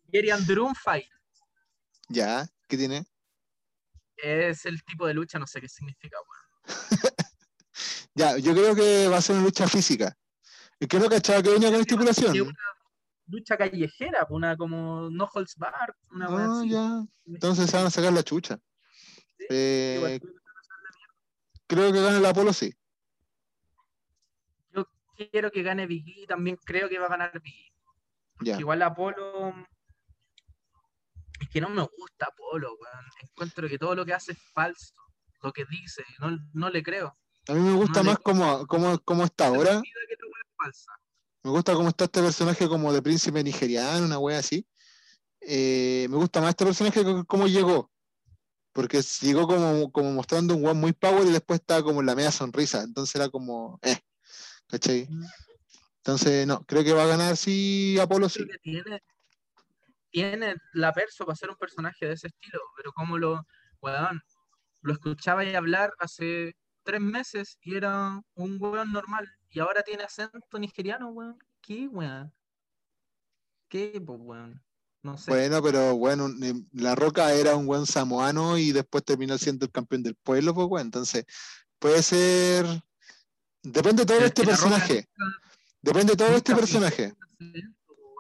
Nigerian 0.07 0.45
Drum 0.45 0.75
Fight. 0.75 1.07
Ya, 2.09 2.47
¿qué 2.67 2.77
tiene? 2.77 3.05
Es 4.17 4.65
el 4.67 4.83
tipo 4.85 5.07
de 5.07 5.15
lucha, 5.15 5.39
no 5.39 5.47
sé 5.47 5.61
qué 5.61 5.69
significa, 5.69 6.17
weón. 6.19 7.13
Ya, 8.15 8.37
yo 8.39 8.53
creo 8.53 8.75
que 8.75 9.07
va 9.09 9.19
a 9.19 9.23
ser 9.23 9.37
una 9.37 9.45
lucha 9.45 9.69
física. 9.69 10.17
Es 10.81 10.89
que 10.89 10.99
no 10.99 11.09
cachaba 11.09 11.43
que 11.43 11.51
venía 11.51 11.71
con 11.71 11.81
estipulación. 11.81 12.41
Una 12.41 12.59
lucha 13.27 13.57
callejera, 13.57 14.27
una 14.31 14.57
como 14.57 15.09
no 15.11 15.29
holds 15.33 15.57
bar, 15.57 15.95
una 16.11 16.27
Ah, 16.29 16.63
ya. 16.67 17.05
Entonces 17.27 17.71
se 17.71 17.77
van 17.77 17.87
a 17.87 17.91
sacar 17.91 18.13
la 18.13 18.23
chucha. 18.23 18.59
Sí, 19.39 19.47
Eh, 19.51 20.21
creo 21.67 21.93
que 21.93 22.01
gana 22.01 22.19
el 22.19 22.27
Apolo, 22.27 22.53
sí. 22.53 22.75
Yo 24.73 24.89
quiero 25.17 25.51
que 25.51 25.63
gane 25.63 25.87
Big 25.87 26.09
E, 26.09 26.27
también 26.27 26.57
creo 26.65 26.89
que 26.89 26.99
va 26.99 27.07
a 27.07 27.11
ganar 27.11 27.41
Big 27.41 27.55
E. 27.55 27.73
Ya. 28.41 28.59
Igual 28.59 28.83
Apolo. 28.83 29.55
Es 31.49 31.53
que 31.55 31.61
no 31.63 31.71
me 31.71 31.81
gusta 31.83 32.27
Apolo, 32.27 32.75
weón. 32.75 33.05
Encuentro 33.23 33.69
que 33.69 33.79
todo 33.79 33.95
lo 33.95 34.05
que 34.05 34.13
hace 34.13 34.33
es 34.33 34.39
falso. 34.53 34.95
Lo 35.43 35.51
que 35.51 35.65
dice, 35.65 36.05
no, 36.19 36.37
no 36.53 36.69
le 36.69 36.83
creo. 36.83 37.17
A 37.49 37.55
mí 37.55 37.61
me 37.61 37.73
gusta 37.73 38.03
No 38.03 38.11
más 38.11 38.19
como, 38.19 38.67
como, 38.67 38.99
como 38.99 39.25
está 39.25 39.47
ahora. 39.47 39.81
Me 41.43 41.51
gusta 41.51 41.73
cómo 41.73 41.89
está 41.89 42.05
este 42.05 42.21
personaje 42.21 42.69
como 42.69 42.93
de 42.93 43.01
príncipe 43.01 43.43
nigeriano, 43.43 44.05
una 44.05 44.19
wea 44.19 44.41
así. 44.41 44.67
Eh, 45.41 46.07
me 46.11 46.17
gusta 46.17 46.43
más 46.43 46.51
este 46.51 46.67
personaje 46.67 47.03
que 47.03 47.25
cómo 47.27 47.47
llegó. 47.47 47.91
Porque 48.73 49.01
llegó 49.23 49.47
como, 49.47 49.91
como 49.91 50.13
mostrando 50.13 50.55
un 50.55 50.65
weón 50.65 50.79
muy 50.79 50.93
power 50.93 51.27
y 51.27 51.33
después 51.33 51.61
estaba 51.61 51.83
como 51.83 52.01
en 52.01 52.07
la 52.07 52.15
media 52.15 52.31
sonrisa. 52.31 52.83
Entonces 52.83 53.15
era 53.15 53.31
como, 53.31 53.79
eh, 53.83 53.99
¿cachai? 54.67 55.07
Mm. 55.09 55.25
Entonces, 55.99 56.47
no, 56.47 56.63
creo 56.65 56.85
que 56.85 56.93
va 56.93 57.05
a 57.05 57.09
ganar 57.09 57.37
sí 57.39 57.99
Apolo, 57.99 58.29
sí. 58.29 58.47
que 58.47 58.59
tiene, 58.59 59.03
tiene 60.11 60.57
la 60.73 60.93
perso 60.93 61.25
para 61.25 61.37
ser 61.37 61.51
un 61.51 61.57
personaje 61.57 62.07
de 62.07 62.15
ese 62.15 62.29
estilo, 62.29 62.61
pero 62.77 62.93
como 62.93 63.19
lo, 63.19 63.47
weón, 63.81 64.21
lo 64.83 64.93
escuchaba 64.93 65.45
y 65.45 65.55
hablar 65.55 65.93
hace 65.99 66.55
tres 66.83 67.01
meses 67.01 67.59
y 67.63 67.77
era 67.77 68.21
un 68.35 68.57
weón 68.61 68.93
normal, 68.93 69.29
y 69.51 69.61
ahora 69.61 69.83
tiene 69.83 70.05
acento 70.05 70.59
nigeriano, 70.59 71.09
weón. 71.09 71.39
¿Qué, 71.61 71.89
weón? 71.89 72.33
¿Qué, 73.69 74.03
pues, 74.05 74.19
weón? 74.21 74.63
No 75.03 75.17
sé. 75.17 75.31
Bueno, 75.31 75.63
pero 75.63 75.97
bueno, 75.97 76.29
eh, 76.43 76.55
La 76.73 76.95
Roca 76.95 77.33
era 77.33 77.55
un 77.57 77.67
buen 77.67 77.87
samoano 77.87 78.59
y 78.59 78.73
después 78.73 79.05
terminó 79.05 79.39
siendo 79.39 79.67
el 79.67 79.73
campeón 79.73 80.03
del 80.03 80.17
pueblo, 80.17 80.55
pues 80.55 80.67
bueno, 80.67 80.87
entonces 80.87 81.25
puede 81.79 82.03
ser. 82.03 82.67
Depende 83.63 84.03
de 84.03 84.07
todo 84.07 84.17
Pero 84.17 84.27
este 84.27 84.45
La 84.45 84.57
Roca 84.57 84.69
personaje. 84.69 85.09
Depende 85.81 86.13
de 86.13 86.17
todo 86.17 86.37
este 86.37 86.55
personaje. 86.55 87.15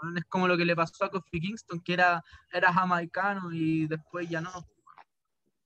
Weón. 0.02 0.18
Es 0.18 0.24
como 0.24 0.48
lo 0.48 0.56
que 0.56 0.64
le 0.64 0.76
pasó 0.76 1.04
a 1.04 1.10
Kofi 1.10 1.40
Kingston, 1.40 1.80
que 1.80 1.94
era, 1.94 2.22
era 2.52 2.72
jamaicano 2.72 3.52
y 3.52 3.86
después 3.86 4.28
ya 4.28 4.40
no. 4.40 4.50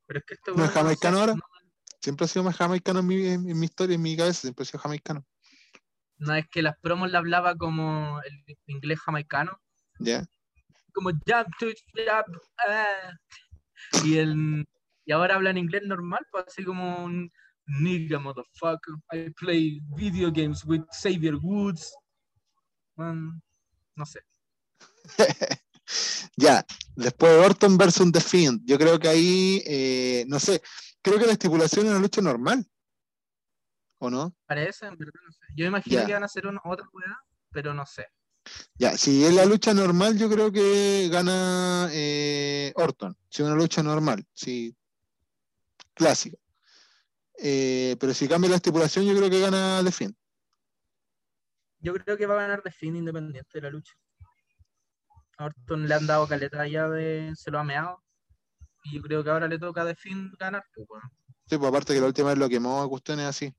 Pero 0.06 0.20
es 0.20 0.24
que 0.26 0.34
este 0.34 0.50
¿No 0.50 0.56
weón 0.58 0.68
es 0.68 0.74
jamaicano 0.74 1.18
ahora? 1.18 1.34
No, 1.34 1.42
Siempre 2.00 2.24
ha 2.24 2.28
sido 2.28 2.44
más 2.44 2.56
jamaicano 2.56 2.98
en 3.00 3.06
mi, 3.06 3.26
en 3.26 3.58
mi 3.58 3.66
historia, 3.66 3.94
en 3.94 4.02
mi 4.02 4.16
cabeza, 4.16 4.40
siempre 4.40 4.62
ha 4.62 4.66
sido 4.66 4.80
jamaicano. 4.80 5.24
no, 6.18 6.34
es 6.34 6.48
que 6.48 6.62
las 6.62 6.76
promos 6.78 7.10
le 7.10 7.16
hablaba 7.16 7.54
como 7.56 8.20
el 8.22 8.56
inglés 8.66 8.98
jamaicano. 9.00 9.60
¿Ya? 10.00 10.24
como 10.92 11.10
jab, 11.26 11.46
jab, 12.06 12.24
ah. 12.68 13.12
y 14.04 14.18
el 14.18 14.66
y 15.04 15.12
ahora 15.12 15.34
habla 15.34 15.50
en 15.50 15.58
inglés 15.58 15.82
normal, 15.84 16.24
pues 16.30 16.44
así 16.46 16.64
como 16.64 17.04
un 17.04 17.30
nigga 17.66 18.18
motherfucker, 18.18 18.94
I 19.12 19.30
play 19.30 19.80
video 19.96 20.30
games 20.30 20.64
with 20.64 20.82
Xavier 20.92 21.36
Woods. 21.36 21.92
Man, 22.96 23.42
no 23.96 24.06
sé. 24.06 24.20
Ya, 26.36 26.64
después 26.96 27.32
Orton 27.44 27.76
versus 27.76 28.10
The 28.12 28.20
Fiend. 28.20 28.62
Yo 28.64 28.78
creo 28.78 28.98
que 28.98 29.08
ahí, 29.08 29.62
eh, 29.66 30.24
no 30.28 30.40
sé, 30.40 30.62
creo 31.02 31.18
que 31.18 31.26
la 31.26 31.32
estipulación 31.32 31.84
es 31.86 31.90
una 31.92 32.00
lucha 32.00 32.22
normal. 32.22 32.66
¿O 33.98 34.08
no? 34.08 34.34
Parece, 34.46 34.86
en 34.86 34.96
verdad, 34.96 35.20
no 35.24 35.32
sé. 35.32 35.40
Yo 35.54 35.66
imagino 35.66 36.00
Ya. 36.00 36.06
que 36.06 36.12
van 36.14 36.22
a 36.22 36.26
hacer 36.26 36.46
una, 36.46 36.60
otra 36.64 36.88
weá, 36.92 37.18
pero 37.50 37.74
no 37.74 37.84
sé. 37.84 38.06
Ya, 38.76 38.96
si 38.96 39.22
es 39.24 39.34
la 39.34 39.44
lucha 39.44 39.74
normal, 39.74 40.16
yo 40.18 40.30
creo 40.30 40.50
que 40.50 41.08
gana 41.12 41.88
eh, 41.92 42.72
Orton. 42.74 43.16
Si 43.28 43.42
es 43.42 43.46
una 43.48 43.56
lucha 43.56 43.82
normal, 43.82 44.26
sí. 44.32 44.74
Clásica. 45.94 46.38
Eh, 47.38 47.96
pero 48.00 48.14
si 48.14 48.26
cambia 48.28 48.50
la 48.50 48.56
estipulación, 48.56 49.04
yo 49.04 49.14
creo 49.16 49.28
que 49.28 49.40
gana 49.40 49.82
The 49.84 49.92
Fiend. 49.92 50.14
Yo 51.82 51.92
creo 51.94 52.16
que 52.16 52.26
va 52.26 52.34
a 52.34 52.42
ganar 52.42 52.62
de 52.62 52.70
fin 52.70 52.96
independiente 52.96 53.50
de 53.54 53.60
la 53.62 53.70
lucha. 53.70 53.92
A 55.38 55.46
Orton 55.46 55.88
le 55.88 55.94
han 55.94 56.06
dado 56.06 56.26
caleta 56.28 56.66
ya 56.68 56.88
de. 56.88 57.32
se 57.34 57.50
lo 57.50 57.58
ha 57.58 57.64
meado. 57.64 58.02
Y 58.84 58.96
yo 58.96 59.02
creo 59.02 59.22
que 59.24 59.30
ahora 59.30 59.48
le 59.48 59.58
toca 59.58 59.84
de 59.84 59.94
fin 59.94 60.32
ganar, 60.38 60.64
pues, 60.74 60.86
weón. 60.88 61.02
Sí, 61.46 61.58
pues 61.58 61.68
aparte 61.68 61.94
que 61.94 62.00
la 62.00 62.06
última 62.06 62.28
vez 62.30 62.38
lo 62.38 62.48
quemó 62.48 62.82
a 62.82 62.88
cuestiones 62.88 63.26
así. 63.26 63.52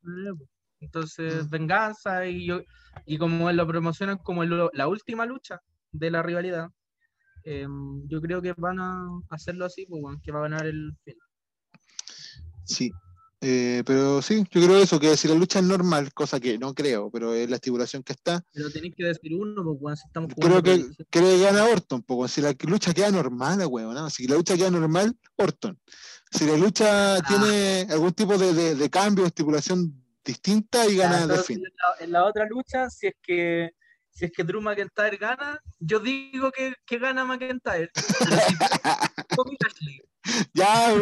Po. 0.00 0.48
Entonces, 0.80 1.46
Mm. 1.46 1.50
venganza 1.50 2.26
y 2.26 2.46
yo 2.46 2.60
y 3.06 3.16
como 3.18 3.50
lo 3.52 3.66
promocionan 3.66 4.18
como 4.18 4.42
el- 4.42 4.68
la 4.72 4.88
última 4.88 5.24
lucha 5.26 5.60
de 5.92 6.10
la 6.10 6.22
rivalidad, 6.22 6.68
em, 7.44 8.06
yo 8.08 8.20
creo 8.20 8.42
que 8.42 8.52
van 8.56 8.80
a 8.80 9.06
hacerlo 9.30 9.64
así, 9.64 9.86
pues, 9.86 10.02
que 10.22 10.32
va 10.32 10.40
a 10.40 10.42
ganar 10.42 10.66
el 10.66 10.92
fin. 11.04 11.14
Sí. 12.64 12.90
Eh, 13.44 13.82
pero 13.84 14.22
sí, 14.22 14.44
yo 14.52 14.64
creo 14.64 14.76
eso, 14.78 15.00
que 15.00 15.16
si 15.16 15.26
la 15.26 15.34
lucha 15.34 15.58
es 15.58 15.64
normal, 15.64 16.12
cosa 16.14 16.38
que 16.38 16.56
no 16.58 16.72
creo, 16.74 17.10
pero 17.10 17.34
es 17.34 17.50
la 17.50 17.56
estipulación 17.56 18.04
que 18.04 18.12
está, 18.12 18.44
Pero 18.52 18.70
tenéis 18.70 18.94
que 18.96 19.04
decir 19.04 19.34
uno, 19.34 19.64
pues, 19.64 19.76
weón, 19.80 19.96
si 19.96 20.06
estamos 20.06 20.30
creo 20.34 20.48
jugando 20.60 20.62
que, 20.62 20.78
por- 20.94 21.06
creo 21.10 21.24
que 21.36 21.40
gana 21.42 21.64
Orton, 21.64 22.02
porque 22.02 22.28
si 22.32 22.40
la 22.40 22.54
lucha 22.68 22.94
queda 22.94 23.10
normal, 23.10 23.60
weón, 23.68 23.94
¿no? 23.94 24.08
si 24.10 24.28
la 24.28 24.36
lucha 24.36 24.56
queda 24.56 24.70
normal, 24.70 25.16
Orton. 25.36 25.76
Si 26.30 26.46
la 26.46 26.56
lucha 26.56 27.16
Ah. 27.16 27.20
tiene 27.26 27.92
algún 27.92 28.12
tipo 28.12 28.38
de, 28.38 28.54
de- 28.54 28.74
de 28.76 28.90
cambio, 28.90 29.26
estipulación 29.26 29.92
distinta, 30.24 30.86
y 30.86 30.96
gana 30.96 31.16
The 31.16 31.22
entonces, 31.24 31.46
Fiend. 31.46 31.64
en, 31.66 31.72
la, 31.76 32.04
en 32.04 32.12
la 32.12 32.24
otra 32.26 32.46
lucha, 32.46 32.88
si 32.90 33.08
es 33.08 33.14
que 33.20 33.70
si 34.14 34.26
es 34.26 34.30
que 34.30 34.44
Drew 34.44 34.60
McIntyre 34.60 35.16
gana, 35.16 35.58
yo 35.80 35.98
digo 35.98 36.52
que, 36.52 36.74
que 36.84 36.98
gana 36.98 37.24
McIntyre. 37.24 37.90
Pero 37.94 38.36
si 38.46 38.54
Bobby 39.36 39.56
Lashley, 39.58 40.00
Ya, 40.54 40.92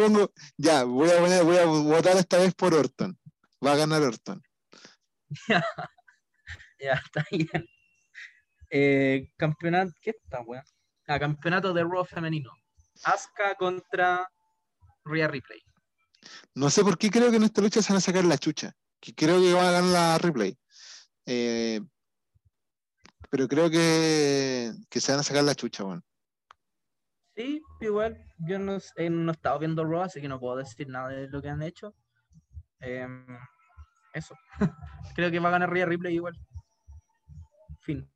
ya, 0.57 0.83
voy 0.83 1.09
a, 1.09 1.19
poner- 1.19 1.43
voy 1.43 1.57
a 1.57 1.65
votar 1.65 2.17
esta 2.17 2.37
vez 2.37 2.53
por 2.55 2.73
Orton. 2.73 3.17
Va 3.65 3.73
a 3.73 3.77
ganar 3.77 4.01
Orton. 4.01 4.41
ya 6.79 6.93
está 6.93 7.25
bien. 7.31 7.67
Eh, 8.69 9.29
campeonato, 9.37 9.91
¿qué 10.01 10.11
está, 10.11 10.41
weón? 10.41 10.63
Ah, 11.07 11.19
campeonato 11.19 11.73
de 11.73 11.83
Raw 11.83 12.05
femenino. 12.05 12.51
Asuka 13.03 13.55
contra 13.55 14.27
Rhea 15.05 15.27
Ripley. 15.27 15.61
No 16.55 16.69
sé 16.69 16.83
por 16.83 16.97
qué 16.97 17.09
creo 17.09 17.29
que 17.31 17.37
en 17.37 17.43
esta 17.43 17.61
lucha 17.61 17.81
se 17.81 17.89
van 17.91 17.97
a 17.97 18.01
sacar 18.01 18.23
la 18.23 18.37
chucha. 18.37 18.73
Que 18.99 19.13
creo 19.13 19.39
que 19.41 19.53
va 19.53 19.67
a 19.67 19.71
ganar 19.71 19.91
la 19.91 20.17
replay. 20.19 20.57
Eh, 21.25 21.81
pero 23.29 23.47
creo 23.47 23.69
que, 23.69 24.71
que 24.89 25.01
se 25.01 25.11
van 25.11 25.21
a 25.21 25.23
sacar 25.23 25.43
la 25.43 25.55
chucha, 25.55 25.83
bueno. 25.83 26.03
Sí, 27.41 27.63
igual, 27.79 28.23
yo 28.37 28.59
no, 28.59 28.77
eh, 28.97 29.09
no 29.09 29.31
he 29.31 29.33
estado 29.33 29.57
viendo 29.57 29.83
Raw, 29.83 30.03
así 30.03 30.21
que 30.21 30.27
no 30.27 30.39
puedo 30.39 30.57
decir 30.57 30.87
nada 30.87 31.09
de 31.09 31.27
lo 31.27 31.41
que 31.41 31.49
han 31.49 31.63
hecho. 31.63 31.95
Em, 32.79 33.25
eso. 34.13 34.35
Creo 35.15 35.31
que 35.31 35.39
va 35.39 35.49
a 35.49 35.53
ganar 35.53 35.71
Rhea 35.71 35.87
Ripley 35.87 36.15
igual. 36.15 36.33
Fin. 37.79 38.07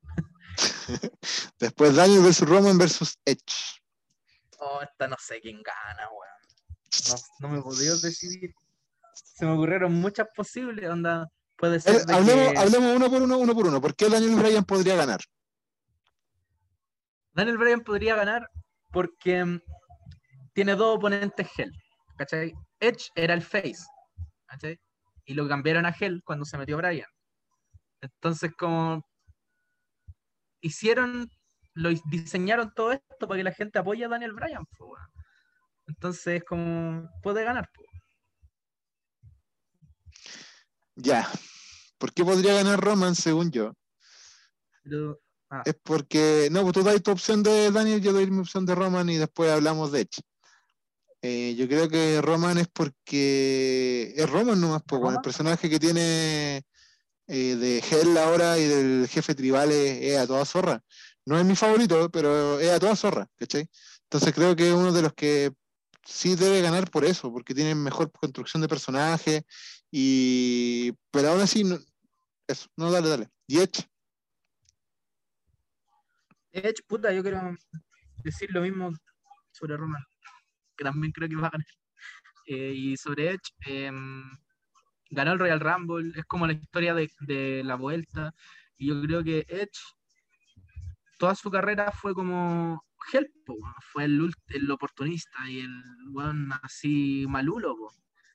Después 1.58 1.96
Daniel 1.96 2.22
versus 2.22 2.48
Roman 2.48 2.78
versus 2.78 3.18
Edge. 3.24 3.80
Oh, 4.58 4.80
esta 4.80 5.08
no 5.08 5.16
sé 5.18 5.40
quién 5.40 5.60
gana, 5.62 6.08
weón. 6.10 6.36
No, 7.40 7.48
no 7.48 7.48
me 7.52 7.58
he 7.58 7.62
podido 7.62 7.98
decidir. 7.98 8.54
Se 9.12 9.44
me 9.44 9.52
ocurrieron 9.52 9.92
muchas 9.92 10.28
posibles, 10.34 10.88
onda. 10.88 11.28
Puede 11.56 11.76
Eh, 11.76 11.80
ser 11.80 12.06
de 12.06 12.14
hablemos, 12.14 12.52
que 12.52 12.58
hablemos 12.58 12.96
uno 12.96 13.10
por 13.10 13.22
uno, 13.22 13.38
uno 13.38 13.54
por 13.54 13.66
uno. 13.66 13.80
¿Por 13.80 13.94
qué 13.96 14.08
Daniel 14.08 14.36
Bryan 14.36 14.64
podría 14.64 14.94
ganar? 14.94 15.20
Daniel 17.32 17.58
Bryan 17.58 17.80
podría 17.80 18.14
ganar 18.14 18.48
porque 18.96 19.44
mm, 19.44 19.60
tiene 20.54 20.74
dos 20.74 20.96
oponentes 20.96 21.46
Hell. 21.54 21.70
¿Cachai? 22.16 22.54
Edge 22.80 23.10
era 23.14 23.34
el 23.34 23.42
face. 23.42 23.84
¿Cachai? 24.46 24.80
Y 25.26 25.34
lo 25.34 25.46
cambiaron 25.46 25.84
a 25.84 25.90
Hell 25.90 26.22
cuando 26.24 26.46
se 26.46 26.56
metió 26.56 26.78
Bryan. 26.78 27.06
Entonces, 28.00 28.52
como 28.58 29.06
hicieron, 30.62 31.30
lo 31.74 31.90
diseñaron 32.06 32.72
todo 32.74 32.92
esto 32.92 33.28
para 33.28 33.36
que 33.36 33.44
la 33.44 33.52
gente 33.52 33.78
apoye 33.78 34.02
a 34.02 34.08
Daniel 34.08 34.32
Bryan. 34.32 34.64
Entonces, 35.88 36.42
como 36.44 37.06
puede 37.22 37.44
ganar. 37.44 37.68
po. 37.74 37.82
Ya. 40.94 41.28
¿Por 41.98 42.14
qué 42.14 42.24
podría 42.24 42.54
ganar 42.54 42.80
Roman 42.80 43.14
según 43.14 43.50
yo? 43.50 43.74
Pero, 44.84 45.20
Es 45.64 45.74
porque, 45.82 46.48
no, 46.50 46.62
pues 46.62 46.74
tú 46.74 46.82
das 46.82 47.02
tu 47.02 47.10
opción 47.10 47.42
de 47.42 47.70
Daniel, 47.70 48.00
yo 48.00 48.12
doy 48.12 48.30
mi 48.30 48.40
opción 48.40 48.66
de 48.66 48.74
Roman 48.74 49.08
y 49.08 49.16
después 49.16 49.50
hablamos 49.50 49.92
de 49.92 50.00
Edge. 50.02 50.20
Eh, 51.22 51.54
yo 51.56 51.66
creo 51.66 51.88
que 51.88 52.20
Roman 52.20 52.58
es 52.58 52.68
porque 52.68 54.12
es 54.16 54.30
Roman 54.30 54.60
nomás, 54.60 54.82
pues, 54.86 55.00
bueno, 55.00 55.18
el 55.18 55.22
personaje 55.22 55.68
que 55.68 55.80
tiene 55.80 56.62
eh, 57.26 57.56
de 57.56 57.78
Hell 57.78 58.16
ahora 58.18 58.58
y 58.58 58.64
del 58.64 59.08
jefe 59.08 59.34
tribal 59.34 59.72
es, 59.72 60.02
es 60.02 60.18
a 60.18 60.26
toda 60.26 60.44
zorra. 60.44 60.82
No 61.24 61.38
es 61.38 61.44
mi 61.44 61.56
favorito, 61.56 62.08
pero 62.10 62.60
es 62.60 62.70
a 62.70 62.78
toda 62.78 62.94
zorra, 62.94 63.28
¿cachai? 63.36 63.68
Entonces 64.04 64.32
creo 64.32 64.54
que 64.54 64.68
es 64.68 64.74
uno 64.74 64.92
de 64.92 65.02
los 65.02 65.12
que 65.14 65.52
sí 66.04 66.36
debe 66.36 66.62
ganar 66.62 66.90
por 66.90 67.04
eso, 67.04 67.32
porque 67.32 67.54
tiene 67.54 67.74
mejor 67.74 68.12
construcción 68.12 68.62
de 68.62 68.68
personaje 68.68 69.44
y... 69.90 70.92
Pero 71.10 71.30
aún 71.30 71.40
así, 71.40 71.64
no... 71.64 71.78
eso, 72.46 72.68
no, 72.76 72.90
dale, 72.92 73.08
dale. 73.08 73.28
Y 73.48 73.58
Edge, 73.58 73.88
Edge, 76.56 76.82
puta, 76.86 77.12
yo 77.12 77.22
quiero 77.22 77.54
decir 78.24 78.50
lo 78.50 78.62
mismo 78.62 78.90
sobre 79.52 79.76
Roman, 79.76 80.02
que 80.76 80.84
también 80.84 81.12
creo 81.12 81.28
que 81.28 81.36
va 81.36 81.48
a 81.48 81.50
ganar. 81.50 81.66
Eh, 82.46 82.72
y 82.74 82.96
sobre 82.96 83.30
Edge, 83.30 83.52
em, 83.66 84.22
ganó 85.10 85.32
el 85.32 85.38
Royal 85.38 85.60
Rumble, 85.60 86.12
es 86.18 86.24
como 86.24 86.46
la 86.46 86.54
historia 86.54 86.94
de, 86.94 87.10
de 87.20 87.62
la 87.64 87.74
vuelta. 87.74 88.32
Y 88.78 88.88
yo 88.88 89.02
creo 89.02 89.22
que 89.22 89.44
Edge, 89.48 89.78
toda 91.18 91.34
su 91.34 91.50
carrera 91.50 91.92
fue 91.92 92.14
como 92.14 92.82
help, 93.12 93.30
fue 93.92 94.04
el, 94.04 94.32
el 94.48 94.70
oportunista 94.70 95.48
y 95.50 95.60
el 95.60 95.82
así 96.62 97.26
malulo. 97.28 97.76
po. 97.76 97.92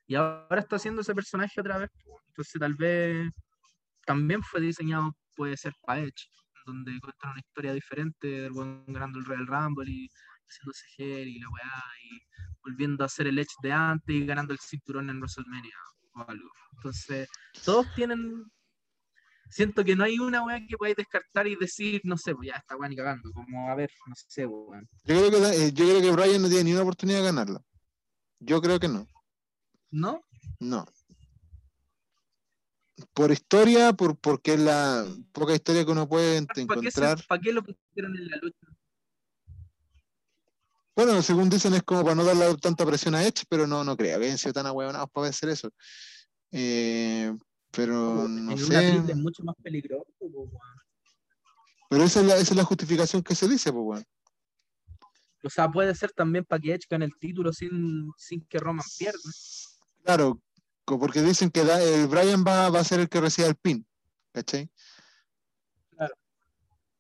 Y 0.08 0.16
ahora 0.16 0.60
está 0.60 0.76
haciendo 0.76 1.02
ese 1.02 1.16
personaje 1.16 1.60
otra 1.60 1.80
vez. 1.80 1.90
Entonces 2.28 2.60
tal 2.60 2.76
vez 2.76 3.32
también 4.06 4.44
fue 4.44 4.62
diseñado, 4.62 5.16
puede 5.36 5.58
ser 5.58 5.74
para 5.82 6.02
Edge 6.02 6.28
donde 6.66 7.00
cuentan 7.00 7.32
una 7.32 7.40
historia 7.40 7.74
diferente 7.74 8.28
del 8.28 8.52
buen 8.52 8.86
ganando 8.88 9.20
el 9.20 9.26
Royal 9.26 9.48
Rumble 9.48 9.92
y 9.92 10.10
haciéndose 10.48 10.86
gel 10.96 11.28
y 11.28 11.40
la 11.40 11.50
weá 11.50 11.84
y 12.04 12.20
volviendo 12.64 13.04
a 13.04 13.08
hacer 13.08 13.28
el 13.28 13.40
Edge 13.40 13.54
de 13.62 13.72
antes 13.72 14.16
y 14.16 14.26
ganando 14.26 14.54
el 14.54 14.60
cinturón 14.60 15.10
en 15.10 15.20
WrestleMania 15.20 15.76
o 16.14 16.26
algo. 16.28 16.50
Entonces, 16.78 17.30
todos 17.64 17.88
tienen. 17.96 18.46
Siento 19.50 19.84
que 19.84 19.96
no 19.96 20.06
hay 20.06 20.18
una 20.18 20.46
weá 20.46 20.66
que 20.66 20.78
podáis 20.78 20.96
descartar 20.96 21.46
y 21.46 21.56
decir, 21.58 22.00
no 22.06 22.16
sé, 22.18 22.34
pues 22.34 22.48
ya 22.50 22.56
está 22.56 22.78
weá 22.78 22.88
ni 22.88 22.96
cagando. 22.96 23.32
Como, 23.34 23.70
a 23.70 23.76
ver, 23.76 23.92
no 24.08 24.16
sé, 24.16 24.46
weón. 24.46 24.88
Yo 25.04 25.16
creo 25.18 25.32
que, 25.32 25.38
eh, 25.38 25.74
yo 25.74 25.86
creo 25.86 26.02
que 26.02 26.12
Bryan 26.12 26.42
no 26.42 26.48
tiene 26.48 26.64
ni 26.66 26.74
una 26.74 26.84
oportunidad 26.84 27.20
de 27.20 27.26
ganarla. 27.26 27.62
Yo 28.40 28.62
creo 28.62 28.80
que 28.80 28.88
no. 28.88 29.08
¿No? 29.92 30.22
No. 30.60 30.86
Por 33.14 33.32
historia, 33.32 33.94
por, 33.94 34.18
porque 34.18 34.54
es 34.54 34.60
la 34.60 35.06
poca 35.32 35.54
historia 35.54 35.86
que 35.86 35.92
uno 35.92 36.08
puede 36.08 36.42
¿Para 36.44 36.54
qué, 36.54 36.54
se- 36.56 36.62
encontrar. 36.62 37.26
pa' 37.28 37.40
qué 37.40 37.52
lo 37.54 37.64
pusieron 37.64 38.16
en 38.18 38.28
la 38.30 38.38
lucha? 38.38 38.68
Bueno, 40.96 41.22
según 41.22 41.50
dicen 41.50 41.74
es 41.74 41.84
como 41.84 42.04
para 42.04 42.16
no 42.16 42.24
darle 42.24 42.56
tanta 42.58 42.86
presión 42.86 43.16
a 43.16 43.24
Edge, 43.24 43.44
pero 43.50 43.66
no, 43.66 43.84
no 43.84 43.96
creo 43.96 44.20
que 44.20 44.26
hayan 44.26 44.38
sido 44.38 44.54
tan 44.54 44.66
ahueonados 44.68 45.10
para 45.12 45.28
hacer 45.28 45.50
eso. 45.50 45.70
Eh, 46.52 47.34
pero 47.72 48.28
no 48.28 48.52
en 48.52 48.58
sé. 48.58 48.66
una 48.66 48.82
es 49.12 49.16
mucho 49.18 49.44
más 49.44 49.56
peligroso. 49.64 50.06
weón. 50.20 50.52
Pero 51.90 52.04
esa 52.04 52.20
es 52.22 52.26
la, 52.28 52.34
esa 52.36 52.52
es 52.54 52.56
la 52.58 52.64
justificación 52.66 53.24
que 53.24 53.36
se 53.36 53.48
dice, 53.48 53.72
pues 53.72 53.84
bueno. 53.84 54.06
O 55.44 55.50
sea, 55.50 55.72
puede 55.72 55.96
ser 55.96 56.12
también 56.12 56.46
para 56.46 56.62
que 56.62 56.74
Edge 56.74 56.86
gane 56.90 57.06
el 57.06 57.18
título 57.18 57.52
sin, 57.54 58.12
sin 58.18 58.46
que 58.46 58.60
Roman 58.60 58.86
pierda. 59.00 59.18
Claro, 60.04 60.40
porque 61.00 61.22
dicen 61.22 61.50
que 61.50 61.64
da- 61.64 61.82
el 61.82 62.08
Brian 62.08 62.44
va, 62.48 62.70
va 62.70 62.80
a 62.80 62.84
ser 62.84 63.00
el 63.00 63.10
que 63.10 63.22
reciba 63.22 63.48
el 63.48 63.56
pin. 63.56 63.86
¿Cachai? 64.34 64.70
Claro. 65.92 66.14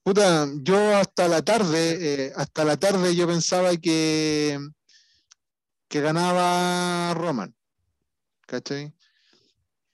Puta, 0.04 0.48
yo 0.62 0.98
hasta 0.98 1.28
la 1.28 1.42
tarde, 1.42 2.26
eh, 2.28 2.34
hasta 2.36 2.66
la 2.66 2.78
tarde 2.78 3.16
yo 3.16 3.28
pensaba 3.28 3.76
que, 3.78 4.60
que 5.88 6.02
ganaba 6.02 7.14
Roman. 7.14 7.56
¿Cachai? 8.48 8.94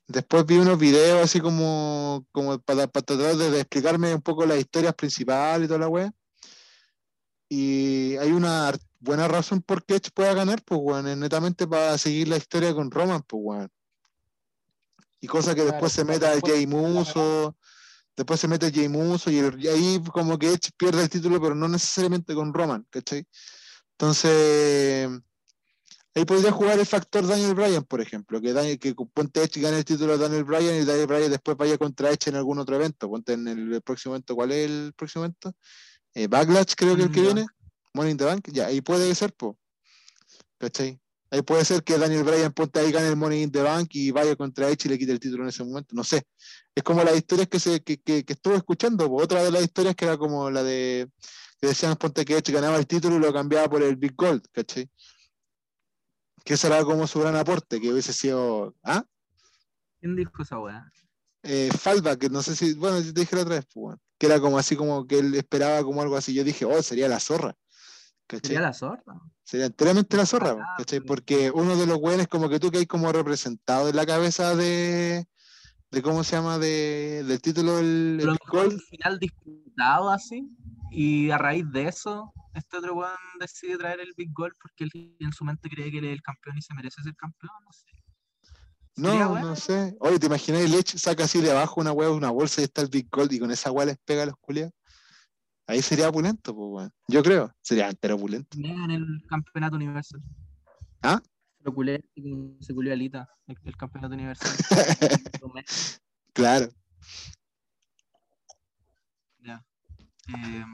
Después 0.08 0.46
vi 0.46 0.58
unos 0.58 0.80
videos 0.80 1.22
así 1.22 1.42
como, 1.42 2.26
como 2.32 2.60
para, 2.60 2.88
para 2.88 3.06
tratar 3.06 3.36
de, 3.36 3.52
de 3.52 3.60
explicarme 3.60 4.16
un 4.16 4.22
poco 4.22 4.46
las 4.46 4.58
historias 4.58 4.96
principales 4.96 5.66
y 5.66 5.68
toda 5.68 5.80
la 5.82 5.90
wea. 5.90 6.12
Y 7.50 8.16
hay 8.18 8.32
una 8.32 8.74
buena 9.00 9.28
razón 9.28 9.62
por 9.62 9.86
qué 9.86 9.96
Edge 9.96 10.12
pueda 10.14 10.34
ganar, 10.34 10.64
pues, 10.64 10.80
weón. 10.82 11.08
Es 11.08 11.18
netamente 11.18 11.68
para 11.68 11.98
seguir 11.98 12.28
la 12.30 12.38
historia 12.38 12.74
con 12.74 12.90
Roman, 12.90 13.22
pues, 13.28 13.42
weón. 13.44 13.70
Y 15.20 15.28
cosa 15.28 15.52
que 15.56 15.62
Claro, 15.62 15.72
después 15.72 15.92
se 15.92 16.04
meta 16.04 16.28
el 16.28 16.36
después 16.36 16.54
Jay 16.54 16.68
Muso, 16.68 17.56
después 18.16 18.40
se 18.40 18.48
mete 18.48 18.72
Jay 18.72 18.88
Muso 18.88 19.32
y, 19.32 19.38
y 19.58 19.68
ahí 19.68 20.04
como 20.12 20.38
que 20.38 20.52
Edge 20.52 20.72
pierde 20.78 21.04
el 21.04 21.10
título, 21.10 21.42
pero 21.42 21.56
no 21.56 21.68
necesariamente 21.68 22.36
con 22.36 22.54
Roman, 22.54 22.86
¿cachai? 22.90 23.26
Entonces, 23.92 25.10
ahí 26.14 26.26
podría 26.26 26.52
jugar 26.52 26.80
el 26.80 26.86
factor 26.86 27.26
Daniel 27.26 27.56
Bryan, 27.56 27.84
por 27.84 28.00
ejemplo, 28.00 28.40
que, 28.40 28.54
Daniel, 28.54 28.78
que 28.78 28.94
ponte 28.94 29.42
Edge 29.42 29.60
gane 29.60 29.80
el 29.80 29.86
título 29.86 30.14
a 30.14 30.18
Daniel 30.18 30.44
Bryan 30.44 30.76
y 30.76 30.86
Daniel 30.86 31.08
Bryan 31.08 31.32
después 31.32 31.58
vaya 31.58 31.80
contra 31.80 32.12
Edge 32.12 32.30
en 32.30 32.36
algún 32.36 32.60
otro 32.60 32.76
evento. 32.76 33.10
Ponte 33.10 33.34
en 33.34 33.48
el 33.48 33.82
próximo 33.82 34.14
evento, 34.14 34.36
¿cuál 34.36 34.52
es 34.52 34.70
el 34.70 34.94
próximo 34.96 35.26
evento? 35.26 35.54
Eh, 36.14 36.28
Backlash, 36.28 36.74
creo 36.76 36.96
que 36.96 37.04
el 37.04 37.12
que 37.12 37.22
viene. 37.22 37.46
Money 37.94 38.12
in 38.12 38.18
the 38.18 38.26
Bank, 38.26 38.50
ya, 38.52 38.68
ahí 38.68 38.82
puede 38.82 39.14
ser, 39.16 39.34
po. 39.34 39.58
¿Cachai? 40.60 41.00
Ahí 41.30 41.42
puede 41.42 41.66
ser 41.66 41.84
que 41.84 41.98
Daniel 41.98 42.24
Bryan 42.24 42.54
ponte 42.54 42.80
ahí 42.80 42.92
gane 42.92 43.08
el 43.10 43.16
Money 43.18 43.44
in 43.44 43.52
the 43.52 43.62
Bank 43.62 43.90
y 43.94 44.12
vaya 44.12 44.36
contra 44.36 44.70
Edge 44.70 44.86
y 44.86 44.90
le 44.90 44.98
quite 44.98 45.12
el 45.12 45.20
título 45.20 45.44
en 45.44 45.50
ese 45.50 45.64
momento. 45.64 45.96
No 45.96 46.04
sé. 46.04 46.24
Es 46.74 46.84
como 46.84 47.04
las 47.04 47.16
historias 47.16 47.48
que 47.48 47.60
se 47.60 47.82
que, 47.82 47.98
que, 47.98 48.24
que 48.24 48.34
estuve 48.34 48.56
escuchando. 48.56 49.08
po. 49.08 49.22
Otra 49.22 49.44
de 49.44 49.52
las 49.52 49.62
historias 49.64 49.96
que 49.96 50.06
era 50.06 50.18
como 50.18 50.50
la 50.50 50.64
de 50.64 51.10
que 51.60 51.68
decían 51.68 51.96
ponte 51.96 52.24
que 52.24 52.38
Edge 52.38 52.52
ganaba 52.52 52.78
el 52.78 52.88
título 52.88 53.16
y 53.16 53.20
lo 53.20 53.34
cambiaba 53.34 53.70
por 53.70 53.82
el 53.84 53.96
Big 53.96 54.16
Gold, 54.16 54.44
¿cachai? 54.52 54.90
Que 56.46 56.54
ese 56.54 56.68
era 56.68 56.84
como 56.84 57.08
su 57.08 57.20
gran 57.20 57.36
aporte, 57.36 57.82
que 57.82 57.92
hubiese 57.92 58.14
sido. 58.14 58.76
¿Ah? 58.84 59.04
¿Quién 60.00 60.16
dijo 60.16 60.44
esa 60.44 60.60
weá? 60.60 60.90
eh, 61.44 61.70
Falva, 61.78 62.18
que 62.18 62.30
no 62.30 62.42
sé 62.44 62.56
si, 62.56 62.74
bueno, 62.74 63.02
te 63.02 63.20
dije 63.20 63.36
la 63.36 63.42
otra 63.44 63.56
vez, 63.56 63.66
pues, 63.74 63.98
que 64.18 64.26
era 64.28 64.40
como 64.40 64.58
así 64.58 64.76
como 64.76 65.08
que 65.08 65.20
él 65.20 65.34
esperaba 65.36 65.84
como 65.84 66.02
algo 66.02 66.16
así. 66.18 66.34
Yo 66.34 66.44
dije, 66.44 66.66
oh, 66.66 66.82
sería 66.84 67.08
la 67.08 67.20
zorra. 67.20 67.56
¿Cachai? 68.28 68.48
¿Sería 68.50 68.62
la 68.62 68.74
zorra? 68.74 69.04
Sería 69.44 69.66
enteramente 69.68 70.18
la 70.18 70.26
zorra, 70.26 70.56
Ah, 70.60 70.76
¿cachai? 70.78 71.00
pero- 71.00 71.08
Porque 71.08 71.52
uno 71.52 71.76
de 71.78 71.88
los 71.88 71.98
güeyes 71.98 72.28
como 72.28 72.50
que 72.50 72.60
tú 72.60 72.70
que 72.72 72.80
hay 72.80 72.86
como 72.86 73.12
representado 73.12 73.90
en 73.90 73.96
la 73.96 74.06
cabeza 74.06 74.56
de, 74.56 75.26
de 75.92 76.02
¿cómo 76.02 76.24
se 76.24 76.36
llama? 76.36 76.58
De, 76.60 77.24
del 77.26 77.42
título 77.42 77.78
del 77.78 78.18
mejor 78.24 78.40
Gold. 78.50 78.74
un 78.74 78.80
final 78.82 79.20
disputado 79.20 80.10
así. 80.12 80.48
Y 80.92 81.30
a 81.32 81.38
raíz 81.38 81.66
de 81.72 81.88
eso, 81.88 82.34
este 82.54 82.78
otro 82.78 82.96
weón 82.96 83.12
decide 83.40 83.78
traer 83.78 84.00
el 84.00 84.14
Big 84.16 84.32
Gold 84.34 84.54
porque 84.62 84.86
él 84.86 85.16
en 85.20 85.34
su 85.34 85.44
mente 85.44 85.70
cree 85.70 85.92
que 85.92 85.98
él 86.00 86.06
es 86.06 86.14
el 86.14 86.22
campeón 86.22 86.58
y 86.58 86.62
se 86.62 86.74
merece 86.74 87.02
ser 87.04 87.16
campeón. 87.16 87.52
No 87.66 87.72
sé. 87.74 87.88
No, 88.96 89.40
no 89.40 89.56
sé. 89.56 89.96
Oye, 90.00 90.18
¿te 90.18 90.26
imaginas 90.26 90.62
el 90.62 90.74
Edge 90.74 90.98
saca 90.98 91.26
así 91.26 91.40
de 91.40 91.52
abajo 91.52 91.80
una 91.82 91.92
hueá, 91.92 92.10
una 92.10 92.32
bolsa 92.32 92.62
y 92.62 92.64
está 92.64 92.82
el 92.82 92.88
Big 92.88 93.08
Gold 93.12 93.32
y 93.34 93.40
con 93.40 93.52
esa 93.52 93.70
hueá 93.72 93.86
les 93.86 93.98
pega 94.04 94.24
a 94.24 94.26
los 94.26 94.36
culiados? 94.42 94.74
Ahí 95.68 95.82
sería 95.82 96.08
opulento, 96.10 96.56
pues, 96.56 96.68
weón. 96.72 96.94
Yo 97.10 97.22
creo. 97.22 97.54
Sería 97.62 97.90
entero 97.90 98.16
opulento. 98.16 98.58
en 98.58 98.90
el 98.92 99.06
campeonato 99.30 99.76
universal. 99.76 100.22
¿Ah? 101.02 101.22
Lo 101.60 101.74
culé, 101.74 102.04
se 102.62 102.74
culió 102.74 102.92
a 102.92 102.96
Alita, 102.96 103.30
el, 103.48 103.58
el 103.66 103.76
campeonato 103.76 104.14
universal. 104.14 104.52
Claro. 106.34 106.68
Ya. 109.40 109.66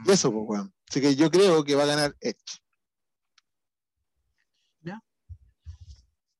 Y 0.04 0.10
eso, 0.10 0.30
pues, 0.30 0.44
weón. 0.46 0.74
Así 0.88 1.00
que 1.00 1.16
yo 1.16 1.30
creo 1.30 1.64
que 1.64 1.74
va 1.74 1.84
a 1.84 1.86
ganar 1.86 2.14
Edge. 2.20 2.36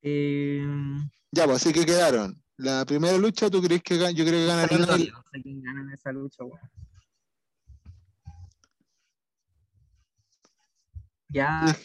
em, 0.03 1.09
Ya, 1.33 1.47
pues 1.47 1.57
así 1.57 1.73
que 1.73 1.87
quedaron. 1.87 2.39
La 2.59 2.85
primera 2.85 3.17
lucha, 3.17 3.49
¿tú 3.51 3.63
crees 3.63 3.83
que 3.83 3.97
gana? 3.97 4.11
Yo 4.11 4.25
creo 4.25 4.39
que 4.41 4.47
gana 4.47 4.67
yo 4.67 4.73
Lana 4.75 4.87
todavía 4.87 5.07
y- 5.07 5.11
no 5.11 5.23
sé 5.33 5.43
quién 5.43 5.63
gana 5.63 5.81
en 5.81 5.91
esa 5.91 6.13
lucha, 6.13 6.45
weón. 6.45 6.61
Ya, 11.35 11.77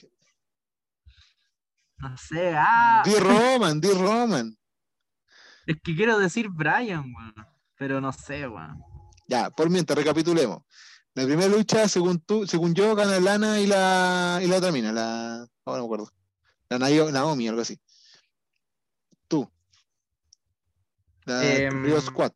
no 1.98 2.16
sé, 2.18 2.54
ah, 2.56 3.02
Di 3.04 3.16
Roman, 3.16 3.82
di 3.82 3.92
Roman. 3.92 4.56
es 5.66 5.78
que 5.84 5.96
quiero 5.96 6.20
decir 6.20 6.50
Brian, 6.50 7.12
weón, 7.14 7.34
pero 7.76 8.00
no 8.00 8.14
sé, 8.14 8.48
weón. 8.48 8.80
Ya, 9.28 9.50
por 9.50 9.70
mientras, 9.70 9.98
recapitulemos. 9.98 10.62
La 11.16 11.26
primera 11.26 11.48
lucha, 11.50 11.88
según 11.90 12.20
tú, 12.22 12.46
según 12.48 12.76
yo, 12.76 12.96
gana 12.96 13.20
Lana 13.20 13.60
y 13.60 13.66
la, 13.68 14.40
y 14.42 14.48
la 14.48 14.58
otra 14.58 14.72
mina, 14.72 14.92
la. 14.92 15.48
Ahora 15.66 15.80
no 15.80 15.84
me 15.84 15.86
acuerdo. 15.86 16.12
La 16.70 16.78
Naomi, 17.12 17.48
algo 17.48 17.62
así. 17.62 17.80
Tú. 19.28 19.52
La 21.26 21.44
Em, 21.44 21.84
Rio 21.84 22.00
Squad. 22.00 22.32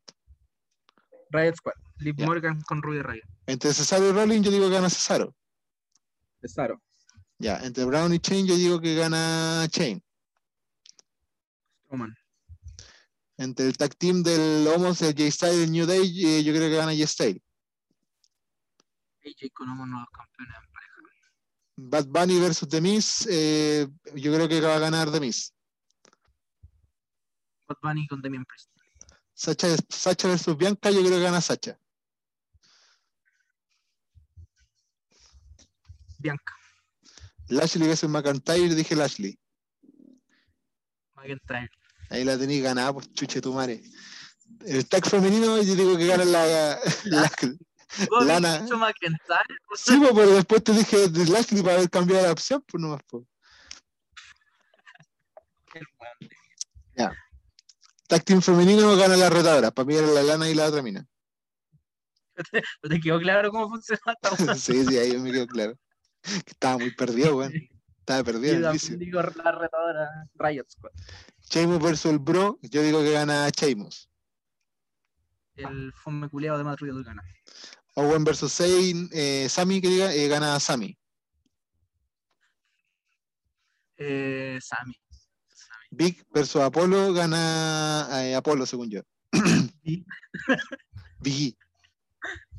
Riot 1.30 1.56
Squad, 1.56 1.74
Liv. 2.00 2.16
Morgan 2.26 2.60
con 2.62 2.82
Ruby 2.82 3.02
Riot. 3.04 3.24
Entre 3.46 3.72
Cesaro 3.74 4.10
y 4.10 4.12
Rollins, 4.12 4.46
yo 4.46 4.52
digo 4.52 4.68
que 4.68 4.74
gana 4.76 4.90
Cesaro. 4.90 5.36
Cesaro, 6.42 6.82
Ya, 7.44 7.58
entre 7.58 7.84
Brown 7.84 8.14
y 8.14 8.20
Chain, 8.20 8.48
yo 8.48 8.56
digo 8.56 8.80
que 8.80 8.96
gana 8.96 9.68
Chain. 9.70 10.02
Strowman, 11.84 12.16
Entre 13.36 13.68
el 13.68 13.76
tag 13.76 13.94
team 13.98 14.24
del 14.24 14.66
Homos, 14.66 15.02
el 15.02 15.14
J-Style 15.14 15.60
y 15.60 15.64
el 15.64 15.72
New 15.74 15.86
Day, 15.86 16.26
eh, 16.26 16.42
yo 16.42 16.54
creo 16.54 16.70
que 16.70 16.78
gana 16.78 16.94
J-Style. 16.94 17.44
AJ 19.26 19.52
con 19.52 19.70
unos 19.72 19.90
nuevos 19.90 20.08
campeones. 20.12 20.56
Bad 21.76 22.06
Bunny 22.06 22.40
versus 22.40 22.70
The 22.70 22.80
Miz, 22.80 23.28
eh, 23.30 23.90
yo 24.16 24.34
creo 24.34 24.48
que 24.48 24.62
va 24.62 24.78
a 24.78 24.80
ganar 24.80 25.12
The 25.12 25.20
Miz. 25.20 25.54
Bad 27.68 27.78
Bunny 27.82 28.08
con 28.08 28.22
Damian 28.22 28.46
Priest. 28.46 28.70
Sacha, 29.34 29.68
Sacha 29.90 30.30
versus 30.30 30.56
Bianca, 30.56 30.92
yo 30.92 31.02
creo 31.02 31.18
que 31.18 31.24
gana 31.24 31.42
Sacha. 31.42 31.78
Bianca, 36.20 36.54
Lashley 37.50 37.88
versus 37.88 38.10
McIntyre, 38.10 38.74
dije 38.76 38.96
Lashley. 38.96 39.38
McIntyre. 41.16 41.70
Ahí 42.10 42.24
la 42.24 42.38
tenéis 42.38 42.64
ganada, 42.64 42.94
pues 42.94 43.12
chuche 43.14 43.42
tu 43.42 43.54
madre. 43.54 43.82
El 44.66 44.88
tag 44.88 45.06
femenino, 45.06 45.62
yo 45.62 45.76
digo 45.76 45.98
que 45.98 46.06
gana 46.08 46.26
la, 46.26 46.80
la- 47.06 47.32
¿Vos 48.10 48.26
Lana. 48.26 48.60
dicho 48.62 48.78
McIntyre? 48.78 49.58
Sí, 49.76 49.98
pues, 50.00 50.12
pero 50.14 50.32
después 50.36 50.64
te 50.64 50.74
dije 50.74 51.10
de 51.10 51.26
Lashley 51.26 51.62
para 51.62 51.76
haber 51.78 51.90
cambiado 51.90 52.26
la 52.26 52.32
opción, 52.32 52.64
pues 52.68 52.82
nomás, 52.82 53.02
pues. 53.08 53.24
Weón. 56.96 57.14
Tag 58.08 58.24
team 58.24 58.42
femenino 58.42 58.96
gana 58.96 59.18
la 59.18 59.30
retadora. 59.30 59.72
Para 59.72 59.86
mí 59.88 59.96
era 59.96 60.08
la 60.08 60.22
lana 60.22 60.50
y 60.50 60.54
la 60.54 60.68
otra 60.68 60.82
mina. 60.82 61.08
¿No 62.84 62.90
te 62.90 63.00
quedó 63.00 63.20
claro 63.20 63.50
cómo 63.52 63.70
funciona 63.70 64.02
esta 64.22 64.38
sí, 64.56 64.86
sí, 64.86 64.98
ahí 64.98 65.18
me 65.18 65.32
quedó 65.32 65.48
claro. 65.48 65.78
Que 66.24 66.30
estaba 66.52 66.78
muy 66.78 66.92
perdido, 66.92 67.38
weón. 67.38 67.54
Estaba 68.00 68.24
perdido 68.24 68.56
Yo 68.56 68.62
también 68.62 69.00
digo 69.00 69.22
la 69.22 69.52
retadora 69.52 70.30
Riot 70.36 70.66
Squad. 70.70 70.92
Sheamus 71.50 71.82
versus 71.82 72.12
el 72.12 72.20
Bro, 72.20 72.60
yo 72.62 72.82
digo 72.82 73.02
que 73.02 73.12
gana 73.12 73.48
Sheamus. 73.50 74.10
El 75.56 75.94
fome 75.94 76.30
culeado 76.30 76.58
de 76.58 76.64
Madrid 76.64 76.92
gana. 77.06 77.24
Owen 77.96 78.24
versus 78.24 78.52
Zayn, 78.54 79.10
eh, 79.14 79.48
Sami, 79.50 79.80
que 79.80 79.88
diga, 79.88 80.14
eh, 80.14 80.28
gana 80.28 80.60
Sami. 80.60 80.98
Eh, 83.98 84.58
Sammy. 84.62 84.96
Big 85.92 86.26
versus 86.34 86.62
Apolo, 86.62 87.14
gana 87.14 88.10
eh, 88.24 88.36
Apolo, 88.36 88.66
según 88.66 88.90
yo. 88.90 89.02
Big. 89.84 90.06
Biggie. 91.22 91.56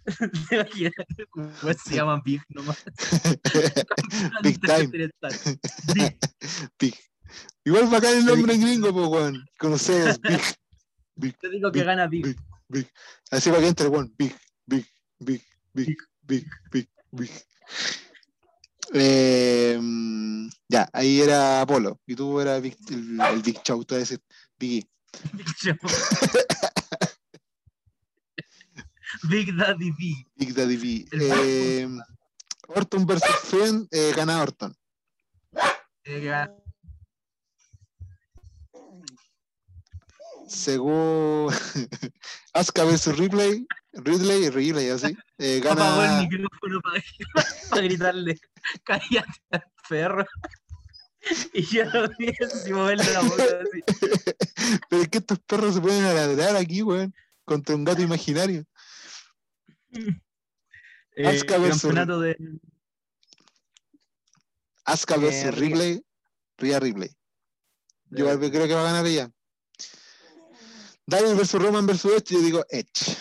Pues 1.62 1.76
se 1.84 1.96
llaman 1.96 2.22
Big 2.24 2.42
nomás. 2.48 2.84
Big 4.42 4.60
time. 4.60 5.10
Big. 5.94 6.18
Big. 6.78 6.94
Igual 7.64 7.88
bacán 7.88 8.18
el 8.18 8.24
nombre 8.24 8.54
en 8.54 8.60
gringo, 8.60 8.92
pues, 8.92 9.06
weón. 9.06 9.44
Conocemos 9.58 10.20
Big. 10.20 10.40
Big, 11.16 11.38
Te 11.38 11.48
digo 11.48 11.72
que 11.72 11.80
Big, 11.80 11.86
gana 11.86 12.06
Big. 12.06 12.24
Big, 12.24 12.36
Big. 12.68 12.90
Así 13.30 13.50
para 13.50 13.62
que 13.62 13.68
entre 13.68 13.86
one. 13.86 14.10
Big, 14.16 14.36
big, 14.66 14.86
big, 15.18 15.42
big, 15.72 15.96
big, 16.22 16.46
big, 16.70 16.88
big. 17.10 17.30
Eh, 18.92 19.80
ya, 20.68 20.88
ahí 20.92 21.20
era 21.20 21.62
Apolo. 21.62 22.00
Y 22.06 22.14
tú 22.14 22.40
eras 22.40 22.62
el, 22.62 23.20
el 23.20 23.42
Big 23.42 23.60
Show, 23.62 23.84
te 23.84 23.94
voy 23.94 23.98
a 23.98 24.00
decir 24.00 24.20
Biggie. 24.58 24.86
Big 25.32 25.46
Show. 25.56 25.76
Big 29.22 29.54
Daddy 29.56 29.90
B. 29.92 30.26
Big 30.36 30.54
Daddy 30.54 30.76
B. 30.76 31.06
Eh, 31.12 31.88
Orton 32.68 33.06
versus 33.06 33.36
Finn, 33.44 33.86
eh, 33.90 34.12
gana 34.16 34.42
Orton. 34.42 34.74
Eh, 36.04 36.20
gana- 36.20 36.52
Según 40.46 41.48
Asuka 42.52 42.84
versus 42.84 43.16
Ripley, 43.18 43.66
Ridley, 43.92 44.50
Ripley, 44.50 44.90
así. 44.90 45.16
eh, 45.38 45.60
Apagó 45.64 46.02
el 46.02 46.08
gana. 46.08 46.20
micrófono 46.22 46.80
para, 46.82 47.02
para 47.70 47.82
gritarle, 47.82 48.38
cállate 48.84 49.40
al 49.50 49.64
perro. 49.88 50.26
Y 51.54 51.62
yo 51.64 51.84
lo 51.86 52.08
vi 52.18 52.32
sin 52.62 52.74
moverle 52.74 53.10
la 53.12 53.20
boca 53.22 53.42
así. 53.42 53.82
Pero 54.90 55.02
es 55.02 55.08
que 55.08 55.18
estos 55.18 55.38
perros 55.40 55.74
se 55.74 55.80
pueden 55.80 56.02
ladrar 56.04 56.56
aquí, 56.56 56.82
weón. 56.82 57.14
Contra 57.46 57.74
un 57.74 57.84
gato 57.84 58.02
imaginario. 58.02 58.64
Eh, 61.16 61.40
campeonato 61.46 62.20
de 62.20 62.36
Asuka 64.84 65.14
Eh, 65.14 65.18
versus 65.18 65.42
Rhea. 65.42 65.68
Ripley, 65.68 66.06
Rhea 66.58 66.80
Ripley. 66.80 67.10
Yo 68.10 68.30
igual 68.30 68.50
creo 68.50 68.66
que 68.66 68.74
va 68.74 68.80
a 68.82 68.92
ganar 68.92 69.06
ella. 69.06 69.30
Daniel 71.06 71.36
versus 71.36 71.60
Roman 71.62 71.86
versus 71.86 72.12
Edge, 72.12 72.34
yo 72.34 72.40
digo 72.40 72.64
Edge. 72.68 73.16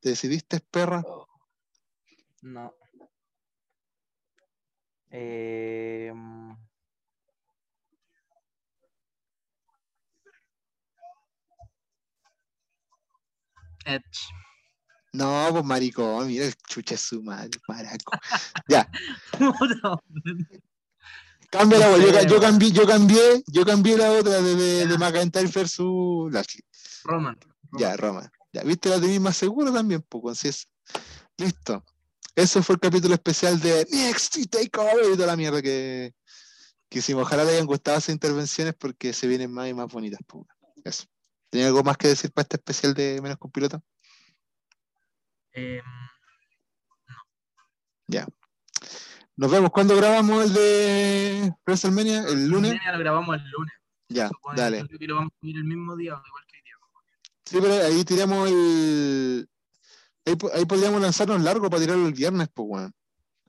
¿Te 0.00 0.10
decidiste, 0.10 0.60
perra? 0.60 1.02
No. 2.42 2.74
Eh, 5.10 6.10
mm, 6.14 6.52
Edge. 13.86 14.43
No, 15.14 15.46
pues 15.52 15.64
maricón, 15.64 16.26
mira 16.26 16.44
el 16.46 16.54
chucha 16.68 16.96
su 16.96 17.22
madre, 17.22 17.60
maraco. 17.68 18.18
ya, 18.68 18.90
Puta, 19.38 20.02
cambia 21.50 21.78
la 21.78 21.96
yo, 21.96 22.22
yo 22.26 22.40
cambié, 22.40 22.72
yo 22.72 22.84
cambié, 22.84 23.44
yo 23.46 23.64
cambié 23.64 23.96
la 23.96 24.10
otra 24.10 24.42
de, 24.42 24.56
de, 24.56 24.86
de. 24.88 24.98
McIntyre 24.98 25.46
versus 25.46 26.32
Lashley. 26.32 26.64
Roman. 27.04 27.38
Ya, 27.78 27.96
Roma. 27.96 28.28
Ya, 28.52 28.64
viste, 28.64 28.88
la 28.88 29.00
tenéis 29.00 29.20
más 29.20 29.36
segura 29.36 29.72
también, 29.72 30.02
pues, 30.02 30.36
así 30.36 30.48
es. 30.48 30.68
Listo. 31.36 31.84
Eso 32.34 32.60
fue 32.64 32.74
el 32.74 32.80
capítulo 32.80 33.14
especial 33.14 33.60
de 33.60 33.86
NXT 33.88 34.50
Takeover 34.50 35.12
y 35.12 35.16
toda 35.16 35.28
la 35.28 35.36
mierda 35.36 35.62
que, 35.62 36.12
que 36.88 36.98
hicimos. 36.98 37.22
Ojalá 37.22 37.44
les 37.44 37.54
hayan 37.54 37.66
gustado 37.66 37.98
esas 37.98 38.12
intervenciones 38.12 38.74
porque 38.76 39.12
se 39.12 39.28
vienen 39.28 39.52
más 39.52 39.68
y 39.68 39.74
más 39.74 39.86
bonitas. 39.92 40.18
pues. 40.26 40.44
Eso. 40.84 41.04
¿Tenía 41.50 41.68
algo 41.68 41.84
más 41.84 41.96
que 41.96 42.08
decir 42.08 42.32
para 42.32 42.42
este 42.42 42.56
especial 42.56 42.94
de 42.94 43.20
Menos 43.22 43.38
con 43.38 43.52
Piloto? 43.52 43.80
Eh, 45.54 45.82
Nos 49.36 49.50
vemos 49.50 49.70
cuando 49.70 49.96
grabamos 49.96 50.44
el 50.44 50.52
de 50.52 51.52
WrestleMania, 51.66 52.24
el 52.28 52.46
lunes. 52.48 52.74
Lo 52.92 52.98
grabamos 52.98 53.36
el 53.36 53.50
lunes. 53.50 53.74
Ya, 54.08 54.28
Supone 54.28 54.60
dale. 54.60 54.88
que 54.88 55.06
lo 55.06 55.16
vamos 55.16 55.32
a 55.34 55.40
subir 55.40 55.56
el 55.56 55.64
mismo 55.64 55.96
día, 55.96 56.12
igual 56.24 56.44
que 56.46 56.56
día. 56.62 56.74
Sí, 57.44 57.58
pero 57.60 57.84
ahí 57.84 58.04
tiramos 58.04 58.48
el. 58.48 59.48
Ahí, 60.26 60.34
ahí 60.54 60.64
podríamos 60.66 61.00
lanzarnos 61.02 61.40
largo 61.42 61.68
para 61.68 61.82
tirarlo 61.82 62.06
el 62.06 62.12
viernes, 62.14 62.48
pues, 62.54 62.68
weón. 62.68 62.92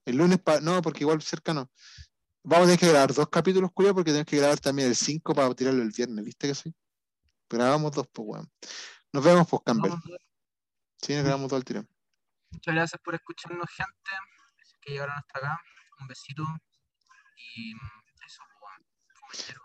El 0.06 0.18
lunes, 0.18 0.40
pa... 0.40 0.60
no, 0.60 0.82
porque 0.82 1.04
igual 1.04 1.22
cerca 1.22 1.54
no. 1.54 1.70
Vamos 2.44 2.66
a 2.66 2.68
tener 2.68 2.80
que 2.80 2.90
grabar 2.90 3.14
dos 3.14 3.30
capítulos, 3.30 3.72
cuyo, 3.74 3.94
porque 3.94 4.12
tenemos 4.12 4.28
que 4.28 4.38
grabar 4.38 4.60
también 4.60 4.90
el 4.90 4.96
5 4.96 5.34
para 5.34 5.54
tirarlo 5.54 5.82
el 5.82 5.92
viernes, 5.92 6.24
¿viste 6.26 6.48
que 6.48 6.56
sí? 6.56 6.74
Grabamos 7.50 7.92
dos, 7.92 8.08
pues, 8.12 8.28
weón. 8.28 8.52
Nos 9.14 9.24
vemos, 9.24 9.48
pues, 9.48 9.62
Campbell. 9.66 9.94
Sí, 11.02 11.14
nos 11.14 11.24
grabamos 11.24 11.50
todo 11.50 11.58
el 11.60 11.66
tiro. 11.66 11.86
Muchas 12.56 12.74
gracias 12.74 13.02
por 13.04 13.16
escucharnos, 13.16 13.70
gente. 13.76 14.12
Que 14.82 14.92
llegaron 14.94 15.16
hasta 15.18 15.40
acá. 15.40 15.62
Un 16.00 16.08
besito. 16.08 16.44
Y 17.56 17.74
mm, 17.76 18.26
eso, 18.26 18.42
pues. 18.60 18.72
Fumillero. 19.20 19.62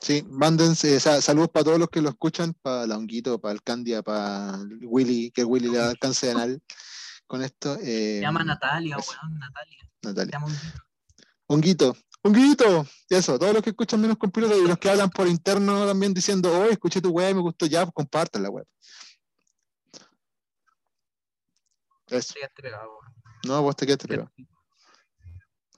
Sí, 0.00 0.22
mándense, 0.28 0.96
o 0.96 1.00
sea, 1.00 1.20
saludos 1.22 1.48
para 1.50 1.64
todos 1.64 1.78
los 1.78 1.88
que 1.88 2.02
lo 2.02 2.10
escuchan, 2.10 2.52
para 2.62 2.86
la 2.86 2.96
Honguito, 2.96 3.40
para 3.40 3.54
el 3.54 3.62
Candia, 3.62 4.02
para 4.02 4.58
Willy, 4.82 5.30
que 5.30 5.42
Willy 5.42 5.70
le 5.70 5.80
alcance 5.80 6.30
anal 6.30 6.62
con 7.26 7.42
esto. 7.42 7.76
Eh, 7.80 8.16
Se 8.16 8.20
llama 8.20 8.44
Natalia, 8.44 8.96
eso. 8.98 9.12
weón. 9.22 9.38
Natalia. 9.38 9.90
Natalia. 10.02 10.40
Honguito, 11.46 11.96
Honguito, 12.22 12.86
eso, 13.08 13.38
todos 13.38 13.54
los 13.54 13.62
que 13.62 13.70
escuchan 13.70 14.00
menos 14.00 14.18
con 14.18 14.30
piloto 14.30 14.56
y 14.58 14.68
los 14.68 14.78
que 14.78 14.90
hablan 14.90 15.10
por 15.10 15.28
interno 15.28 15.86
también 15.86 16.12
diciendo, 16.12 16.52
oh, 16.52 16.64
escuché 16.64 17.00
tu 17.00 17.10
web, 17.10 17.34
me 17.34 17.40
gustó 17.40 17.66
ya, 17.66 17.84
pues 17.84 17.94
compartan 17.94 18.42
la 18.42 18.50
web. 18.50 18.66
Eso, 22.08 22.34
no, 23.46 23.62
vos 23.62 23.76
te 23.76 23.86
quedaste 23.86 24.08
pegado. 24.08 24.30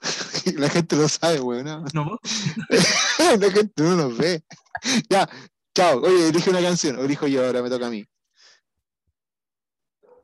la 0.57 0.69
gente 0.69 0.97
lo 0.97 1.09
sabe, 1.09 1.41
weón. 1.41 1.65
¿no? 1.65 1.85
¿No? 1.95 2.19
la 3.41 3.51
gente 3.51 3.83
no 3.83 3.97
nos 3.97 4.17
ve. 4.17 4.45
ya, 5.09 5.29
chao. 5.75 6.01
Oye, 6.03 6.29
elige 6.29 6.51
una 6.51 6.61
canción, 6.61 6.99
o 6.99 7.03
elijo 7.03 7.27
yo, 7.27 7.45
ahora 7.45 7.63
me 7.63 7.71
toca 7.71 7.87
a 7.87 7.91
mí. 7.91 8.05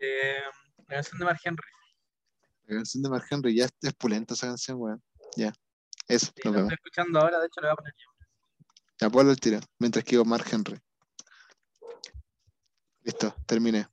Eh, 0.00 0.40
la 0.88 0.94
canción 0.96 1.18
de 1.18 1.24
Mark 1.24 1.40
Henry. 1.42 1.68
La 2.66 2.76
canción 2.76 3.02
de 3.02 3.08
Mark 3.08 3.26
Henry, 3.30 3.56
ya 3.56 3.64
es, 3.80 3.94
pulenta 3.94 4.34
esa 4.34 4.46
canción, 4.46 4.78
weón. 4.80 5.02
Ya, 5.36 5.52
eso, 6.06 6.26
Sí, 6.26 6.42
la 6.44 6.50
vemos. 6.50 6.72
estoy 6.72 6.74
escuchando 6.74 7.20
ahora, 7.20 7.40
de 7.40 7.46
hecho 7.46 7.60
la 7.60 7.68
voy 7.68 7.72
a 7.72 7.76
poner 7.76 7.94
yo. 7.96 8.10
Ya, 9.00 9.10
ponlo 9.10 9.32
el 9.32 9.40
tiro, 9.40 9.60
mientras 9.78 10.04
que 10.04 10.12
digo 10.12 10.24
Mark 10.24 10.46
Henry. 10.50 10.78
Listo, 13.02 13.34
terminé. 13.46 13.86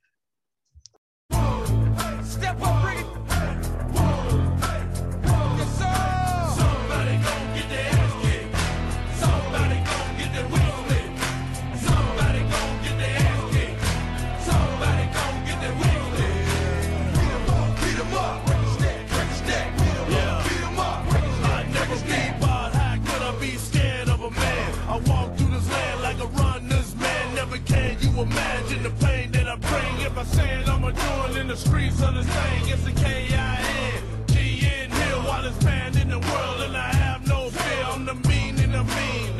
Imagine 28.22 28.82
the 28.82 28.90
pain 29.04 29.32
that 29.32 29.48
I 29.48 29.56
bring 29.56 30.06
if 30.06 30.16
I 30.16 30.24
say 30.24 30.60
it, 30.60 30.68
I'm 30.68 30.84
a 30.84 30.92
doing 30.92 31.40
in 31.40 31.48
the 31.48 31.56
streets 31.56 32.00
of 32.02 32.14
this 32.14 32.26
thing. 32.26 32.68
It's 32.68 32.84
the 32.84 32.92
K-I-N, 32.92 34.02
G-N 34.28 34.90
Hill, 34.90 35.22
wildest 35.24 35.64
man 35.64 35.96
in 35.98 36.08
the 36.08 36.20
world, 36.20 36.60
and 36.60 36.76
I 36.76 36.92
have 37.04 37.26
no 37.26 37.50
fear. 37.50 37.84
I'm 37.84 38.04
the 38.04 38.14
mean 38.28 38.58
and 38.60 38.74
the 38.74 38.84
mean, 38.84 39.31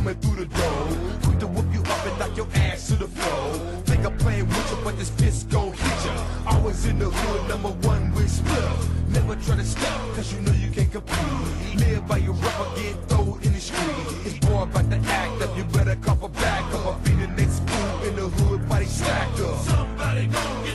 coming 0.00 0.20
through 0.20 0.44
the 0.44 0.46
door. 0.46 0.86
Quick 1.22 1.38
to 1.40 1.46
whoop 1.46 1.66
you 1.74 1.82
up 1.82 2.06
and 2.06 2.18
knock 2.18 2.36
your 2.36 2.48
ass 2.54 2.88
to 2.88 2.96
the 2.96 3.06
floor. 3.06 3.54
Think 3.84 4.06
I'm 4.06 4.16
playing 4.16 4.48
with 4.48 4.70
you, 4.70 4.78
but 4.82 4.96
this 4.96 5.10
fist 5.10 5.50
gon' 5.50 5.72
hit 5.72 6.04
ya. 6.06 6.14
Always 6.46 6.86
in 6.86 6.98
the 6.98 7.10
hood, 7.10 7.48
number 7.48 7.72
one 7.88 8.12
with 8.14 8.30
split. 8.30 8.64
Never 9.08 9.36
try 9.44 9.56
to 9.56 9.64
stop, 9.64 10.00
cause 10.14 10.32
you 10.32 10.40
know 10.40 10.52
you 10.52 10.70
can't 10.70 10.90
compete. 10.90 11.76
Live 11.76 12.06
by 12.08 12.18
your 12.18 12.34
rubber, 12.34 12.68
get 12.76 12.96
thrown 13.08 13.38
in 13.42 13.52
the 13.52 13.60
street. 13.60 14.06
It's 14.24 14.40
more 14.48 14.62
about 14.62 14.88
the 14.88 14.96
act 14.96 15.42
up, 15.42 15.56
you 15.56 15.64
better 15.64 15.96
cover 15.96 16.28
back 16.28 16.64
up. 16.74 16.86
I'll 16.86 17.00
the 17.02 17.26
next 17.36 17.60
move 17.60 18.08
in 18.08 18.16
the 18.16 18.28
hood, 18.36 18.68
body 18.68 18.86
stacked 18.86 19.40
up. 19.40 19.58
Somebody 19.58 20.26
gon' 20.28 20.64
get 20.64 20.69